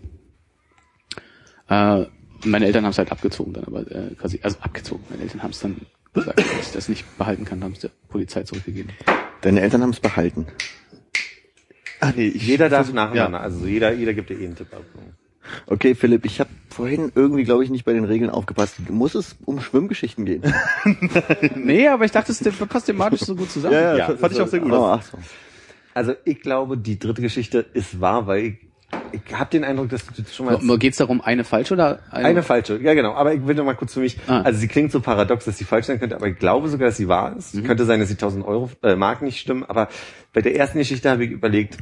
Äh, 1.70 2.06
meine 2.46 2.66
Eltern 2.66 2.84
haben 2.86 2.92
es 2.92 2.98
halt 2.98 3.12
abgezogen 3.12 3.54
dann, 3.54 3.64
aber 3.66 3.82
äh, 3.92 4.14
quasi, 4.20 4.40
also 4.44 4.58
abgezogen. 4.62 5.04
Meine 5.10 5.24
Eltern 5.24 5.44
haben 5.44 5.52
es 5.52 5.60
dann 5.60 5.76
gesagt, 6.14 6.40
dass 6.40 6.68
ich 6.68 6.72
das 6.74 6.90
nicht 6.90 7.18
behalten 7.18 7.46
kann, 7.46 7.64
haben 7.64 7.74
es 7.74 7.80
der 7.80 7.90
Polizei 8.10 8.44
zurückgegeben. 8.44 8.92
Deine 9.42 9.62
Eltern 9.62 9.82
haben 9.82 9.92
es 9.92 10.00
behalten. 10.00 10.48
Ah, 12.00 12.12
nee, 12.16 12.28
ich 12.28 12.46
Jeder 12.48 12.70
darf 12.70 12.88
versuch- 12.88 12.94
nacheinander, 12.94 13.40
also 13.42 13.66
jeder, 13.66 13.92
jeder 13.94 14.14
gibt 14.14 14.30
dir 14.30 14.40
eh 14.40 14.46
einen 14.46 14.56
Tipp 14.56 14.74
ab. 14.74 14.84
Okay, 15.66 15.96
Philipp, 15.96 16.26
ich 16.26 16.40
habe 16.40 16.50
vorhin 16.70 17.12
irgendwie, 17.16 17.44
glaube 17.46 17.64
ich, 17.64 17.70
nicht 17.70 17.86
bei 17.86 17.94
den 17.94 18.04
Regeln 18.04 18.30
aufgepasst. 18.30 18.90
Muss 18.90 19.16
es 19.16 19.36
um 19.46 19.62
Schwimmgeschichten 19.62 20.26
gehen? 20.26 20.44
Nee, 21.56 21.88
aber 21.88 22.06
ich 22.06 22.12
dachte, 22.12 22.32
es 22.32 22.42
passt 22.68 22.86
thematisch 22.88 23.22
so 23.22 23.36
gut 23.36 23.50
zusammen. 23.52 23.74
Ja, 23.76 23.96
ja, 23.96 24.10
Ja, 24.10 24.18
fand 24.18 24.34
ich 24.34 24.42
auch 24.42 24.48
sehr 24.48 24.60
gut. 24.60 24.72
Oh, 24.74 24.86
ach 24.86 25.02
so. 25.04 25.18
Also 25.94 26.14
ich 26.26 26.42
glaube, 26.42 26.78
die 26.78 27.00
dritte 27.00 27.22
Geschichte 27.22 27.66
ist 27.74 28.00
wahr, 28.02 28.28
weil 28.28 28.46
ich, 28.46 28.67
ich 29.12 29.34
habe 29.34 29.50
den 29.50 29.64
Eindruck, 29.64 29.90
dass 29.90 30.06
du 30.06 30.22
das 30.22 30.34
schon 30.34 30.46
mal... 30.46 30.78
Geht 30.78 30.94
es 30.94 30.98
darum, 30.98 31.22
eine 31.22 31.44
falsche 31.44 31.74
oder 31.74 32.00
Eine 32.12 32.44
falsche, 32.44 32.80
ja 32.82 32.94
genau. 32.94 33.14
Aber 33.14 33.34
ich 33.34 33.46
will 33.46 33.56
noch 33.56 33.66
mal 33.66 33.76
kurz 33.76 33.94
für 33.94 34.00
mich. 34.00 34.18
Ah. 34.28 34.42
Also 34.42 34.60
sie 34.60 34.68
klingt 34.68 34.92
so 34.92 35.02
paradox, 35.02 35.46
dass 35.46 35.58
sie 35.58 35.66
falsch 35.66 35.88
sein 35.88 36.00
könnte, 36.00 36.16
aber 36.16 36.28
ich 36.28 36.38
glaube 36.38 36.70
sogar, 36.70 36.88
dass 36.88 36.98
sie 36.98 37.08
wahr 37.08 37.36
ist. 37.36 37.64
Könnte 37.66 37.86
sein, 37.86 38.00
dass 38.00 38.10
die 38.10 38.16
1000 38.16 38.46
Euro 38.46 38.70
äh, 38.84 38.96
Mark 38.96 39.22
nicht 39.22 39.40
stimmen. 39.40 39.64
Aber 39.64 39.90
bei 40.34 40.42
der 40.42 40.56
ersten 40.56 40.78
Geschichte 40.78 41.10
habe 41.10 41.26
ich 41.26 41.32
überlegt, 41.32 41.78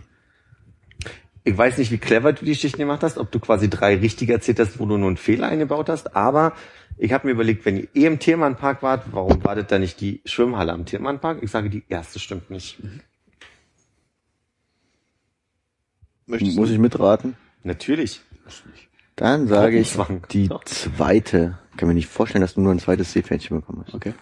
ich 1.43 1.55
weiß 1.55 1.77
nicht, 1.77 1.91
wie 1.91 1.99
clever 1.99 2.33
du 2.33 2.43
die 2.43 2.53
Geschichten 2.53 2.79
gemacht 2.79 3.03
hast, 3.03 3.19
ob 3.19 3.31
du 3.31 3.39
quasi 3.39 3.69
drei 3.69 3.95
richtige 3.95 4.33
erzählt 4.33 4.59
hast, 4.59 4.79
wo 4.79 4.85
du 4.85 4.97
nur 4.97 5.07
einen 5.07 5.17
Fehler 5.17 5.47
eingebaut 5.47 5.89
hast. 5.89 6.15
Aber 6.15 6.53
ich 6.97 7.13
habe 7.13 7.27
mir 7.27 7.33
überlegt, 7.33 7.65
wenn 7.65 7.77
ihr 7.77 7.87
eh 7.93 8.05
im 8.05 8.19
Tiermannpark 8.19 8.81
wart, 8.81 9.05
warum 9.11 9.43
wartet 9.43 9.71
da 9.71 9.77
nicht 9.77 10.01
die 10.01 10.21
Schwimmhalle 10.25 10.71
am 10.71 10.85
Tiermannpark? 10.85 11.43
Ich 11.43 11.51
sage, 11.51 11.69
die 11.69 11.83
erste 11.87 12.19
stimmt 12.19 12.49
nicht. 12.49 12.79
Möchtest 16.27 16.57
Muss 16.57 16.69
du? 16.69 16.73
ich 16.73 16.79
mitraten? 16.79 17.35
Natürlich. 17.63 18.21
Dann 19.15 19.47
sage 19.47 19.79
ich 19.79 19.95
die 20.31 20.49
zweite. 20.65 21.59
Ich 21.71 21.77
kann 21.77 21.87
mir 21.87 21.93
nicht 21.93 22.07
vorstellen, 22.07 22.41
dass 22.41 22.55
du 22.55 22.61
nur 22.61 22.71
ein 22.71 22.79
zweites 22.79 23.13
Seepferdchen 23.13 23.59
bekommen 23.59 23.83
hast. 23.85 23.93
Okay. 23.93 24.13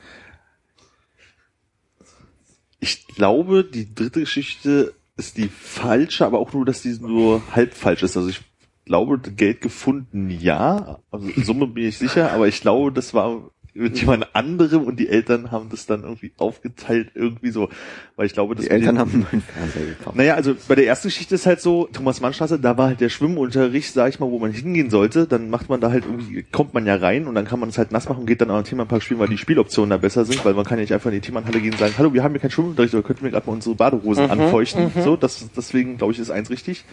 Ich 2.80 3.08
glaube, 3.08 3.64
die 3.64 3.93
dritte 3.93 4.20
Geschichte 4.20 4.93
ist 5.16 5.38
die 5.38 5.47
falsche, 5.47 6.26
aber 6.26 6.39
auch 6.39 6.54
nur, 6.54 6.66
dass 6.66 6.82
die 6.82 6.97
nur 6.99 7.41
halb 7.56 7.74
falsch 7.74 8.04
ist. 8.04 8.18
Also 8.18 8.30
ich 8.30 8.41
glaube, 8.86 9.20
Geld 9.20 9.62
gefunden, 9.62 10.30
ja. 10.30 10.99
Also 11.10 11.30
Summe 11.41 11.68
bin 11.68 11.86
ich 11.86 11.97
sicher, 11.97 12.32
aber 12.32 12.47
ich 12.47 12.62
glaube, 12.62 12.91
das 12.91 13.14
war 13.14 13.49
mit 13.76 13.99
jemand 13.99 14.36
anderem 14.36 14.84
und 14.84 14.99
die 14.99 15.09
Eltern 15.09 15.51
haben 15.51 15.69
das 15.69 15.86
dann 15.88 16.03
irgendwie 16.03 16.32
aufgeteilt, 16.38 17.09
irgendwie 17.15 17.49
so. 17.49 17.69
Weil 18.15 18.28
ich 18.28 18.34
glaube, 18.34 18.53
dass 18.53 18.65
Die 18.65 18.71
Eltern 18.71 18.95
wir- 18.95 18.99
haben 19.01 19.11
einen 19.13 19.21
neuen 19.32 19.41
Fernseher 19.41 19.86
gekauft. 19.86 20.15
Naja, 20.15 20.36
also 20.36 20.55
bei 20.67 20.76
der 20.76 20.86
ersten 20.86 21.07
Geschichte 21.07 21.34
ist 21.36 21.45
halt 21.47 21.59
so, 21.61 21.88
Thomas 21.91 22.21
Mannstraße, 22.21 22.59
da 22.59 22.78
war 22.78 22.88
halt 22.88 23.01
der 23.01 23.09
Schwimmunterricht, 23.09 23.93
sag 23.93 24.09
ich 24.09 24.19
mal, 24.19 24.30
wo 24.30 24.38
man 24.38 24.51
hingehen 24.51 24.89
sollte. 24.91 25.26
Dann 25.26 25.49
macht 25.49 25.69
man 25.69 25.82
da 25.82 25.91
halt 25.91 26.05
irgendwie, 26.05 26.43
kommt 26.43 26.74
man 26.76 26.86
ja 26.86 26.95
rein 26.95 27.26
und 27.28 27.34
dann 27.36 27.45
kann 27.45 27.59
man 27.59 27.69
es 27.69 27.78
halt 27.80 27.91
nass 27.91 28.07
machen 28.07 28.19
und 28.21 28.26
geht 28.28 28.41
dann 28.41 28.51
am 28.51 28.63
Themenpark 28.63 29.01
spielen, 29.01 29.19
weil 29.19 29.30
die 29.30 29.38
Spieloptionen 29.39 29.89
da 29.89 29.97
besser 29.97 30.24
sind, 30.26 30.45
weil 30.45 30.53
man 30.53 30.65
kann 30.65 30.78
ja 30.78 30.84
nicht 30.84 30.93
einfach 30.93 31.09
in 31.09 31.15
die 31.15 31.21
Themenhalle 31.21 31.59
gehen 31.59 31.71
und 31.74 31.80
sagen, 31.80 31.93
hallo, 31.97 32.13
wir 32.13 32.24
haben 32.24 32.34
hier 32.34 32.41
keinen 32.41 32.51
Schwimmunterricht, 32.51 32.93
oder 32.93 33.03
könnt 33.03 33.21
ihr 33.21 33.24
mir 33.26 33.32
gerade 33.32 33.47
mal 33.47 33.53
unsere 33.53 33.74
Badehosen 33.76 34.30
anfeuchten. 34.30 34.91
So, 35.03 35.15
das, 35.15 35.49
deswegen 35.57 35.97
glaube 35.97 36.13
ich, 36.13 36.19
ist 36.19 36.30
eins 36.30 36.49
richtig. 36.51 36.86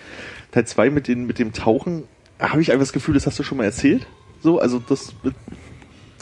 Teil 0.53 0.66
zwei 0.66 0.89
mit, 0.89 1.09
den, 1.09 1.26
mit 1.26 1.39
dem 1.39 1.53
Tauchen, 1.53 2.05
habe 2.39 2.62
ich 2.62 2.72
einfach 2.72 2.83
das 2.85 2.93
Gefühl, 2.95 3.12
das 3.14 3.26
hast 3.26 3.39
du 3.39 3.43
schon 3.43 3.59
mal 3.59 3.64
erzählt. 3.64 4.07
So, 4.43 4.59
also 4.59 4.78
das 4.78 5.12
mit 5.22 5.35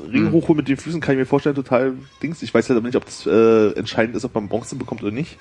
Ring 0.03 0.33
hochholen 0.33 0.59
mit 0.59 0.69
den 0.69 0.77
Füßen 0.77 1.01
kann 1.01 1.15
ich 1.15 1.19
mir 1.19 1.27
vorstellen, 1.27 1.55
total 1.55 1.95
Dings. 2.23 2.43
Ich 2.43 2.53
weiß 2.53 2.69
halt 2.69 2.77
aber 2.77 2.87
nicht, 2.87 2.97
ob 2.97 3.05
das 3.05 3.27
äh, 3.27 3.73
entscheidend 3.79 4.17
ist, 4.17 4.25
ob 4.25 4.35
man 4.35 4.49
Bronze 4.49 4.77
bekommt 4.77 5.03
oder 5.03 5.13
nicht. 5.13 5.39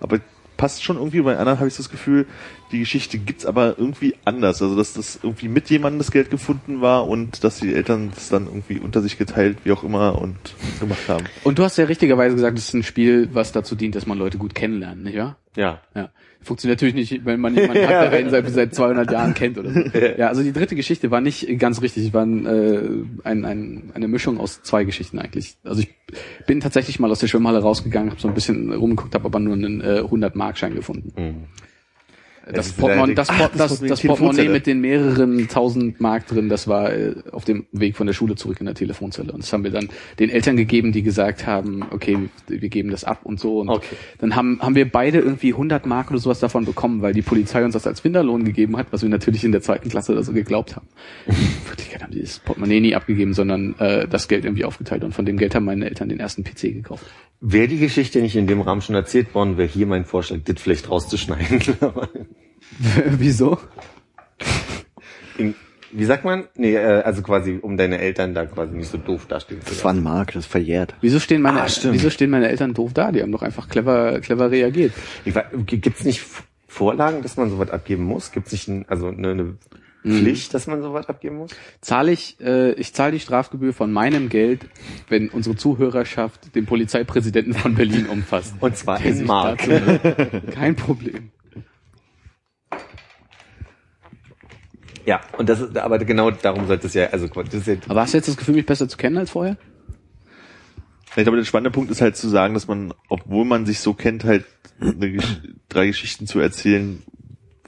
Aber 0.00 0.18
passt 0.56 0.84
schon 0.84 0.96
irgendwie. 0.96 1.20
Bei 1.22 1.36
anderen 1.36 1.58
habe 1.58 1.68
ich 1.68 1.76
das 1.76 1.90
Gefühl, 1.90 2.26
die 2.70 2.78
Geschichte 2.78 3.18
gibt's 3.18 3.46
aber 3.46 3.78
irgendwie 3.78 4.14
anders. 4.24 4.62
Also 4.62 4.76
dass 4.76 4.92
das 4.92 5.18
irgendwie 5.22 5.48
mit 5.48 5.70
jemandem 5.70 5.98
das 5.98 6.10
Geld 6.10 6.30
gefunden 6.30 6.80
war 6.80 7.08
und 7.08 7.42
dass 7.42 7.58
die 7.58 7.74
Eltern 7.74 8.12
das 8.14 8.28
dann 8.28 8.46
irgendwie 8.46 8.78
unter 8.78 9.02
sich 9.02 9.18
geteilt, 9.18 9.58
wie 9.64 9.72
auch 9.72 9.82
immer, 9.82 10.20
und 10.20 10.36
gemacht 10.78 11.08
haben. 11.08 11.24
Und 11.42 11.58
du 11.58 11.64
hast 11.64 11.78
ja 11.78 11.84
richtigerweise 11.86 12.36
gesagt, 12.36 12.58
es 12.58 12.68
ist 12.68 12.74
ein 12.74 12.84
Spiel, 12.84 13.28
was 13.32 13.52
dazu 13.52 13.74
dient, 13.74 13.94
dass 13.96 14.06
man 14.06 14.18
Leute 14.18 14.38
gut 14.38 14.54
kennenlernt, 14.54 15.02
nicht 15.02 15.16
wahr? 15.16 15.36
Ja. 15.56 15.80
Ja. 15.94 16.10
Funktioniert 16.40 16.80
natürlich 16.80 16.94
nicht, 16.94 17.24
wenn 17.24 17.40
man 17.40 17.54
jemanden 17.54 17.82
hat, 17.86 17.90
der 17.90 18.10
einen 18.10 18.30
seit, 18.30 18.48
seit 18.48 18.74
200 18.74 19.10
Jahren 19.10 19.34
kennt 19.34 19.58
oder 19.58 19.70
so. 19.70 19.80
Ja, 20.18 20.28
also 20.28 20.42
die 20.42 20.52
dritte 20.52 20.74
Geschichte 20.74 21.10
war 21.10 21.20
nicht 21.20 21.58
ganz 21.58 21.80
richtig. 21.82 22.06
Es 22.06 22.14
war 22.14 22.24
äh, 22.24 23.04
ein, 23.24 23.44
ein, 23.44 23.90
eine 23.94 24.08
Mischung 24.08 24.40
aus 24.40 24.62
zwei 24.62 24.84
Geschichten 24.84 25.18
eigentlich. 25.18 25.56
Also 25.62 25.82
ich 25.82 25.94
bin 26.46 26.60
tatsächlich 26.60 26.98
mal 26.98 27.10
aus 27.10 27.20
der 27.20 27.28
Schwimmhalle 27.28 27.60
rausgegangen, 27.60 28.10
habe 28.10 28.20
so 28.20 28.28
ein 28.28 28.34
bisschen 28.34 28.72
rumgeguckt, 28.72 29.14
habe 29.14 29.26
aber 29.26 29.38
nur 29.38 29.54
einen 29.54 29.80
äh, 29.80 30.00
100-Markschein 30.00 30.74
gefunden. 30.74 31.12
Mhm. 31.16 31.44
Das, 32.50 32.76
wieder- 32.76 33.06
das, 33.14 33.28
Port- 33.28 33.52
das 33.56 33.80
das, 33.80 34.00
Portemonnaie 34.02 34.48
mit 34.48 34.66
den 34.66 34.80
mehreren 34.80 35.48
tausend 35.48 36.00
Mark 36.00 36.26
drin, 36.26 36.48
das 36.48 36.66
war 36.66 36.92
äh, 36.92 37.14
auf 37.30 37.44
dem 37.44 37.66
Weg 37.72 37.96
von 37.96 38.06
der 38.06 38.14
Schule 38.14 38.34
zurück 38.34 38.56
in 38.60 38.66
der 38.66 38.74
Telefonzelle. 38.74 39.32
Und 39.32 39.42
das 39.44 39.52
haben 39.52 39.62
wir 39.64 39.70
dann 39.70 39.88
den 40.18 40.28
Eltern 40.30 40.56
gegeben, 40.56 40.90
die 40.92 41.02
gesagt 41.02 41.46
haben, 41.46 41.84
okay, 41.90 42.18
wir 42.48 42.68
geben 42.68 42.90
das 42.90 43.04
ab 43.04 43.20
und 43.24 43.38
so. 43.38 43.60
Und 43.60 43.68
Okay. 43.68 43.94
dann 44.18 44.34
haben, 44.34 44.58
haben 44.60 44.74
wir 44.74 44.90
beide 44.90 45.18
irgendwie 45.20 45.52
100 45.52 45.86
Mark 45.86 46.10
oder 46.10 46.18
sowas 46.18 46.40
davon 46.40 46.64
bekommen, 46.64 47.00
weil 47.02 47.12
die 47.14 47.22
Polizei 47.22 47.64
uns 47.64 47.74
das 47.74 47.86
als 47.86 48.00
Finderlohn 48.00 48.44
gegeben 48.44 48.76
hat, 48.76 48.88
was 48.90 49.02
wir 49.02 49.08
natürlich 49.08 49.44
in 49.44 49.52
der 49.52 49.62
zweiten 49.62 49.88
Klasse 49.88 50.12
oder 50.12 50.22
so 50.24 50.32
geglaubt 50.32 50.74
haben. 50.76 50.88
In 51.26 51.34
Wirklichkeit 51.68 52.02
haben 52.02 52.12
die 52.12 52.20
das 52.22 52.40
Portemonnaie 52.40 52.80
nie 52.80 52.94
abgegeben, 52.96 53.34
sondern 53.34 53.74
äh, 53.78 54.08
das 54.08 54.26
Geld 54.28 54.44
irgendwie 54.44 54.64
aufgeteilt. 54.64 55.04
Und 55.04 55.14
von 55.14 55.24
dem 55.24 55.36
Geld 55.36 55.54
haben 55.54 55.64
meine 55.64 55.86
Eltern 55.86 56.08
den 56.08 56.18
ersten 56.18 56.42
PC 56.44 56.62
gekauft. 56.72 57.04
Wäre 57.40 57.66
die 57.68 57.78
Geschichte 57.78 58.20
nicht 58.20 58.36
in 58.36 58.46
dem 58.46 58.60
Rahmen 58.60 58.82
schon 58.82 58.94
erzählt 58.94 59.34
worden, 59.34 59.56
wäre 59.56 59.68
hier 59.68 59.86
mein 59.86 60.04
Vorschlag, 60.04 60.38
das 60.44 60.60
vielleicht 60.60 60.88
rauszuschneiden. 60.90 61.60
Wieso? 63.18 63.58
In, 65.38 65.54
wie 65.92 66.04
sagt 66.04 66.24
man? 66.24 66.44
Nee, 66.56 66.74
äh, 66.74 67.02
also 67.02 67.22
quasi, 67.22 67.58
um 67.60 67.76
deine 67.76 67.98
Eltern 67.98 68.34
da 68.34 68.46
quasi 68.46 68.74
nicht 68.74 68.88
so 68.90 68.98
doof 68.98 69.26
dastehen 69.26 69.60
zu 69.62 69.70
Das 69.70 69.84
war 69.84 69.92
ein 69.92 70.02
Mark, 70.02 70.32
das 70.32 70.44
ist 70.46 70.50
verjährt. 70.50 70.94
Wieso 71.00 71.18
stehen 71.20 71.42
meine, 71.42 71.60
Ah, 71.62 71.66
wieso 71.90 72.10
stehen 72.10 72.30
meine 72.30 72.48
Eltern 72.48 72.74
doof 72.74 72.92
da? 72.94 73.12
Die 73.12 73.22
haben 73.22 73.32
doch 73.32 73.42
einfach 73.42 73.68
clever, 73.68 74.20
clever 74.20 74.50
reagiert. 74.50 74.92
Gibt's 75.66 76.04
nicht 76.04 76.22
Vorlagen, 76.66 77.22
dass 77.22 77.36
man 77.36 77.50
sowas 77.50 77.70
abgeben 77.70 78.04
muss? 78.04 78.32
Gibt's 78.32 78.52
nicht 78.52 78.68
ein, 78.68 78.86
also 78.88 79.08
eine, 79.08 79.30
eine 79.32 79.54
Pflicht, 80.04 80.52
dass 80.54 80.66
man 80.66 80.80
sowas 80.82 81.08
abgeben 81.08 81.36
muss? 81.36 81.50
Zahle 81.82 82.10
ich, 82.12 82.36
äh, 82.40 82.72
ich 82.72 82.92
zahle 82.94 83.12
die 83.12 83.20
Strafgebühr 83.20 83.72
von 83.74 83.92
meinem 83.92 84.30
Geld, 84.30 84.66
wenn 85.08 85.28
unsere 85.28 85.54
Zuhörerschaft 85.56 86.54
den 86.54 86.64
Polizeipräsidenten 86.66 87.52
von 87.54 87.74
Berlin 87.74 88.06
umfasst. 88.06 88.54
Und 88.60 88.76
zwar 88.76 89.00
in 89.04 89.24
Mark. 89.26 89.60
dazu- 89.66 90.40
Kein 90.54 90.74
Problem. 90.74 91.30
Ja, 95.06 95.20
und 95.38 95.48
das 95.48 95.60
ist, 95.60 95.76
aber 95.76 95.98
genau 95.98 96.30
darum 96.30 96.66
sollte 96.66 96.86
es 96.86 96.94
ja, 96.94 97.06
also 97.06 97.26
das 97.26 97.54
ist 97.54 97.66
ja, 97.66 97.74
Aber 97.88 98.02
hast 98.02 98.12
du 98.14 98.18
jetzt 98.18 98.28
das 98.28 98.36
Gefühl, 98.36 98.54
mich 98.54 98.66
besser 98.66 98.88
zu 98.88 98.96
kennen 98.96 99.16
als 99.18 99.30
vorher? 99.30 99.56
Ich 101.16 101.22
glaube, 101.24 101.36
der 101.36 101.44
spannende 101.44 101.70
Punkt 101.70 101.90
ist 101.90 102.00
halt 102.00 102.16
zu 102.16 102.28
sagen, 102.28 102.54
dass 102.54 102.68
man, 102.68 102.94
obwohl 103.08 103.44
man 103.44 103.66
sich 103.66 103.80
so 103.80 103.92
kennt, 103.92 104.24
halt 104.24 104.44
eine 104.80 105.10
Gesch 105.12 105.40
drei 105.68 105.86
Geschichten 105.86 106.26
zu 106.26 106.38
erzählen, 106.40 107.02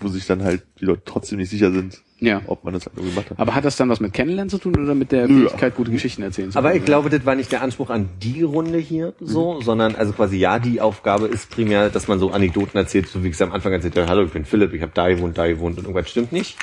wo 0.00 0.08
sich 0.08 0.26
dann 0.26 0.42
halt 0.42 0.62
die 0.80 0.86
Leute 0.86 1.02
trotzdem 1.04 1.38
nicht 1.38 1.50
sicher 1.50 1.70
sind, 1.70 2.00
Ja. 2.20 2.40
ob 2.46 2.64
man 2.64 2.72
das 2.74 2.86
halt 2.86 2.96
nur 2.96 3.04
gemacht 3.06 3.28
hat. 3.30 3.38
Aber 3.38 3.54
hat 3.54 3.64
das 3.64 3.76
dann 3.76 3.88
was 3.90 4.00
mit 4.00 4.12
Kennenlernen 4.14 4.48
zu 4.48 4.56
tun 4.58 4.74
oder 4.76 4.94
mit 4.94 5.12
der 5.12 5.28
Nö. 5.28 5.46
Fähigkeit, 5.48 5.76
gute 5.76 5.90
Geschichten 5.90 6.22
erzählen 6.22 6.50
zu 6.52 6.58
aber 6.58 6.68
können? 6.70 6.80
ich 6.80 6.86
glaube, 6.86 7.10
das 7.10 7.24
war 7.26 7.34
nicht 7.34 7.52
der 7.52 7.60
Anspruch 7.62 7.90
an 7.90 8.08
die 8.22 8.42
Runde 8.42 8.78
hier 8.78 9.12
so, 9.20 9.60
sondern 9.60 9.94
also 9.94 10.12
quasi 10.14 10.36
ja, 10.38 10.58
die 10.58 10.80
Aufgabe 10.80 11.26
ist 11.26 11.50
primär, 11.50 11.90
dass 11.90 12.08
man 12.08 12.18
so 12.18 12.30
Anekdoten 12.30 12.76
erzählt, 12.78 13.08
so 13.08 13.22
wie 13.22 13.28
ich 13.28 13.34
es 13.34 13.42
am 13.42 13.52
Anfang 13.52 13.72
erzählt 13.72 13.96
habe, 13.96 14.08
hallo, 14.08 14.24
ich 14.24 14.32
bin 14.32 14.44
Philipp, 14.46 14.72
ich 14.72 14.80
habe 14.82 14.92
da 14.94 15.08
gewohnt, 15.08 15.36
da 15.36 15.46
gewohnt 15.46 15.76
und 15.78 15.84
irgendwas 15.84 16.08
stimmt 16.10 16.32
nicht. 16.32 16.56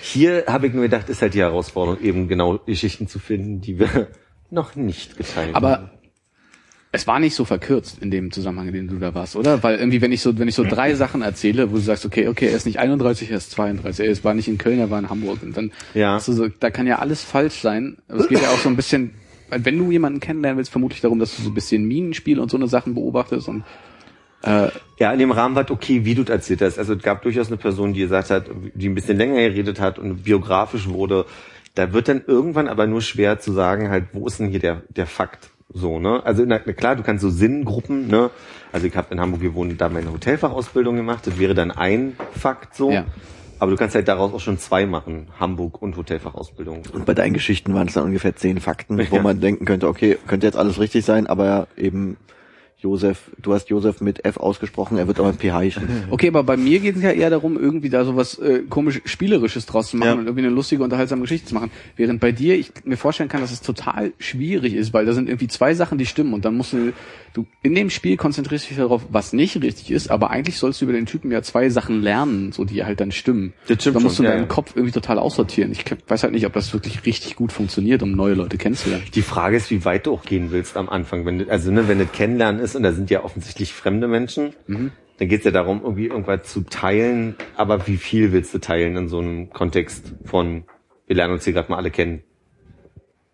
Hier 0.00 0.44
habe 0.46 0.66
ich 0.66 0.72
nur 0.72 0.82
gedacht, 0.82 1.08
ist 1.08 1.22
halt 1.22 1.34
die 1.34 1.40
Herausforderung, 1.40 2.00
eben 2.02 2.28
genau 2.28 2.58
Geschichten 2.58 3.08
zu 3.08 3.18
finden, 3.18 3.60
die 3.60 3.78
wir 3.78 4.08
noch 4.50 4.74
nicht 4.76 5.16
geteilt 5.16 5.54
haben. 5.54 5.64
Aber 5.64 5.90
es 6.92 7.06
war 7.06 7.18
nicht 7.18 7.34
so 7.34 7.44
verkürzt 7.44 7.98
in 8.00 8.10
dem 8.10 8.30
Zusammenhang, 8.32 8.68
in 8.68 8.74
dem 8.74 8.88
du 8.88 8.98
da 8.98 9.14
warst, 9.14 9.36
oder? 9.36 9.62
Weil 9.62 9.78
irgendwie, 9.78 10.00
wenn 10.00 10.12
ich 10.12 10.22
so, 10.22 10.38
wenn 10.38 10.48
ich 10.48 10.54
so 10.54 10.64
drei 10.64 10.94
Sachen 10.96 11.22
erzähle, 11.22 11.70
wo 11.70 11.74
du 11.76 11.80
sagst, 11.82 12.06
okay, 12.06 12.28
okay, 12.28 12.46
er 12.48 12.56
ist 12.56 12.66
nicht 12.66 12.78
31, 12.78 13.30
er 13.30 13.36
ist 13.38 13.50
32, 13.52 14.06
er 14.06 14.12
ist- 14.12 14.24
war 14.24 14.34
nicht 14.34 14.48
in 14.48 14.58
Köln, 14.58 14.78
er 14.78 14.90
war 14.90 14.98
in 14.98 15.10
Hamburg 15.10 15.42
und 15.42 15.56
dann, 15.56 15.72
Ja. 15.94 16.14
hast 16.14 16.28
du 16.28 16.32
so, 16.32 16.48
da 16.48 16.70
kann 16.70 16.86
ja 16.86 16.98
alles 16.98 17.22
falsch 17.22 17.60
sein. 17.60 17.98
Aber 18.08 18.20
es 18.20 18.28
geht 18.28 18.40
ja 18.40 18.48
auch 18.50 18.58
so 18.58 18.68
ein 18.68 18.76
bisschen, 18.76 19.14
wenn 19.50 19.78
du 19.78 19.90
jemanden 19.90 20.20
kennenlernen 20.20 20.58
willst, 20.58 20.70
vermutlich 20.72 21.00
darum, 21.00 21.18
dass 21.18 21.36
du 21.36 21.42
so 21.42 21.50
ein 21.50 21.54
bisschen 21.54 21.84
Minenspiel 21.86 22.40
und 22.40 22.50
so 22.50 22.56
eine 22.56 22.68
Sachen 22.68 22.94
beobachtest 22.94 23.48
und 23.48 23.64
äh, 24.42 24.68
Ja, 24.98 25.12
in 25.12 25.18
dem 25.18 25.30
Rahmen 25.30 25.54
war 25.54 25.64
es 25.64 25.70
okay, 25.70 26.04
wie 26.04 26.14
du 26.14 26.22
es 26.22 26.28
erzählt 26.28 26.62
hast. 26.62 26.78
Also 26.78 26.94
es 26.94 27.02
gab 27.02 27.22
durchaus 27.22 27.48
eine 27.48 27.56
Person, 27.56 27.92
die 27.92 28.00
gesagt 28.00 28.30
hat, 28.30 28.46
die 28.74 28.88
ein 28.88 28.94
bisschen 28.94 29.16
länger 29.18 29.36
geredet 29.36 29.80
hat 29.80 29.98
und 29.98 30.24
biografisch 30.24 30.88
wurde. 30.88 31.26
Da 31.74 31.92
wird 31.92 32.08
dann 32.08 32.22
irgendwann 32.26 32.68
aber 32.68 32.86
nur 32.86 33.02
schwer 33.02 33.38
zu 33.38 33.52
sagen, 33.52 33.90
halt, 33.90 34.06
wo 34.12 34.26
ist 34.26 34.40
denn 34.40 34.48
hier 34.48 34.60
der, 34.60 34.82
der 34.88 35.06
Fakt? 35.06 35.50
So, 35.72 35.98
ne? 35.98 36.22
Also 36.24 36.44
na, 36.46 36.58
klar, 36.58 36.96
du 36.96 37.02
kannst 37.02 37.22
so 37.22 37.28
Sinngruppen, 37.28 38.06
ne? 38.06 38.30
Also 38.72 38.86
ich 38.86 38.96
habe 38.96 39.08
in 39.12 39.20
Hamburg 39.20 39.42
gewohnt 39.42 39.78
da 39.80 39.88
meine 39.88 40.10
Hotelfachausbildung 40.12 40.96
gemacht. 40.96 41.26
Das 41.26 41.38
wäre 41.38 41.54
dann 41.54 41.70
ein 41.70 42.16
Fakt 42.32 42.74
so. 42.74 42.90
Ja. 42.92 43.04
Aber 43.58 43.70
du 43.70 43.76
kannst 43.76 43.94
halt 43.94 44.06
daraus 44.06 44.32
auch 44.34 44.40
schon 44.40 44.58
zwei 44.58 44.86
machen, 44.86 45.28
Hamburg 45.40 45.80
und 45.80 45.96
Hotelfachausbildung. 45.96 46.82
Und 46.92 47.04
bei 47.06 47.14
deinen 47.14 47.32
Geschichten 47.32 47.74
waren 47.74 47.88
es 47.88 47.94
dann 47.94 48.04
ungefähr 48.04 48.36
zehn 48.36 48.60
Fakten, 48.60 48.98
wo 48.98 49.02
Ja. 49.16 49.22
man 49.22 49.40
denken 49.40 49.64
könnte, 49.64 49.88
okay, 49.88 50.18
könnte 50.26 50.46
jetzt 50.46 50.56
alles 50.56 50.78
richtig 50.78 51.04
sein, 51.04 51.26
aber 51.26 51.66
eben 51.76 52.16
Josef, 52.86 53.32
du 53.42 53.52
hast 53.52 53.68
Josef 53.68 54.00
mit 54.00 54.24
F 54.24 54.36
ausgesprochen, 54.36 54.96
er 54.96 55.08
wird 55.08 55.18
aber 55.18 55.32
mit 55.32 55.40
PH 55.40 55.60
geschrieben. 55.64 55.88
Okay, 56.10 56.28
aber 56.28 56.44
bei 56.44 56.56
mir 56.56 56.78
geht 56.78 56.94
es 56.94 57.02
ja 57.02 57.10
eher 57.10 57.30
darum, 57.30 57.58
irgendwie 57.58 57.90
da 57.90 58.04
sowas 58.04 58.38
äh, 58.38 58.60
komisch 58.70 59.00
Spielerisches 59.04 59.66
draus 59.66 59.90
zu 59.90 59.96
machen 59.96 60.06
Ja. 60.08 60.14
und 60.14 60.26
irgendwie 60.26 60.46
eine 60.46 60.54
lustige, 60.54 60.84
unterhaltsame 60.84 61.22
Geschichte 61.22 61.48
zu 61.48 61.54
machen. 61.54 61.72
Während 61.96 62.20
bei 62.20 62.30
dir 62.30 62.56
ich 62.56 62.70
mir 62.84 62.96
vorstellen 62.96 63.28
kann, 63.28 63.40
dass 63.40 63.50
es 63.50 63.60
total 63.60 64.12
schwierig 64.18 64.74
ist, 64.74 64.92
weil 64.94 65.04
da 65.04 65.12
sind 65.12 65.28
irgendwie 65.28 65.48
zwei 65.48 65.74
Sachen, 65.74 65.98
die 65.98 66.06
stimmen 66.06 66.32
und 66.32 66.44
dann 66.44 66.56
musst 66.56 66.72
du, 66.74 66.92
du 67.34 67.44
in 67.62 67.74
dem 67.74 67.90
Spiel 67.90 68.16
konzentrierst 68.16 68.66
du 68.66 68.68
dich 68.68 68.78
darauf, 68.78 69.02
was 69.10 69.32
nicht 69.32 69.60
richtig 69.60 69.90
ist, 69.90 70.08
aber 70.10 70.30
eigentlich 70.30 70.58
sollst 70.58 70.80
du 70.80 70.84
über 70.84 70.92
den 70.94 71.06
Typen 71.06 71.32
ja 71.32 71.42
zwei 71.42 71.68
Sachen 71.70 72.02
lernen, 72.02 72.52
so 72.52 72.64
die 72.64 72.84
halt 72.84 73.00
dann 73.00 73.10
stimmen. 73.10 73.52
Das 73.66 73.80
stimmt 73.80 73.96
da 73.96 74.00
musst 74.00 74.16
schon, 74.16 74.26
du 74.26 74.30
ja, 74.30 74.36
deinen 74.36 74.46
ja. 74.46 74.54
Kopf 74.54 74.72
irgendwie 74.76 74.92
total 74.92 75.18
aussortieren. 75.18 75.72
Ich 75.72 75.84
weiß 76.06 76.22
halt 76.22 76.32
nicht, 76.32 76.46
ob 76.46 76.52
das 76.52 76.72
wirklich 76.72 77.04
richtig 77.04 77.34
gut 77.34 77.50
funktioniert, 77.50 78.02
um 78.04 78.12
neue 78.12 78.34
Leute 78.34 78.58
kennenzulernen. 78.58 79.04
Die 79.14 79.22
Frage 79.22 79.56
ist, 79.56 79.70
wie 79.70 79.84
weit 79.84 80.06
du 80.06 80.12
auch 80.12 80.22
gehen 80.24 80.50
willst 80.52 80.76
am 80.76 80.88
Anfang. 80.88 81.24
Wenn 81.26 81.38
du, 81.40 81.50
also 81.50 81.72
ne, 81.72 81.88
wenn 81.88 81.98
das 81.98 82.12
Kennenlernen 82.12 82.60
ist 82.60 82.75
und 82.76 82.82
da 82.82 82.92
sind 82.92 83.10
ja 83.10 83.24
offensichtlich 83.24 83.72
fremde 83.72 84.06
Menschen, 84.08 84.54
dann 85.18 85.28
geht 85.28 85.40
es 85.40 85.44
ja 85.44 85.50
darum, 85.50 85.80
irgendwie 85.82 86.06
irgendwas 86.06 86.44
zu 86.44 86.62
teilen. 86.62 87.36
Aber 87.56 87.86
wie 87.86 87.96
viel 87.96 88.32
willst 88.32 88.52
du 88.54 88.58
teilen 88.58 88.96
in 88.96 89.08
so 89.08 89.18
einem 89.18 89.50
Kontext 89.50 90.14
von, 90.24 90.64
wir 91.06 91.16
lernen 91.16 91.34
uns 91.34 91.44
hier 91.44 91.52
gerade 91.52 91.70
mal 91.70 91.78
alle 91.78 91.90
kennen? 91.90 92.22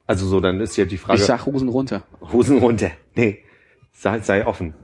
Also 0.07 0.26
so, 0.26 0.40
dann 0.40 0.61
ist 0.61 0.76
ja 0.76 0.84
die 0.84 0.99
Frage, 0.99 1.20
Ich 1.20 1.26
sag 1.26 1.47
Hosen 1.47 1.68
runter. 1.68 2.05
Hosen 2.20 2.59
runter. 2.59 2.90
Nee, 3.14 3.43
sei, 3.93 4.20
sei 4.20 4.47
offen. 4.47 4.74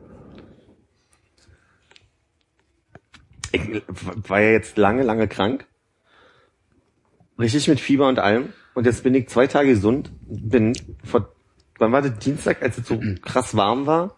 Ich 3.52 3.82
war 4.28 4.40
ja 4.40 4.50
jetzt 4.50 4.76
lange, 4.76 5.02
lange 5.02 5.28
krank. 5.28 5.66
Richtig 7.38 7.68
mit 7.68 7.80
Fieber 7.80 8.08
und 8.08 8.18
allem. 8.18 8.52
Und 8.74 8.86
jetzt 8.86 9.02
bin 9.02 9.14
ich 9.14 9.28
zwei 9.28 9.46
Tage 9.46 9.70
gesund. 9.70 10.10
Bin 10.22 10.72
vor, 11.04 11.32
wann 11.78 11.92
war 11.92 12.02
das 12.02 12.18
Dienstag, 12.18 12.62
als 12.62 12.78
es 12.78 12.86
so 12.86 13.00
krass 13.22 13.56
warm 13.56 13.86
war? 13.86 14.17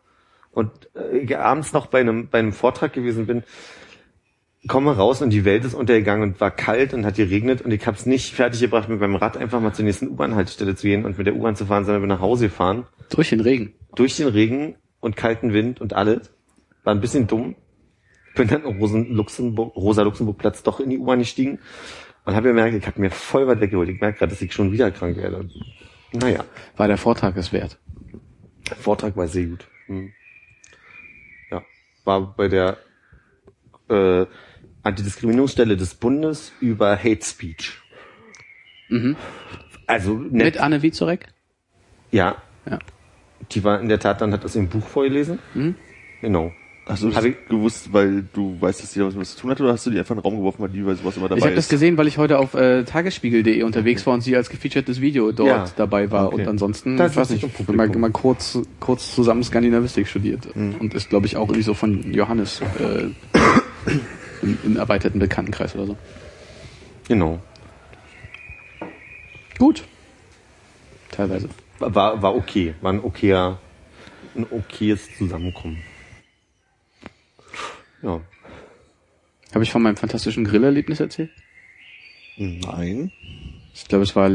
Und 0.53 0.71
äh, 0.95 1.35
abends 1.35 1.73
noch 1.73 1.87
bei 1.87 2.01
einem, 2.01 2.29
bei 2.29 2.39
einem 2.39 2.53
Vortrag 2.53 2.93
gewesen 2.93 3.27
bin, 3.27 3.43
komme 4.69 4.95
raus 4.97 5.23
und 5.23 5.31
die 5.31 5.45
Welt 5.45 5.65
ist 5.65 5.75
untergegangen 5.75 6.29
und 6.31 6.41
war 6.41 6.51
kalt 6.51 6.93
und 6.93 7.07
hat 7.07 7.15
geregnet 7.17 7.63
und 7.63 7.71
ich 7.71 7.87
habe 7.87 7.97
es 7.97 8.05
nicht 8.05 8.35
fertiggebracht, 8.35 8.89
mit 8.89 9.01
meinem 9.01 9.15
Rad 9.17 9.37
einfach 9.37 9.61
mal 9.61 9.73
zur 9.73 9.85
nächsten 9.87 10.09
U-Bahn-Haltestelle 10.09 10.75
zu 10.75 10.87
gehen 10.87 11.05
und 11.07 11.17
mit 11.17 11.27
der 11.27 11.35
U-Bahn 11.35 11.57
zu 11.57 11.65
fahren, 11.67 11.85
sondern 11.85 12.03
bin 12.03 12.09
nach 12.11 12.21
Hause 12.21 12.47
gefahren 12.49 12.85
Durch 13.09 13.31
den 13.31 13.41
Regen. 13.41 13.73
durch 13.95 14.17
den 14.17 14.29
Regen 14.29 14.75
und 15.01 15.17
kalten 15.17 15.55
Wind 15.55 15.81
und 15.81 15.95
alles. 15.95 16.31
War 16.85 16.95
ein 16.95 17.01
bisschen 17.01 17.27
dumm. 17.27 17.57
Bin 18.35 18.49
dann 18.49 18.63
Rosen 18.65 19.11
Luxemburg, 19.15 19.75
Rosa 19.77 20.03
Luxemburg 20.03 20.37
Platz 20.39 20.63
doch 20.63 20.79
in 20.81 20.91
die 20.91 20.99
U-Bahn 20.99 21.21
gestiegen 21.21 21.59
und 22.27 22.35
habe 22.35 22.49
gemerkt, 22.49 22.75
ich 22.75 22.87
habe 22.87 23.01
mir 23.01 23.11
voll 23.11 23.47
weit 23.47 23.61
weggeholt. 23.61 23.89
Ich 23.89 24.01
merke 24.01 24.18
gerade, 24.18 24.31
dass 24.33 24.43
ich 24.43 24.53
schon 24.53 24.72
wieder 24.72 24.91
krank 24.91 25.17
werde. 25.17 25.49
Naja, 26.13 26.45
War 26.77 26.87
der 26.87 26.99
Vortrag 26.99 27.37
es 27.39 27.51
wert. 27.53 27.79
der 28.68 28.77
Vortrag 28.77 29.17
war 29.17 29.27
sehr 29.27 29.47
gut. 29.47 29.67
Hm. 29.87 30.13
War 32.05 32.35
bei 32.37 32.49
der 32.49 32.79
äh, 33.89 34.27
Antidiskriminierungsstelle 34.83 35.77
des 35.77 35.95
Bundes 35.95 36.53
über 36.61 36.97
Hate 36.97 37.25
Speech. 37.25 37.79
Mhm. 38.89 39.17
Also 39.87 40.14
Mit 40.14 40.33
nett. 40.33 40.59
Anne 40.59 40.83
Wiezorek? 40.83 41.27
Ja, 42.11 42.37
Ja. 42.68 42.79
die 43.53 43.63
war 43.64 43.81
in 43.81 43.89
der 43.89 43.99
Tat 44.01 44.21
dann 44.21 44.33
hat 44.33 44.45
das 44.45 44.57
im 44.57 44.68
Buch 44.68 44.87
vorgelesen. 44.87 45.39
Mhm. 45.55 45.75
Genau. 46.21 46.53
Hast 46.91 47.03
du 47.03 47.11
das 47.11 47.25
ich- 47.25 47.37
gewusst, 47.49 47.92
weil 47.92 48.25
du 48.33 48.57
weißt, 48.61 48.83
dass 48.83 48.92
die 48.92 48.99
da 48.99 49.07
was 49.07 49.14
mit 49.14 49.26
zu 49.26 49.38
tun 49.38 49.50
hat, 49.50 49.61
oder 49.61 49.72
hast 49.72 49.87
du 49.87 49.91
die 49.91 49.99
einfach 49.99 50.11
in 50.14 50.18
den 50.18 50.22
Raum 50.25 50.37
geworfen, 50.37 50.62
weil 50.62 50.68
die 50.71 50.80
bei 50.80 50.95
sowas 50.95 51.17
immer 51.17 51.29
dabei 51.29 51.38
Ich 51.38 51.45
habe 51.45 51.54
das 51.54 51.64
ist? 51.67 51.71
gesehen, 51.71 51.96
weil 51.96 52.07
ich 52.08 52.18
heute 52.18 52.38
auf 52.38 52.54
äh, 52.54 52.84
tagesspiegel.de 52.84 53.62
unterwegs 53.62 54.07
war 54.07 54.14
und 54.14 54.21
sie 54.22 54.34
als 54.37 54.50
gefeaturtes 54.50 55.00
Video 55.00 55.30
dort 55.33 55.49
Ja. 55.49 55.64
dabei 55.76 56.11
war. 56.11 56.29
Okay. 56.33 56.42
Und 56.42 56.49
ansonsten, 56.49 56.96
Das 56.96 57.12
ich 57.12 57.17
weiß 57.18 57.30
ist 57.30 57.42
nicht, 57.42 57.61
ich 57.61 57.68
mal, 57.68 57.88
mal 57.88 58.11
kurz, 58.11 58.58
kurz 58.80 59.14
zusammen 59.14 59.42
Skandinavistik 59.45 60.08
studiert. 60.08 60.49
Und 60.54 60.92
ist, 60.95 61.08
glaube 61.11 61.26
ich, 61.26 61.37
auch 61.37 61.45
irgendwie 61.49 61.62
so 61.62 61.75
von 61.75 62.12
Johannes 62.12 62.61
äh, 62.80 63.08
im, 64.42 64.58
im 64.64 64.76
erweiterten 64.76 65.18
Bekanntenkreis 65.18 65.75
oder 65.75 65.87
so. 65.87 65.96
Genau. 67.08 67.38
Gut. 69.58 69.84
Teilweise. 71.11 71.49
War, 71.79 72.22
war 72.22 72.34
okay. 72.34 72.75
War 72.80 72.92
ein 72.92 73.00
okayer, 73.03 73.58
ein 74.37 74.46
okayes 74.50 75.08
Zusammenkommen. 75.18 75.79
Ja. 78.03 78.21
Habe 79.53 79.64
ich 79.64 79.71
von 79.72 79.83
meinem 79.83 79.97
fantastischen 79.97 80.45
Grillerlebnis 80.45 81.01
erzählt? 81.01 81.31
Nein. 82.37 83.11
Ich 83.75 83.87
glaube, 83.89 84.05
es 84.05 84.14
war 84.17 84.29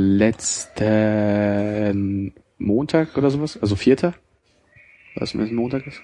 letzten 1.06 2.34
Montag 2.58 3.18
oder 3.18 3.30
sowas, 3.32 3.58
also 3.62 3.76
vierter. 3.76 4.14
Was 5.16 5.34
mir 5.34 5.46
Montag 5.48 5.88
ist? 5.88 6.02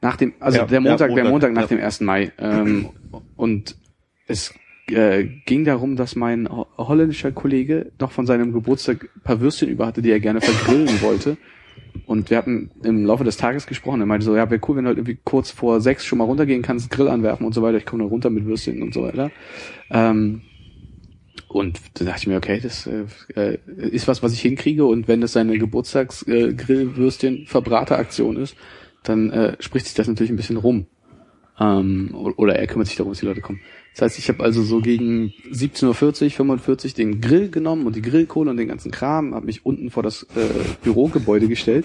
Nach 0.00 0.16
dem, 0.16 0.34
also 0.40 0.58
Ja, 0.58 0.64
der 0.66 0.80
ja, 0.82 0.90
Montag, 0.90 1.14
der 1.14 1.24
Montag, 1.24 1.30
Montag 1.30 1.52
nach 1.52 1.62
ja. 1.62 1.76
dem 1.76 1.80
1. 1.84 2.00
Mai. 2.00 2.32
Ähm, 2.38 2.90
und 3.36 3.76
es 4.26 4.52
äh, 4.88 5.24
ging 5.46 5.64
darum, 5.64 5.96
dass 5.96 6.16
mein 6.16 6.48
ho- 6.48 6.66
holländischer 6.76 7.30
Kollege 7.32 7.92
noch 8.00 8.10
von 8.12 8.26
seinem 8.26 8.52
Geburtstag 8.52 9.08
ein 9.16 9.20
paar 9.22 9.40
Würstchen 9.40 9.68
über 9.68 9.86
hatte, 9.86 10.02
die 10.02 10.10
er 10.10 10.20
gerne 10.20 10.40
vergrillen 10.40 11.00
wollte. 11.02 11.36
Und 12.06 12.30
wir 12.30 12.38
hatten 12.38 12.70
im 12.82 13.04
Laufe 13.04 13.24
des 13.24 13.36
Tages 13.36 13.66
gesprochen. 13.66 14.00
Er 14.00 14.06
meinte 14.06 14.24
so, 14.24 14.34
ja, 14.36 14.48
wäre 14.50 14.60
cool, 14.68 14.76
wenn 14.76 14.84
du 14.84 14.88
halt 14.88 14.98
irgendwie 14.98 15.18
kurz 15.24 15.50
vor 15.50 15.80
sechs 15.80 16.04
schon 16.04 16.18
mal 16.18 16.24
runtergehen 16.24 16.62
kannst, 16.62 16.90
Grill 16.90 17.08
anwerfen 17.08 17.44
und 17.46 17.54
so 17.54 17.62
weiter. 17.62 17.78
Ich 17.78 17.86
komme 17.86 18.02
dann 18.02 18.10
runter 18.10 18.30
mit 18.30 18.44
Würstchen 18.44 18.82
und 18.82 18.92
so 18.94 19.02
weiter. 19.02 19.30
Ähm, 19.90 20.42
und 21.48 21.80
da 21.94 22.04
dachte 22.06 22.20
ich 22.20 22.26
mir, 22.26 22.36
okay, 22.36 22.60
das 22.60 22.86
äh, 22.86 23.04
äh, 23.34 23.58
ist 23.74 24.08
was, 24.08 24.22
was 24.22 24.32
ich 24.32 24.40
hinkriege. 24.40 24.86
Und 24.86 25.08
wenn 25.08 25.20
das 25.20 25.32
seine 25.32 25.58
Geburtstags-Grillwürstchen-Verbrater-Aktion 25.58 28.36
ist, 28.36 28.56
dann 29.02 29.30
äh, 29.30 29.56
spricht 29.60 29.84
sich 29.86 29.94
das 29.94 30.08
natürlich 30.08 30.30
ein 30.30 30.36
bisschen 30.36 30.56
rum. 30.56 30.86
Ähm, 31.60 32.14
oder 32.14 32.56
er 32.56 32.66
kümmert 32.66 32.88
sich 32.88 32.96
darum, 32.96 33.12
dass 33.12 33.20
die 33.20 33.26
Leute 33.26 33.42
kommen. 33.42 33.60
Das 33.94 34.02
heißt, 34.02 34.18
ich 34.18 34.28
habe 34.28 34.42
also 34.42 34.62
so 34.62 34.80
gegen 34.80 35.34
17.40 35.50 36.24
Uhr, 36.24 36.30
45 36.30 36.94
den 36.94 37.20
Grill 37.20 37.50
genommen 37.50 37.86
und 37.86 37.94
die 37.94 38.02
Grillkohle 38.02 38.50
und 38.50 38.56
den 38.56 38.68
ganzen 38.68 38.90
Kram, 38.90 39.34
habe 39.34 39.46
mich 39.46 39.66
unten 39.66 39.90
vor 39.90 40.02
das 40.02 40.22
äh, 40.34 40.48
Bürogebäude 40.82 41.46
gestellt, 41.46 41.84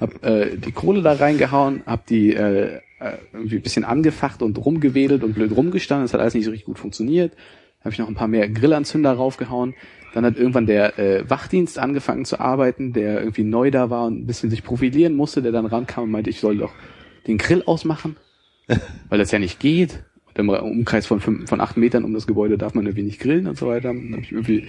habe 0.00 0.22
äh, 0.22 0.56
die 0.56 0.72
Kohle 0.72 1.02
da 1.02 1.14
reingehauen, 1.14 1.82
habe 1.84 2.02
die 2.08 2.32
äh, 2.32 2.78
äh, 3.00 3.12
irgendwie 3.32 3.56
ein 3.56 3.62
bisschen 3.62 3.84
angefacht 3.84 4.42
und 4.42 4.58
rumgewedelt 4.64 5.22
und 5.24 5.34
blöd 5.34 5.56
rumgestanden. 5.56 6.04
Das 6.04 6.14
hat 6.14 6.20
alles 6.20 6.34
nicht 6.34 6.44
so 6.44 6.50
richtig 6.50 6.66
gut 6.66 6.78
funktioniert. 6.78 7.32
Habe 7.80 7.92
ich 7.92 7.98
noch 7.98 8.08
ein 8.08 8.14
paar 8.14 8.28
mehr 8.28 8.48
Grillanzünder 8.48 9.12
raufgehauen. 9.12 9.74
Dann 10.14 10.24
hat 10.24 10.36
irgendwann 10.36 10.66
der 10.66 10.98
äh, 10.98 11.28
Wachdienst 11.28 11.78
angefangen 11.78 12.24
zu 12.24 12.40
arbeiten, 12.40 12.92
der 12.92 13.20
irgendwie 13.20 13.44
neu 13.44 13.70
da 13.70 13.90
war 13.90 14.06
und 14.06 14.20
ein 14.20 14.26
bisschen 14.26 14.50
sich 14.50 14.64
profilieren 14.64 15.14
musste, 15.14 15.42
der 15.42 15.52
dann 15.52 15.66
rankam 15.66 16.04
und 16.04 16.10
meinte, 16.10 16.30
ich 16.30 16.40
soll 16.40 16.58
doch 16.58 16.72
den 17.26 17.38
Grill 17.38 17.62
ausmachen, 17.66 18.16
weil 19.08 19.18
das 19.18 19.30
ja 19.30 19.38
nicht 19.38 19.60
geht. 19.60 20.02
Im 20.38 20.48
Umkreis 20.48 21.04
von, 21.04 21.20
fünf, 21.20 21.48
von 21.48 21.60
acht 21.60 21.76
Metern 21.76 22.04
um 22.04 22.14
das 22.14 22.26
Gebäude 22.26 22.56
darf 22.56 22.74
man 22.74 22.86
irgendwie 22.86 23.02
nicht 23.02 23.20
grillen 23.20 23.48
und 23.48 23.58
so 23.58 23.66
weiter. 23.66 23.88
Dann 23.88 24.12
habe 24.12 24.22
ich 24.22 24.32
irgendwie 24.32 24.68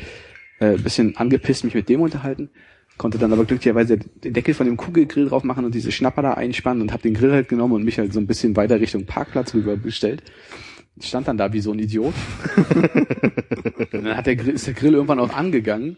äh, 0.60 0.74
ein 0.74 0.84
bisschen 0.84 1.16
angepisst 1.16 1.64
mich 1.64 1.76
mit 1.76 1.90
dem 1.90 2.02
unterhalten, 2.02 2.50
konnte 2.98 3.20
dann 3.20 3.32
aber 3.32 3.46
glücklicherweise 3.46 3.98
den 3.98 4.34
Deckel 4.34 4.56
von 4.56 4.66
dem 4.66 4.78
Kugelgrill 4.78 5.30
drauf 5.30 5.44
machen 5.44 5.66
und 5.66 5.76
diese 5.76 5.92
Schnapper 5.92 6.24
da 6.24 6.34
einspannen 6.34 6.82
und 6.82 6.92
habe 6.92 7.04
den 7.04 7.14
Grill 7.14 7.32
halt 7.32 7.50
genommen 7.50 7.76
und 7.76 7.84
mich 7.84 8.00
halt 8.00 8.14
so 8.14 8.20
ein 8.20 8.28
bisschen 8.28 8.56
weiter 8.56 8.80
Richtung 8.80 9.06
Parkplatz 9.06 9.54
rübergestellt. 9.54 10.24
Stand 11.00 11.28
dann 11.28 11.38
da 11.38 11.54
wie 11.54 11.62
so 11.62 11.72
ein 11.72 11.80
Idiot. 11.80 12.14
dann 13.92 14.18
hat 14.18 14.26
der 14.26 14.36
Grill, 14.36 14.56
ist 14.56 14.68
der 14.68 14.74
Grill 14.74 14.96
irgendwann 14.96 15.20
auch 15.20 15.34
angegangen. 15.34 15.98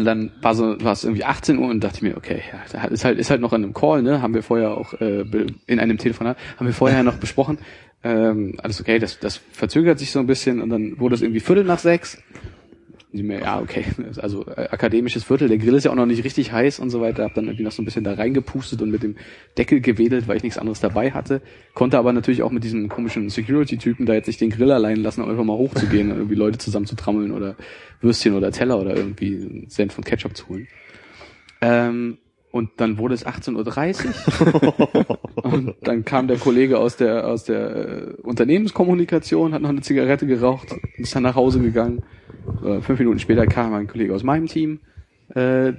Und 0.00 0.04
dann 0.04 0.32
war 0.40 0.54
so, 0.54 0.76
war 0.82 0.92
es 0.92 1.04
irgendwie 1.04 1.24
18 1.24 1.58
Uhr 1.58 1.68
und 1.68 1.82
dachte 1.82 1.96
ich 1.96 2.02
mir, 2.02 2.16
okay, 2.16 2.42
ja, 2.52 2.86
ist 2.86 3.04
halt, 3.04 3.18
ist 3.18 3.30
halt 3.30 3.40
noch 3.40 3.52
in 3.52 3.64
einem 3.64 3.74
Call, 3.74 4.02
ne? 4.02 4.22
Haben 4.22 4.34
wir 4.34 4.42
vorher 4.42 4.76
auch 4.76 4.94
äh, 4.94 5.24
in 5.66 5.80
einem 5.80 5.98
Telefonat, 5.98 6.36
haben 6.58 6.66
wir 6.66 6.74
vorher 6.74 7.02
noch 7.02 7.16
besprochen. 7.16 7.58
Ähm, 8.02 8.56
alles 8.62 8.80
okay, 8.80 8.98
das, 8.98 9.18
das 9.18 9.40
verzögert 9.52 9.98
sich 9.98 10.10
so 10.10 10.18
ein 10.18 10.26
bisschen 10.26 10.60
und 10.60 10.68
dann 10.68 10.98
wurde 11.00 11.14
es 11.14 11.22
irgendwie 11.22 11.40
Viertel 11.40 11.64
nach 11.64 11.78
sechs. 11.78 12.22
Ich 13.16 13.22
mir, 13.22 13.40
ja, 13.40 13.60
okay, 13.60 13.84
also 14.20 14.44
äh, 14.48 14.66
akademisches 14.72 15.22
Viertel, 15.22 15.46
der 15.46 15.58
Grill 15.58 15.74
ist 15.74 15.84
ja 15.84 15.92
auch 15.92 15.96
noch 15.96 16.04
nicht 16.04 16.24
richtig 16.24 16.50
heiß 16.50 16.80
und 16.80 16.90
so 16.90 17.00
weiter, 17.00 17.22
hab 17.22 17.34
dann 17.34 17.44
irgendwie 17.44 17.62
noch 17.62 17.70
so 17.70 17.80
ein 17.80 17.84
bisschen 17.84 18.02
da 18.02 18.14
reingepustet 18.14 18.82
und 18.82 18.90
mit 18.90 19.04
dem 19.04 19.14
Deckel 19.56 19.80
gewedelt, 19.80 20.26
weil 20.26 20.36
ich 20.36 20.42
nichts 20.42 20.58
anderes 20.58 20.80
dabei 20.80 21.12
hatte. 21.12 21.40
Konnte 21.74 21.96
aber 21.96 22.12
natürlich 22.12 22.42
auch 22.42 22.50
mit 22.50 22.64
diesen 22.64 22.88
komischen 22.88 23.30
Security-Typen 23.30 24.04
da 24.04 24.14
jetzt 24.14 24.26
nicht 24.26 24.40
den 24.40 24.50
Grill 24.50 24.72
allein 24.72 24.96
lassen, 24.96 25.22
um 25.22 25.30
einfach 25.30 25.44
mal 25.44 25.56
hochzugehen 25.56 26.10
und 26.10 26.16
irgendwie 26.16 26.34
Leute 26.34 26.58
zusammen 26.58 26.86
zu 26.86 26.96
trammeln 26.96 27.30
oder 27.30 27.54
Würstchen 28.00 28.34
oder 28.34 28.50
Teller 28.50 28.80
oder 28.80 28.96
irgendwie 28.96 29.64
Senf 29.68 29.96
und 29.96 30.04
Ketchup 30.04 30.36
zu 30.36 30.48
holen. 30.48 30.66
Ähm, 31.60 32.18
und 32.54 32.70
dann 32.76 32.98
wurde 32.98 33.14
es 33.14 33.26
18.30 33.26 34.06
Uhr. 34.06 35.18
und 35.42 35.74
dann 35.82 36.04
kam 36.04 36.28
der 36.28 36.36
Kollege 36.38 36.78
aus 36.78 36.96
der, 36.96 37.26
aus 37.26 37.42
der 37.42 37.76
äh, 37.76 38.14
Unternehmenskommunikation, 38.22 39.52
hat 39.52 39.60
noch 39.60 39.70
eine 39.70 39.80
Zigarette 39.80 40.24
geraucht, 40.28 40.68
ist 40.96 41.16
dann 41.16 41.24
nach 41.24 41.34
Hause 41.34 41.58
gegangen. 41.58 42.04
Äh, 42.64 42.80
fünf 42.80 43.00
Minuten 43.00 43.18
später 43.18 43.48
kam 43.48 43.74
ein 43.74 43.88
Kollege 43.88 44.14
aus 44.14 44.22
meinem 44.22 44.46
Team, 44.46 44.78
äh, 45.30 45.72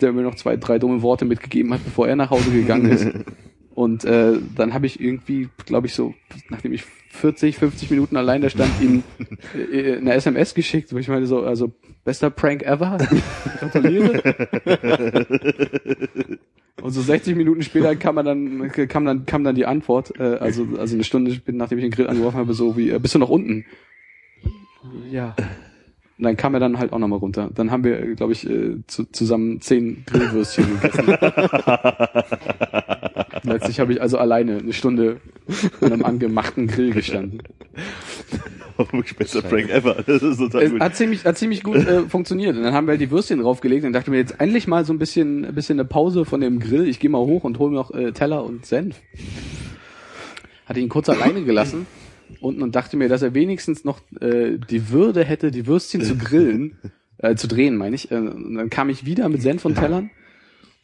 der 0.00 0.12
mir 0.12 0.22
noch 0.22 0.36
zwei, 0.36 0.56
drei 0.56 0.78
dumme 0.78 1.02
Worte 1.02 1.24
mitgegeben 1.24 1.74
hat, 1.74 1.82
bevor 1.82 2.06
er 2.06 2.14
nach 2.14 2.30
Hause 2.30 2.52
gegangen 2.52 2.88
ist. 2.88 3.08
Und 3.74 4.04
äh, 4.04 4.34
dann 4.54 4.74
habe 4.74 4.86
ich 4.86 5.00
irgendwie, 5.00 5.48
glaube 5.66 5.88
ich, 5.88 5.94
so, 5.94 6.14
nachdem 6.50 6.72
ich 6.72 6.84
40, 7.12 7.58
50 7.58 7.90
Minuten 7.90 8.16
allein 8.16 8.40
da 8.40 8.48
stand, 8.48 8.70
ihm 8.80 9.02
äh, 9.72 9.96
eine 9.96 10.14
SMS 10.14 10.54
geschickt, 10.54 10.92
wo 10.92 10.98
ich 10.98 11.08
meine 11.08 11.26
so, 11.26 11.42
also 11.42 11.72
bester 12.04 12.30
Prank 12.30 12.62
ever. 12.62 12.98
Gratuliere. 13.58 14.22
Und 16.80 16.90
so 16.90 17.02
60 17.02 17.36
Minuten 17.36 17.62
später 17.62 17.94
kam 17.96 18.16
man 18.16 18.24
dann, 18.24 18.72
kam 18.88 19.04
dann, 19.04 19.26
kam 19.26 19.44
dann 19.44 19.54
die 19.54 19.66
Antwort, 19.66 20.18
äh, 20.18 20.22
also, 20.22 20.66
also 20.78 20.96
eine 20.96 21.04
Stunde 21.04 21.32
später, 21.32 21.56
nachdem 21.56 21.78
ich 21.78 21.84
den 21.84 21.92
Grill 21.92 22.08
angeworfen 22.08 22.40
habe, 22.40 22.54
so 22.54 22.76
wie, 22.76 22.90
äh, 22.90 22.98
bist 22.98 23.14
du 23.14 23.18
noch 23.18 23.28
unten? 23.28 23.66
Ja. 25.10 25.36
Und 26.22 26.26
dann 26.26 26.36
kam 26.36 26.54
er 26.54 26.60
dann 26.60 26.78
halt 26.78 26.92
auch 26.92 27.00
nochmal 27.00 27.18
runter. 27.18 27.50
Dann 27.52 27.72
haben 27.72 27.82
wir, 27.82 28.14
glaube 28.14 28.32
ich, 28.32 28.48
äh, 28.48 28.76
zu, 28.86 29.10
zusammen 29.10 29.60
zehn 29.60 30.04
Grillwürstchen 30.06 30.80
gegessen. 30.80 31.08
Letztlich 33.42 33.80
habe 33.80 33.92
ich 33.92 34.00
also 34.00 34.18
alleine 34.18 34.58
eine 34.58 34.72
Stunde 34.72 35.16
an 35.80 35.92
einem 35.92 36.04
angemachten 36.04 36.68
Grill 36.68 36.92
gestanden. 36.92 37.42
Wirklich 38.76 39.16
bester 39.16 39.42
Prank 39.42 39.68
ever. 39.70 39.96
Das 40.06 40.22
ist 40.22 40.38
total 40.38 40.70
gut. 40.70 40.80
hat 40.80 40.94
ziemlich, 40.94 41.24
hat 41.24 41.38
ziemlich 41.38 41.64
gut 41.64 41.78
äh, 41.78 42.02
funktioniert. 42.02 42.56
Und 42.56 42.62
dann 42.62 42.72
haben 42.72 42.86
wir 42.86 42.92
halt 42.92 43.00
die 43.00 43.10
Würstchen 43.10 43.40
draufgelegt 43.40 43.84
und 43.84 43.92
dachte 43.92 44.12
mir 44.12 44.18
jetzt 44.18 44.40
endlich 44.40 44.68
mal 44.68 44.84
so 44.84 44.92
ein 44.92 45.00
bisschen, 45.00 45.44
ein 45.44 45.54
bisschen 45.56 45.80
eine 45.80 45.88
Pause 45.88 46.24
von 46.24 46.40
dem 46.40 46.60
Grill. 46.60 46.86
Ich 46.86 47.00
gehe 47.00 47.10
mal 47.10 47.18
hoch 47.18 47.42
und 47.42 47.58
hole 47.58 47.72
mir 47.72 47.78
noch 47.78 47.92
äh, 47.92 48.12
Teller 48.12 48.44
und 48.44 48.64
Senf. 48.64 48.94
Hatte 50.66 50.78
ihn 50.78 50.88
kurz 50.88 51.08
alleine 51.08 51.42
gelassen 51.42 51.84
und 52.40 52.74
dachte 52.74 52.96
mir, 52.96 53.08
dass 53.08 53.22
er 53.22 53.34
wenigstens 53.34 53.84
noch 53.84 54.00
äh, 54.20 54.58
die 54.58 54.90
Würde 54.90 55.24
hätte, 55.24 55.50
die 55.50 55.66
Würstchen 55.66 56.02
zu 56.02 56.16
grillen, 56.16 56.78
äh, 57.18 57.34
zu 57.34 57.48
drehen, 57.48 57.76
meine 57.76 57.94
ich. 57.94 58.10
Äh, 58.10 58.16
und 58.16 58.54
dann 58.54 58.70
kam 58.70 58.88
ich 58.88 59.04
wieder 59.04 59.28
mit 59.28 59.42
Senf 59.42 59.64
und 59.64 59.76
Tellern. 59.76 60.10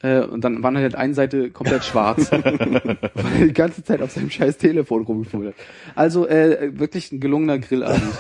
Äh, 0.01 0.21
und 0.21 0.45
dann 0.45 0.63
war 0.63 0.73
halt 0.75 0.95
eine 0.95 1.15
Seite 1.15 1.51
komplett 1.51 1.85
schwarz, 1.85 2.31
weil 2.33 2.43
er 2.45 3.47
die 3.47 3.53
ganze 3.53 3.83
Zeit 3.83 4.01
auf 4.01 4.13
seinem 4.13 4.31
scheiß 4.31 4.57
Telefon 4.59 5.03
rumgefummelt 5.03 5.57
hat. 5.57 5.67
Also 5.97 6.29
äh, 6.29 6.79
wirklich 6.79 7.11
ein 7.11 7.21
gelungener 7.21 7.59
Grillabend. 7.59 8.03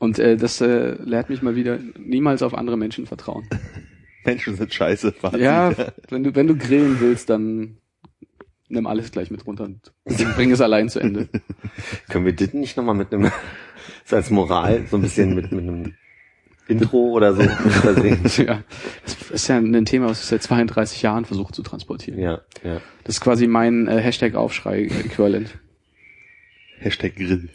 Und 0.00 0.18
äh, 0.18 0.36
das 0.36 0.60
äh, 0.60 0.94
lehrt 1.02 1.28
mich 1.28 1.42
mal 1.42 1.56
wieder, 1.56 1.78
niemals 1.98 2.42
auf 2.42 2.54
andere 2.54 2.76
Menschen 2.76 3.06
vertrauen. 3.06 3.48
Menschen 4.24 4.56
sind 4.56 4.72
scheiße. 4.72 5.12
Fazit. 5.12 5.40
Ja, 5.40 5.72
wenn 6.08 6.22
du, 6.22 6.34
wenn 6.34 6.46
du 6.46 6.56
grillen 6.56 7.00
willst, 7.00 7.30
dann 7.30 7.78
nimm 8.68 8.86
alles 8.86 9.10
gleich 9.10 9.30
mit 9.30 9.46
runter 9.46 9.64
und 9.64 9.92
bring 10.36 10.50
es 10.50 10.60
allein 10.60 10.88
zu 10.88 11.00
Ende. 11.00 11.28
Können 12.08 12.24
wir 12.24 12.34
das 12.34 12.52
nicht 12.52 12.76
nochmal 12.76 12.94
mit 12.94 13.12
einem, 13.12 13.30
so 14.04 14.16
als 14.16 14.30
Moral, 14.30 14.86
so 14.90 14.96
ein 14.96 15.02
bisschen 15.02 15.34
mit, 15.34 15.52
mit 15.52 15.62
einem 15.62 15.94
Intro 16.66 17.12
oder 17.12 17.34
so 17.34 17.42
ja, 18.42 18.62
das 19.04 19.30
ist 19.30 19.48
ja 19.48 19.56
ein 19.56 19.84
Thema, 19.86 20.08
was 20.10 20.20
ich 20.20 20.26
seit 20.26 20.42
32 20.42 21.00
Jahren 21.00 21.24
versuche 21.24 21.52
zu 21.52 21.62
transportieren. 21.62 22.20
Ja, 22.20 22.42
ja. 22.62 22.80
Das 23.04 23.16
ist 23.16 23.20
quasi 23.22 23.46
mein 23.46 23.88
äh, 23.88 24.00
Hashtag-Aufschrei-Äquivalent. 24.00 25.58
Hashtag 26.78 27.16
Grill. 27.16 27.48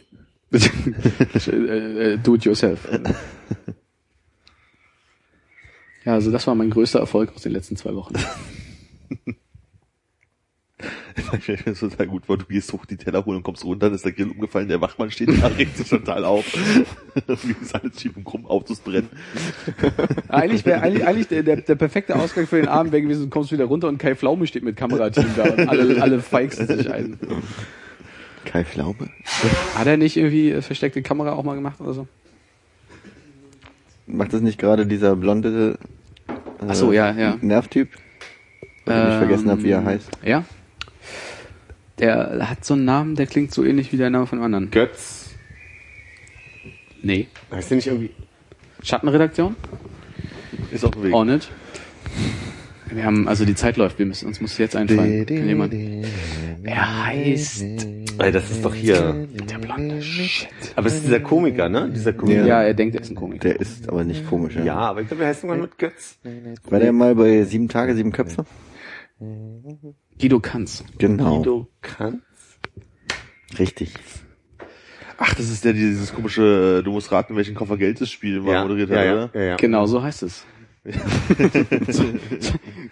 äh, 0.52 2.12
äh, 2.12 2.18
do 2.18 2.34
it 2.34 2.44
yourself. 2.44 2.88
Ja, 6.04 6.12
also 6.12 6.30
das 6.30 6.46
war 6.46 6.54
mein 6.54 6.70
größter 6.70 6.98
Erfolg 6.98 7.32
aus 7.34 7.42
den 7.42 7.52
letzten 7.52 7.76
zwei 7.76 7.94
Wochen. 7.94 8.14
Ich 11.16 11.44
finde 11.44 11.70
es 11.70 11.80
total 11.80 12.06
gut, 12.06 12.28
weil 12.28 12.38
du 12.38 12.44
gehst 12.46 12.72
hoch 12.72 12.86
die 12.86 12.96
Teller 12.96 13.24
holen 13.24 13.36
und 13.38 13.42
kommst 13.44 13.64
runter, 13.64 13.86
dann 13.86 13.94
ist 13.94 14.04
der 14.04 14.12
Grill 14.12 14.30
umgefallen, 14.30 14.68
der 14.68 14.80
Wachmann 14.80 15.10
steht 15.10 15.28
da, 15.40 15.46
regt 15.46 15.76
sich 15.76 15.88
total 15.88 16.24
auf. 16.24 16.44
Wie 17.26 17.54
ist 17.60 17.74
alles 17.74 18.00
schief 18.00 18.16
und 18.16 18.24
krumm, 18.24 18.46
Autos 18.46 18.80
brennen. 18.80 19.08
Eigentlich 20.28 20.64
wäre 20.66 20.82
eigentlich, 20.82 21.06
eigentlich 21.06 21.28
der, 21.28 21.42
der, 21.42 21.56
der 21.56 21.74
perfekte 21.76 22.16
Ausgang 22.16 22.46
für 22.46 22.56
den 22.56 22.68
Abend 22.68 22.92
wäre 22.92 23.02
gewesen, 23.02 23.24
du 23.24 23.28
kommst 23.30 23.52
wieder 23.52 23.66
runter 23.66 23.88
und 23.88 23.98
Kai 23.98 24.14
Pflaume 24.16 24.46
steht 24.46 24.64
mit 24.64 24.76
Kamerateam 24.76 25.26
da 25.36 25.44
und 25.44 25.68
alle, 25.68 26.02
alle 26.02 26.20
feixen 26.20 26.66
sich 26.66 26.90
ein. 26.92 27.18
Kai 28.44 28.64
Pflaume? 28.64 29.08
Hat 29.76 29.86
er 29.86 29.96
nicht 29.96 30.16
irgendwie 30.16 30.50
äh, 30.50 30.62
versteckte 30.62 31.00
Kamera 31.02 31.32
auch 31.32 31.44
mal 31.44 31.54
gemacht 31.54 31.80
oder 31.80 31.94
so? 31.94 32.08
Macht 34.06 34.32
das 34.32 34.40
nicht 34.42 34.58
gerade 34.58 34.86
dieser 34.86 35.16
blonde 35.16 35.78
äh, 36.28 36.34
Ach 36.68 36.74
so, 36.74 36.92
ja, 36.92 37.12
ja. 37.12 37.36
Nervtyp? 37.40 37.88
Weil 38.84 39.12
ich 39.12 39.18
vergessen 39.18 39.50
habe, 39.50 39.62
wie 39.62 39.70
er 39.70 39.78
Ähm, 39.78 39.86
heißt. 39.86 40.10
Ja. 40.24 40.44
Der 41.98 42.48
hat 42.48 42.64
so 42.64 42.74
einen 42.74 42.84
Namen, 42.84 43.14
der 43.14 43.26
klingt 43.26 43.52
so 43.52 43.64
ähnlich 43.64 43.92
wie 43.92 43.96
der 43.96 44.10
Name 44.10 44.26
von 44.26 44.38
einem 44.38 44.46
anderen. 44.46 44.70
Götz. 44.70 45.30
Nee. 47.02 47.28
Heißt 47.52 47.70
der 47.70 47.76
nicht 47.76 47.86
irgendwie? 47.86 48.10
Schattenredaktion? 48.82 49.54
Ist 50.72 50.82
dem 50.82 51.02
Weg. 51.02 51.14
Auch 51.14 51.24
nicht. 51.24 51.50
Wir 52.90 53.04
haben, 53.04 53.28
also 53.28 53.44
die 53.44 53.54
Zeit 53.54 53.76
läuft, 53.76 53.98
wir 53.98 54.06
müssen, 54.06 54.26
uns 54.26 54.40
muss 54.40 54.56
jetzt 54.58 54.76
einfallen. 54.76 55.26
Kann 55.26 55.48
jemand, 55.48 55.74
er 56.62 57.06
heißt, 57.06 57.62
Ey, 58.18 58.30
das 58.30 58.50
ist 58.50 58.64
doch 58.64 58.74
hier. 58.74 59.26
der 59.50 59.58
blonde 59.58 60.00
Shit. 60.02 60.48
Aber 60.76 60.86
es 60.86 60.94
ist 60.94 61.06
dieser 61.06 61.20
Komiker, 61.20 61.68
ne? 61.68 61.90
Dieser 61.92 62.12
Komiker. 62.12 62.46
Ja, 62.46 62.62
er 62.62 62.74
denkt, 62.74 62.94
er 62.94 63.00
ist 63.00 63.10
ein 63.10 63.16
Komiker. 63.16 63.48
Der 63.48 63.60
ist 63.60 63.88
aber 63.88 64.04
nicht 64.04 64.28
komisch. 64.28 64.54
Ja, 64.56 64.76
aber 64.76 65.00
ich 65.00 65.08
glaube, 65.08 65.24
er 65.24 65.30
heißt 65.30 65.42
irgendwann 65.42 65.62
mit 65.62 65.78
Götz. 65.78 66.18
War 66.68 66.78
der 66.78 66.92
mal 66.92 67.14
bei 67.14 67.42
sieben 67.44 67.68
Tage, 67.68 67.94
sieben 67.94 68.12
Köpfe? 68.12 68.44
Guido 70.20 70.40
Kanz. 70.40 70.84
Genau. 70.98 71.38
Guido 71.38 71.68
Kanz. 71.82 72.22
Richtig. 73.58 73.94
Ach, 75.16 75.34
das 75.34 75.48
ist 75.48 75.64
der, 75.64 75.72
dieses 75.72 76.12
komische, 76.12 76.82
du 76.84 76.90
musst 76.90 77.12
raten, 77.12 77.36
welchen 77.36 77.54
Koffer 77.54 77.76
Geld 77.76 78.00
das 78.00 78.10
Spiel 78.10 78.40
mal 78.40 78.52
Ja, 78.52 78.62
moderiert 78.62 78.90
ja, 78.90 78.96
hat, 78.96 79.04
ja, 79.04 79.12
oder? 79.12 79.30
ja, 79.34 79.42
ja. 79.42 79.56
Genau 79.56 79.86
so 79.86 80.02
heißt 80.02 80.24
es. 80.24 80.44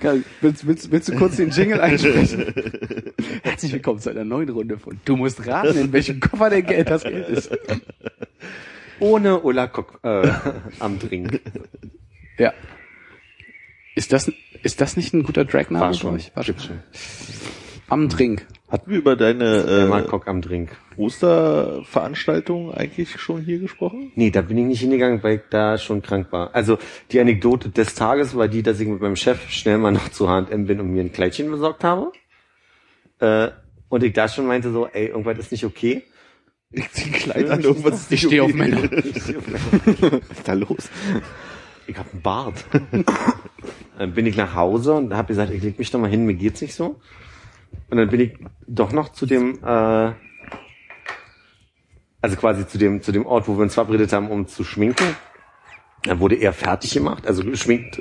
Geil. 0.01 0.25
willst, 0.41 0.67
willst, 0.67 0.91
willst 0.91 1.09
du 1.09 1.17
kurz 1.17 1.37
den 1.37 1.51
Jingle 1.51 1.81
einsprechen? 1.81 2.55
Herzlich 3.43 3.73
willkommen 3.73 3.99
zu 3.99 4.09
einer 4.09 4.25
neuen 4.25 4.49
Runde 4.49 4.79
von 4.79 4.99
Du 5.05 5.17
musst 5.17 5.47
raten, 5.47 5.77
in 5.77 5.93
welchem 5.93 6.19
Koffer 6.21 6.49
der 6.49 6.63
Geld 6.63 6.89
das 6.89 7.03
Geld 7.03 7.29
ist. 7.29 7.51
Ohne 8.99 9.41
Ulla 9.41 9.67
Kock 9.67 10.01
äh, 10.05 10.31
am 10.79 10.99
Drink. 10.99 11.41
Ja. 12.39 12.55
Ist 13.95 14.13
das, 14.13 14.33
ist 14.63 14.81
das 14.81 14.97
nicht 14.97 15.13
ein 15.13 15.23
guter 15.23 15.45
Dragname? 15.45 15.85
War 15.87 15.95
schon. 15.95 16.17
ich? 16.17 16.35
War 16.35 16.45
schon. 16.45 16.55
Am 17.89 18.09
Trink. 18.09 18.47
Hatten 18.69 18.91
wir 18.91 18.99
über 18.99 19.17
deine 19.17 19.45
äh, 19.45 20.27
am 20.27 20.41
Drink. 20.41 20.71
Osterveranstaltung 20.97 22.73
eigentlich 22.73 23.21
schon 23.21 23.43
hier 23.43 23.59
gesprochen? 23.59 24.13
Nee, 24.15 24.31
da 24.31 24.41
bin 24.41 24.57
ich 24.57 24.65
nicht 24.65 24.81
hingegangen, 24.81 25.23
weil 25.23 25.37
ich 25.37 25.43
da 25.51 25.77
schon 25.77 26.01
krank 26.01 26.29
war. 26.31 26.55
Also 26.55 26.79
die 27.11 27.21
Anekdote 27.21 27.69
des 27.69 27.95
Tages 27.95 28.35
war 28.35 28.49
die, 28.49 28.63
dass 28.63 28.81
ich 28.81 28.89
mit 28.89 29.03
meinem 29.03 29.17
Chef 29.17 29.51
schnell 29.51 29.77
mal 29.77 29.93
noch 29.93 30.09
zu 30.09 30.31
H&M 30.31 30.67
bin 30.67 30.81
und 30.81 30.91
mir 30.91 31.03
ein 31.03 31.13
Kleidchen 31.13 31.51
besorgt 31.51 31.85
habe. 31.85 32.13
Äh, 33.19 33.51
und 33.91 34.03
ich 34.03 34.15
da 34.15 34.27
schon 34.27 34.47
meinte 34.47 34.73
so, 34.73 34.87
ey, 34.87 35.09
irgendwas 35.09 35.39
ist 35.39 35.53
nicht 35.53 35.67
okay. 35.67 36.05
Ich 36.71 36.91
zieh 36.93 37.11
ein 37.11 37.13
Kleid 37.13 37.51
an, 37.51 37.61
irgendwas 37.61 37.95
ist 37.97 38.13
Ich 38.13 38.23
nicht 38.23 38.27
stehe 38.27 38.43
auf 38.43 38.49
okay. 38.49 38.59
Männer. 38.71 38.83
Was 38.91 40.39
ist 40.39 40.49
da 40.49 40.55
los? 40.55 40.89
Ich 41.87 41.99
hab 41.99 42.11
einen 42.11 42.23
Bart. 42.23 42.65
dann 44.03 44.15
bin 44.15 44.27
ich 44.27 44.37
nach 44.37 44.57
Hause 44.57 44.95
und 44.95 45.15
habe 45.15 45.29
gesagt, 45.29 45.53
ich 45.53 45.63
leg 45.63 45.79
mich 45.79 45.93
doch 45.93 46.01
mal 46.01 46.11
hin, 46.11 46.27
mir 46.27 46.35
geht's 46.35 46.61
nicht 46.61 46.75
so. 46.75 47.01
Und 47.89 47.99
dann 47.99 48.09
bin 48.09 48.19
ich 48.19 48.33
doch 48.67 48.91
noch 48.91 49.11
zu 49.11 49.27
dem, 49.27 49.61
äh, 49.63 50.13
also 52.21 52.37
quasi 52.37 52.67
zu 52.67 52.79
dem, 52.79 53.01
zu 53.01 53.13
dem 53.13 53.25
Ort, 53.25 53.47
wo 53.47 53.57
wir 53.57 53.63
uns 53.63 53.75
verabredet 53.75 54.13
haben, 54.13 54.29
um 54.29 54.49
zu 54.49 54.65
schminken. 54.65 55.15
Dann 56.03 56.19
wurde 56.19 56.35
er 56.35 56.53
fertig 56.53 56.93
gemacht, 56.95 57.29
also 57.29 57.45
geschminkt. 57.45 58.01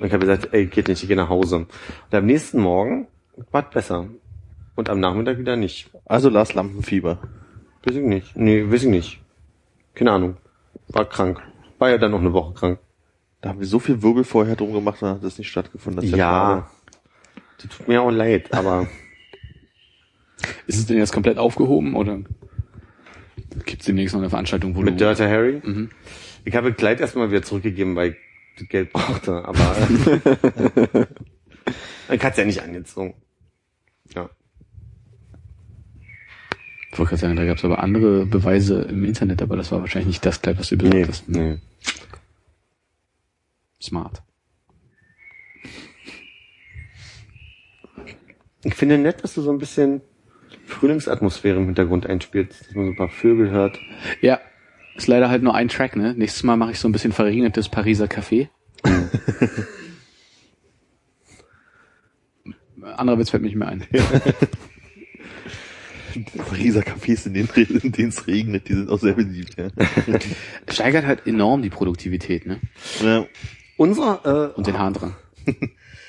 Und 0.00 0.08
ich 0.08 0.12
habe 0.12 0.26
gesagt, 0.26 0.48
ey, 0.52 0.66
geht 0.66 0.88
nicht, 0.88 1.02
ich 1.02 1.08
gehe 1.08 1.16
nach 1.16 1.28
Hause. 1.28 1.58
Und 1.58 1.68
am 2.10 2.26
nächsten 2.26 2.60
Morgen 2.60 3.06
war 3.52 3.62
es 3.62 3.72
besser. 3.72 4.08
Und 4.74 4.90
am 4.90 4.98
Nachmittag 4.98 5.38
wieder 5.38 5.54
nicht. 5.54 5.90
Also 6.06 6.28
Lars 6.28 6.54
Lampenfieber. 6.54 7.20
Weiß 7.84 7.94
ich 7.94 8.02
nicht. 8.02 8.36
Nee, 8.36 8.64
weiß 8.68 8.82
ich 8.82 8.88
nicht. 8.88 9.20
Keine 9.94 10.10
Ahnung. 10.10 10.38
War 10.88 11.04
krank. 11.08 11.40
War 11.78 11.90
ja 11.90 11.98
dann 11.98 12.10
noch 12.10 12.20
eine 12.20 12.32
Woche 12.32 12.52
krank. 12.54 12.80
Da 13.44 13.50
haben 13.50 13.60
wir 13.60 13.66
so 13.66 13.78
viel 13.78 14.00
Wirbel 14.00 14.24
vorher 14.24 14.56
drum 14.56 14.72
gemacht, 14.72 15.02
dann 15.02 15.16
hat 15.16 15.22
das 15.22 15.36
nicht 15.36 15.50
stattgefunden. 15.50 15.96
Das 15.96 16.06
ist 16.06 16.16
Ja. 16.16 16.66
Das 17.58 17.76
tut 17.76 17.88
mir 17.88 18.00
auch 18.00 18.10
leid, 18.10 18.54
aber 18.54 18.88
Ist 20.66 20.78
es 20.78 20.86
denn 20.86 20.96
jetzt 20.96 21.12
komplett 21.12 21.36
aufgehoben 21.36 21.94
oder 21.94 22.20
gibt's 23.66 23.84
demnächst 23.84 24.14
noch 24.14 24.22
eine 24.22 24.30
Veranstaltung, 24.30 24.74
wo 24.74 24.80
mit 24.80 24.94
du... 24.94 25.04
Dirty 25.04 25.24
Harry. 25.24 25.60
Mhm. 25.62 25.90
Ich 26.46 26.56
habe 26.56 26.72
Kleid 26.72 27.02
erstmal 27.02 27.30
wieder 27.30 27.42
zurückgegeben, 27.42 27.96
weil 27.96 28.12
ich 28.12 28.16
das 28.60 28.68
Geld 28.68 28.94
brauchte, 28.94 29.44
aber 29.44 29.76
ich 32.10 32.24
hat's 32.24 32.38
ja 32.38 32.46
nicht 32.46 32.62
angezogen. 32.62 33.12
Ja. 34.14 34.30
Ich 36.90 36.98
wollte 36.98 37.10
gerade 37.10 37.20
sagen, 37.20 37.36
da 37.36 37.44
gab's 37.44 37.62
aber 37.62 37.82
andere 37.82 38.24
Beweise 38.24 38.80
im 38.84 39.04
Internet, 39.04 39.42
aber 39.42 39.58
das 39.58 39.70
war 39.70 39.80
wahrscheinlich 39.80 40.08
nicht 40.08 40.24
das 40.24 40.40
Kleid, 40.40 40.58
was 40.58 40.70
du 40.70 40.78
besorgt 40.78 41.08
hast. 41.08 41.28
nee. 41.28 41.58
Smart. 43.84 44.22
Ich 48.64 48.74
finde 48.74 48.98
nett, 48.98 49.22
dass 49.22 49.34
du 49.34 49.42
so 49.42 49.52
ein 49.52 49.58
bisschen 49.58 50.00
Frühlingsatmosphäre 50.66 51.58
im 51.58 51.66
Hintergrund 51.66 52.06
einspielst, 52.06 52.68
dass 52.68 52.74
man 52.74 52.86
so 52.86 52.92
ein 52.92 52.96
paar 52.96 53.10
Vögel 53.10 53.50
hört. 53.50 53.78
Ja, 54.22 54.40
ist 54.96 55.06
leider 55.06 55.28
halt 55.28 55.42
nur 55.42 55.54
ein 55.54 55.68
Track, 55.68 55.96
ne? 55.96 56.14
Nächstes 56.14 56.44
Mal 56.44 56.56
mache 56.56 56.70
ich 56.72 56.78
so 56.78 56.88
ein 56.88 56.92
bisschen 56.92 57.12
verregnetes 57.12 57.68
Pariser 57.68 58.06
Café. 58.06 58.48
Anderer 62.96 63.18
Witz 63.18 63.30
fällt 63.30 63.42
mir 63.42 63.48
nicht 63.48 63.56
mehr 63.56 63.68
ein. 63.68 63.84
Pariser 66.36 66.82
Cafés, 66.82 67.26
in 67.26 67.34
denen, 67.34 67.48
in 67.82 67.92
denen 67.92 68.10
es 68.10 68.26
regnet, 68.26 68.68
die 68.68 68.74
sind 68.74 68.88
auch 68.88 69.00
sehr 69.00 69.14
beliebt. 69.14 69.56
Ja. 69.56 69.68
Steigert 70.68 71.06
halt 71.06 71.26
enorm 71.26 71.62
die 71.62 71.70
Produktivität, 71.70 72.46
ne? 72.46 72.60
ja. 73.02 73.26
Unser, 73.76 74.52
äh, 74.54 74.58
Und 74.58 74.66
den 74.66 74.78
Harndrang. 74.78 75.14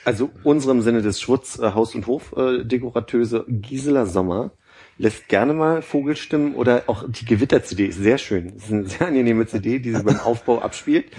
also 0.06 0.30
unserem 0.44 0.82
Sinne 0.82 1.02
des 1.02 1.20
Schwutz 1.20 1.60
äh, 1.60 1.72
Haus- 1.72 1.96
und 1.96 2.08
Hof-Dekorateuse 2.08 2.62
äh, 2.62 2.66
Dekorateuse 2.66 3.46
Gisela 3.48 4.06
Sommer 4.06 4.52
lässt 4.98 5.28
gerne 5.28 5.54
mal 5.54 5.82
Vogelstimmen 5.82 6.56
oder 6.56 6.84
auch 6.88 7.04
die 7.08 7.26
Gewitter-CD 7.26 7.88
ist 7.88 7.98
sehr 7.98 8.18
schön. 8.18 8.54
Das 8.56 8.66
ist 8.66 8.72
eine 8.72 8.86
sehr 8.86 9.08
angenehme 9.08 9.46
CD, 9.46 9.80
die 9.80 9.94
sie 9.94 10.04
beim 10.04 10.20
Aufbau 10.20 10.60
abspielt. 10.60 11.12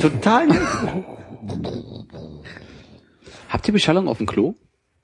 Total. 0.00 0.48
Habt 3.48 3.68
ihr 3.68 3.72
Beschallung 3.72 4.08
auf 4.08 4.18
dem 4.18 4.26
Klo? 4.26 4.54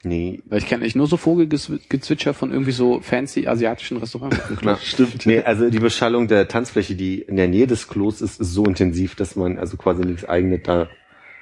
Nee, 0.04 0.40
Weil 0.46 0.58
ich 0.58 0.66
kenne 0.66 0.84
echt 0.84 0.96
nur 0.96 1.06
so 1.06 1.16
Vogelgezwitscher 1.16 2.34
von 2.34 2.50
irgendwie 2.52 2.72
so 2.72 3.00
fancy 3.00 3.46
asiatischen 3.46 3.96
Restaurants. 3.96 4.36
Na, 4.62 4.76
stimmt. 4.76 5.24
Nee, 5.24 5.40
also 5.40 5.70
die 5.70 5.78
Beschallung 5.78 6.28
der 6.28 6.46
Tanzfläche, 6.46 6.94
die 6.94 7.22
in 7.22 7.36
der 7.36 7.48
Nähe 7.48 7.66
des 7.66 7.88
Klos 7.88 8.20
ist, 8.20 8.38
ist 8.40 8.52
so 8.52 8.64
intensiv, 8.64 9.14
dass 9.14 9.34
man 9.34 9.58
also 9.58 9.76
quasi 9.78 10.02
nichts 10.04 10.24
eigenes 10.26 10.60
da 10.64 10.88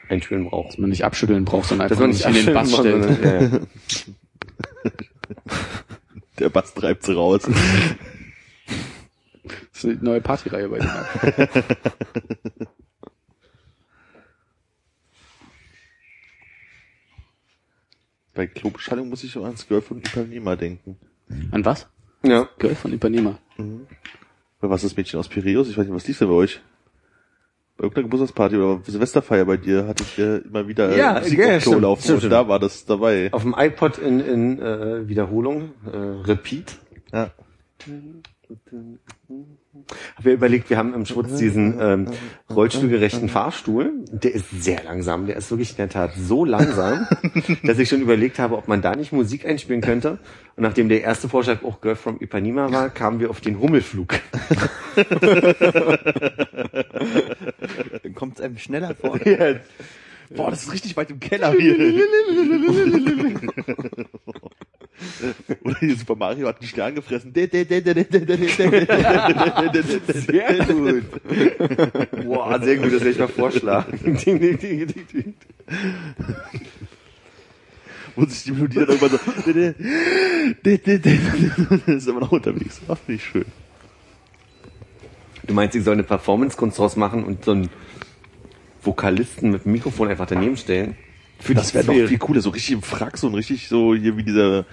einspielen 0.09 0.44
braucht. 0.48 0.68
Dass 0.70 0.78
man 0.78 0.90
nicht 0.90 1.05
abschütteln 1.05 1.44
braucht, 1.44 1.68
sondern 1.68 1.89
Dass 1.89 1.98
einfach 1.98 2.06
man 2.06 2.12
sich 2.16 2.26
nicht 2.26 2.39
in 2.40 2.47
den 2.47 2.55
Bass 2.55 2.72
stellt. 2.72 3.02
sondern- 3.05 3.24
ja, 3.24 3.43
ja. 3.43 3.60
Der 6.39 6.48
Bass 6.48 6.72
treibt 6.74 7.05
sie 7.05 7.14
raus. 7.14 7.43
Das 7.43 7.55
ist 9.74 9.84
eine 9.84 9.94
neue 10.02 10.20
Partyreihe 10.20 10.68
bei 10.68 10.78
dir. 10.78 11.48
Bei 18.35 18.47
Klobeschallung 18.47 19.09
muss 19.09 19.25
ich 19.25 19.33
so 19.33 19.45
ans 19.45 19.67
Girl 19.69 19.83
von 19.83 19.99
Ipanema 19.99 20.57
denken. 20.57 20.97
An 21.51 21.65
was? 21.65 21.87
ja. 22.25 22.49
Girl 22.59 22.75
von 22.75 22.93
Ipanema. 22.93 23.39
Oder 23.59 24.71
was 24.71 24.85
ist 24.85 24.93
das 24.93 24.97
Mädchen 24.97 25.19
aus 25.21 25.29
Piräus? 25.29 25.69
Ich 25.69 25.77
weiß 25.77 25.87
nicht, 25.87 25.95
was 25.95 26.07
lief 26.07 26.19
denn 26.19 26.29
bei 26.29 26.35
euch? 26.35 26.61
Bei 27.77 27.85
irgendeiner 27.85 28.05
Geburtstagsparty 28.05 28.57
oder 28.57 28.81
Silvesterfeier 28.85 29.45
bei 29.45 29.57
dir 29.57 29.87
hatte 29.87 30.03
ich 30.05 30.17
ja 30.17 30.37
immer 30.37 30.69
wieder 30.69 30.91
äh, 30.91 30.99
Ja, 30.99 31.21
Musik 31.21 31.39
ja, 31.39 31.57
auf 31.57 31.63
Klo 31.63 31.71
stimmt, 31.73 31.83
laufen 31.83 32.03
stimmt, 32.03 32.15
und 32.15 32.21
stimmt. 32.21 32.33
da 32.33 32.49
war 32.49 32.59
das 32.59 32.85
dabei. 32.85 33.33
Auf 33.33 33.43
dem 33.43 33.55
iPod 33.59 33.99
in, 33.99 34.21
in 34.21 34.63
äh, 34.63 35.09
Wiederholung, 35.09 35.73
äh, 35.91 35.97
Repeat. 35.97 36.79
Ja. 37.13 37.31
Hab 40.16 40.27
mir 40.27 40.32
überlegt, 40.32 40.69
wir 40.69 40.77
haben 40.77 40.93
im 40.93 41.07
Schutz 41.07 41.39
diesen 41.39 41.81
ähm, 41.81 42.09
rollstuhlgerechten 42.51 43.31
Fahrstuhl. 43.31 44.05
Der 44.11 44.35
ist 44.35 44.51
sehr 44.62 44.85
langsam. 44.85 45.27
Der 45.27 45.36
ist 45.36 45.51
wirklich 45.51 45.70
in 45.70 45.77
der 45.78 45.89
Tat 45.89 46.12
so 46.15 46.44
langsam, 46.44 47.07
dass 47.62 47.78
ich 47.78 47.89
schon 47.89 48.03
überlegt 48.03 48.39
habe, 48.39 48.59
ob 48.59 48.69
man 48.69 48.82
da 48.82 48.94
nicht 48.94 49.12
Musik 49.12 49.47
einspielen 49.47 49.81
könnte. 49.81 50.19
Und 50.57 50.65
nachdem 50.65 50.90
der 50.90 51.01
erste 51.01 51.27
Vorschlag 51.27 51.65
auch 51.65 51.81
Girl 51.81 51.97
from 51.97 52.20
Ipanema 52.20 52.70
war, 52.70 52.90
kamen 52.90 53.19
wir 53.19 53.31
auf 53.31 53.40
den 53.40 53.59
Hummelflug. 53.61 54.20
Dann 58.03 58.15
kommt 58.15 58.36
es 58.36 58.44
einem 58.44 58.59
schneller 58.59 58.94
vor. 58.94 59.19
Boah, 60.36 60.51
das 60.51 60.65
ist 60.65 60.73
richtig 60.73 60.99
weit 60.99 61.11
im 61.11 61.19
Keller 61.19 61.53
hier. 61.53 61.77
Oder 65.62 65.78
hier 65.81 65.97
Super 65.97 66.14
Mario 66.16 66.48
hat 66.48 66.60
einen 66.60 66.69
Stern 66.69 66.94
gefressen. 66.94 67.32
Sehr 67.35 67.48
gut. 70.66 71.05
Boah, 72.24 72.60
sehr 72.62 72.77
gut, 72.77 72.93
das 72.93 73.01
werde 73.01 73.10
ich 73.10 73.19
mal 73.19 73.28
vorschlagen. 73.28 73.98
Ding, 74.02 74.39
ding, 74.39 74.59
ding, 74.59 74.86
ding, 74.86 75.06
ding. 75.12 75.35
Wo 78.14 78.27
sich 78.27 78.44
die 78.44 78.52
Melodie 78.52 78.74
dann 78.77 78.89
irgendwann 78.90 79.10
so. 79.10 79.19
Das 81.86 81.97
ist 81.97 82.09
immer 82.09 82.20
noch 82.20 82.32
unterwegs. 82.32 82.81
Ach, 82.89 82.98
finde 82.98 83.14
ich 83.14 83.24
schön. 83.24 83.47
Du 85.47 85.55
meinst, 85.55 85.74
ich 85.74 85.82
soll 85.82 85.94
eine 85.94 86.05
Performance-Kunst 86.05 86.78
draus 86.78 86.97
machen 86.97 87.24
und 87.24 87.44
so 87.44 87.52
einen 87.52 87.70
Vokalisten 88.82 89.51
mit 89.51 89.64
dem 89.64 89.73
Mikrofon 89.73 90.09
einfach 90.09 90.27
daneben 90.27 90.56
stellen? 90.56 90.97
Für 91.43 91.55
Das 91.55 91.74
wäre 91.74 91.85
noch 91.85 92.09
viel 92.09 92.19
cooler, 92.19 92.40
so 92.40 92.51
richtig 92.51 92.73
im 92.73 92.82
Frack, 92.82 93.19
so 93.19 93.27
ein 93.28 93.35
richtig 93.35 93.69
so 93.69 93.94
hier 93.94 94.16
wie 94.16 94.23
dieser 94.23 94.64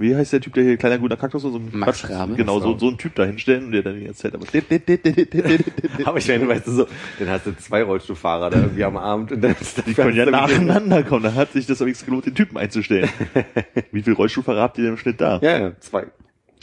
wie 0.00 0.16
heißt 0.16 0.32
der 0.32 0.40
Typ, 0.40 0.54
der 0.54 0.64
hier 0.64 0.76
kleiner 0.78 0.96
guter 0.98 1.18
Kaktus 1.18 1.44
und 1.44 1.52
so 1.52 1.58
ein 1.58 1.68
Max 1.72 2.02
Quatsch- 2.02 2.10
Rabe. 2.10 2.34
Genau, 2.34 2.58
so, 2.58 2.76
so 2.78 2.88
einen 2.88 2.96
Typ 2.96 3.14
da 3.16 3.24
hinstellen 3.26 3.66
und 3.66 3.72
der 3.72 3.82
dann 3.82 3.96
die 4.00 4.06
ganze 4.06 4.22
Zeit 4.22 4.34
aber 4.34 4.46
Aber 6.06 6.16
ich 6.18 6.26
meine, 6.26 6.48
weißt 6.48 6.66
du 6.66 6.72
so, 6.72 6.86
dann 7.18 7.28
hast 7.28 7.44
du 7.44 7.54
zwei 7.58 7.82
Rollstuhlfahrer 7.82 8.48
da 8.48 8.60
irgendwie 8.62 8.84
am 8.84 8.96
Abend 8.96 9.30
und 9.32 9.42
dann 9.42 9.54
Die 9.86 9.92
können 9.92 10.16
ja 10.16 10.24
nacheinander 10.24 11.02
kommen. 11.02 11.24
Da 11.24 11.34
hat 11.34 11.52
sich 11.52 11.66
das 11.66 11.82
aber 11.82 11.90
gelohnt, 11.92 12.24
den 12.24 12.34
Typen 12.34 12.56
einzustellen. 12.56 13.10
Wie 13.92 14.02
viel 14.02 14.14
Rollstuhlfahrer 14.14 14.62
habt 14.62 14.78
ihr 14.78 14.84
denn 14.84 14.94
im 14.94 14.98
Schnitt 14.98 15.20
da? 15.20 15.38
Ja, 15.42 15.58
ja, 15.58 15.80
zwei. 15.80 16.06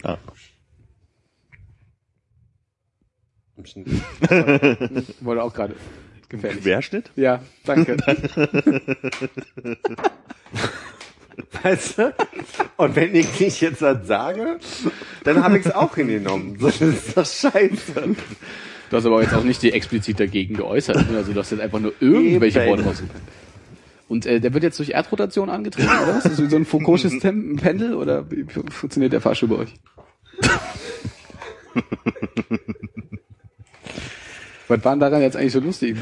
Ah. 0.03 0.17
Im 3.55 3.65
Schnitt. 3.65 3.87
Wurde 5.21 5.43
auch 5.43 5.53
gerade 5.53 5.75
gefährlich. 6.29 6.63
Querschnitt? 6.63 7.11
Ja, 7.15 7.41
danke. 7.65 7.97
Weißt 11.63 11.97
du? 11.99 12.13
Und 12.77 12.95
wenn 12.95 13.15
ich 13.15 13.39
nicht 13.39 13.61
jetzt 13.61 13.81
was 13.81 14.05
sage, 14.07 14.59
dann 15.23 15.43
habe 15.43 15.57
ich 15.59 15.65
es 15.65 15.73
auch 15.73 15.95
hingenommen. 15.95 16.57
Das 16.59 16.81
ist 16.81 17.15
doch 17.17 17.25
scheiße. 17.25 18.15
Du 18.89 18.95
hast 18.97 19.05
aber 19.05 19.21
jetzt 19.21 19.33
auch 19.33 19.43
nicht 19.43 19.61
die 19.61 19.71
explizit 19.73 20.19
dagegen 20.19 20.55
geäußert. 20.55 21.09
ne? 21.11 21.17
Also 21.17 21.33
du 21.33 21.39
hast 21.39 21.51
jetzt 21.51 21.61
einfach 21.61 21.79
nur 21.79 21.93
irgendwelche. 21.99 22.65
Worte 22.65 22.83
rausgekommen. 22.83 23.21
Und 24.07 24.25
äh, 24.25 24.39
der 24.39 24.53
wird 24.53 24.63
jetzt 24.63 24.79
durch 24.79 24.91
Erdrotation 24.91 25.49
angetrieben, 25.49 25.89
oder 25.89 26.07
was? 26.15 26.25
Ist 26.25 26.31
das 26.39 26.41
wie 26.41 26.49
so 26.49 26.55
ein 26.55 26.65
Foucault'sches 26.65 27.19
Tem- 27.19 27.57
Pendel 27.57 27.93
oder 27.93 28.31
wie 28.31 28.45
fu- 28.45 28.63
funktioniert 28.69 29.11
der 29.11 29.19
Fahrstuhl 29.19 29.49
bei 29.49 29.55
euch? 29.57 29.73
was 34.67 34.83
war 34.83 34.93
denn 34.93 34.99
daran 34.99 35.21
jetzt 35.21 35.35
eigentlich 35.35 35.53
so 35.53 35.59
lustig? 35.59 35.97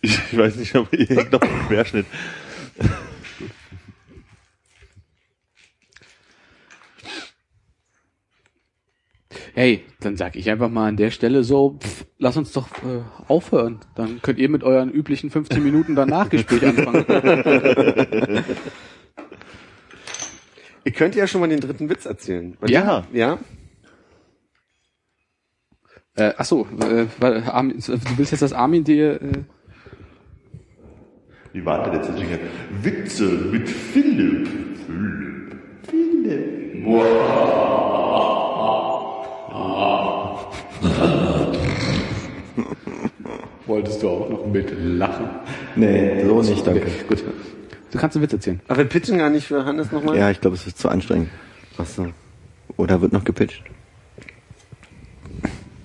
Ich, 0.00 0.18
ich 0.32 0.38
weiß 0.38 0.56
nicht, 0.56 0.74
aber 0.74 0.92
ihr 0.92 1.06
hängt 1.06 1.32
noch 1.32 1.42
im 1.42 1.68
Querschnitt. 1.68 2.06
Hey, 9.54 9.84
dann 10.00 10.16
sag 10.16 10.34
ich 10.34 10.50
einfach 10.50 10.70
mal 10.70 10.88
an 10.88 10.96
der 10.96 11.10
Stelle 11.10 11.44
so, 11.44 11.78
pff, 11.78 12.06
lass 12.18 12.38
uns 12.38 12.52
doch 12.52 12.68
äh, 12.78 13.02
aufhören. 13.28 13.80
Dann 13.94 14.22
könnt 14.22 14.38
ihr 14.38 14.48
mit 14.48 14.64
euren 14.64 14.90
üblichen 14.90 15.30
15 15.30 15.62
Minuten 15.62 15.94
danach 15.94 16.30
Gespräch 16.30 16.64
anfangen. 16.64 17.04
Ihr 20.84 20.92
könnt 20.92 21.14
ja 21.14 21.26
schon 21.26 21.40
mal 21.40 21.48
den 21.48 21.60
dritten 21.60 21.88
Witz 21.88 22.06
erzählen. 22.06 22.56
Ja. 22.66 23.04
Ja? 23.12 23.38
Äh, 26.14 26.32
ach 26.36 26.44
so, 26.44 26.66
äh, 26.80 27.06
weil 27.18 27.42
Armin, 27.44 27.78
du 27.78 27.98
willst 28.16 28.32
jetzt, 28.32 28.42
dass 28.42 28.52
Armin 28.52 28.84
dir... 28.84 29.22
Äh, 29.22 29.44
Wie 31.52 31.64
war 31.64 31.82
denn 31.82 31.92
der 31.92 32.02
letzte 32.02 32.18
Jingle? 32.18 32.40
Witze 32.82 33.24
mit 33.24 33.68
Philipp. 33.68 34.48
Philipp. 35.88 36.86
wolltest 43.66 44.02
du 44.02 44.08
auch 44.08 44.28
noch 44.28 44.46
mit 44.46 44.72
lachen? 44.78 45.26
Nee, 45.76 46.24
so 46.24 46.42
nicht, 46.42 46.66
danke. 46.66 46.82
Okay, 46.82 46.92
gut. 47.08 47.24
Du 47.90 47.98
kannst 47.98 48.16
einen 48.16 48.24
Witz 48.24 48.32
erzählen. 48.32 48.60
Aber 48.68 48.78
wir 48.78 48.84
pitchen 48.84 49.18
gar 49.18 49.30
nicht 49.30 49.46
für 49.46 49.64
Hannes 49.64 49.92
nochmal? 49.92 50.18
Ja, 50.18 50.30
ich 50.30 50.40
glaube, 50.40 50.56
es 50.56 50.66
ist 50.66 50.78
zu 50.78 50.88
anstrengend. 50.88 51.28
Ach 51.78 51.86
so. 51.86 52.06
Oder 52.76 53.00
wird 53.00 53.12
noch 53.12 53.24
gepitcht? 53.24 53.62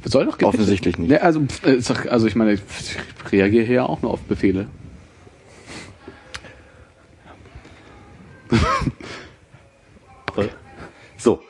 Soll 0.08 0.26
doch 0.26 0.38
gepitcht- 0.38 0.48
Offensichtlich 0.48 0.98
nicht. 0.98 1.10
Ne, 1.10 1.22
also, 1.22 1.42
äh, 1.64 1.82
also 2.10 2.28
ich 2.28 2.36
meine, 2.36 2.54
ich 2.54 2.62
reagiere 3.32 3.66
hier 3.66 3.76
ja 3.76 3.86
auch 3.86 4.02
nur 4.02 4.12
auf 4.12 4.22
Befehle. 4.22 4.68
So. 11.18 11.42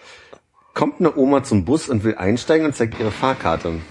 Kommt 0.74 1.00
eine 1.00 1.16
Oma 1.18 1.44
zum 1.44 1.66
Bus 1.66 1.90
und 1.90 2.04
will 2.04 2.16
einsteigen 2.16 2.66
und 2.66 2.74
zeigt 2.74 3.00
ihre 3.00 3.12
Fahrkarte. 3.12 3.82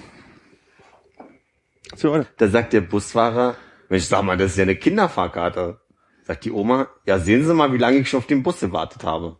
So. 1.95 2.25
Da 2.39 2.49
sagt 2.49 2.73
der 2.73 2.81
Busfahrer, 2.81 3.57
Mensch, 3.89 4.05
sag 4.05 4.23
mal, 4.23 4.37
das 4.37 4.53
ist 4.53 4.57
ja 4.57 4.63
eine 4.63 4.77
Kinderfahrkarte. 4.77 5.81
Sagt 6.23 6.45
die 6.45 6.51
Oma, 6.51 6.89
ja, 7.05 7.19
sehen 7.19 7.45
Sie 7.45 7.55
mal, 7.55 7.73
wie 7.73 7.79
lange 7.79 7.99
ich 7.99 8.09
schon 8.09 8.19
auf 8.19 8.27
den 8.27 8.43
Bus 8.43 8.61
gewartet 8.61 9.05
habe. 9.05 9.37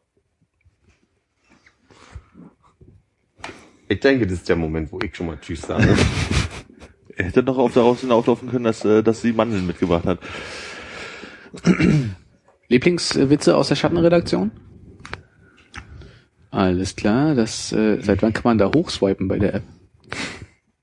Ich 3.89 4.01
denke, 4.01 4.27
das 4.27 4.39
ist 4.39 4.49
der 4.49 4.57
Moment, 4.57 4.91
wo 4.93 4.99
ich 5.01 5.15
schon 5.15 5.27
mal 5.27 5.39
Tschüss 5.41 5.63
sage. 5.63 5.87
Er 7.19 7.25
hätte 7.25 7.43
doch 7.43 7.57
auf 7.57 7.73
daraus 7.73 8.03
hinauslaufen 8.03 8.51
können, 8.51 8.65
dass, 8.65 8.85
äh, 8.85 9.03
dass 9.03 9.23
sie 9.23 9.33
Mandeln 9.33 9.67
mitgebracht 9.67 10.05
hat. 10.05 10.19
Lieblingswitze 12.69 13.57
aus 13.57 13.69
der 13.69 13.77
Schattenredaktion? 13.77 14.51
Alles 16.51 16.95
klar, 16.95 17.35
das, 17.35 17.73
äh, 17.73 18.03
seit 18.03 18.21
wann 18.21 18.35
kann 18.35 18.43
man 18.45 18.59
da 18.59 18.67
hochswipen 18.67 19.29
bei 19.29 19.39
der 19.39 19.55
App? 19.55 19.63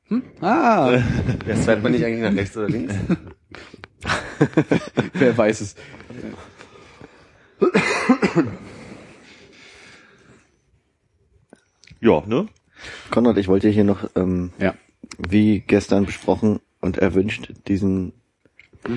Hm? 0.08 0.24
Ah, 0.42 0.92
Ja, 1.48 1.56
swipet 1.56 1.84
man 1.84 1.92
nicht 1.92 2.04
eigentlich 2.04 2.32
nach 2.32 2.36
rechts 2.36 2.58
oder 2.58 2.70
links? 2.70 2.96
wer 5.14 5.38
weiß 5.38 5.62
es. 5.62 5.76
Ja, 12.02 12.24
ne? 12.26 12.48
Konrad, 13.12 13.38
ich 13.38 13.48
wollte 13.48 13.70
hier 13.70 13.84
noch, 13.84 14.10
ähm, 14.16 14.52
Ja. 14.60 14.74
wie 15.18 15.60
gestern 15.60 16.06
besprochen 16.06 16.60
und 16.82 16.98
erwünscht, 16.98 17.52
diesen 17.68 18.14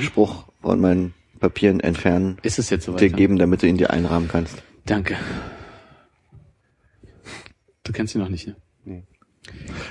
Spruch 0.00 0.44
von 0.62 0.80
meinen 0.80 1.14
Papieren 1.40 1.80
entfernen, 1.80 2.38
Ist 2.42 2.58
es 2.58 2.70
jetzt 2.70 2.84
soweit? 2.86 3.00
dir 3.00 3.10
geben, 3.10 3.36
damit 3.38 3.62
du 3.62 3.66
ihn 3.68 3.76
dir 3.76 3.90
einrahmen 3.90 4.28
kannst. 4.28 4.62
Danke. 4.86 5.16
Du 7.84 7.92
kennst 7.92 8.14
ihn 8.14 8.20
noch 8.20 8.28
nicht, 8.28 8.46
ne? 8.48 9.02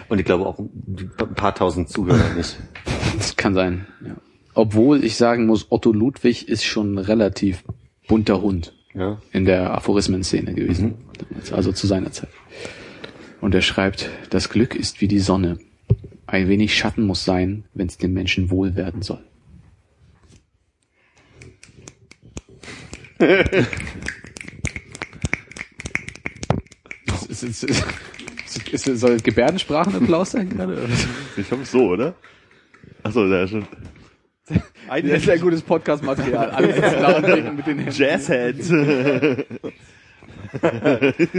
Und 0.10 0.20
ich 0.20 0.26
glaube 0.26 0.46
auch 0.46 0.60
ein 0.60 1.12
paar 1.36 1.56
tausend 1.56 1.90
Zuhörer 1.90 2.34
nicht. 2.38 2.58
Das 3.18 3.38
kann 3.38 3.54
sein, 3.54 3.88
ja. 4.06 4.16
Obwohl 4.54 5.04
ich 5.04 5.16
sagen 5.18 5.46
muss, 5.46 5.68
Otto 5.70 5.92
Ludwig 5.94 6.48
ist 6.48 6.64
schon 6.64 6.96
ein 6.96 6.98
relativ 6.98 7.64
bunter 8.08 8.42
Hund 8.42 8.74
Ja. 8.94 9.22
in 9.32 9.46
der 9.46 9.74
Aphorismenszene 9.74 10.54
gewesen. 10.54 10.96
Also 11.52 11.72
zu 11.72 11.88
seiner 11.88 12.12
Zeit. 12.12 12.30
Und 13.42 13.54
er 13.54 13.62
schreibt, 13.62 14.10
das 14.30 14.50
Glück 14.50 14.76
ist 14.76 15.02
wie 15.02 15.08
die 15.08 15.20
Sonne. 15.20 15.60
Ein 16.28 16.48
wenig 16.48 16.76
Schatten 16.76 17.06
muss 17.06 17.24
sein, 17.24 17.66
wenn 17.74 17.88
es 17.88 17.98
dem 17.98 18.14
Menschen 18.14 18.50
wohl 18.50 18.76
werden 18.76 19.02
soll. 19.02 19.24
Ist, 27.30 27.44
ist, 27.44 27.64
ist, 27.64 27.64
ist, 27.64 28.88
ist, 28.88 29.00
soll 29.00 29.18
Gebärdensprachenapplaus 29.18 30.32
sein 30.32 30.50
gerade? 30.50 30.90
Ich 31.38 31.48
glaube 31.48 31.66
so, 31.66 31.90
oder? 31.90 32.16
Achso, 33.04 33.26
ja, 33.28 33.48
schon. 33.48 33.68
Ein 34.88 35.08
Das 35.08 35.20
ist 35.20 35.26
ja 35.26 35.38
gutes 35.38 35.62
Podcast-Material. 35.62 36.52
Alle 36.52 36.74
sitzen 36.74 37.00
da 37.00 37.18
und 37.18 37.28
denken 37.28 37.56
mit 37.56 37.68
den 37.68 37.80
Händen. 37.80 37.96
Jazzheads. 37.96 38.70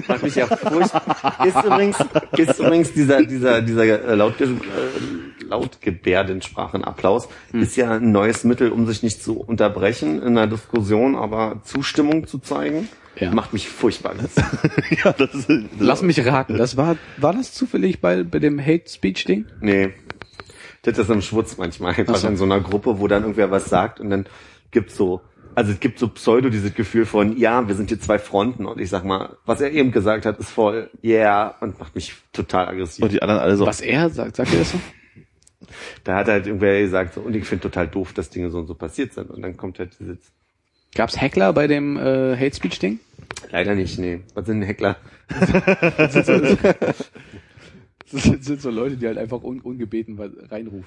Macht 0.09 0.23
mich 0.23 0.35
ja 0.35 0.47
furchtbar. 0.47 1.47
Ist 1.47 1.65
übrigens, 1.65 1.97
ist 2.37 2.59
übrigens 2.61 2.93
dieser, 2.93 3.23
dieser, 3.25 3.63
dieser 3.63 3.85
äh, 3.85 4.15
Lautge 4.15 4.45
äh, 4.45 5.45
Lautgebärdensprachenapplaus 5.49 7.29
ist 7.53 7.77
ja 7.77 7.93
ein 7.93 8.11
neues 8.11 8.45
Mittel, 8.45 8.73
um 8.73 8.87
sich 8.87 9.03
nicht 9.03 9.23
zu 9.23 9.41
unterbrechen 9.41 10.21
in 10.21 10.37
einer 10.37 10.47
Diskussion, 10.47 11.15
aber 11.15 11.61
Zustimmung 11.65 12.27
zu 12.27 12.39
zeigen. 12.39 12.89
Ja. 13.19 13.33
Macht 13.33 13.53
mich 13.55 13.69
furchtbar. 13.69 14.15
ja, 15.05 15.13
das 15.13 15.35
ist, 15.35 15.49
das 15.49 15.59
Lass 15.79 16.03
mich 16.03 16.25
raten, 16.27 16.59
das 16.59 16.77
war, 16.77 16.97
war 17.17 17.33
das 17.33 17.53
zufällig 17.55 18.01
bei, 18.01 18.23
bei 18.25 18.39
dem 18.39 18.61
Hate 18.61 18.89
Speech 18.89 19.25
Ding? 19.25 19.47
Nee. 19.61 19.95
Das 20.83 20.99
ist 20.99 21.11
im 21.11 21.23
Schwutz 21.23 21.57
manchmal 21.57 21.95
einfach 21.95 22.15
Ach 22.15 22.19
so. 22.19 22.29
in 22.29 22.37
so 22.37 22.45
einer 22.45 22.61
Gruppe, 22.61 23.01
wo 23.01 23.09
dann 23.09 23.23
irgendwer 23.23 23.51
was 23.51 23.67
sagt 23.67 24.01
und 24.01 24.11
dann 24.11 24.27
gibt's 24.71 24.97
so, 24.97 25.23
also 25.57 25.73
es 25.73 25.81
gibt 25.81 25.99
so 25.99 26.09
pseudo 26.09 26.51
dieses 26.51 26.75
Gefühl 26.75 27.07
von, 27.07 27.37
ja, 27.39 27.67
wir 27.67 27.75
sind 27.75 27.89
hier 27.89 27.99
zwei 27.99 28.19
Fronten 28.19 28.67
und 28.67 28.79
ich 28.79 28.91
sag 28.91 29.05
mal, 29.05 29.37
was 29.47 29.61
er 29.63 29.73
eben 29.73 29.91
gesagt 29.91 30.27
hat, 30.27 30.39
ist 30.39 30.51
voll, 30.51 30.91
yeah, 31.03 31.57
und 31.61 31.81
macht 31.81 31.95
mich 31.95 32.15
total 32.33 32.69
aggressiv. 32.69 33.03
Und 33.03 33.13
die 33.13 33.23
anderen 33.23 33.41
alle 33.41 33.57
so. 33.57 33.67
Was 33.67 33.81
er 33.81 34.11
sagt, 34.11 34.37
sagt 34.37 34.53
er 34.53 34.59
das 34.59 34.73
so? 34.73 34.79
Da 36.05 36.17
hat 36.17 36.29
halt 36.29 36.47
irgendwer 36.47 36.79
gesagt, 36.81 37.15
so, 37.15 37.23
und 37.23 37.35
ich 37.35 37.47
finde 37.47 37.63
total 37.63 37.89
doof, 37.89 38.13
dass 38.13 38.29
Dinge 38.29 38.51
so 38.51 38.59
und 38.59 38.67
so 38.67 38.75
passiert 38.75 39.15
sind. 39.15 39.31
Und 39.31 39.41
dann 39.41 39.57
kommt 39.57 39.79
halt 39.79 39.97
dieses, 39.99 40.19
Gab's 40.95 41.21
Heckler 41.21 41.53
bei 41.55 41.67
dem 41.67 41.97
äh, 41.97 42.37
Hate 42.37 42.55
Speech 42.55 42.79
Ding? 42.79 43.01
leider 43.51 43.75
nicht, 43.75 43.99
nee. 43.99 44.21
Was 44.35 44.47
sind 44.47 44.61
denn 44.61 44.67
Heckler? 44.67 44.97
Das 48.13 48.23
sind, 48.23 48.61
so 48.61 48.71
Leute, 48.71 48.97
die 48.97 49.07
halt 49.07 49.19
einfach 49.19 49.43
un, 49.43 49.61
ungebeten 49.61 50.19
reinrufen 50.51 50.85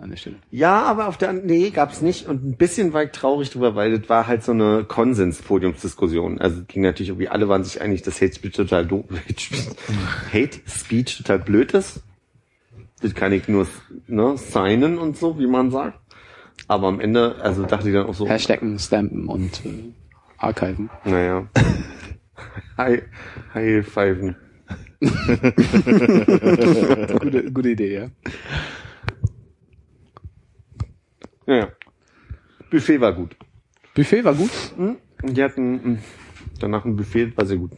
an, 0.00 0.10
der 0.10 0.16
Stelle. 0.16 0.36
Ja, 0.50 0.82
aber 0.82 1.06
auf 1.06 1.16
der, 1.16 1.32
nee, 1.32 1.70
gab's 1.70 2.02
nicht. 2.02 2.26
Und 2.26 2.44
ein 2.44 2.56
bisschen 2.56 2.92
war 2.92 3.04
ich 3.04 3.12
traurig 3.12 3.50
drüber, 3.50 3.76
weil 3.76 3.98
das 3.98 4.08
war 4.08 4.26
halt 4.26 4.42
so 4.42 4.52
eine 4.52 4.84
Konsens-Podiumsdiskussion. 4.84 6.40
Also 6.40 6.62
es 6.62 6.66
ging 6.66 6.82
natürlich 6.82 7.10
irgendwie, 7.10 7.28
alle 7.28 7.48
waren 7.48 7.62
sich 7.62 7.80
einig, 7.80 8.02
dass 8.02 8.20
Hate 8.20 8.34
Speech 8.34 8.54
total 8.54 8.84
doof, 8.84 9.04
Hate 10.32 10.60
Speech, 10.66 11.18
total 11.18 11.38
blöd 11.38 11.72
ist. 11.72 12.02
Das 13.00 13.14
kann 13.14 13.32
ich 13.32 13.46
nur, 13.46 13.68
ne, 14.08 14.36
signen 14.36 14.98
und 14.98 15.16
so, 15.16 15.38
wie 15.38 15.46
man 15.46 15.70
sagt. 15.70 16.00
Aber 16.66 16.88
am 16.88 16.98
Ende, 16.98 17.36
also 17.40 17.64
dachte 17.64 17.88
ich 17.88 17.94
dann 17.94 18.06
auch 18.06 18.14
so, 18.14 18.26
Hashtaggen, 18.26 18.78
stampen 18.78 19.28
und 19.28 19.64
äh, 19.64 19.92
archiven. 20.38 20.90
naja. 21.04 21.46
High, 22.76 23.02
High 23.54 23.86
Pfeifen. 23.86 24.36
Gute, 27.20 27.52
gute 27.52 27.68
Idee, 27.68 27.94
ja. 27.94 28.10
Ja, 31.46 31.56
ja. 31.56 31.68
Buffet 32.70 33.00
war 33.00 33.12
gut. 33.12 33.36
Buffet 33.94 34.24
war 34.24 34.34
gut. 34.34 34.50
Und 35.22 35.36
die 35.36 35.42
hatten 35.42 35.92
mh, 35.92 35.98
danach 36.60 36.84
ein 36.84 36.96
Buffet, 36.96 37.36
war 37.36 37.46
sehr 37.46 37.58
gut. 37.58 37.72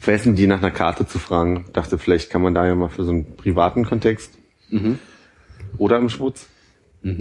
Vergessen 0.00 0.36
die 0.36 0.46
nach 0.46 0.58
einer 0.58 0.70
Karte 0.70 1.06
zu 1.06 1.18
fragen. 1.18 1.66
Dachte, 1.72 1.98
vielleicht 1.98 2.30
kann 2.30 2.42
man 2.42 2.54
da 2.54 2.66
ja 2.66 2.74
mal 2.74 2.88
für 2.88 3.04
so 3.04 3.10
einen 3.10 3.36
privaten 3.36 3.84
Kontext. 3.84 4.38
Oder 5.78 5.98
im 5.98 6.08
Schmutz. 6.08 6.48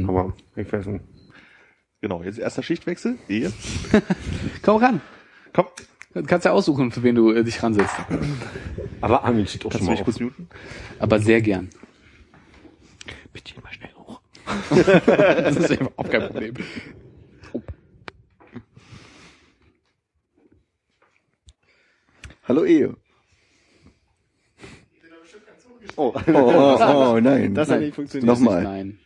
Aber 0.08 0.34
ich 0.56 0.72
weiß 0.72 0.86
nicht. 0.88 1.04
Genau, 2.02 2.22
jetzt 2.24 2.40
erster 2.40 2.62
Schichtwechsel. 2.62 3.18
Ehe. 3.28 3.52
Komm 4.62 4.78
ran. 4.78 5.02
Komm, 5.54 5.66
Du 6.16 6.24
kannst 6.24 6.46
ja 6.46 6.54
aussuchen, 6.54 6.92
für 6.92 7.04
wen 7.04 7.14
du 7.14 7.32
äh, 7.32 7.44
dich 7.44 7.62
ransetzt. 7.62 7.94
Aber 9.02 9.26
Armin 9.26 9.46
steht 9.48 9.66
auch 9.66 9.70
kannst 9.70 9.80
schon 9.80 9.88
du 9.88 9.92
mal 9.92 9.98
mich 9.98 10.06
kurz 10.06 10.20
muten? 10.22 10.48
Aber 10.98 11.20
sehr 11.20 11.42
gern. 11.42 11.70
Bitte 13.34 13.60
mal 13.62 13.74
schnell 13.74 13.92
hoch. 13.96 14.22
Das 14.70 15.58
ist 15.58 15.72
überhaupt 15.72 16.10
kein 16.10 16.28
Problem. 16.30 16.54
Hallo 22.48 22.64
Ehe. 22.64 22.96
Oh, 25.98 26.14
oh, 26.16 26.22
oh, 26.28 27.14
oh 27.16 27.20
nein. 27.20 27.54
Das 27.54 27.70
hat 27.70 27.82
nicht 27.82 27.96
funktioniert. 27.96 28.28
Nochmal. 28.28 28.64
Nein. 28.64 29.00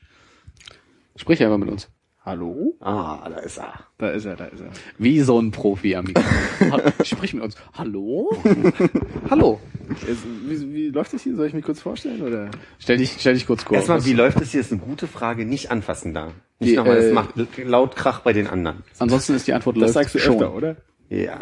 Sprich 1.15 1.41
einfach 1.43 1.57
mit 1.57 1.69
uns. 1.69 1.89
Hallo? 2.33 2.75
Ah, 2.79 3.27
da 3.27 3.37
ist 3.39 3.57
er. 3.57 3.73
Da 3.97 4.09
ist 4.11 4.23
er, 4.25 4.35
da 4.35 4.45
ist 4.45 4.59
er. 4.61 4.69
Wie 4.99 5.19
so 5.21 5.39
ein 5.41 5.49
Profi. 5.49 5.93
Ha- 6.59 7.03
Sprich 7.03 7.33
mit 7.33 7.41
uns. 7.43 7.55
Hallo? 7.73 8.29
Hallo. 9.31 9.59
Es, 10.07 10.19
wie, 10.47 10.71
wie 10.75 10.89
läuft 10.89 11.11
das 11.11 11.23
hier? 11.23 11.35
Soll 11.35 11.47
ich 11.47 11.55
mich 11.55 11.65
kurz 11.65 11.81
vorstellen? 11.81 12.21
Oder? 12.21 12.51
Stell 12.77 12.97
dich, 12.97 13.15
stell 13.17 13.33
dich 13.33 13.47
kurz 13.47 13.63
vor. 13.63 13.75
Erstmal, 13.75 14.05
wie 14.05 14.13
läuft 14.13 14.39
es 14.41 14.51
hier? 14.51 14.61
Ist 14.61 14.71
eine 14.71 14.79
gute 14.79 15.07
Frage. 15.07 15.43
Nicht 15.43 15.71
anfassen 15.71 16.13
da. 16.13 16.27
Nicht 16.59 16.75
nochmal, 16.75 16.97
äh, 16.97 17.07
es 17.07 17.13
macht 17.15 17.31
laut 17.57 17.95
Krach 17.95 18.19
bei 18.19 18.31
den 18.33 18.45
anderen. 18.45 18.83
Ansonsten 18.99 19.33
ist 19.33 19.47
die 19.47 19.53
Antwort 19.53 19.77
Das 19.77 19.81
läuft 19.81 19.93
sagst 19.95 20.13
du 20.13 20.19
schon. 20.19 20.33
öfter, 20.35 20.53
oder? 20.53 20.75
Ja. 21.09 21.39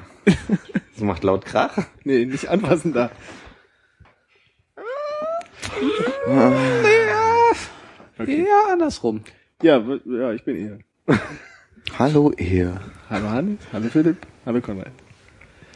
Es 0.96 1.02
macht 1.02 1.26
laut 1.26 1.44
Krach. 1.44 1.78
Nee, 2.06 2.24
nicht 2.24 2.48
anfassen 2.48 2.94
da. 2.94 3.12
Ja, 8.26 8.68
andersrum. 8.72 9.22
Ja, 9.64 9.84
ja, 10.06 10.34
ich 10.34 10.44
bin 10.44 10.56
hier. 10.56 10.80
Hallo 11.98 12.32
Ehe. 12.38 12.80
Hallo 13.10 13.30
Hannes, 13.30 13.58
hallo 13.74 13.88
Philipp, 13.90 14.18
hallo 14.46 14.62
Konrad. 14.62 14.92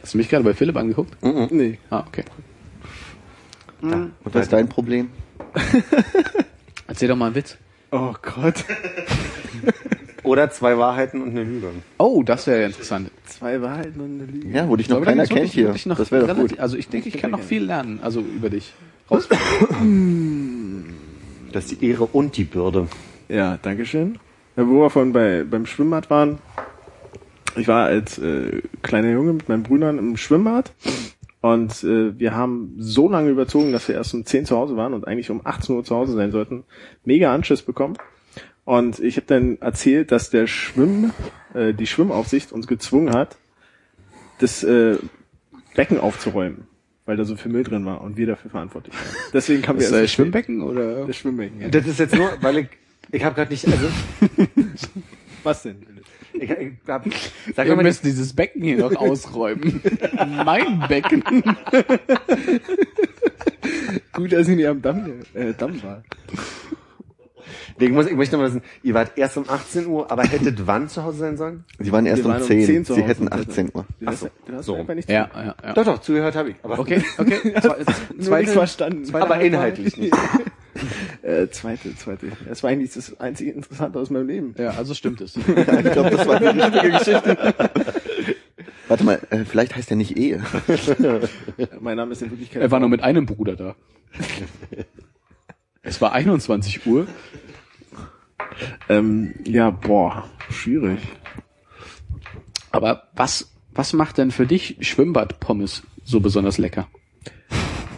Hast 0.00 0.14
du 0.14 0.18
mich 0.18 0.28
gerade 0.28 0.44
bei 0.44 0.54
Philipp 0.54 0.76
angeguckt? 0.76 1.16
Nee. 1.50 1.78
Ah, 1.90 2.04
okay. 2.06 2.22
Und 3.80 4.12
was 4.22 4.42
ist 4.44 4.52
dein 4.52 4.68
Problem? 4.68 5.10
Erzähl 6.86 7.08
doch 7.08 7.16
mal 7.16 7.26
einen 7.26 7.34
Witz. 7.34 7.56
Oh 7.90 8.14
Gott. 8.22 8.64
Oder 10.22 10.50
zwei 10.50 10.78
Wahrheiten 10.78 11.20
und 11.20 11.30
eine 11.30 11.42
Lüge. 11.42 11.70
Oh, 11.98 12.22
das 12.22 12.46
wäre 12.46 12.64
interessant. 12.66 13.10
Zwei 13.26 13.60
Wahrheiten 13.62 14.00
und 14.00 14.20
eine 14.20 14.30
Lüge. 14.30 14.48
Ja, 14.56 14.68
wo 14.68 14.76
dich 14.76 14.88
noch 14.88 14.98
Aber 14.98 15.06
da 15.06 15.12
keiner 15.12 15.26
kennt 15.26 15.48
hier. 15.50 15.74
noch 15.86 15.96
Das 15.96 16.12
wäre 16.12 16.22
doch 16.28 16.36
relativ- 16.36 16.50
gut. 16.52 16.60
Also 16.60 16.76
ich 16.76 16.88
denke, 16.88 17.08
ich 17.08 17.18
kann 17.18 17.32
noch 17.32 17.40
viel 17.40 17.64
lernen, 17.64 17.98
also 18.02 18.20
über 18.20 18.48
dich. 18.50 18.72
Raus. 19.10 19.28
Das 21.52 21.64
ist 21.64 21.80
die 21.80 21.84
Ehre 21.90 22.04
und 22.04 22.36
die 22.36 22.44
Bürde. 22.44 22.86
Ja, 23.28 23.58
Dankeschön. 23.60 24.18
Ja, 24.56 24.66
wo 24.68 24.82
wir 24.82 24.90
vorhin 24.90 25.12
bei, 25.12 25.44
beim 25.44 25.66
Schwimmbad 25.66 26.10
waren. 26.10 26.38
Ich 27.56 27.68
war 27.68 27.86
als 27.86 28.18
äh, 28.18 28.62
kleiner 28.82 29.10
Junge 29.10 29.34
mit 29.34 29.48
meinen 29.48 29.62
Brüdern 29.62 29.98
im 29.98 30.16
Schwimmbad 30.16 30.72
und 31.42 31.82
äh, 31.82 32.18
wir 32.18 32.34
haben 32.34 32.74
so 32.78 33.10
lange 33.10 33.30
überzogen, 33.30 33.72
dass 33.72 33.88
wir 33.88 33.96
erst 33.96 34.14
um 34.14 34.24
10 34.24 34.46
zu 34.46 34.56
Hause 34.56 34.76
waren 34.76 34.94
und 34.94 35.06
eigentlich 35.08 35.28
um 35.28 35.40
18 35.44 35.74
Uhr 35.74 35.84
zu 35.84 35.96
Hause 35.96 36.14
sein 36.14 36.30
sollten. 36.30 36.62
Mega 37.04 37.34
Anschiss 37.34 37.62
bekommen. 37.62 37.96
Und 38.64 39.00
ich 39.00 39.16
habe 39.16 39.26
dann 39.26 39.58
erzählt, 39.60 40.12
dass 40.12 40.30
der 40.30 40.46
Schwimm, 40.46 41.10
äh, 41.52 41.74
die 41.74 41.88
Schwimmaufsicht 41.88 42.52
uns 42.52 42.68
gezwungen 42.68 43.12
hat, 43.12 43.38
das 44.38 44.62
äh, 44.62 44.98
Becken 45.74 45.98
aufzuräumen, 45.98 46.68
weil 47.06 47.16
da 47.16 47.24
so 47.24 47.34
viel 47.34 47.50
Müll 47.50 47.64
drin 47.64 47.84
war 47.86 48.02
und 48.02 48.16
wir 48.16 48.28
dafür 48.28 48.52
verantwortlich 48.52 48.94
waren. 48.94 49.32
Deswegen 49.32 49.62
kam 49.62 49.80
wir 49.80 49.82
Das 49.82 49.90
erst 49.90 49.94
äh, 49.94 50.06
zu 50.06 50.08
spät. 50.08 50.14
Schwimmbecken 50.14 50.62
oder? 50.62 51.06
Das 51.06 51.16
Schwimmbecken. 51.16 51.60
Ja. 51.60 51.68
Das 51.70 51.88
ist 51.88 51.98
jetzt 51.98 52.14
nur, 52.14 52.30
weil 52.40 52.58
ich, 52.58 52.68
ich 53.12 53.22
habe 53.24 53.34
gerade 53.36 53.50
nicht, 53.52 53.66
also, 53.68 53.86
Was 55.44 55.62
denn? 55.64 55.76
ich, 56.34 56.50
ich 56.50 56.72
hab, 56.88 57.04
sag 57.54 57.66
Wir 57.66 57.76
mal, 57.76 57.82
müssen 57.82 58.04
dieses 58.06 58.32
Becken 58.34 58.62
hier 58.62 58.78
noch 58.78 58.94
ausräumen. 59.00 59.80
mein 60.44 60.84
Becken. 60.88 61.22
Gut, 64.12 64.32
dass 64.32 64.48
ich 64.48 64.56
nicht 64.56 64.66
am 64.68 64.80
Damm, 64.82 65.12
äh, 65.34 65.52
Damm 65.56 65.82
war. 65.82 66.02
ich, 67.78 67.90
muss, 67.90 68.06
ich 68.06 68.14
möchte 68.14 68.36
noch 68.36 68.42
mal 68.42 68.48
wissen, 68.50 68.62
ihr 68.82 68.94
wart 68.94 69.12
erst 69.16 69.36
um 69.36 69.48
18 69.48 69.86
Uhr, 69.86 70.10
aber 70.10 70.22
hättet 70.24 70.66
wann 70.66 70.88
zu 70.88 71.02
Hause 71.02 71.18
sein 71.18 71.36
sollen? 71.36 71.64
Sie 71.78 71.90
waren 71.90 72.06
erst 72.06 72.24
um 72.24 72.30
waren 72.32 72.42
um 72.42 72.46
10. 72.48 72.66
10 72.66 72.84
zu 72.84 72.94
Sie 72.94 73.00
Hause. 73.02 73.08
hätten 73.10 73.32
18 73.32 73.70
Uhr. 73.74 73.86
Ach 74.04 74.12
so, 74.12 74.28
du 74.46 74.52
hast 74.54 74.66
so. 74.66 74.76
einfach 74.76 74.94
nicht 74.94 75.08
Ja, 75.10 75.28
ja, 75.34 75.54
ja. 75.62 75.72
Doch, 75.72 75.84
doch, 75.84 75.98
zugehört 76.00 76.34
habe 76.36 76.50
ich. 76.50 76.56
Aber, 76.62 76.78
Okay, 76.78 77.02
okay. 77.18 77.38
Zwe 77.40 77.50
Nur 77.50 77.58
nichts 77.58 78.26
zweite, 78.26 78.52
verstanden. 78.52 79.14
aber 79.14 79.40
inhaltlich 79.40 79.96
nicht. 79.96 80.14
Äh, 81.22 81.48
zweite, 81.50 81.94
zweite. 81.96 82.32
Das 82.48 82.62
war 82.62 82.70
eigentlich 82.70 82.92
das 82.94 83.20
einzige 83.20 83.52
Interessante 83.52 83.98
aus 83.98 84.10
meinem 84.10 84.26
Leben. 84.26 84.54
Ja, 84.58 84.70
also 84.70 84.94
stimmt 84.94 85.20
es. 85.20 85.36
Ich 85.46 85.92
glaube, 85.92 86.10
das 86.10 86.26
war 86.26 86.40
die 86.40 86.46
richtige 86.46 86.90
Geschichte. 86.90 87.54
Warte 88.88 89.04
mal, 89.04 89.20
äh, 89.30 89.44
vielleicht 89.44 89.76
heißt 89.76 89.90
er 89.90 89.96
nicht 89.96 90.16
Ehe. 90.16 90.42
Mein 91.80 91.96
Name 91.96 92.12
ist 92.12 92.22
in 92.22 92.30
Wirklichkeit. 92.30 92.60
Er 92.62 92.70
war 92.70 92.80
nur 92.80 92.88
mit 92.88 93.02
einem 93.02 93.26
Bruder 93.26 93.54
da. 93.54 93.76
Es 95.82 96.00
war 96.00 96.12
21 96.12 96.86
Uhr. 96.86 97.06
ähm, 98.88 99.34
ja, 99.46 99.70
boah, 99.70 100.28
schwierig. 100.50 101.00
Aber 102.70 103.08
was, 103.14 103.52
was 103.72 103.92
macht 103.92 104.18
denn 104.18 104.30
für 104.30 104.46
dich 104.46 104.76
Schwimmbad-Pommes 104.80 105.82
so 106.04 106.20
besonders 106.20 106.58
lecker? 106.58 106.88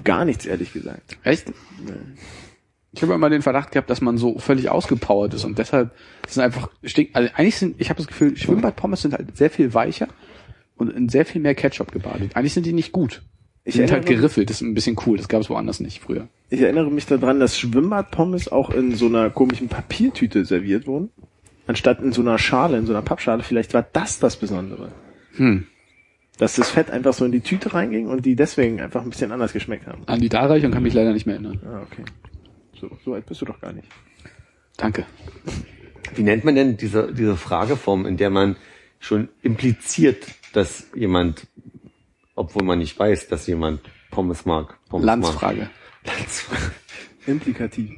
Gar 0.04 0.26
nichts, 0.26 0.44
ehrlich 0.44 0.72
gesagt. 0.72 1.16
Echt? 1.24 1.52
Ich 2.94 3.02
habe 3.02 3.14
immer 3.14 3.30
den 3.30 3.42
Verdacht 3.42 3.72
gehabt, 3.72 3.90
dass 3.90 4.00
man 4.00 4.18
so 4.18 4.38
völlig 4.38 4.68
ausgepowert 4.70 5.34
ist 5.34 5.44
und 5.44 5.58
deshalb 5.58 5.90
sind 6.28 6.42
einfach 6.42 6.70
stink, 6.84 7.10
also 7.12 7.28
eigentlich 7.34 7.56
sind, 7.56 7.76
ich 7.78 7.90
habe 7.90 7.98
das 7.98 8.06
Gefühl, 8.06 8.36
Schwimmbad-Pommes 8.36 9.02
sind 9.02 9.14
halt 9.14 9.36
sehr 9.36 9.50
viel 9.50 9.74
weicher 9.74 10.08
und 10.76 10.92
in 10.92 11.08
sehr 11.08 11.26
viel 11.26 11.40
mehr 11.40 11.54
Ketchup 11.54 11.92
gebadet. 11.92 12.36
Eigentlich 12.36 12.54
sind 12.54 12.66
die 12.66 12.72
nicht 12.72 12.92
gut. 12.92 13.22
Die 13.64 13.70
Ich 13.70 13.76
sind 13.76 13.90
halt 13.90 14.06
geriffelt, 14.06 14.50
das 14.50 14.56
ist 14.56 14.62
ein 14.62 14.74
bisschen 14.74 14.96
cool, 15.06 15.16
das 15.16 15.28
gab 15.28 15.40
es 15.40 15.50
woanders 15.50 15.80
nicht 15.80 16.00
früher. 16.00 16.28
Ich 16.50 16.60
erinnere 16.60 16.90
mich 16.90 17.06
daran, 17.06 17.40
dass 17.40 17.58
Schwimmbadpommes 17.58 18.52
auch 18.52 18.70
in 18.70 18.94
so 18.94 19.06
einer 19.06 19.30
komischen 19.30 19.68
Papiertüte 19.68 20.44
serviert 20.44 20.86
wurden. 20.86 21.10
Anstatt 21.66 22.00
in 22.00 22.12
so 22.12 22.20
einer 22.20 22.38
Schale, 22.38 22.76
in 22.76 22.86
so 22.86 22.92
einer 22.92 23.02
Pappschale. 23.02 23.42
Vielleicht 23.42 23.72
war 23.72 23.86
das 23.92 24.18
das 24.18 24.36
Besondere. 24.36 24.92
Hm. 25.36 25.66
Dass 26.36 26.56
das 26.56 26.70
Fett 26.70 26.90
einfach 26.90 27.14
so 27.14 27.24
in 27.24 27.32
die 27.32 27.40
Tüte 27.40 27.72
reinging 27.72 28.08
und 28.08 28.26
die 28.26 28.36
deswegen 28.36 28.80
einfach 28.80 29.02
ein 29.02 29.08
bisschen 29.08 29.32
anders 29.32 29.52
geschmeckt 29.52 29.86
haben. 29.86 30.02
An 30.06 30.20
die 30.20 30.28
Darreichung 30.28 30.72
kann 30.72 30.82
mich 30.82 30.94
leider 30.94 31.12
nicht 31.12 31.26
mehr 31.26 31.36
erinnern. 31.36 31.60
Ah, 31.64 31.80
okay. 31.90 32.02
So, 32.88 32.96
so 33.04 33.14
alt 33.14 33.26
bist 33.26 33.40
du 33.40 33.44
doch 33.46 33.60
gar 33.60 33.72
nicht. 33.72 33.88
Danke. 34.76 35.06
Wie 36.14 36.22
nennt 36.22 36.44
man 36.44 36.54
denn 36.54 36.76
diese, 36.76 37.12
diese 37.12 37.36
Frageform, 37.36 38.06
in 38.06 38.16
der 38.16 38.30
man 38.30 38.56
schon 38.98 39.28
impliziert, 39.42 40.26
dass 40.52 40.88
jemand, 40.94 41.46
obwohl 42.34 42.64
man 42.64 42.78
nicht 42.78 42.98
weiß, 42.98 43.28
dass 43.28 43.46
jemand 43.46 43.80
Pommes 44.10 44.44
mag? 44.44 44.78
Pommes 44.88 45.06
Landsfrage. 45.06 45.60
Mag. 46.04 46.16
Landsfrage. 46.18 46.72
Implikativ. 47.26 47.90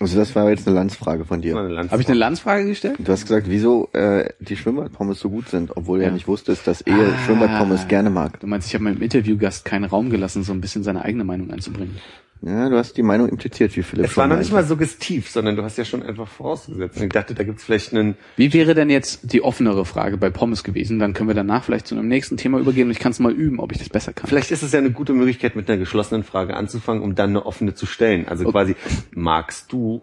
Also 0.00 0.18
das 0.18 0.34
war 0.34 0.48
jetzt 0.50 0.66
eine 0.66 0.74
Landsfrage 0.74 1.24
von 1.24 1.42
dir. 1.42 1.54
Habe 1.54 2.00
ich 2.02 2.08
eine 2.08 2.18
Landsfrage 2.18 2.64
gestellt? 2.66 2.96
Du 2.98 3.12
hast 3.12 3.22
gesagt, 3.22 3.48
wieso 3.48 3.88
äh, 3.92 4.30
die 4.40 4.56
Schwimmbadpommes 4.56 5.20
so 5.20 5.30
gut 5.30 5.48
sind, 5.48 5.76
obwohl 5.76 6.00
ja 6.00 6.06
Ja. 6.08 6.12
nicht 6.12 6.26
wusstest, 6.26 6.66
dass 6.66 6.80
Ehe 6.80 6.94
Ah. 7.14 7.24
Schwimmbadpommes 7.24 7.86
gerne 7.86 8.10
mag. 8.10 8.40
Du 8.40 8.48
meinst, 8.48 8.66
ich 8.66 8.74
habe 8.74 8.82
meinem 8.84 9.00
Interviewgast 9.00 9.64
keinen 9.64 9.84
Raum 9.84 10.10
gelassen, 10.10 10.42
so 10.42 10.52
ein 10.52 10.60
bisschen 10.60 10.82
seine 10.82 11.04
eigene 11.04 11.22
Meinung 11.24 11.52
einzubringen. 11.52 11.98
Ja, 12.44 12.68
du 12.68 12.76
hast 12.76 12.96
die 12.96 13.04
Meinung 13.04 13.28
impliziert, 13.28 13.76
wie 13.76 13.82
Philipp 13.84 14.04
Es 14.06 14.16
war 14.16 14.26
noch 14.26 14.36
nicht 14.36 14.52
mal 14.52 14.64
suggestiv, 14.64 15.30
sondern 15.30 15.54
du 15.54 15.62
hast 15.62 15.78
ja 15.78 15.84
schon 15.84 16.02
einfach 16.02 16.26
vorausgesetzt. 16.26 16.96
Und 16.96 17.04
ich 17.04 17.08
dachte, 17.12 17.34
da 17.34 17.44
gibt's 17.44 17.62
vielleicht 17.62 17.94
einen, 17.94 18.16
Wie 18.36 18.52
wäre 18.52 18.74
denn 18.74 18.90
jetzt 18.90 19.32
die 19.32 19.42
offenere 19.42 19.84
Frage 19.84 20.16
bei 20.16 20.28
Pommes 20.28 20.64
gewesen? 20.64 20.98
Dann 20.98 21.12
können 21.12 21.28
wir 21.28 21.36
danach 21.36 21.62
vielleicht 21.62 21.86
zu 21.86 21.94
einem 21.94 22.08
nächsten 22.08 22.36
Thema 22.36 22.58
übergehen 22.58 22.86
und 22.86 22.90
ich 22.90 22.98
kann 22.98 23.12
es 23.12 23.20
mal 23.20 23.30
üben, 23.32 23.60
ob 23.60 23.70
ich 23.70 23.78
das 23.78 23.88
besser 23.88 24.12
kann. 24.12 24.28
vielleicht 24.28 24.50
ist 24.50 24.64
es 24.64 24.72
ja 24.72 24.80
eine 24.80 24.90
gute 24.90 25.12
Möglichkeit, 25.12 25.54
mit 25.54 25.70
einer 25.70 25.78
geschlossenen 25.78 26.24
Frage 26.24 26.56
anzufangen, 26.56 27.00
um 27.04 27.14
dann 27.14 27.30
eine 27.30 27.46
offene 27.46 27.74
zu 27.74 27.86
stellen. 27.86 28.26
Also 28.26 28.44
quasi, 28.50 28.74
magst 29.14 29.72
du 29.72 30.02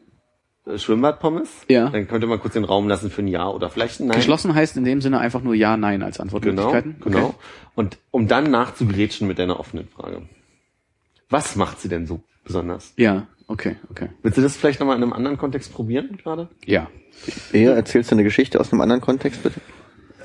äh, 0.66 0.78
Schwimmbadpommes? 0.78 1.50
Ja. 1.68 1.90
Dann 1.90 2.08
könnte 2.08 2.26
man 2.26 2.40
kurz 2.40 2.54
den 2.54 2.64
Raum 2.64 2.88
lassen 2.88 3.12
für 3.12 3.22
ein 3.22 3.28
Ja 3.28 3.50
oder 3.50 3.70
vielleicht 3.70 4.00
ein 4.00 4.08
Nein. 4.08 4.16
Geschlossen 4.16 4.56
heißt 4.56 4.78
in 4.78 4.86
dem 4.86 5.02
Sinne 5.02 5.20
einfach 5.20 5.42
nur 5.42 5.56
Ja, 5.56 5.76
Nein 5.76 6.02
als 6.04 6.16
Genau, 6.16 6.24
Antwortmöglichkeiten. 6.24 6.96
genau. 7.04 7.26
Okay. 7.26 7.36
Und 7.76 7.98
um 8.12 8.30
dann 8.30 8.50
nachzugrätschen 8.50 9.28
mit 9.28 9.40
deiner 9.40 9.60
offenen 9.60 9.90
Frage. 9.90 10.22
Was 11.30 11.56
macht 11.58 11.80
sie 11.82 11.90
denn 11.90 12.08
so 12.08 12.22
besonders? 12.44 12.94
Ja, 12.98 13.28
okay, 13.48 13.76
okay. 13.90 14.10
Willst 14.22 14.38
du 14.38 14.42
das 14.42 14.56
vielleicht 14.58 14.80
nochmal 14.80 14.98
in 14.98 15.04
einem 15.04 15.14
anderen 15.14 15.38
Kontext 15.38 15.74
probieren 15.74 16.18
gerade? 16.22 16.50
Ja. 16.66 16.88
Ehe, 17.54 17.72
erzählst 17.74 18.12
du 18.12 18.16
eine 18.16 18.24
Geschichte 18.24 18.60
aus 18.60 18.72
einem 18.72 18.82
anderen 18.82 19.02
Kontext, 19.02 19.44
bitte? 19.44 19.60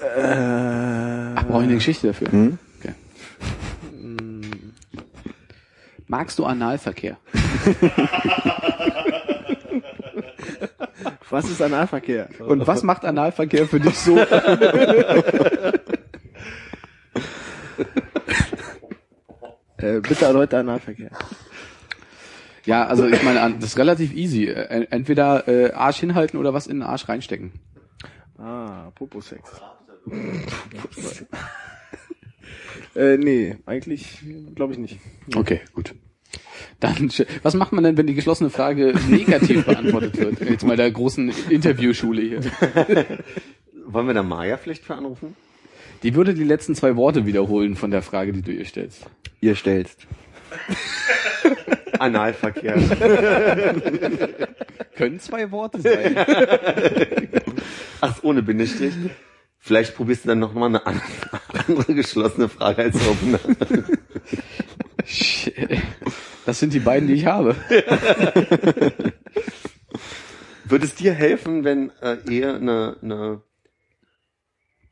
Äh, 0.00 1.34
Ach, 1.34 1.44
brauche 1.46 1.62
ich 1.62 1.68
eine 1.68 1.74
Geschichte 1.74 2.08
dafür? 2.08 2.30
Hm? 2.30 2.58
Okay. 2.80 2.94
Magst 6.06 6.38
du 6.38 6.44
Analverkehr? 6.44 7.16
Was 11.30 11.50
ist 11.50 11.60
Analverkehr? 11.60 12.28
Und 12.38 12.64
was 12.66 12.84
macht 12.84 13.04
Analverkehr 13.04 13.66
für 13.66 13.80
dich 13.80 13.98
so? 13.98 14.16
Äh, 19.76 20.00
bitte 20.00 20.24
erneut 20.24 20.54
Analverkehr. 20.54 21.10
Ja, 22.66 22.86
also 22.86 23.06
ich 23.06 23.22
meine, 23.22 23.54
das 23.54 23.70
ist 23.70 23.78
relativ 23.78 24.14
easy. 24.14 24.46
Äh, 24.46 24.86
Entweder 24.90 25.48
äh, 25.48 25.72
Arsch 25.72 25.98
hinhalten 25.98 26.38
oder 26.38 26.54
was 26.54 26.66
in 26.66 26.78
den 26.78 26.82
Arsch 26.82 27.08
reinstecken. 27.08 27.52
Ah, 28.38 28.90
Poposex. 28.94 29.50
äh, 32.94 33.16
nee, 33.16 33.56
eigentlich 33.66 34.18
glaube 34.54 34.72
ich 34.72 34.78
nicht. 34.78 34.98
Okay, 35.34 35.60
gut. 35.72 35.94
Dann, 36.80 37.10
was 37.42 37.54
macht 37.54 37.72
man 37.72 37.84
denn, 37.84 37.96
wenn 37.96 38.06
die 38.06 38.14
geschlossene 38.14 38.50
Frage 38.50 38.94
negativ 39.08 39.64
beantwortet 39.66 40.18
wird? 40.18 40.40
Jetzt 40.40 40.66
mal 40.66 40.76
der 40.76 40.90
großen 40.90 41.32
Interviewschule 41.48 42.22
hier. 42.22 42.40
Wollen 43.86 44.06
wir 44.06 44.14
da 44.14 44.22
Maya 44.22 44.56
vielleicht 44.56 44.82
für 44.84 44.94
anrufen? 44.94 45.36
Die 46.02 46.14
würde 46.14 46.34
die 46.34 46.44
letzten 46.44 46.74
zwei 46.74 46.96
Worte 46.96 47.26
wiederholen 47.26 47.76
von 47.76 47.90
der 47.90 48.02
Frage, 48.02 48.32
die 48.32 48.42
du 48.42 48.52
ihr 48.52 48.64
stellst. 48.64 49.06
Ihr 49.40 49.54
stellst. 49.54 50.06
Analverkehr. 52.00 52.74
Können 54.96 55.18
zwei 55.20 55.50
Worte 55.50 55.80
sein. 55.80 56.16
Ach, 58.00 58.22
ohne 58.22 58.42
Bindestrich. 58.42 58.94
Vielleicht 59.58 59.94
probierst 59.96 60.24
du 60.24 60.28
dann 60.28 60.38
noch 60.40 60.52
mal 60.54 60.66
eine 60.66 60.86
an- 60.86 61.00
andere 61.68 61.94
geschlossene 61.94 62.48
Frage 62.48 62.82
als 62.82 62.96
Opener. 63.08 63.40
Das 66.46 66.60
sind 66.60 66.74
die 66.74 66.80
beiden, 66.80 67.08
die 67.08 67.14
ich 67.14 67.24
habe. 67.26 67.56
Würde 70.66 70.84
es 70.86 70.94
dir 70.94 71.12
helfen, 71.12 71.64
wenn 71.64 71.90
äh, 72.02 72.16
ihr 72.28 72.54
eine, 72.56 72.96
eine 73.02 73.42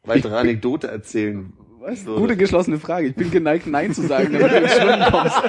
weitere 0.04 0.36
Anekdote 0.36 0.88
erzählen? 0.88 1.52
Weißt 1.82 2.06
du? 2.06 2.14
Gute 2.14 2.36
geschlossene 2.36 2.78
Frage. 2.78 3.08
Ich 3.08 3.14
bin 3.16 3.32
geneigt, 3.32 3.66
Nein 3.66 3.92
zu 3.92 4.02
sagen, 4.06 4.32
damit 4.32 4.52
du 4.52 4.56
ins 4.58 4.72
Schwimmen 4.72 5.02
kommst. 5.10 5.36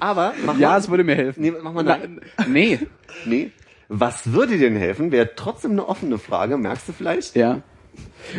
Aber 0.00 0.34
mach 0.44 0.58
Ja, 0.58 0.70
mal, 0.70 0.78
es 0.80 0.90
würde 0.90 1.04
mir 1.04 1.14
helfen. 1.14 1.40
nee, 1.40 1.52
mach 1.62 1.72
mal 1.72 1.84
nein. 1.84 2.20
Nee. 2.48 2.80
Nee. 3.24 3.52
Was 3.88 4.32
würde 4.32 4.54
dir 4.58 4.70
denn 4.70 4.76
helfen? 4.76 5.12
Wäre 5.12 5.30
trotzdem 5.36 5.70
eine 5.72 5.86
offene 5.86 6.18
Frage, 6.18 6.56
merkst 6.58 6.88
du 6.88 6.92
vielleicht? 6.92 7.36
Ja. 7.36 7.60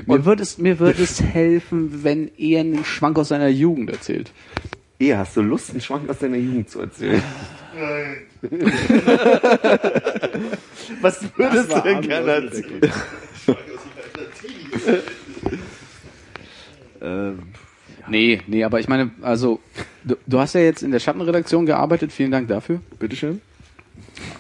Mir 0.06 0.26
würde 0.26 0.44
es, 0.44 0.58
mir 0.58 0.80
würde 0.80 1.02
es 1.02 1.22
helfen, 1.22 2.04
wenn 2.04 2.30
er 2.38 2.60
einen 2.62 2.84
Schwank 2.84 3.18
aus 3.18 3.30
seiner 3.30 3.48
Jugend 3.48 3.90
erzählt. 3.90 4.32
Eh, 5.00 5.16
hast 5.16 5.38
du 5.38 5.41
Lust, 5.41 5.70
einen 5.72 5.80
Schwank 5.80 6.10
aus 6.10 6.20
deiner 6.20 6.36
Jugend 6.38 6.70
zu 6.70 6.82
erzählen? 6.82 7.24
Was 11.02 11.24
würdest 11.38 11.72
du 11.72 11.80
denn 11.82 12.02
gerne 12.02 12.32
erzählen? 12.32 12.82
Ähm, 17.02 17.40
Nee, 18.10 18.42
nee, 18.48 18.66
aber 18.66 18.82
ich 18.82 18.90
meine, 18.90 19.12
also, 19.22 19.62
du, 20.04 20.16
du 20.28 20.40
hast 20.40 20.56
ja 20.56 20.62
jetzt 20.62 20.84
in 20.84 20.92
der 20.92 21.00
Schattenredaktion 21.00 21.66
gearbeitet, 21.66 22.12
vielen 22.12 22.32
Dank 22.32 22.50
dafür. 22.50 22.82
bitteschön. 23.00 23.40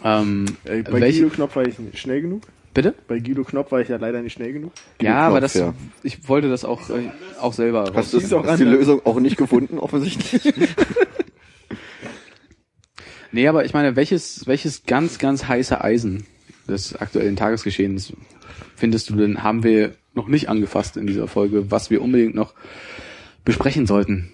Ähm, 0.03 0.45
Äh, 0.65 0.81
bei 0.83 0.99
welche, 0.99 1.21
Guido 1.23 1.35
Knopf 1.35 1.55
war 1.55 1.65
ich 1.65 1.79
nicht 1.79 1.97
schnell 1.97 2.21
genug. 2.21 2.43
bitte? 2.73 2.93
Bei 3.07 3.19
Guido 3.19 3.45
Knopf 3.45 3.71
war 3.71 3.79
ich 3.79 3.87
ja 3.87 3.95
leider 3.95 4.21
nicht 4.21 4.33
schnell 4.33 4.51
genug. 4.51 4.73
Ja, 5.01 5.19
aber 5.19 5.39
das, 5.39 5.53
ja. 5.53 5.73
ich 6.03 6.27
wollte 6.27 6.49
das 6.49 6.65
auch, 6.65 6.89
äh, 6.89 7.09
auch 7.39 7.53
selber 7.53 7.89
Hast 7.95 8.13
du 8.13 8.37
auch 8.37 8.45
hast 8.45 8.59
die? 8.59 8.65
Lösung 8.65 9.01
auch 9.05 9.19
nicht 9.21 9.37
gefunden, 9.37 9.79
offensichtlich? 9.79 10.53
Nee, 13.33 13.47
aber 13.47 13.65
ich 13.65 13.73
meine, 13.73 13.95
welches, 13.95 14.45
welches 14.45 14.85
ganz, 14.85 15.17
ganz 15.17 15.47
heiße 15.47 15.83
Eisen 15.83 16.25
des 16.67 16.95
aktuellen 16.95 17.35
Tagesgeschehens 17.35 18.13
findest 18.75 19.09
du 19.09 19.15
denn, 19.15 19.43
haben 19.43 19.63
wir 19.63 19.95
noch 20.13 20.27
nicht 20.27 20.49
angefasst 20.49 20.97
in 20.97 21.07
dieser 21.07 21.27
Folge, 21.27 21.71
was 21.71 21.89
wir 21.89 22.03
unbedingt 22.03 22.35
noch 22.35 22.53
besprechen 23.43 23.87
sollten, 23.87 24.31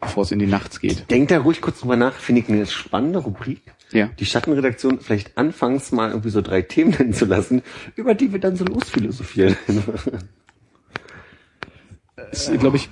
bevor 0.00 0.24
es 0.24 0.32
in 0.32 0.40
die 0.40 0.48
Nacht 0.48 0.80
geht? 0.80 1.08
Denk 1.08 1.28
da 1.28 1.38
ruhig 1.38 1.60
kurz 1.60 1.80
drüber 1.80 1.96
nach, 1.96 2.14
finde 2.14 2.42
ich 2.42 2.48
eine 2.48 2.66
spannende 2.66 3.20
Rubrik. 3.20 3.62
Ja. 3.92 4.10
Die 4.18 4.26
Schattenredaktion 4.26 4.98
vielleicht 4.98 5.38
anfangs 5.38 5.92
mal 5.92 6.10
irgendwie 6.10 6.30
so 6.30 6.40
drei 6.40 6.62
Themen 6.62 6.90
nennen 6.98 7.12
zu 7.12 7.26
lassen, 7.26 7.62
über 7.94 8.14
die 8.14 8.32
wir 8.32 8.40
dann 8.40 8.56
so 8.56 8.64
losphilosophieren. 8.64 9.56
ist, 12.32 12.58
glaube 12.58 12.76
ich, 12.76 12.90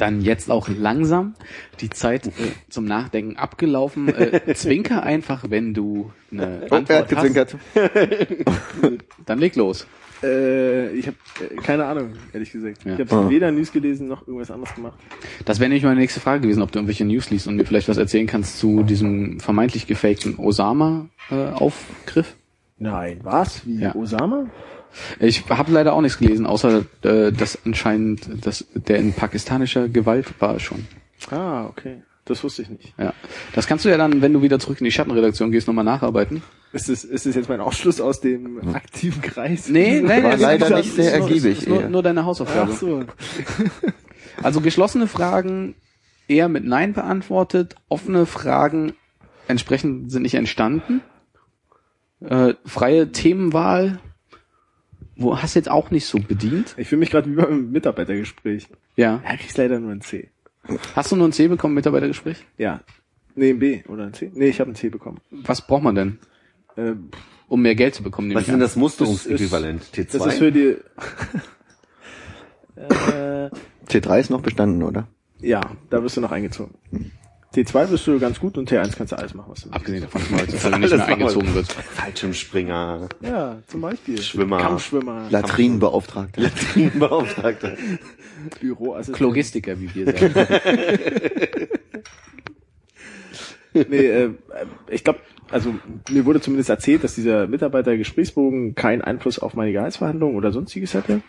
dann 0.00 0.22
jetzt 0.22 0.50
auch 0.50 0.68
langsam 0.68 1.34
die 1.80 1.90
Zeit 1.90 2.26
äh, 2.28 2.30
zum 2.70 2.84
Nachdenken 2.86 3.36
abgelaufen. 3.36 4.08
Äh, 4.08 4.54
zwinker 4.54 5.02
einfach, 5.04 5.44
wenn 5.50 5.74
du 5.74 6.10
eine 6.32 6.62
Oh, 6.62 6.66
er 6.66 6.72
Antwort 6.78 6.98
hat 7.00 7.08
gezwinkert. 7.08 7.56
hast. 7.74 7.90
Dann 9.26 9.38
leg 9.38 9.54
los. 9.56 9.86
Äh, 10.22 10.90
ich 10.94 11.06
habe 11.06 11.16
äh, 11.40 11.54
keine 11.62 11.84
Ahnung, 11.84 12.14
ehrlich 12.32 12.50
gesagt. 12.50 12.84
Ja. 12.84 12.94
Ich 12.94 13.00
habe 13.00 13.26
Ah. 13.26 13.30
weder 13.30 13.52
News 13.52 13.70
gelesen 13.70 14.08
noch 14.08 14.26
irgendwas 14.26 14.50
anderes 14.50 14.74
gemacht. 14.74 14.98
Das 15.44 15.60
wäre 15.60 15.68
nämlich 15.68 15.84
meine 15.84 16.00
nächste 16.00 16.18
Frage 16.18 16.40
gewesen, 16.42 16.60
ob 16.62 16.72
du 16.72 16.78
irgendwelche 16.80 17.04
News 17.04 17.30
liest 17.30 17.46
und 17.46 17.54
mir 17.56 17.64
vielleicht 17.64 17.88
was 17.88 17.98
erzählen 17.98 18.26
kannst 18.26 18.58
zu 18.58 18.82
diesem 18.82 19.38
vermeintlich 19.38 19.86
gefakten 19.86 20.36
Osama-Aufgriff. 20.36 22.34
Nein, 22.78 23.20
was? 23.22 23.64
Wie 23.66 23.80
Ja. 23.80 23.94
Osama? 23.94 24.46
Ich 25.20 25.48
habe 25.48 25.72
leider 25.72 25.92
auch 25.92 26.00
nichts 26.00 26.18
gelesen, 26.18 26.46
außer 26.46 26.84
äh, 27.02 27.32
dass 27.32 27.58
anscheinend 27.64 28.44
dass 28.46 28.66
der 28.74 28.98
in 28.98 29.12
pakistanischer 29.12 29.88
Gewalt 29.88 30.40
war 30.40 30.58
schon. 30.60 30.86
Ah, 31.30 31.66
okay. 31.66 32.02
Das 32.24 32.44
wusste 32.44 32.60
ich 32.62 32.68
nicht. 32.68 32.92
Ja, 32.98 33.14
das 33.54 33.66
kannst 33.66 33.84
du 33.86 33.88
ja 33.88 33.96
dann, 33.96 34.20
wenn 34.20 34.34
du 34.34 34.42
wieder 34.42 34.58
zurück 34.58 34.80
in 34.80 34.84
die 34.84 34.90
Schattenredaktion 34.92 35.50
gehst, 35.50 35.66
nochmal 35.66 35.84
nacharbeiten. 35.84 36.42
Ist 36.74 36.90
es, 36.90 37.02
ist 37.04 37.24
es 37.24 37.34
jetzt 37.34 37.48
mein 37.48 37.60
Ausschluss 37.60 38.00
aus 38.02 38.20
dem 38.20 38.74
aktiven 38.74 39.22
Kreis? 39.22 39.70
Nee, 39.70 40.02
nee, 40.02 40.22
War 40.22 40.36
leider 40.36 40.76
nicht 40.76 40.92
sehr 40.94 41.18
nur- 41.18 41.28
ergiebig, 41.28 41.58
Ist 41.60 41.68
nur, 41.68 41.80
eher. 41.80 41.88
nur 41.88 42.02
deine 42.02 42.26
Hausaufgabe. 42.26 42.72
Ach 42.74 42.76
so. 42.78 43.04
Also 44.42 44.60
geschlossene 44.60 45.06
Fragen 45.08 45.74
eher 46.28 46.48
mit 46.48 46.64
Nein 46.64 46.92
beantwortet, 46.92 47.74
offene 47.88 48.24
Fragen 48.26 48.92
entsprechend 49.48 50.12
sind 50.12 50.22
nicht 50.22 50.34
entstanden. 50.34 51.00
Äh, 52.20 52.54
freie 52.64 53.10
Themenwahl, 53.10 53.98
wo 55.18 55.36
hast 55.40 55.54
du 55.54 55.58
jetzt 55.58 55.70
auch 55.70 55.90
nicht 55.90 56.06
so 56.06 56.18
bedient. 56.18 56.74
Ich 56.78 56.88
fühle 56.88 57.00
mich 57.00 57.10
gerade 57.10 57.28
wie 57.30 57.34
beim 57.34 57.70
Mitarbeitergespräch. 57.70 58.68
Ja. 58.96 59.20
Ja, 59.24 59.36
kriegst 59.36 59.58
leider 59.58 59.78
nur 59.80 59.92
ein 59.92 60.00
C. 60.00 60.30
Hast 60.94 61.12
du 61.12 61.16
nur 61.16 61.28
ein 61.28 61.32
C 61.32 61.48
bekommen, 61.48 61.74
Mitarbeitergespräch? 61.74 62.44
Ja. 62.56 62.80
Nee, 63.34 63.50
ein 63.50 63.58
B 63.58 63.82
oder 63.88 64.04
ein 64.04 64.14
C? 64.14 64.30
Nee, 64.34 64.48
ich 64.48 64.60
habe 64.60 64.70
ein 64.70 64.74
C 64.74 64.88
bekommen. 64.88 65.18
Was 65.30 65.66
braucht 65.66 65.82
man 65.82 65.94
denn, 65.94 66.18
Äh, 66.76 66.94
um 67.48 67.62
mehr 67.62 67.74
Geld 67.74 67.94
zu 67.94 68.02
bekommen? 68.02 68.32
Was 68.34 68.42
ist 68.42 68.50
denn 68.50 68.60
das 68.60 68.76
Musterungsäquivalent? 68.76 69.82
T2? 69.94 70.18
das 70.18 70.26
ist 70.26 70.38
für 70.38 70.52
die... 70.52 70.76
äh, 72.76 73.50
C3 73.88 74.20
ist 74.20 74.30
noch 74.30 74.42
bestanden, 74.42 74.82
oder? 74.82 75.08
ja, 75.40 75.60
da 75.90 76.02
wirst 76.02 76.16
du 76.16 76.20
noch 76.20 76.32
eingezogen. 76.32 76.74
T2 77.54 77.86
bist 77.86 78.06
du 78.06 78.18
ganz 78.18 78.38
gut 78.38 78.58
und 78.58 78.70
T1 78.70 78.94
kannst 78.96 79.12
du 79.12 79.16
alles 79.16 79.32
machen, 79.34 79.50
was 79.50 79.60
du 79.60 79.66
willst. 79.66 79.76
Abgesehen 79.76 80.02
davon, 80.02 80.20
dass 80.20 80.30
man 80.30 80.40
heutzutage 80.40 80.78
nicht 80.80 80.92
Alles 80.92 81.06
mehr 81.06 81.16
eingezogen 81.16 81.54
wird. 81.54 81.72
Fallschirmspringer, 81.72 83.08
Ja, 83.22 83.62
zum 83.66 83.80
Beispiel. 83.80 84.20
Schwimmer. 84.20 84.58
Kampfschwimmer. 84.58 85.26
Latrinenbeauftragter. 85.30 86.50
Teambeauftragter. 86.74 87.76
Büroassistent. 88.60 89.20
Logistiker, 89.20 89.80
wie 89.80 89.94
wir 89.94 90.12
sagen. 90.12 90.34
Nee, 93.74 94.06
äh, 94.06 94.30
ich 94.90 95.04
glaube, 95.04 95.20
also 95.50 95.74
mir 96.10 96.24
wurde 96.24 96.40
zumindest 96.40 96.70
erzählt, 96.70 97.04
dass 97.04 97.14
dieser 97.14 97.46
Mitarbeitergesprächsbogen 97.46 98.74
keinen 98.74 99.02
Einfluss 99.02 99.38
auf 99.38 99.54
meine 99.54 99.72
Gehaltsverhandlungen 99.72 100.36
oder 100.36 100.52
sonstiges 100.52 100.94
hatte. 100.94 101.20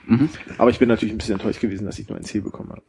Aber 0.58 0.70
ich 0.72 0.80
bin 0.80 0.88
natürlich 0.90 1.14
ein 1.14 1.18
bisschen 1.18 1.36
enttäuscht 1.36 1.60
gewesen, 1.60 1.86
dass 1.86 2.00
ich 2.00 2.08
nur 2.08 2.18
ein 2.18 2.24
C 2.24 2.40
bekommen 2.40 2.72
habe. 2.72 2.82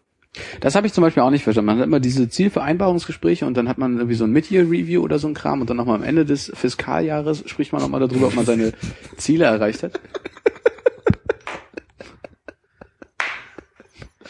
Das 0.60 0.76
habe 0.76 0.86
ich 0.86 0.92
zum 0.92 1.02
Beispiel 1.02 1.22
auch 1.22 1.30
nicht 1.30 1.42
verstanden. 1.42 1.66
Man 1.66 1.78
hat 1.78 1.86
immer 1.86 1.98
diese 1.98 2.28
Zielvereinbarungsgespräche 2.28 3.46
und 3.46 3.56
dann 3.56 3.68
hat 3.68 3.78
man 3.78 3.96
irgendwie 3.96 4.14
so 4.14 4.24
ein 4.24 4.30
Mid-Year-Review 4.30 5.02
oder 5.02 5.18
so 5.18 5.26
ein 5.26 5.34
Kram 5.34 5.60
und 5.60 5.68
dann 5.68 5.76
nochmal 5.76 5.96
am 5.96 6.04
Ende 6.04 6.24
des 6.24 6.52
Fiskaljahres 6.54 7.42
spricht 7.46 7.72
man 7.72 7.82
nochmal 7.82 8.00
darüber, 8.00 8.28
ob 8.28 8.34
man 8.36 8.44
seine 8.46 8.72
Ziele 9.16 9.46
erreicht 9.46 9.82
hat. 9.82 9.98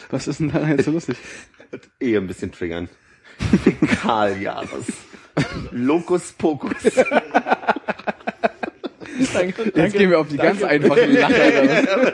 Was 0.09 0.27
ist 0.27 0.39
denn 0.39 0.51
da 0.51 0.67
jetzt 0.67 0.85
so 0.85 0.91
lustig? 0.91 1.17
Eh 1.99 2.17
ein 2.17 2.27
bisschen 2.27 2.51
triggern. 2.51 2.89
Fäkaljahres. 3.63 4.87
Locus 5.71 6.33
Pocus. 6.33 6.83
Jetzt 9.75 9.93
gehen 9.95 10.09
wir 10.09 10.19
auf 10.19 10.27
die 10.27 10.37
ganz 10.37 10.63
einfachen 10.63 11.13
Lacher. 11.13 12.13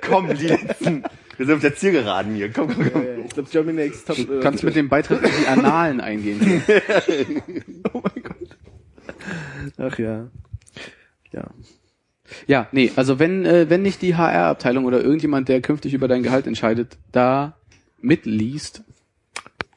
Komm, 0.00 0.34
die 0.34 0.46
letzten. 0.48 1.02
Wir 1.36 1.46
sind 1.46 1.54
auf 1.54 1.60
der 1.60 1.74
Zielgeraden 1.74 2.34
hier. 2.34 2.52
Komm, 2.52 2.68
komm, 2.74 2.92
komm. 2.92 3.04
Ich 3.24 3.34
glaube, 3.34 3.48
Germany 3.50 3.78
Next 3.78 4.06
Top. 4.06 4.16
Du 4.16 4.40
kannst 4.40 4.62
mit 4.64 4.76
dem 4.76 4.88
Beitritt 4.88 5.22
in 5.22 5.30
die 5.40 5.46
Annalen 5.48 6.00
eingehen. 6.00 6.62
Oh 7.92 8.02
mein 8.02 8.22
Gott. 8.22 8.56
Ach 9.78 9.98
ja. 9.98 10.28
Ja. 11.32 11.50
Ja, 12.46 12.68
nee, 12.72 12.90
also 12.96 13.18
wenn, 13.18 13.44
äh, 13.44 13.68
wenn 13.68 13.82
nicht 13.82 14.00
die 14.00 14.16
HR-Abteilung 14.16 14.84
oder 14.84 15.02
irgendjemand, 15.02 15.48
der 15.48 15.60
künftig 15.60 15.92
über 15.94 16.08
dein 16.08 16.22
Gehalt 16.22 16.46
entscheidet, 16.46 16.96
da 17.10 17.56
mitliest, 18.00 18.84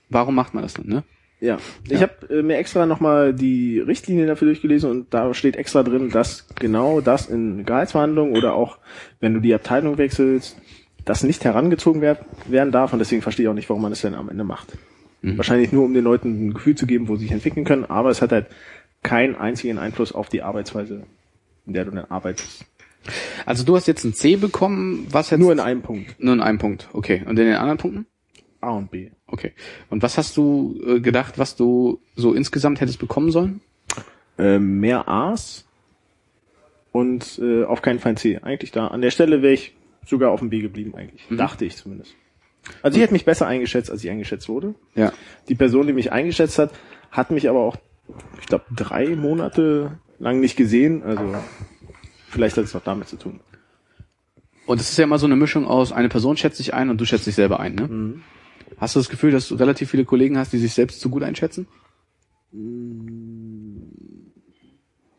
warum 0.10 0.36
macht 0.36 0.54
man 0.54 0.64
das 0.64 0.76
dann, 0.76 0.88
ne? 0.88 1.04
Ja, 1.42 1.58
ich 1.90 2.02
habe 2.02 2.14
äh, 2.30 2.42
mir 2.42 2.58
extra 2.58 2.86
nochmal 2.86 3.34
die 3.34 3.80
Richtlinie 3.80 4.26
dafür 4.26 4.48
durchgelesen 4.48 4.90
und 4.90 5.14
da 5.14 5.34
steht 5.34 5.58
extra 5.58 5.84
drin, 5.84 6.10
dass 6.10 6.48
genau 6.56 7.02
das 7.02 7.28
in 7.28 7.66
Gehaltsverhandlungen 7.66 8.36
oder 8.36 8.56
auch 8.56 8.78
wenn 9.20 9.34
du 9.34 9.42
die 9.42 9.54
Abteilung 9.54 9.98
wechselst, 9.98 10.58
das 11.06 11.24
nicht 11.24 11.44
herangezogen 11.44 12.02
wer 12.02 12.18
werden 12.48 12.72
darf 12.72 12.94
und 12.94 13.00
deswegen 13.00 13.22
verstehe 13.22 13.46
ich 13.46 13.50
auch 13.50 13.56
nicht, 13.56 13.70
warum 13.70 13.82
man 13.82 13.92
das 13.92 14.02
denn 14.02 14.16
am 14.16 14.30
Ende 14.30 14.44
macht. 14.44 14.78
Wahrscheinlich 15.22 15.72
nur, 15.72 15.86
um 15.86 15.94
den 15.96 16.04
Leuten 16.04 16.50
ein 16.50 16.54
Gefühl 16.54 16.76
zu 16.76 16.86
geben, 16.86 17.08
wo 17.08 17.16
sie 17.16 17.24
sich 17.24 17.32
entwickeln 17.32 17.66
können, 17.66 17.86
aber 17.86 18.12
es 18.12 18.22
hat 18.22 18.32
halt 18.32 18.46
keinen 19.02 19.36
einzigen 19.36 19.80
Einfluss 19.80 20.12
auf 20.12 20.30
die 20.30 20.44
Arbeitsweise, 20.44 21.04
in 21.66 21.74
der 21.74 21.86
du 21.86 21.92
dann 21.92 22.06
arbeitest. 22.06 22.66
Also 23.46 23.64
du 23.64 23.76
hast 23.76 23.88
jetzt 23.88 24.04
ein 24.04 24.14
C 24.14 24.36
bekommen, 24.36 25.08
was 25.10 25.32
jetzt? 25.32 25.40
Nur 25.40 25.52
in 25.52 25.60
einem 25.60 25.82
Punkt. 25.82 26.16
Nur 26.20 26.34
in 26.36 26.42
einem 26.42 26.60
Punkt, 26.60 26.90
okay. 26.94 27.24
Und 27.26 27.40
in 27.40 27.46
den 27.46 27.56
anderen 27.56 27.80
Punkten? 27.80 28.06
A 28.62 28.72
und 28.72 28.92
B. 28.92 29.10
Okay. 29.26 29.54
Und 29.90 30.04
was 30.04 30.20
hast 30.20 30.38
du 30.38 30.80
äh, 30.86 31.00
gedacht, 31.00 31.40
was 31.40 31.56
du 31.56 32.02
so 32.16 32.34
insgesamt 32.34 32.80
hättest 32.82 33.00
bekommen 33.00 33.32
sollen? 33.32 33.62
äh, 34.38 34.60
mehr 34.60 35.08
A's 35.08 35.66
und 36.92 37.40
äh, 37.40 37.64
auf 37.64 37.82
keinen 37.82 38.00
Fall 38.00 38.14
ein 38.14 38.18
C. 38.18 38.40
Eigentlich 38.42 38.72
da. 38.72 38.88
An 38.88 39.02
der 39.02 39.12
Stelle 39.12 39.42
wäre 39.42 39.54
ich 39.54 39.74
sogar 40.06 40.32
auf 40.32 40.40
dem 40.40 40.50
B 40.50 40.62
geblieben 40.62 40.96
eigentlich. 40.96 41.26
Dachte 41.30 41.66
ich 41.66 41.76
zumindest. 41.76 42.16
Also 42.82 42.98
ich 42.98 43.04
hätte 43.04 43.14
mich 43.14 43.26
besser 43.26 43.48
eingeschätzt, 43.48 43.92
als 43.92 44.04
ich 44.04 44.10
eingeschätzt 44.10 44.50
wurde. 44.50 44.76
Ja. 44.96 45.14
Die 45.50 45.56
Person, 45.56 45.88
die 45.88 45.94
mich 45.94 46.12
eingeschätzt 46.12 46.58
hat, 46.58 46.72
hat 47.12 47.32
mich 47.32 47.50
aber 47.50 47.60
auch, 47.60 47.78
ich 48.40 48.48
glaube, 48.48 48.66
drei 48.76 49.16
Monate 49.16 50.00
lang 50.20 50.40
nicht 50.40 50.56
gesehen. 50.56 51.04
Also 51.04 51.36
vielleicht 52.30 52.58
hat 52.58 52.66
es 52.66 52.74
noch 52.74 52.84
damit 52.84 53.08
zu 53.08 53.18
tun. 53.18 53.40
Und 54.66 54.82
es 54.82 54.90
ist 54.90 54.98
ja 54.98 55.04
immer 55.04 55.20
so 55.20 55.28
eine 55.28 55.36
Mischung 55.36 55.66
aus, 55.68 55.92
eine 55.92 56.10
Person 56.10 56.38
schätzt 56.38 56.58
sich 56.58 56.74
ein 56.74 56.90
und 56.90 57.00
du 57.00 57.06
schätzt 57.06 57.28
dich 57.28 57.36
selber 57.36 57.60
ein, 57.60 57.76
ne? 57.76 58.24
Hast 58.78 58.96
du 58.96 59.00
das 59.00 59.10
Gefühl, 59.10 59.32
dass 59.32 59.48
du 59.48 59.56
relativ 59.56 59.92
viele 59.92 60.06
Kollegen 60.06 60.38
hast, 60.38 60.52
die 60.52 60.58
sich 60.58 60.74
selbst 60.74 61.00
zu 61.00 61.10
gut 61.10 61.24
einschätzen? 61.24 61.68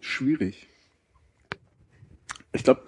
Schwierig. 0.00 0.66
Ich 2.52 2.64
glaube, 2.64 2.82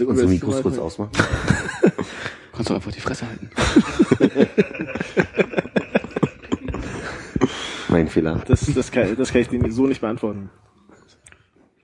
Unsere 0.00 0.28
Mikros 0.28 0.62
kurz 0.62 0.78
ausmachen. 0.78 1.12
Kannst 2.52 2.70
du 2.70 2.74
einfach 2.74 2.92
die 2.92 3.00
Fresse 3.00 3.26
halten. 3.28 3.50
Mein 7.88 8.08
Fehler. 8.08 8.42
Das, 8.46 8.66
das, 8.74 8.90
kann, 8.90 9.16
das 9.16 9.32
kann 9.32 9.42
ich 9.42 9.48
dir 9.48 9.72
so 9.72 9.86
nicht 9.86 10.00
beantworten. 10.00 10.50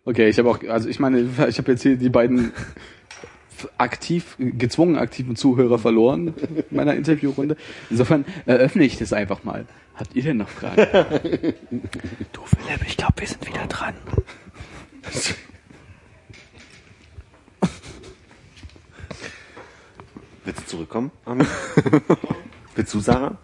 Okay, 0.05 0.29
ich 0.29 0.39
habe 0.39 0.51
auch, 0.51 0.59
also 0.69 0.89
ich 0.89 1.01
meine, 1.01 1.29
ich 1.49 1.59
habe 1.59 1.73
jetzt 1.73 1.83
hier 1.83 1.97
die 1.97 2.11
beiden 2.11 2.53
aktiv, 3.79 4.37
gezwungen 4.39 4.97
aktiven 4.97 5.37
Zuhörer 5.37 5.79
verloren 5.79 6.35
in 6.71 6.77
meiner 6.77 6.95
Interviewrunde. 6.95 7.57
Insofern 7.91 8.25
eröffne 8.47 8.85
ich 8.85 8.99
das 8.99 9.13
einfach 9.13 9.45
mal. 9.45 9.67
Habt 9.95 10.15
ihr 10.15 10.23
denn 10.25 10.39
noch 10.39 10.49
Fragen? 10.49 10.77
du 12.33 12.41
Philipp, 12.45 12.83
ich 12.87 12.97
glaube, 12.97 13.15
wir 13.19 13.29
sind 13.29 13.47
wieder 13.47 13.67
dran. 13.67 13.95
Willst 20.45 20.61
du 20.63 20.67
zurückkommen? 20.67 21.11
Armin? 21.25 21.47
Willst 22.75 22.93
du, 22.93 23.01
Sarah? 23.01 23.39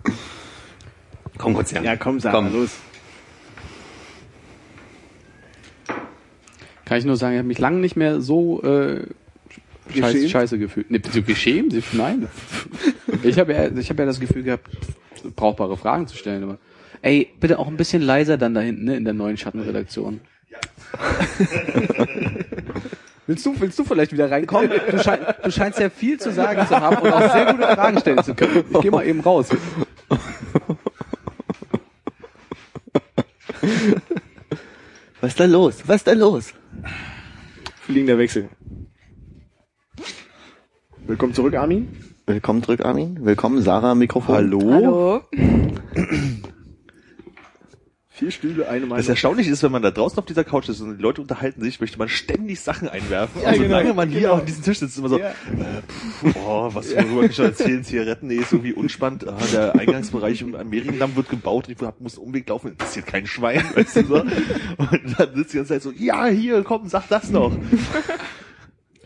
Komm 1.39 1.55
kurz 1.55 1.73
her. 1.73 1.83
Ja, 1.83 1.97
komm, 1.97 2.21
Sarah, 2.21 2.37
Komm. 2.37 2.53
los. 2.53 2.71
Kann 6.85 6.99
ich 6.99 7.05
nur 7.05 7.17
sagen, 7.17 7.35
ich 7.35 7.39
habe 7.39 7.49
mich 7.49 7.59
lange 7.59 7.79
nicht 7.79 7.97
mehr 7.97 8.21
so 8.21 8.63
äh, 8.63 9.07
scheiße, 9.89 10.13
Geschämt? 10.13 10.31
scheiße 10.31 10.59
gefühlt. 10.59 10.91
Nee, 10.91 11.01
so 11.11 11.23
geschämt? 11.23 11.75
Nein. 11.95 12.29
Ich 13.23 13.39
habe 13.39 13.53
ja, 13.55 13.69
ich 13.69 13.89
habe 13.91 14.03
ja 14.03 14.07
das 14.07 14.21
Gefühl 14.21 14.43
gehabt, 14.43 14.69
brauchbare 15.37 15.77
Fragen 15.77 16.07
zu 16.09 16.17
stellen. 16.17 16.43
Aber, 16.43 16.59
ey, 17.01 17.29
bitte 17.39 17.59
auch 17.59 17.69
ein 17.69 17.77
bisschen 17.77 18.03
leiser 18.03 18.37
dann 18.37 18.55
da 18.55 18.61
hinten 18.61 18.85
ne, 18.85 18.97
in 18.97 19.05
der 19.05 19.15
neuen 19.15 19.37
Schattenredaktion. 19.37 20.21
willst 23.31 23.47
du, 23.47 23.61
willst 23.61 23.79
du 23.79 23.85
vielleicht 23.85 24.13
wieder 24.13 24.29
reinkommen? 24.31 24.71
Du, 24.91 24.99
schein, 24.99 25.21
du 25.43 25.51
scheinst 25.53 25.79
ja 25.79 25.89
viel 25.89 26.19
zu 26.19 26.33
sagen 26.33 26.67
zu 26.67 26.79
haben 26.79 26.97
und 26.97 27.13
auch 27.13 27.33
sehr 27.33 27.53
gute 27.53 27.63
Fragen 27.63 28.01
stellen 28.01 28.25
zu 28.25 28.35
können. 28.35 28.65
Ich 28.69 28.81
geh 28.81 28.91
mal 28.91 29.07
eben 29.07 29.21
raus. 29.21 29.49
Was 35.21 35.31
ist 35.31 35.41
da 35.41 35.45
los? 35.45 35.83
Was 35.87 35.97
ist 35.97 36.07
da 36.09 36.13
los? 36.13 36.55
Fliegender 37.83 38.19
Wechsel. 38.19 38.49
Willkommen 41.07 41.35
zurück, 41.35 41.55
Armin. 41.55 41.89
Willkommen 42.27 42.63
zurück, 42.65 42.85
Armin. 42.85 43.25
Willkommen, 43.25 43.63
Sarah, 43.63 43.95
Mikrofon. 43.95 44.35
Hallo. 44.35 44.73
Hallo. 44.73 46.40
Vier 48.21 48.31
Stühle, 48.31 48.69
eine 48.69 48.81
Meinung. 48.81 48.99
Das 48.99 49.09
Erstaunliche 49.09 49.51
ist, 49.51 49.63
wenn 49.63 49.73
man 49.73 49.81
da 49.81 49.91
draußen 49.91 50.19
auf 50.19 50.27
dieser 50.27 50.45
Couch 50.45 50.69
ist 50.69 50.83
und 50.83 50.99
die 50.99 51.03
Leute 51.03 51.23
unterhalten 51.23 51.63
sich, 51.63 51.81
möchte 51.81 51.99
man 51.99 52.11
ständig 52.11 52.61
Sachen 52.61 52.87
einwerfen. 52.87 53.41
Ja, 53.41 53.49
und 53.49 53.55
genau, 53.55 53.69
solange 53.69 53.95
man 53.95 54.11
hier 54.11 54.21
genau. 54.21 54.35
auf 54.35 54.45
diesem 54.45 54.63
Tisch 54.63 54.79
sitzt, 54.81 54.93
ist 54.93 54.99
immer 54.99 55.09
so, 55.09 55.19
Ja. 55.19 55.29
äh, 55.29 55.33
pff, 55.89 56.37
oh, 56.37 56.69
was 56.71 56.95
worüber 56.95 57.25
ich 57.25 57.35
schon 57.35 57.47
erzählen, 57.47 57.83
Zigaretten, 57.83 58.27
nee, 58.27 58.35
ist 58.35 58.53
irgendwie 58.53 58.75
unspannend. 58.75 59.27
Ah, 59.27 59.39
der 59.51 59.75
Eingangsbereich 59.75 60.43
im 60.43 60.69
Mehringdamm 60.69 61.17
wird 61.17 61.31
gebaut, 61.31 61.71
ich 61.71 61.79
muss 61.99 62.19
Umweg 62.19 62.47
laufen, 62.47 62.73
interessiert 62.73 63.07
kein 63.07 63.27
Schwein, 63.27 63.65
weißt 63.75 63.97
du 63.97 64.05
so. 64.05 64.21
Und 64.21 65.19
dann 65.19 65.35
sitzt 65.35 65.55
die 65.55 65.57
ganze 65.57 65.73
Zeit 65.73 65.83
so, 65.83 65.91
ja, 65.93 66.27
hier, 66.27 66.63
komm, 66.63 66.89
sag 66.91 67.09
das 67.09 67.31
noch. 67.31 67.57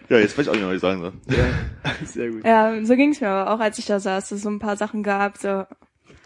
Ja, 0.08 0.18
jetzt 0.18 0.36
weiß 0.36 0.46
ich 0.46 0.50
auch 0.50 0.56
nicht, 0.56 0.66
was 0.66 0.74
ich 0.74 0.80
sagen 0.80 1.00
soll. 1.00 1.12
Sehr 2.04 2.30
gut. 2.30 2.44
Ja, 2.44 2.84
so 2.84 2.96
ging's 2.96 3.20
mir 3.20 3.28
aber 3.28 3.54
auch, 3.54 3.60
als 3.60 3.78
ich 3.78 3.86
da 3.86 4.00
saß, 4.00 4.28
dass 4.28 4.38
es 4.38 4.42
so 4.42 4.50
ein 4.50 4.58
paar 4.58 4.76
Sachen 4.76 5.04
gab. 5.04 5.38
So. 5.38 5.66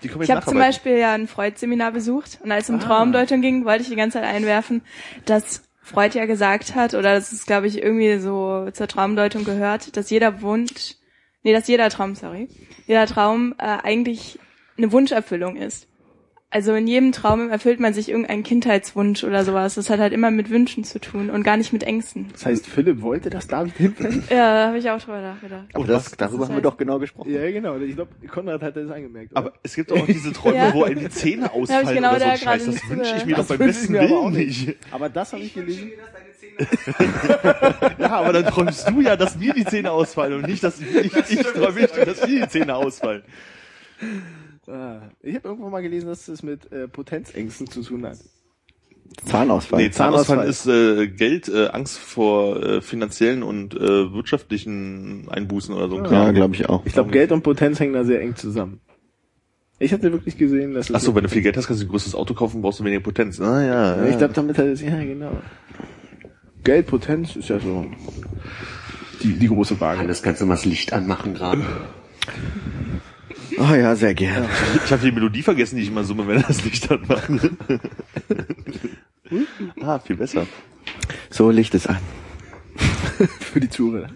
Die 0.02 0.10
Ich 0.20 0.30
habe 0.30 0.44
zum. 0.44 0.58
Beispiel 0.58 0.96
ja 0.98 1.12
ein 1.12 1.26
Freud-Seminar 1.26 1.92
besucht 1.92 2.38
und 2.42 2.52
als 2.52 2.64
es 2.64 2.70
um 2.70 2.80
Traumdeutung 2.80 3.40
ging, 3.40 3.64
wollte 3.64 3.82
ich 3.82 3.88
die 3.88 3.96
ganze 3.96 4.20
Zeit 4.20 4.28
einwerfen, 4.28 4.82
dass 5.24 5.62
Freud 5.82 6.16
ja 6.16 6.26
gesagt 6.26 6.74
hat, 6.74 6.94
oder 6.94 7.14
dass 7.14 7.32
es, 7.32 7.46
glaube 7.46 7.66
ich, 7.66 7.82
irgendwie 7.82 8.18
so 8.18 8.68
zur 8.72 8.88
Traumdeutung 8.88 9.44
gehört, 9.44 9.96
dass 9.96 10.10
jeder 10.10 10.42
Wunsch, 10.42 10.96
nee, 11.42 11.52
dass 11.52 11.66
jeder 11.66 11.88
Traum, 11.88 12.14
sorry, 12.14 12.48
jeder 12.86 13.06
Traum 13.06 13.54
äh, 13.58 13.78
eigentlich 13.82 14.38
eine 14.76 14.92
Wunscherfüllung 14.92 15.56
ist. 15.56 15.88
Also 16.50 16.74
in 16.74 16.86
jedem 16.86 17.12
Traum 17.12 17.50
erfüllt 17.50 17.78
man 17.78 17.92
sich 17.92 18.08
irgendeinen 18.08 18.42
Kindheitswunsch 18.42 19.22
oder 19.22 19.44
sowas. 19.44 19.74
Das 19.74 19.90
hat 19.90 20.00
halt 20.00 20.14
immer 20.14 20.30
mit 20.30 20.48
Wünschen 20.48 20.82
zu 20.82 20.98
tun 20.98 21.28
und 21.28 21.42
gar 21.42 21.58
nicht 21.58 21.74
mit 21.74 21.82
Ängsten. 21.82 22.28
Das 22.32 22.46
heißt, 22.46 22.66
Philipp 22.66 23.02
wollte, 23.02 23.28
dass 23.28 23.48
David 23.48 23.76
hinfällt? 23.76 24.30
Ja, 24.30 24.54
da 24.54 24.66
habe 24.68 24.78
ich 24.78 24.88
auch 24.88 24.98
drüber 24.98 25.20
nachgedacht. 25.20 25.66
Aber 25.74 25.86
das, 25.86 26.12
darüber 26.12 26.44
ist 26.44 26.48
haben 26.48 26.48
wir 26.48 26.54
halt- 26.54 26.64
doch 26.64 26.78
genau 26.78 26.98
gesprochen. 26.98 27.30
Ja, 27.34 27.50
genau. 27.50 27.76
Ich 27.76 27.94
glaube, 27.96 28.12
Konrad 28.28 28.62
hat 28.62 28.76
das 28.76 28.90
angemerkt. 28.90 29.32
oder? 29.32 29.40
Aber 29.40 29.52
es 29.62 29.74
gibt 29.74 29.92
auch 29.92 30.06
diese 30.06 30.32
Träume, 30.32 30.56
Ja. 30.56 30.72
wo 30.72 30.84
einem 30.84 31.00
die 31.00 31.10
Zähne 31.10 31.52
ausfallen 31.52 31.86
genau 31.94 32.10
oder 32.12 32.18
so 32.20 32.24
da 32.24 32.30
ein 32.32 32.38
Scheiß. 32.38 32.64
Das 32.64 32.88
wünsche 32.88 33.14
ich 33.18 33.26
mir 33.26 33.32
doch 33.36 33.46
Das 33.46 33.48
beim 33.48 33.60
ich 33.60 33.66
besten 33.66 33.96
aber 33.98 34.18
auch 34.18 34.32
Willen 34.32 34.46
nicht. 34.46 34.76
Aber 34.90 35.08
das 35.10 35.32
habe 35.34 35.42
ich 35.42 35.52
gelesen. 35.52 35.90
Ja, 37.98 38.10
aber 38.10 38.32
dann 38.32 38.46
träumst 38.46 38.88
du 38.88 39.00
ja, 39.02 39.16
dass 39.16 39.36
mir 39.36 39.52
die 39.52 39.64
Zähne 39.64 39.90
ausfallen 39.92 40.32
und 40.32 40.46
nicht, 40.46 40.64
dass 40.64 40.80
ich, 40.80 40.94
ich, 40.96 41.12
ich 41.14 41.42
träume 41.42 41.86
dass 41.86 42.26
mir 42.26 42.40
die 42.40 42.48
Zähne 42.48 42.74
ausfallen. 42.74 43.22
Ah, 44.68 45.00
Ich 45.22 45.34
habe 45.34 45.48
irgendwo 45.48 45.68
mal 45.70 45.80
gelesen, 45.82 46.08
dass 46.08 46.26
das 46.26 46.42
mit 46.42 46.70
äh, 46.72 46.88
Potenzängsten 46.88 47.66
zu 47.68 47.82
tun 47.82 48.04
hat. 48.06 48.18
Zahnausfall. 49.24 49.80
Nee, 49.82 49.90
Zahnausfall 49.90 50.46
Zahnausfall. 50.46 50.98
ist 50.98 51.00
äh, 51.00 51.08
Geld, 51.08 51.48
äh, 51.48 51.68
Angst 51.68 51.98
vor 51.98 52.62
äh, 52.62 52.80
finanziellen 52.82 53.42
und 53.42 53.74
äh, 53.74 54.12
wirtschaftlichen 54.12 55.26
Einbußen 55.30 55.74
oder 55.74 55.88
so. 55.88 55.96
ein 55.96 56.04
ja, 56.04 56.10
Kram. 56.10 56.34
glaube 56.34 56.54
ich 56.54 56.68
auch. 56.68 56.84
Ich 56.84 56.92
glaube, 56.92 57.10
Geld 57.10 57.32
und 57.32 57.42
Potenz 57.42 57.80
hängen 57.80 57.94
da 57.94 58.04
sehr 58.04 58.20
eng 58.20 58.36
zusammen. 58.36 58.80
Ich 59.78 59.92
hatte 59.92 60.12
wirklich 60.12 60.36
gesehen, 60.36 60.74
dass 60.74 60.90
es 60.90 60.94
Ach 60.96 61.00
so, 61.00 61.14
wenn 61.14 61.22
du 61.22 61.28
viel 61.30 61.40
Geld 61.42 61.56
hast, 61.56 61.68
kannst 61.68 61.80
du 61.82 61.86
ein 61.86 61.90
größeres 61.90 62.14
Auto 62.14 62.34
kaufen, 62.34 62.60
brauchst 62.62 62.80
du 62.80 62.84
weniger 62.84 63.02
Potenz. 63.02 63.40
Ah, 63.40 63.62
ja, 63.64 63.96
ja. 63.96 64.08
Ich 64.08 64.18
glaube, 64.18 64.34
damit 64.34 64.58
hat 64.58 64.66
es, 64.66 64.82
ja, 64.82 65.02
genau. 65.02 65.30
Geld, 66.64 66.86
Potenz 66.88 67.36
ist 67.36 67.48
ja 67.48 67.58
so 67.60 67.86
die, 69.22 69.34
die 69.38 69.46
große 69.48 69.80
Waage. 69.80 70.00
Alles 70.00 70.22
kannst 70.22 70.40
du 70.42 70.46
mal 70.46 70.54
das 70.54 70.64
Licht 70.64 70.92
anmachen 70.92 71.32
gerade. 71.34 71.62
Oh 73.60 73.74
ja, 73.74 73.96
sehr 73.96 74.14
gerne. 74.14 74.48
Ich 74.84 74.92
habe 74.92 75.02
die 75.02 75.12
Melodie 75.12 75.42
vergessen, 75.42 75.76
die 75.76 75.82
ich 75.82 75.88
immer 75.88 76.04
summe, 76.04 76.26
wenn 76.26 76.36
er 76.36 76.46
das 76.46 76.64
Licht 76.64 76.90
anmacht. 76.90 77.28
ah, 79.80 79.98
viel 79.98 80.16
besser. 80.16 80.46
So 81.30 81.50
Licht 81.50 81.74
es 81.74 81.86
an. 81.86 81.98
für 83.40 83.60
die 83.60 83.68
Zuhörer. 83.68 84.10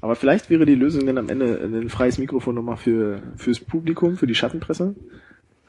Aber 0.00 0.14
vielleicht 0.14 0.50
wäre 0.50 0.66
die 0.66 0.74
Lösung 0.74 1.06
dann 1.06 1.18
am 1.18 1.28
Ende 1.28 1.58
ein 1.64 1.88
freies 1.88 2.18
Mikrofon 2.18 2.54
nochmal 2.54 2.76
für, 2.76 3.22
fürs 3.36 3.60
Publikum, 3.60 4.16
für 4.16 4.26
die 4.26 4.34
Schattenpresse, 4.34 4.94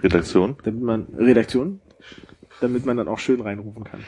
Redaktion. 0.02 0.58
damit 0.64 0.82
man, 0.84 1.08
Redaktion, 1.18 1.80
damit 2.60 2.86
man 2.86 2.98
dann 2.98 3.08
auch 3.08 3.20
schön 3.20 3.42
reinrufen 3.42 3.84
kann. 3.84 4.02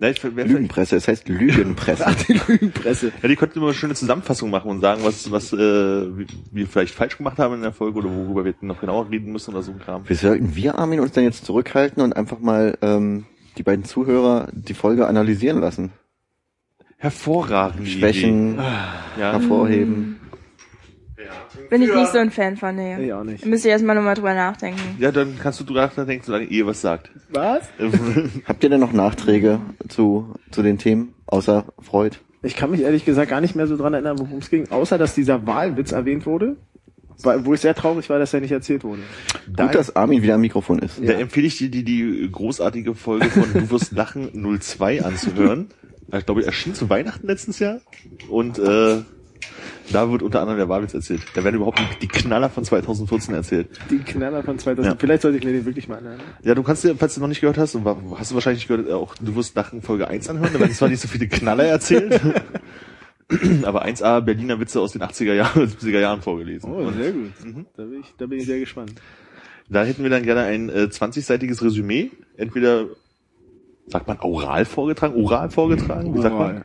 Ja, 0.00 0.08
ich, 0.08 0.22
Lügenpresse, 0.22 0.96
es 0.96 1.08
heißt 1.08 1.28
Lügenpresse. 1.28 2.04
Ach, 2.06 2.14
die 2.14 2.40
Lügenpresse. 2.46 3.12
ja, 3.22 3.28
die 3.28 3.36
könnten 3.36 3.58
immer 3.58 3.68
eine 3.68 3.74
schöne 3.74 3.94
Zusammenfassung 3.94 4.50
machen 4.50 4.70
und 4.70 4.80
sagen, 4.80 5.02
was, 5.04 5.30
was 5.30 5.52
äh, 5.52 5.56
wir 5.56 6.66
vielleicht 6.66 6.94
falsch 6.94 7.18
gemacht 7.18 7.38
haben 7.38 7.54
in 7.54 7.62
der 7.62 7.72
Folge 7.72 7.98
oder 7.98 8.10
worüber 8.14 8.44
wir 8.44 8.54
noch 8.62 8.80
genauer 8.80 9.10
reden 9.10 9.32
müssen 9.32 9.52
oder 9.52 9.62
so 9.62 9.72
ein 9.72 9.78
Kram. 9.78 10.08
Wie 10.08 10.14
sollten 10.14 10.56
wir, 10.56 10.78
Armin, 10.78 11.00
uns 11.00 11.12
denn 11.12 11.24
jetzt 11.24 11.44
zurückhalten 11.44 12.02
und 12.02 12.14
einfach 12.14 12.38
mal 12.38 12.78
ähm, 12.82 13.26
die 13.58 13.62
beiden 13.62 13.84
Zuhörer 13.84 14.48
die 14.52 14.74
Folge 14.74 15.06
analysieren 15.06 15.60
lassen? 15.60 15.92
Hervorragende 16.96 17.86
Schwächen 17.86 18.54
Idee. 18.54 18.62
Ja. 19.18 19.32
hervorheben. 19.32 20.20
Bin 21.72 21.80
ich 21.80 21.94
nicht 21.94 22.12
so 22.12 22.18
ein 22.18 22.30
Fan 22.30 22.58
von, 22.58 22.76
nee. 22.76 23.06
Ich 23.06 23.12
auch 23.14 23.24
nicht. 23.24 23.42
Da 23.44 23.48
müsst 23.48 23.64
ihr 23.64 23.70
erstmal 23.70 23.96
nochmal 23.96 24.14
drüber 24.14 24.34
nachdenken. 24.34 24.80
ja, 24.98 25.10
dann 25.10 25.38
kannst 25.42 25.58
du 25.58 25.64
drüber 25.64 25.90
nachdenken, 25.96 26.22
solange 26.22 26.44
ihr 26.44 26.66
was 26.66 26.82
sagt. 26.82 27.10
Was? 27.30 27.62
Habt 28.44 28.62
ihr 28.62 28.68
denn 28.68 28.80
noch 28.80 28.92
Nachträge 28.92 29.58
zu, 29.88 30.34
zu 30.50 30.62
den 30.62 30.76
Themen, 30.76 31.14
außer 31.24 31.64
Freud? 31.80 32.18
Ich 32.42 32.56
kann 32.56 32.70
mich 32.72 32.82
ehrlich 32.82 33.06
gesagt 33.06 33.30
gar 33.30 33.40
nicht 33.40 33.56
mehr 33.56 33.66
so 33.66 33.78
dran 33.78 33.94
erinnern, 33.94 34.18
worum 34.18 34.38
es 34.38 34.50
ging, 34.50 34.70
außer 34.70 34.98
dass 34.98 35.14
dieser 35.14 35.46
Wahlwitz 35.46 35.92
erwähnt 35.92 36.26
wurde, 36.26 36.56
wo 37.24 37.54
ich 37.54 37.60
sehr 37.60 37.74
traurig 37.74 38.10
war, 38.10 38.18
dass 38.18 38.34
er 38.34 38.40
nicht 38.40 38.52
erzählt 38.52 38.84
wurde. 38.84 39.00
Gut, 39.56 39.74
dass 39.74 39.96
Armin 39.96 40.22
wieder 40.22 40.34
am 40.34 40.42
Mikrofon 40.42 40.80
ist. 40.80 41.00
Da 41.02 41.12
empfehle 41.12 41.46
ich 41.46 41.56
dir, 41.56 41.70
die, 41.70 41.84
die 41.84 42.28
großartige 42.30 42.94
Folge 42.94 43.30
von 43.30 43.50
Du 43.54 43.70
wirst 43.70 43.92
lachen 43.92 44.30
02 44.60 45.02
anzuhören. 45.04 45.68
Ich 46.14 46.26
glaube, 46.26 46.44
erschien 46.44 46.74
zu 46.74 46.90
Weihnachten 46.90 47.26
letztes 47.26 47.58
Jahr. 47.60 47.80
Und 48.28 48.58
äh, 48.58 49.02
da 49.92 50.10
wird 50.10 50.22
unter 50.22 50.40
anderem 50.40 50.58
der 50.58 50.68
Wahlwitz 50.68 50.94
erzählt. 50.94 51.22
Da 51.34 51.44
werden 51.44 51.56
überhaupt 51.56 51.80
die 52.00 52.08
Knaller 52.08 52.48
von 52.50 52.64
2014 52.64 53.34
erzählt. 53.34 53.68
Die 53.90 53.98
Knaller 53.98 54.42
von 54.42 54.58
2000. 54.58 54.94
Ja. 54.94 54.98
Vielleicht 54.98 55.22
sollte 55.22 55.38
ich 55.38 55.44
mir 55.44 55.52
den 55.52 55.64
wirklich 55.64 55.88
mal 55.88 55.98
anhören. 55.98 56.20
Ja, 56.42 56.54
du 56.54 56.62
kannst 56.62 56.84
dir, 56.84 56.94
falls 56.96 57.14
du 57.14 57.20
noch 57.20 57.28
nicht 57.28 57.40
gehört 57.40 57.58
hast, 57.58 57.74
und 57.74 57.84
hast 58.18 58.30
du 58.30 58.34
wahrscheinlich 58.34 58.66
gehört, 58.66 58.88
äh, 58.88 58.92
auch 58.92 59.14
Du 59.20 59.34
wirst 59.36 59.54
lachen 59.54 59.82
Folge 59.82 60.08
1 60.08 60.28
anhören. 60.28 60.50
Da 60.52 60.60
werden 60.60 60.72
zwar 60.72 60.88
nicht 60.88 61.00
so 61.00 61.08
viele 61.08 61.28
Knaller 61.28 61.64
erzählt. 61.64 62.20
Aber 63.62 63.84
1a 63.86 64.20
Berliner 64.20 64.60
Witze 64.60 64.80
aus 64.80 64.92
den 64.92 65.02
80er 65.02 65.34
Jahren, 65.34 65.66
70er 65.80 66.00
Jahren 66.00 66.20
vorgelesen. 66.22 66.70
Oh, 66.72 66.76
Und 66.86 66.96
sehr 66.96 67.12
gut. 67.12 67.30
Da, 67.76 67.82
bin 67.84 68.00
ich, 68.00 68.14
da 68.18 68.26
bin 68.26 68.38
ich 68.38 68.46
sehr 68.46 68.60
gespannt. 68.60 68.92
Da 69.68 69.84
hätten 69.84 70.02
wir 70.02 70.10
dann 70.10 70.22
gerne 70.22 70.42
ein 70.42 70.68
äh, 70.68 70.88
20-seitiges 70.90 71.62
Resümee. 71.62 72.10
Entweder, 72.36 72.86
sagt 73.86 74.06
man 74.06 74.18
oral 74.20 74.64
vorgetragen, 74.64 75.14
oral 75.14 75.50
vorgetragen? 75.50 76.14
Wie 76.14 76.20
sagt 76.20 76.34
man? 76.36 76.62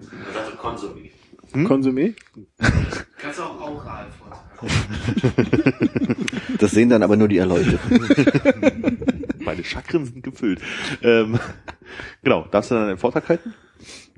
Oral. 1.53 1.65
Konsumé. 1.65 2.13
Kannst 3.17 3.39
du 3.39 3.43
auch 3.43 3.59
oral 3.59 4.07
vortragen. 4.11 4.47
Das 6.59 6.71
sehen 6.71 6.89
dann 6.89 7.03
aber 7.03 7.15
nur 7.17 7.27
die 7.27 7.37
Erleute. 7.37 7.77
Meine 9.39 9.63
Chakren 9.63 10.05
sind 10.05 10.23
gefüllt. 10.23 10.59
Ähm, 11.03 11.37
genau, 12.23 12.47
darfst 12.49 12.71
du 12.71 12.75
dann 12.75 12.87
einen 12.89 12.97
Vortrag 12.97 13.29
halten? 13.29 13.53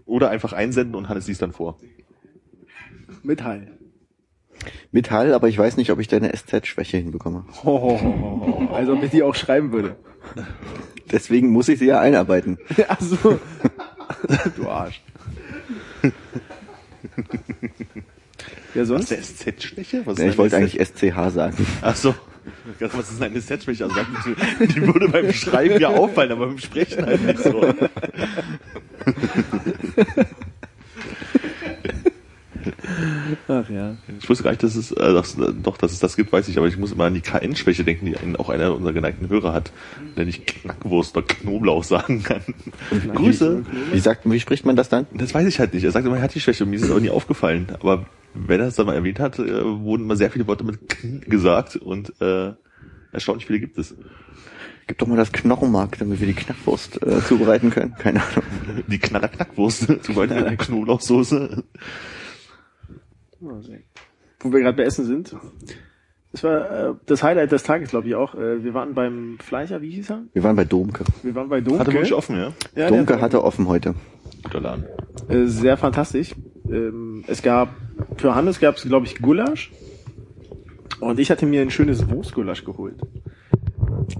Oder 0.06 0.30
einfach 0.30 0.54
einsenden 0.54 0.96
und 0.96 1.10
Hannes 1.10 1.28
liest 1.28 1.42
dann 1.42 1.52
vor. 1.52 1.78
Mit 3.24 3.44
Hall. 3.44 3.78
Mit 4.92 5.12
Hall, 5.12 5.34
aber 5.34 5.50
ich 5.50 5.58
weiß 5.58 5.78
nicht, 5.78 5.92
ob 5.92 6.00
ich 6.00 6.08
deine 6.08 6.32
SZ-Schwäche 6.32 6.98
hinbekomme. 6.98 7.46
Ho. 7.64 8.70
Also 8.74 8.94
ob 8.94 9.04
ich 9.04 9.12
die 9.12 9.24
auch 9.24 9.36
schreiben 9.36 9.72
würde. 9.72 9.96
Deswegen 11.12 11.50
muss 11.50 11.70
ich 11.70 11.80
sie 11.80 11.88
ja 11.88 12.00
einarbeiten. 12.00 12.58
Ach 12.88 13.02
so. 13.02 13.40
du 14.56 14.70
Arsch. 14.70 15.02
Ja, 18.74 18.82
Was 18.84 18.88
sonst? 18.88 19.12
ist 19.12 19.46
der 19.46 19.54
SZ-Schwäche? 19.58 20.02
Was 20.06 20.18
Ja, 20.18 20.28
ich 20.28 20.38
wollte 20.38 20.56
eigentlich 20.56 20.80
SCH 20.80 21.30
sagen. 21.32 21.66
Ach 21.82 21.96
so. 21.96 22.16
Was 22.80 23.12
ist 23.12 23.22
eine 23.22 23.42
SZ-Schwäche? 23.42 23.84
Also, 23.86 23.96
die 24.62 24.88
würde 24.88 25.10
beim 25.10 25.34
Schreiben 25.34 25.80
ja 25.80 25.90
auffallen, 25.90 26.32
aber 26.32 26.48
beim 26.48 26.58
Sprechen 26.58 27.06
halt 27.06 27.22
nicht 27.22 27.40
so. 27.44 27.62
Ach 33.52 33.68
ja. 33.68 33.96
Ich 34.20 34.30
wusste 34.30 34.44
gar 34.44 34.52
nicht, 34.52 34.62
dass 34.62 34.76
es, 34.76 34.92
äh, 34.92 35.12
dass, 35.12 35.36
doch, 35.36 35.76
dass 35.78 35.92
es 35.92 35.98
das 35.98 36.16
gibt, 36.16 36.32
weiß 36.32 36.48
ich, 36.50 36.60
aber 36.60 36.68
ich 36.68 36.78
muss 36.78 36.92
immer 36.92 37.06
an 37.06 37.16
die 37.16 37.22
KN-Schwäche 37.22 37.84
denken, 37.84 38.06
die 38.06 38.16
einen, 38.16 38.36
auch 38.36 38.50
einer 38.50 38.76
unserer 38.76 38.94
geneigten 38.94 39.28
Hörer 39.28 39.54
hat, 39.54 39.72
der 40.16 40.26
nicht 40.26 40.46
Knackwurst 40.46 41.18
oder 41.18 41.26
Knoblauch 41.26 41.84
sagen 41.84 42.22
kann. 42.22 42.42
Grüße. 43.16 43.66
Wie 43.92 44.00
sagt, 44.00 44.30
wie 44.30 44.40
spricht 44.40 44.68
man 44.68 44.76
das 44.76 44.90
dann? 44.90 45.08
Das 45.16 45.34
weiß 45.34 45.48
ich 45.48 45.60
halt 45.60 45.74
nicht. 45.74 45.84
Er 45.84 45.90
sagt 45.90 46.06
immer, 46.06 46.18
er 46.18 46.22
hat 46.22 46.36
die 46.36 46.40
Schwäche 46.40 46.64
und 46.64 46.70
mir 46.70 46.76
ist 46.76 46.84
es 46.84 46.92
aber 46.92 47.00
nie 47.00 47.10
aufgefallen. 47.10 47.70
Aber 47.80 48.06
wenn 48.36 48.60
er 48.60 48.68
es 48.68 48.76
dann 48.76 48.86
mal 48.86 48.94
erwähnt 48.94 49.20
hat, 49.20 49.40
äh, 49.40 49.66
wurden 49.66 50.04
immer 50.04 50.16
sehr 50.16 50.30
viele 50.30 50.46
Worte 50.46 50.64
mit 50.64 50.88
Kn 50.88 51.22
gesagt 51.22 51.76
und 51.76 52.22
äh, 52.22 52.52
erstaunlich 53.12 53.48
viele 53.48 53.60
gibt 53.60 53.80
es. 53.80 53.96
Gib 54.86 55.00
doch 55.00 55.08
mal 55.08 55.18
das 55.18 55.32
Knochenmark, 55.32 55.98
damit 55.98 56.20
wir 56.20 56.28
die 56.28 56.34
Knackwurst 56.34 57.02
äh, 57.02 57.24
zubereiten 57.26 57.72
können. 57.72 57.96
Keine 57.98 58.22
Ahnung. 58.22 58.44
Die 58.88 59.00
Knaller 59.00 59.28
Knackwurst, 59.28 59.88
zum 60.04 60.14
Beispiel 60.14 60.56
mit 63.42 63.50
Knoblauchsoße. 63.52 63.80
Wo 64.42 64.52
wir 64.52 64.62
gerade 64.62 64.78
bei 64.78 64.84
Essen 64.84 65.06
sind. 65.06 65.36
Das 66.32 66.44
war 66.44 66.90
äh, 66.90 66.94
das 67.08 67.24
Highlight 67.24 67.52
des 67.52 67.64
Tages, 67.64 67.90
glaube 67.90 68.08
ich 68.08 68.16
auch. 68.16 68.36
Äh, 68.36 68.64
wir 68.64 68.74
waren 68.74 68.94
beim 68.94 69.38
Fleischer, 69.40 69.82
wie 69.82 69.90
hieß 69.92 70.12
er? 70.12 70.24
Wir 70.34 70.44
waren 70.44 70.56
bei 70.56 70.64
Domke. 70.64 71.04
Wir 71.24 71.34
waren 71.34 71.50
bei 71.50 71.60
Domke. 71.60 71.80
Hatte 71.80 71.94
wirklich 71.94 72.14
offen, 72.14 72.38
ja? 72.38 72.54
Ja, 72.76 72.88
Domke 72.90 73.20
hatte 73.20 73.44
offen 73.44 73.68
heute. 73.68 73.96
Guter 74.44 74.62
Laden. 74.62 74.86
Äh, 75.28 75.46
sehr 75.48 75.76
fantastisch. 75.76 76.36
Ähm, 76.70 77.24
es 77.28 77.42
gab, 77.42 77.76
für 78.18 78.36
Hannes 78.36 78.60
gab 78.60 78.76
es, 78.76 78.84
glaube 78.84 79.08
ich, 79.08 79.20
Gulasch. 79.22 79.72
Und 81.00 81.20
ich 81.20 81.32
hatte 81.32 81.46
mir 81.46 81.62
ein 81.62 81.72
schönes 81.72 82.10
Wurstgulasch 82.10 82.64
geholt. 82.64 83.02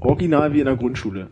Original 0.02 0.54
wie 0.54 0.60
in 0.60 0.66
der 0.66 0.78
Grundschule. 0.78 1.28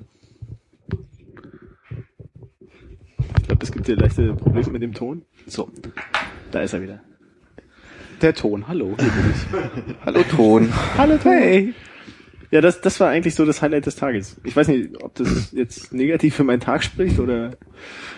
Ich 3.40 3.48
glaube, 3.48 3.64
es 3.64 3.72
gibt 3.72 3.86
hier 3.88 3.96
leichte 3.96 4.34
Probleme 4.34 4.70
mit 4.72 4.82
dem 4.82 4.94
Ton. 4.94 5.24
So, 5.48 5.70
Da 6.52 6.62
ist 6.62 6.74
er 6.74 6.82
wieder. 6.82 7.02
Der 8.22 8.34
Ton, 8.34 8.68
hallo. 8.68 8.95
hier 8.99 9.10
bin 9.10 9.34
ich. 9.34 9.95
Hallo 10.06 10.23
Ton. 10.23 10.73
Hallo 10.98 11.18
Ton. 11.18 11.31
Hey. 11.31 11.73
Ja, 12.49 12.61
das, 12.61 12.80
das 12.80 12.99
war 13.02 13.10
eigentlich 13.10 13.35
so 13.35 13.45
das 13.45 13.61
Highlight 13.61 13.85
des 13.88 13.98
Tages. 13.98 14.38
Ich 14.45 14.56
weiß 14.56 14.69
nicht, 14.69 15.03
ob 15.03 15.14
das 15.15 15.52
jetzt 15.52 15.94
negativ 15.94 16.34
für 16.35 16.45
meinen 16.45 16.61
Tag 16.61 16.81
spricht 16.81 17.19
oder... 17.19 17.57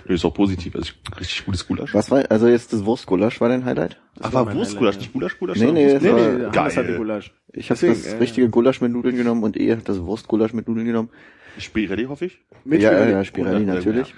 Nö, 0.05 0.13
ist 0.13 0.23
auch 0.23 0.33
positiv. 0.35 0.75
Also 0.75 0.91
richtig 1.19 1.45
gutes 1.45 1.67
Gulasch. 1.67 1.95
Was 1.95 2.11
war, 2.11 2.23
also 2.29 2.47
jetzt 2.47 2.71
das 2.71 2.85
Wurstgulasch 2.85 3.41
war 3.41 3.49
dein 3.49 3.65
Highlight? 3.65 3.99
War 4.19 4.45
mein 4.45 4.55
Wurstgulasch, 4.55 4.97
nicht 4.97 5.13
Gulasch, 5.13 5.39
Gulasch? 5.39 5.57
Nee, 5.57 5.71
nee, 5.71 5.93
Wurst- 5.93 6.03
Nee, 6.03 6.11
war 6.11 6.15
nee, 6.19 6.43
Hannes 6.43 6.51
geil. 6.75 6.75
hatte 6.85 6.95
Gulasch. 6.97 7.31
Ich 7.53 7.71
habe 7.71 7.87
das 7.87 8.05
äh, 8.05 8.17
richtige 8.17 8.49
Gulasch 8.49 8.81
mit 8.81 8.91
Nudeln 8.91 9.17
genommen 9.17 9.41
und 9.43 9.57
ihr 9.57 9.77
das 9.77 9.99
Wurstgulasch 10.01 10.53
mit 10.53 10.67
Nudeln 10.67 10.85
genommen. 10.85 11.09
Spirelli, 11.57 12.05
hoffe 12.05 12.25
ich. 12.25 12.39
Mit 12.65 12.81
ja, 12.83 12.91
ja, 12.91 12.97
Spirelli. 12.97 13.11
ja, 13.13 13.23
Spirelli 13.23 13.65
natürlich. 13.65 14.13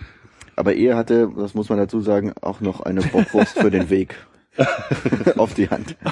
Aber 0.58 0.74
ihr 0.74 0.98
hatte, 0.98 1.32
das 1.38 1.54
muss 1.54 1.70
man 1.70 1.78
dazu 1.78 2.02
sagen, 2.02 2.34
auch 2.42 2.60
noch 2.60 2.82
eine 2.82 3.02
Bockwurst 3.02 3.58
für 3.58 3.72
den 3.72 3.90
Weg. 3.90 4.16
Auf 5.38 5.54
die 5.54 5.70
Hand. 5.70 5.96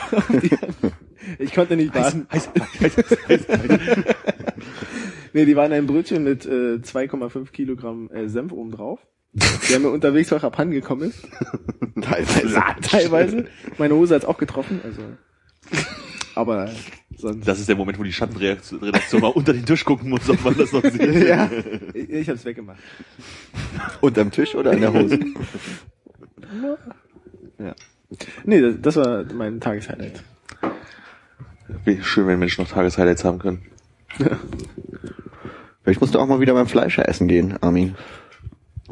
Ich 1.38 1.54
konnte 1.54 1.76
nicht 1.76 1.94
warten. 1.94 2.26
Heiß, 2.32 2.50
heiß, 2.80 2.98
heiß, 2.98 3.18
heiß. 3.28 3.46
Nee, 5.34 5.46
die 5.46 5.56
waren 5.56 5.72
ein 5.74 5.86
Brötchen 5.86 6.24
mit 6.24 6.46
äh, 6.46 6.80
2,5 6.80 7.52
Kilogramm 7.52 8.10
äh, 8.10 8.28
Senf 8.28 8.52
oben 8.52 8.72
drauf. 8.72 9.00
Der 9.70 9.80
mir 9.80 9.90
unterwegs 9.90 10.34
auch 10.34 10.42
abhandengekommen 10.42 11.10
ist. 11.10 11.28
Teilweise. 12.02 12.64
Teilweise. 12.82 13.46
Meine 13.78 13.94
Hose 13.94 14.16
hat's 14.16 14.26
auch 14.26 14.40
getroffen, 14.40 14.82
also. 14.84 15.02
Aber 16.34 16.72
sonst. 17.16 17.48
Das 17.48 17.60
ist 17.60 17.70
der 17.70 17.76
Moment, 17.76 18.00
wo 18.00 18.04
die 18.04 18.14
Schattenredaktion 18.14 19.22
mal 19.22 19.28
unter 19.28 19.54
den 19.54 19.66
Tisch 19.66 19.86
gucken 19.86 20.10
muss, 20.10 20.28
ob 20.30 20.44
man 20.44 20.58
das 20.58 20.72
noch 20.72 20.84
sieht. 20.84 21.28
ja, 21.28 21.50
ich, 21.94 22.10
ich 22.10 22.30
hab's 22.30 22.46
weggemacht. 22.46 22.80
Unterm 24.02 24.32
Tisch 24.32 24.56
oder 24.56 24.72
in 24.72 24.82
der 24.82 24.94
Hose? 24.94 25.20
Ja. 27.60 27.76
Nee, 28.44 28.62
das, 28.62 28.76
das 28.82 28.96
war 28.96 29.24
mein 29.34 29.60
Tageshighlight. 29.60 30.24
Wie 31.86 32.02
schön, 32.02 32.28
wenn 32.28 32.40
Menschen 32.40 32.64
noch 32.64 32.72
Tageshighlights 32.72 33.24
haben 33.24 33.40
können. 33.40 33.62
Vielleicht 35.84 36.02
musst 36.02 36.16
du 36.16 36.20
auch 36.20 36.28
mal 36.28 36.40
wieder 36.40 36.54
beim 36.54 36.68
Fleischer 36.68 37.08
essen 37.08 37.28
gehen, 37.28 37.58
Armin. 37.62 37.96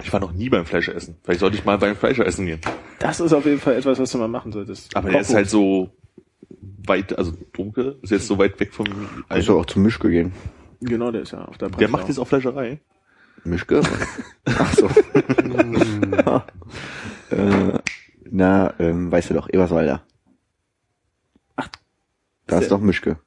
Ich 0.03 0.13
war 0.13 0.19
noch 0.19 0.31
nie 0.31 0.49
beim 0.49 0.65
Fleischer 0.65 0.95
essen. 0.95 1.15
Vielleicht 1.23 1.39
sollte 1.39 1.57
ich 1.57 1.65
mal 1.65 1.77
beim 1.77 1.95
Fleischer 1.95 2.25
essen 2.25 2.45
gehen. 2.45 2.61
Das 2.99 3.19
ist 3.19 3.33
auf 3.33 3.45
jeden 3.45 3.59
Fall 3.59 3.75
etwas, 3.75 3.99
was 3.99 4.11
du 4.11 4.19
mal 4.19 4.27
machen 4.27 4.51
solltest. 4.51 4.95
Aber 4.95 5.09
der 5.09 5.21
ist 5.21 5.33
halt 5.33 5.49
so 5.49 5.89
weit, 6.85 7.17
also 7.17 7.33
dunkel, 7.53 7.97
ist 8.01 8.11
jetzt 8.11 8.27
so 8.27 8.37
weit 8.37 8.59
weg 8.59 8.73
vom 8.73 8.85
du 9.29 9.59
auch 9.59 9.65
zu 9.65 9.79
Mischke 9.79 10.09
gehen. 10.09 10.33
Genau, 10.81 11.11
der 11.11 11.23
ist 11.23 11.31
ja 11.31 11.45
auf 11.45 11.57
der 11.57 11.69
Der 11.69 11.89
macht 11.89 12.07
jetzt 12.07 12.19
auch 12.19 12.27
Fleischerei. 12.27 12.79
Mischke? 13.43 13.81
Ach 14.45 14.73
so. 14.73 14.87
äh, 17.35 17.79
na, 18.31 18.73
ähm, 18.79 19.11
weißt 19.11 19.29
du 19.29 19.33
doch, 19.33 19.49
Eberswalder. 19.49 20.03
Ach. 21.55 21.69
Da 22.45 22.59
ist 22.59 22.71
doch 22.71 22.79
Mischke. 22.79 23.17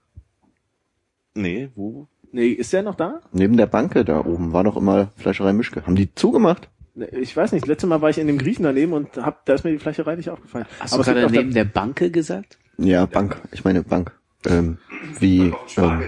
Nee, 1.35 1.71
wo? 1.75 2.09
Nee, 2.33 2.49
ist 2.49 2.73
der 2.73 2.83
noch 2.83 2.95
da? 2.95 3.21
Neben 3.33 3.57
der 3.57 3.67
Banke 3.67 4.05
da 4.05 4.25
oben 4.25 4.53
war 4.53 4.65
doch 4.65 4.77
immer 4.77 5.09
Fleischerei 5.17 5.53
Mischke. 5.53 5.85
Haben 5.85 5.97
die 5.97 6.15
zugemacht? 6.15 6.69
Nee, 6.95 7.07
Ich 7.07 7.37
weiß 7.37 7.53
nicht, 7.53 7.67
letztes 7.67 7.89
Mal 7.89 8.01
war 8.03 8.11
ich 8.11 8.19
in 8.19 8.27
dem 8.27 8.39
Griechen 8.39 8.63
daneben 8.63 8.93
und 8.93 9.17
hab, 9.17 9.45
da 9.47 9.55
ist 9.55 9.65
mir 9.65 9.73
die 9.73 9.79
Fleischerei 9.79 10.17
nicht 10.17 10.31
aufgefallen. 10.31 10.67
Hast 10.79 10.95
du 10.95 11.01
es 11.01 11.07
gibt 11.07 11.19
gerade 11.19 11.33
neben 11.33 11.53
der 11.53 11.65
Banke 11.65 12.11
gesagt? 12.11 12.59
Ja, 12.79 13.07
Bank. 13.07 13.41
Ich 13.53 13.65
meine 13.65 13.83
Bank. 13.83 14.13
Ähm, 14.47 14.79
wie 15.19 15.53
ähm, 15.77 16.03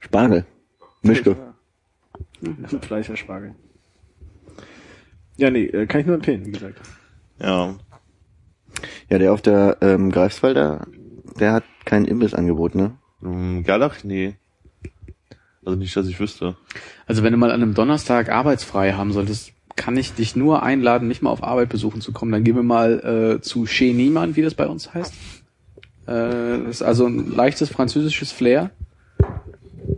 Spargel. 0.00 0.46
Mischke. 1.02 1.36
da, 2.40 2.78
Fleischerspargel. 2.80 3.54
Ja, 5.36 5.50
nee, 5.50 5.64
äh, 5.66 5.86
kann 5.86 6.00
ich 6.00 6.06
nur 6.06 6.16
empfehlen, 6.16 6.46
wie 6.46 6.52
gesagt. 6.52 6.80
Ja. 7.40 7.74
Ja, 9.10 9.18
der 9.18 9.32
auf 9.32 9.42
der 9.42 9.78
ähm, 9.80 10.10
Greifswalder, 10.10 10.86
der 11.38 11.52
hat 11.52 11.64
kein 11.84 12.04
Imbissangebot, 12.04 12.74
ne? 12.74 12.92
Hm, 13.20 13.62
Gerlach? 13.62 14.04
Nee. 14.04 14.36
Also 15.64 15.78
nicht, 15.78 15.96
dass 15.96 16.08
ich 16.08 16.20
wüsste. 16.20 16.56
Also 17.06 17.22
wenn 17.22 17.32
du 17.32 17.38
mal 17.38 17.50
an 17.50 17.62
einem 17.62 17.74
Donnerstag 17.74 18.28
arbeitsfrei 18.28 18.92
haben 18.92 19.12
solltest, 19.12 19.52
kann 19.76 19.96
ich 19.96 20.12
dich 20.14 20.36
nur 20.36 20.62
einladen, 20.62 21.08
mich 21.08 21.22
mal 21.22 21.30
auf 21.30 21.42
Arbeit 21.42 21.68
besuchen 21.68 22.00
zu 22.00 22.12
kommen. 22.12 22.32
Dann 22.32 22.44
gehen 22.44 22.56
wir 22.56 22.62
mal 22.62 23.36
äh, 23.38 23.40
zu 23.40 23.66
Chez 23.66 23.94
Niemann, 23.94 24.36
wie 24.36 24.42
das 24.42 24.54
bei 24.54 24.66
uns 24.66 24.94
heißt. 24.94 25.14
Äh, 26.06 26.12
das 26.64 26.68
ist 26.68 26.82
also 26.82 27.06
ein 27.06 27.34
leichtes 27.34 27.70
französisches 27.70 28.30
Flair. 28.30 28.70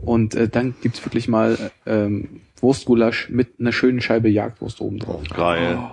Und 0.03 0.35
äh, 0.35 0.49
dann 0.49 0.75
gibt's 0.83 1.05
wirklich 1.05 1.29
mal 1.29 1.71
äh, 1.85 2.05
ähm, 2.05 2.41
Wurstgulasch 2.61 3.29
mit 3.29 3.61
einer 3.61 3.73
schönen 3.73 4.01
Scheibe 4.01 4.29
Jagdwurst 4.29 4.81
oben 4.81 4.99
drauf. 4.99 5.23
Geil. 5.29 5.79
Oh, 5.79 5.91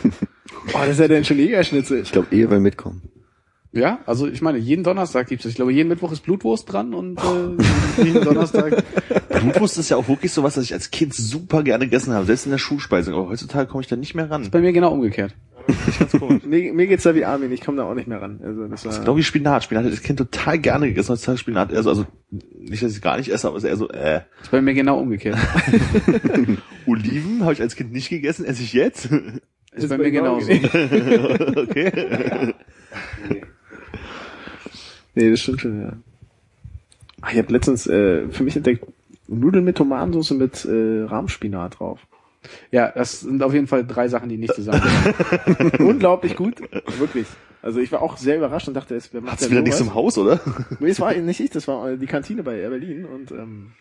das 0.72 0.88
ist 0.90 1.00
ja 1.00 1.08
der 1.08 1.24
schon 1.24 1.38
Jägerschnitzel. 1.38 2.00
Ich 2.02 2.12
glaube, 2.12 2.34
Ehe 2.34 2.50
will 2.50 2.60
mitkommen. 2.60 3.02
Ja, 3.72 3.98
also 4.06 4.26
ich 4.26 4.40
meine, 4.40 4.56
jeden 4.56 4.84
Donnerstag 4.84 5.26
gibt's 5.28 5.42
das. 5.42 5.50
Ich 5.50 5.56
glaube, 5.56 5.72
jeden 5.72 5.88
Mittwoch 5.88 6.10
ist 6.10 6.20
Blutwurst 6.20 6.72
dran 6.72 6.94
und 6.94 7.18
äh, 7.18 8.02
jeden 8.02 8.24
Donnerstag. 8.24 8.82
Blutwurst 9.28 9.76
ist 9.76 9.90
ja 9.90 9.98
auch 9.98 10.08
wirklich 10.08 10.32
sowas, 10.32 10.56
was 10.56 10.64
ich 10.64 10.72
als 10.72 10.90
Kind 10.90 11.12
super 11.14 11.62
gerne 11.62 11.84
gegessen 11.84 12.14
habe, 12.14 12.24
selbst 12.24 12.46
in 12.46 12.52
der 12.52 12.58
Schulspeisung. 12.58 13.14
Aber 13.14 13.28
heutzutage 13.28 13.68
komme 13.68 13.82
ich 13.82 13.88
da 13.88 13.96
nicht 13.96 14.14
mehr 14.14 14.30
ran. 14.30 14.48
Bei 14.50 14.60
mir 14.60 14.72
genau 14.72 14.92
umgekehrt. 14.92 15.34
Mir, 16.44 16.72
mir 16.72 16.86
geht's 16.86 17.02
da 17.02 17.14
wie 17.16 17.24
Armin, 17.24 17.50
ich 17.50 17.60
komme 17.60 17.78
da 17.78 17.84
auch 17.84 17.94
nicht 17.94 18.06
mehr 18.06 18.22
ran. 18.22 18.40
Also 18.40 18.68
das 18.68 18.84
war, 18.84 19.00
Genau 19.00 19.16
wie 19.16 19.24
Spinat. 19.24 19.64
Spinat 19.64 19.84
ich 19.86 19.90
als 19.92 20.02
Kind 20.02 20.18
total 20.18 20.60
gerne 20.60 20.86
gegessen. 20.86 21.10
Heutzutage 21.10 21.38
Spinat 21.38 21.72
eher 21.72 21.82
so, 21.82 21.90
also 21.90 22.06
nicht, 22.30 22.84
dass 22.84 22.94
ich 22.94 23.02
gar 23.02 23.16
nicht 23.16 23.32
esse, 23.32 23.48
aber 23.48 23.56
es 23.56 23.64
ist 23.64 23.70
eher 23.70 23.76
so, 23.76 23.88
äh. 23.88 24.20
Ist 24.42 24.52
bei 24.52 24.62
mir 24.62 24.74
genau 24.74 25.00
umgekehrt. 25.00 25.36
Oliven 26.86 27.42
habe 27.42 27.52
ich 27.52 27.60
als 27.60 27.74
Kind 27.74 27.92
nicht 27.92 28.08
gegessen, 28.08 28.44
esse 28.44 28.62
ich 28.62 28.72
jetzt. 28.74 29.08
Ist 29.76 29.88
bei 29.88 29.98
mir 29.98 30.10
genauso. 30.10 30.50
okay. 30.50 31.92
nee, 35.14 35.30
das 35.30 35.40
stimmt 35.40 35.60
schon, 35.60 35.82
ja. 35.82 35.92
Ach, 37.20 37.32
ich 37.32 37.38
habe 37.38 37.52
letztens 37.52 37.86
äh, 37.86 38.28
für 38.28 38.42
mich 38.42 38.56
entdeckt, 38.56 38.86
Nudeln 39.28 39.64
mit 39.64 39.76
Tomatensauce 39.76 40.32
mit 40.32 40.64
äh, 40.64 41.02
Rahmspinat 41.02 41.78
drauf. 41.78 42.00
Ja, 42.70 42.92
das 42.92 43.20
sind 43.20 43.42
auf 43.42 43.52
jeden 43.52 43.66
Fall 43.66 43.84
drei 43.84 44.08
Sachen, 44.08 44.28
die 44.28 44.36
nicht 44.36 44.54
zusammenkommen. 44.54 45.70
Unglaublich 45.80 46.36
gut, 46.36 46.60
wirklich. 46.98 47.26
Also 47.60 47.80
ich 47.80 47.90
war 47.90 48.02
auch 48.02 48.16
sehr 48.16 48.36
überrascht 48.36 48.68
und 48.68 48.74
dachte, 48.74 48.94
es 48.94 49.12
wer 49.12 49.20
macht 49.20 49.32
Hat's 49.32 49.42
denn 49.42 49.50
wieder 49.50 49.62
nichts 49.62 49.80
im 49.80 49.94
Haus, 49.94 50.16
oder? 50.18 50.40
Nee, 50.78 50.90
es 50.90 51.00
war 51.00 51.12
nicht 51.14 51.40
ich, 51.40 51.50
das 51.50 51.66
war 51.66 51.90
äh, 51.90 51.98
die 51.98 52.06
Kantine 52.06 52.44
bei 52.44 52.60
Air 52.60 52.70
Berlin 52.70 53.04
und 53.04 53.32
ähm, 53.32 53.72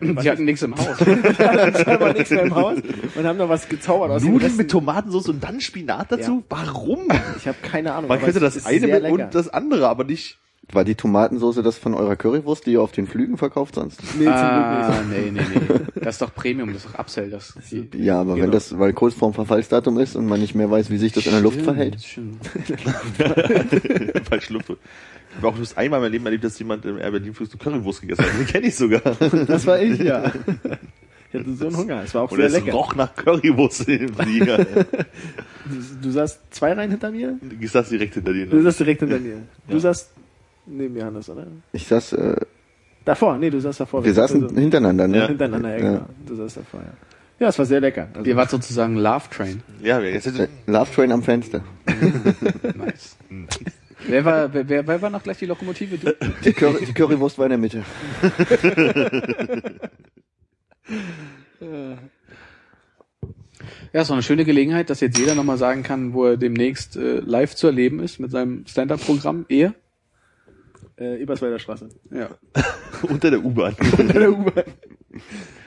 Die 0.00 0.30
hatten 0.30 0.44
nichts 0.44 0.62
im 0.62 0.74
Haus. 0.76 0.96
da 1.38 2.00
war 2.00 2.12
nichts 2.14 2.30
mehr 2.30 2.44
im 2.44 2.54
Haus 2.54 2.78
und 3.16 3.24
haben 3.24 3.38
da 3.38 3.48
was 3.48 3.68
gezaubert 3.68 4.10
aus 4.10 4.22
Nudeln 4.22 4.56
mit 4.56 4.70
Tomatensauce 4.70 5.28
und 5.28 5.44
dann 5.44 5.60
Spinat 5.60 6.10
dazu? 6.12 6.42
Warum? 6.48 7.08
Ich 7.36 7.46
habe 7.46 7.58
keine 7.62 7.92
Ahnung. 7.92 8.08
Man 8.08 8.20
könnte 8.20 8.40
das 8.40 8.64
eine 8.64 8.86
mit 8.86 9.02
lecker. 9.02 9.12
und 9.12 9.34
das 9.34 9.48
andere, 9.48 9.88
aber 9.88 10.04
nicht. 10.04 10.38
War 10.72 10.84
die 10.84 10.94
Tomatensauce 10.94 11.60
das 11.64 11.78
von 11.78 11.94
eurer 11.94 12.14
Currywurst, 12.14 12.64
die 12.66 12.72
ihr 12.72 12.82
auf 12.82 12.92
den 12.92 13.08
Flügen 13.08 13.36
verkauft 13.36 13.74
sonst? 13.74 14.00
Nee, 14.16 14.24
zum 14.26 14.32
ah, 14.32 15.02
Glück 15.02 15.08
nee, 15.10 15.30
nee, 15.32 15.40
nee. 15.40 15.80
Das 15.96 16.14
ist 16.14 16.22
doch 16.22 16.32
Premium, 16.32 16.72
das 16.72 16.84
ist 16.84 16.94
doch 16.94 16.98
Upsell. 17.00 17.30
Das, 17.30 17.54
die, 17.70 17.88
Ja, 17.98 18.20
aber 18.20 18.34
wenn 18.34 18.42
Genau. 18.42 18.52
das, 18.52 18.78
weil 18.78 18.92
kurz 18.92 19.14
vorm 19.14 19.34
Verfallsdatum 19.34 19.98
ist 19.98 20.14
und 20.14 20.26
man 20.26 20.40
nicht 20.40 20.54
mehr 20.54 20.70
weiß, 20.70 20.90
wie 20.90 20.98
sich 20.98 21.12
das 21.12 21.26
in 21.26 21.32
der 21.32 21.40
Luft 21.40 21.60
Stimmt, 21.60 21.76
verhält. 21.76 22.00
stimmt. 22.00 22.46
Falsch 24.28 24.50
Luft. 24.50 24.72
Ich 25.30 25.36
habe 25.36 25.48
auch 25.48 25.54
bloß 25.54 25.76
einmal 25.76 25.98
in 25.98 26.02
meinem 26.04 26.12
Leben 26.12 26.26
erlebt, 26.26 26.44
dass 26.44 26.58
jemand 26.58 26.84
im 26.84 26.98
Air 26.98 27.10
Berlin 27.12 27.32
Flug 27.34 27.48
Currywurst 27.58 28.00
gegessen 28.02 28.24
hat. 28.24 28.38
Den 28.38 28.46
kenne 28.46 28.66
ich 28.66 28.74
sogar. 28.76 29.00
Das 29.46 29.66
war 29.66 29.80
ich, 29.80 29.98
ja. 30.00 30.32
Ich 31.32 31.38
hatte 31.38 31.54
so 31.54 31.66
einen 31.68 31.76
Hunger. 31.76 32.02
Es 32.04 32.14
war 32.14 32.22
auch 32.22 32.30
Und 32.32 32.38
sehr 32.38 32.46
es 32.46 32.52
lecker. 32.54 32.72
roch 32.72 32.94
nach 32.96 33.14
Currywurst 33.14 33.88
im 33.88 34.12
Flieger. 34.14 34.58
Du, 34.64 35.76
du 36.02 36.10
saßt 36.10 36.40
zwei 36.50 36.72
Reihen 36.72 36.90
hinter 36.90 37.10
mir? 37.12 37.38
Ich 37.60 37.70
saß 37.70 37.88
direkt 37.90 38.14
hinter 38.14 38.32
dir. 38.32 38.46
Du 38.46 38.56
Ne? 38.56 38.62
saßt 38.62 38.80
direkt 38.80 39.00
hinter 39.00 39.20
mir. 39.20 39.36
Du 39.68 39.78
saßt 39.78 40.10
neben 40.66 40.94
mir, 40.94 41.04
Hannes, 41.04 41.28
oder? 41.30 41.46
Ich 41.72 41.86
saß, 41.86 42.12
äh, 42.14 42.36
Davor, 43.04 43.38
nee, 43.38 43.48
du 43.50 43.60
saßt 43.60 43.80
davor. 43.80 44.04
wir 44.04 44.12
saßen 44.12 44.42
Also, 44.42 44.54
hintereinander, 44.56 45.08
ne? 45.08 45.26
hintereinander, 45.28 45.70
ja, 45.70 45.76
Ja. 45.84 45.90
genau. 45.92 46.06
Du 46.26 46.34
saßt 46.34 46.56
davor, 46.58 46.80
ja. 46.80 46.92
Ja, 47.38 47.48
es 47.48 47.58
war 47.58 47.64
sehr 47.64 47.80
lecker. 47.80 48.08
Also, 48.12 48.28
Ihr 48.28 48.36
wart 48.36 48.50
sozusagen 48.50 48.96
Love 48.96 49.24
Train. 49.30 49.62
Ja, 49.82 50.00
jetzt 50.00 50.26
Äh, 50.26 50.48
Love 50.66 50.90
Train 50.94 51.12
am 51.12 51.22
Fenster. 51.22 51.62
Nice. 52.76 53.16
wer, 54.06 54.24
war, 54.24 54.52
wer, 54.54 54.68
wer, 54.68 54.86
wer 54.86 55.02
war 55.02 55.10
noch 55.10 55.22
gleich 55.22 55.38
die 55.38 55.46
Lokomotive? 55.46 55.98
Du? 55.98 56.16
Die, 56.44 56.52
Curry, 56.52 56.84
die 56.84 56.92
Currywurst 56.92 57.38
war 57.38 57.46
in 57.46 57.50
der 57.50 57.58
Mitte. 57.58 57.84
Ja, 63.92 64.02
es 64.02 64.08
war 64.08 64.14
eine 64.14 64.22
schöne 64.22 64.44
Gelegenheit, 64.44 64.88
dass 64.88 65.00
jetzt 65.00 65.18
jeder 65.18 65.34
nochmal 65.34 65.58
sagen 65.58 65.82
kann, 65.82 66.12
wo 66.14 66.24
er 66.24 66.36
demnächst 66.36 66.96
äh, 66.96 67.18
live 67.18 67.56
zu 67.56 67.66
erleben 67.66 67.98
ist 67.98 68.20
mit 68.20 68.30
seinem 68.30 68.64
Stand-Up-Programm. 68.66 69.46
Ehe? 69.48 69.74
äh, 71.00 71.20
Eberswalder 71.22 71.58
Straße. 71.58 71.88
Ja. 72.10 72.28
unter 73.02 73.30
der 73.30 73.44
U-Bahn. 73.44 73.74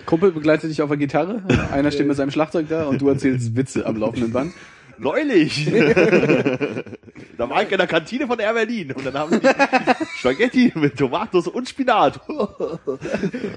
Kumpel 0.06 0.32
begleitet 0.32 0.70
dich 0.70 0.82
auf 0.82 0.90
der 0.90 0.98
Gitarre, 0.98 1.42
einer 1.72 1.92
steht 1.92 2.08
mit 2.08 2.16
seinem 2.16 2.32
Schlagzeug 2.32 2.68
da 2.70 2.86
und 2.86 3.02
du 3.02 3.10
erzählst 3.10 3.56
Witze 3.56 3.86
am 3.86 3.98
laufenden 3.98 4.32
Band. 4.32 4.54
Neulich. 4.98 5.66
da 7.38 7.50
war 7.50 7.64
ich 7.64 7.72
in 7.72 7.78
der 7.78 7.88
Kantine 7.88 8.28
von 8.28 8.40
Air 8.40 8.54
Berlin 8.54 8.92
und 8.92 9.06
dann 9.06 9.14
haben 9.14 9.40
die 9.40 9.48
Spaghetti 10.20 10.72
mit 10.76 10.98
Tomatos 10.98 11.48
und 11.48 11.68
Spinat. 11.68 12.20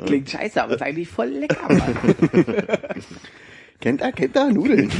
Klingt 0.06 0.30
scheiße, 0.30 0.62
aber 0.62 0.74
ist 0.74 0.82
eigentlich 0.82 1.08
voll 1.08 1.28
lecker, 1.28 1.68
Mann. 1.68 1.96
Kennt 3.80 4.00
er, 4.00 4.12
kennt 4.12 4.36
er, 4.36 4.50
Nudeln. 4.50 4.90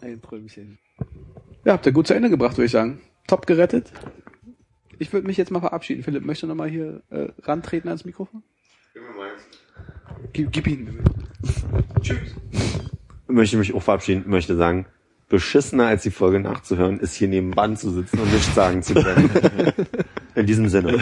Ein 0.00 0.22
Träumchen. 0.22 0.78
Ja, 1.64 1.74
habt 1.74 1.86
ihr 1.86 1.92
gut 1.92 2.06
zu 2.06 2.14
Ende 2.14 2.30
gebracht, 2.30 2.56
würde 2.56 2.66
ich 2.66 2.72
sagen. 2.72 3.00
Top 3.26 3.46
gerettet. 3.46 3.92
Ich 5.02 5.12
würde 5.12 5.26
mich 5.26 5.36
jetzt 5.36 5.50
mal 5.50 5.58
verabschieden. 5.58 6.04
Philipp, 6.04 6.24
möchtest 6.24 6.44
du 6.44 6.46
nochmal 6.46 6.68
hier 6.68 7.02
äh, 7.10 7.26
rantreten 7.42 7.88
ans 7.88 8.04
Mikrofon? 8.04 8.44
Gib, 10.32 10.52
gib 10.52 10.68
ihn. 10.68 11.02
möchte 13.26 13.56
mich 13.56 13.74
auch 13.74 13.82
verabschieden, 13.82 14.22
möchte 14.28 14.54
sagen, 14.54 14.86
beschissener 15.28 15.86
als 15.86 16.04
die 16.04 16.12
Folge 16.12 16.38
nachzuhören, 16.38 17.00
ist 17.00 17.16
hier 17.16 17.26
nebenan 17.26 17.76
zu 17.76 17.90
sitzen 17.90 18.20
und 18.20 18.32
nichts 18.32 18.54
sagen 18.54 18.80
zu 18.84 18.94
können. 18.94 19.28
In 20.36 20.46
diesem 20.46 20.68
Sinne. 20.68 21.00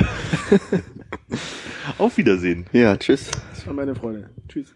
Auf 1.99 2.17
Wiedersehen. 2.17 2.65
Ja, 2.73 2.97
tschüss. 2.97 3.31
Das 3.51 3.67
war 3.67 3.75
meine 3.75 3.95
Freude. 3.95 4.31
Tschüss. 4.49 4.75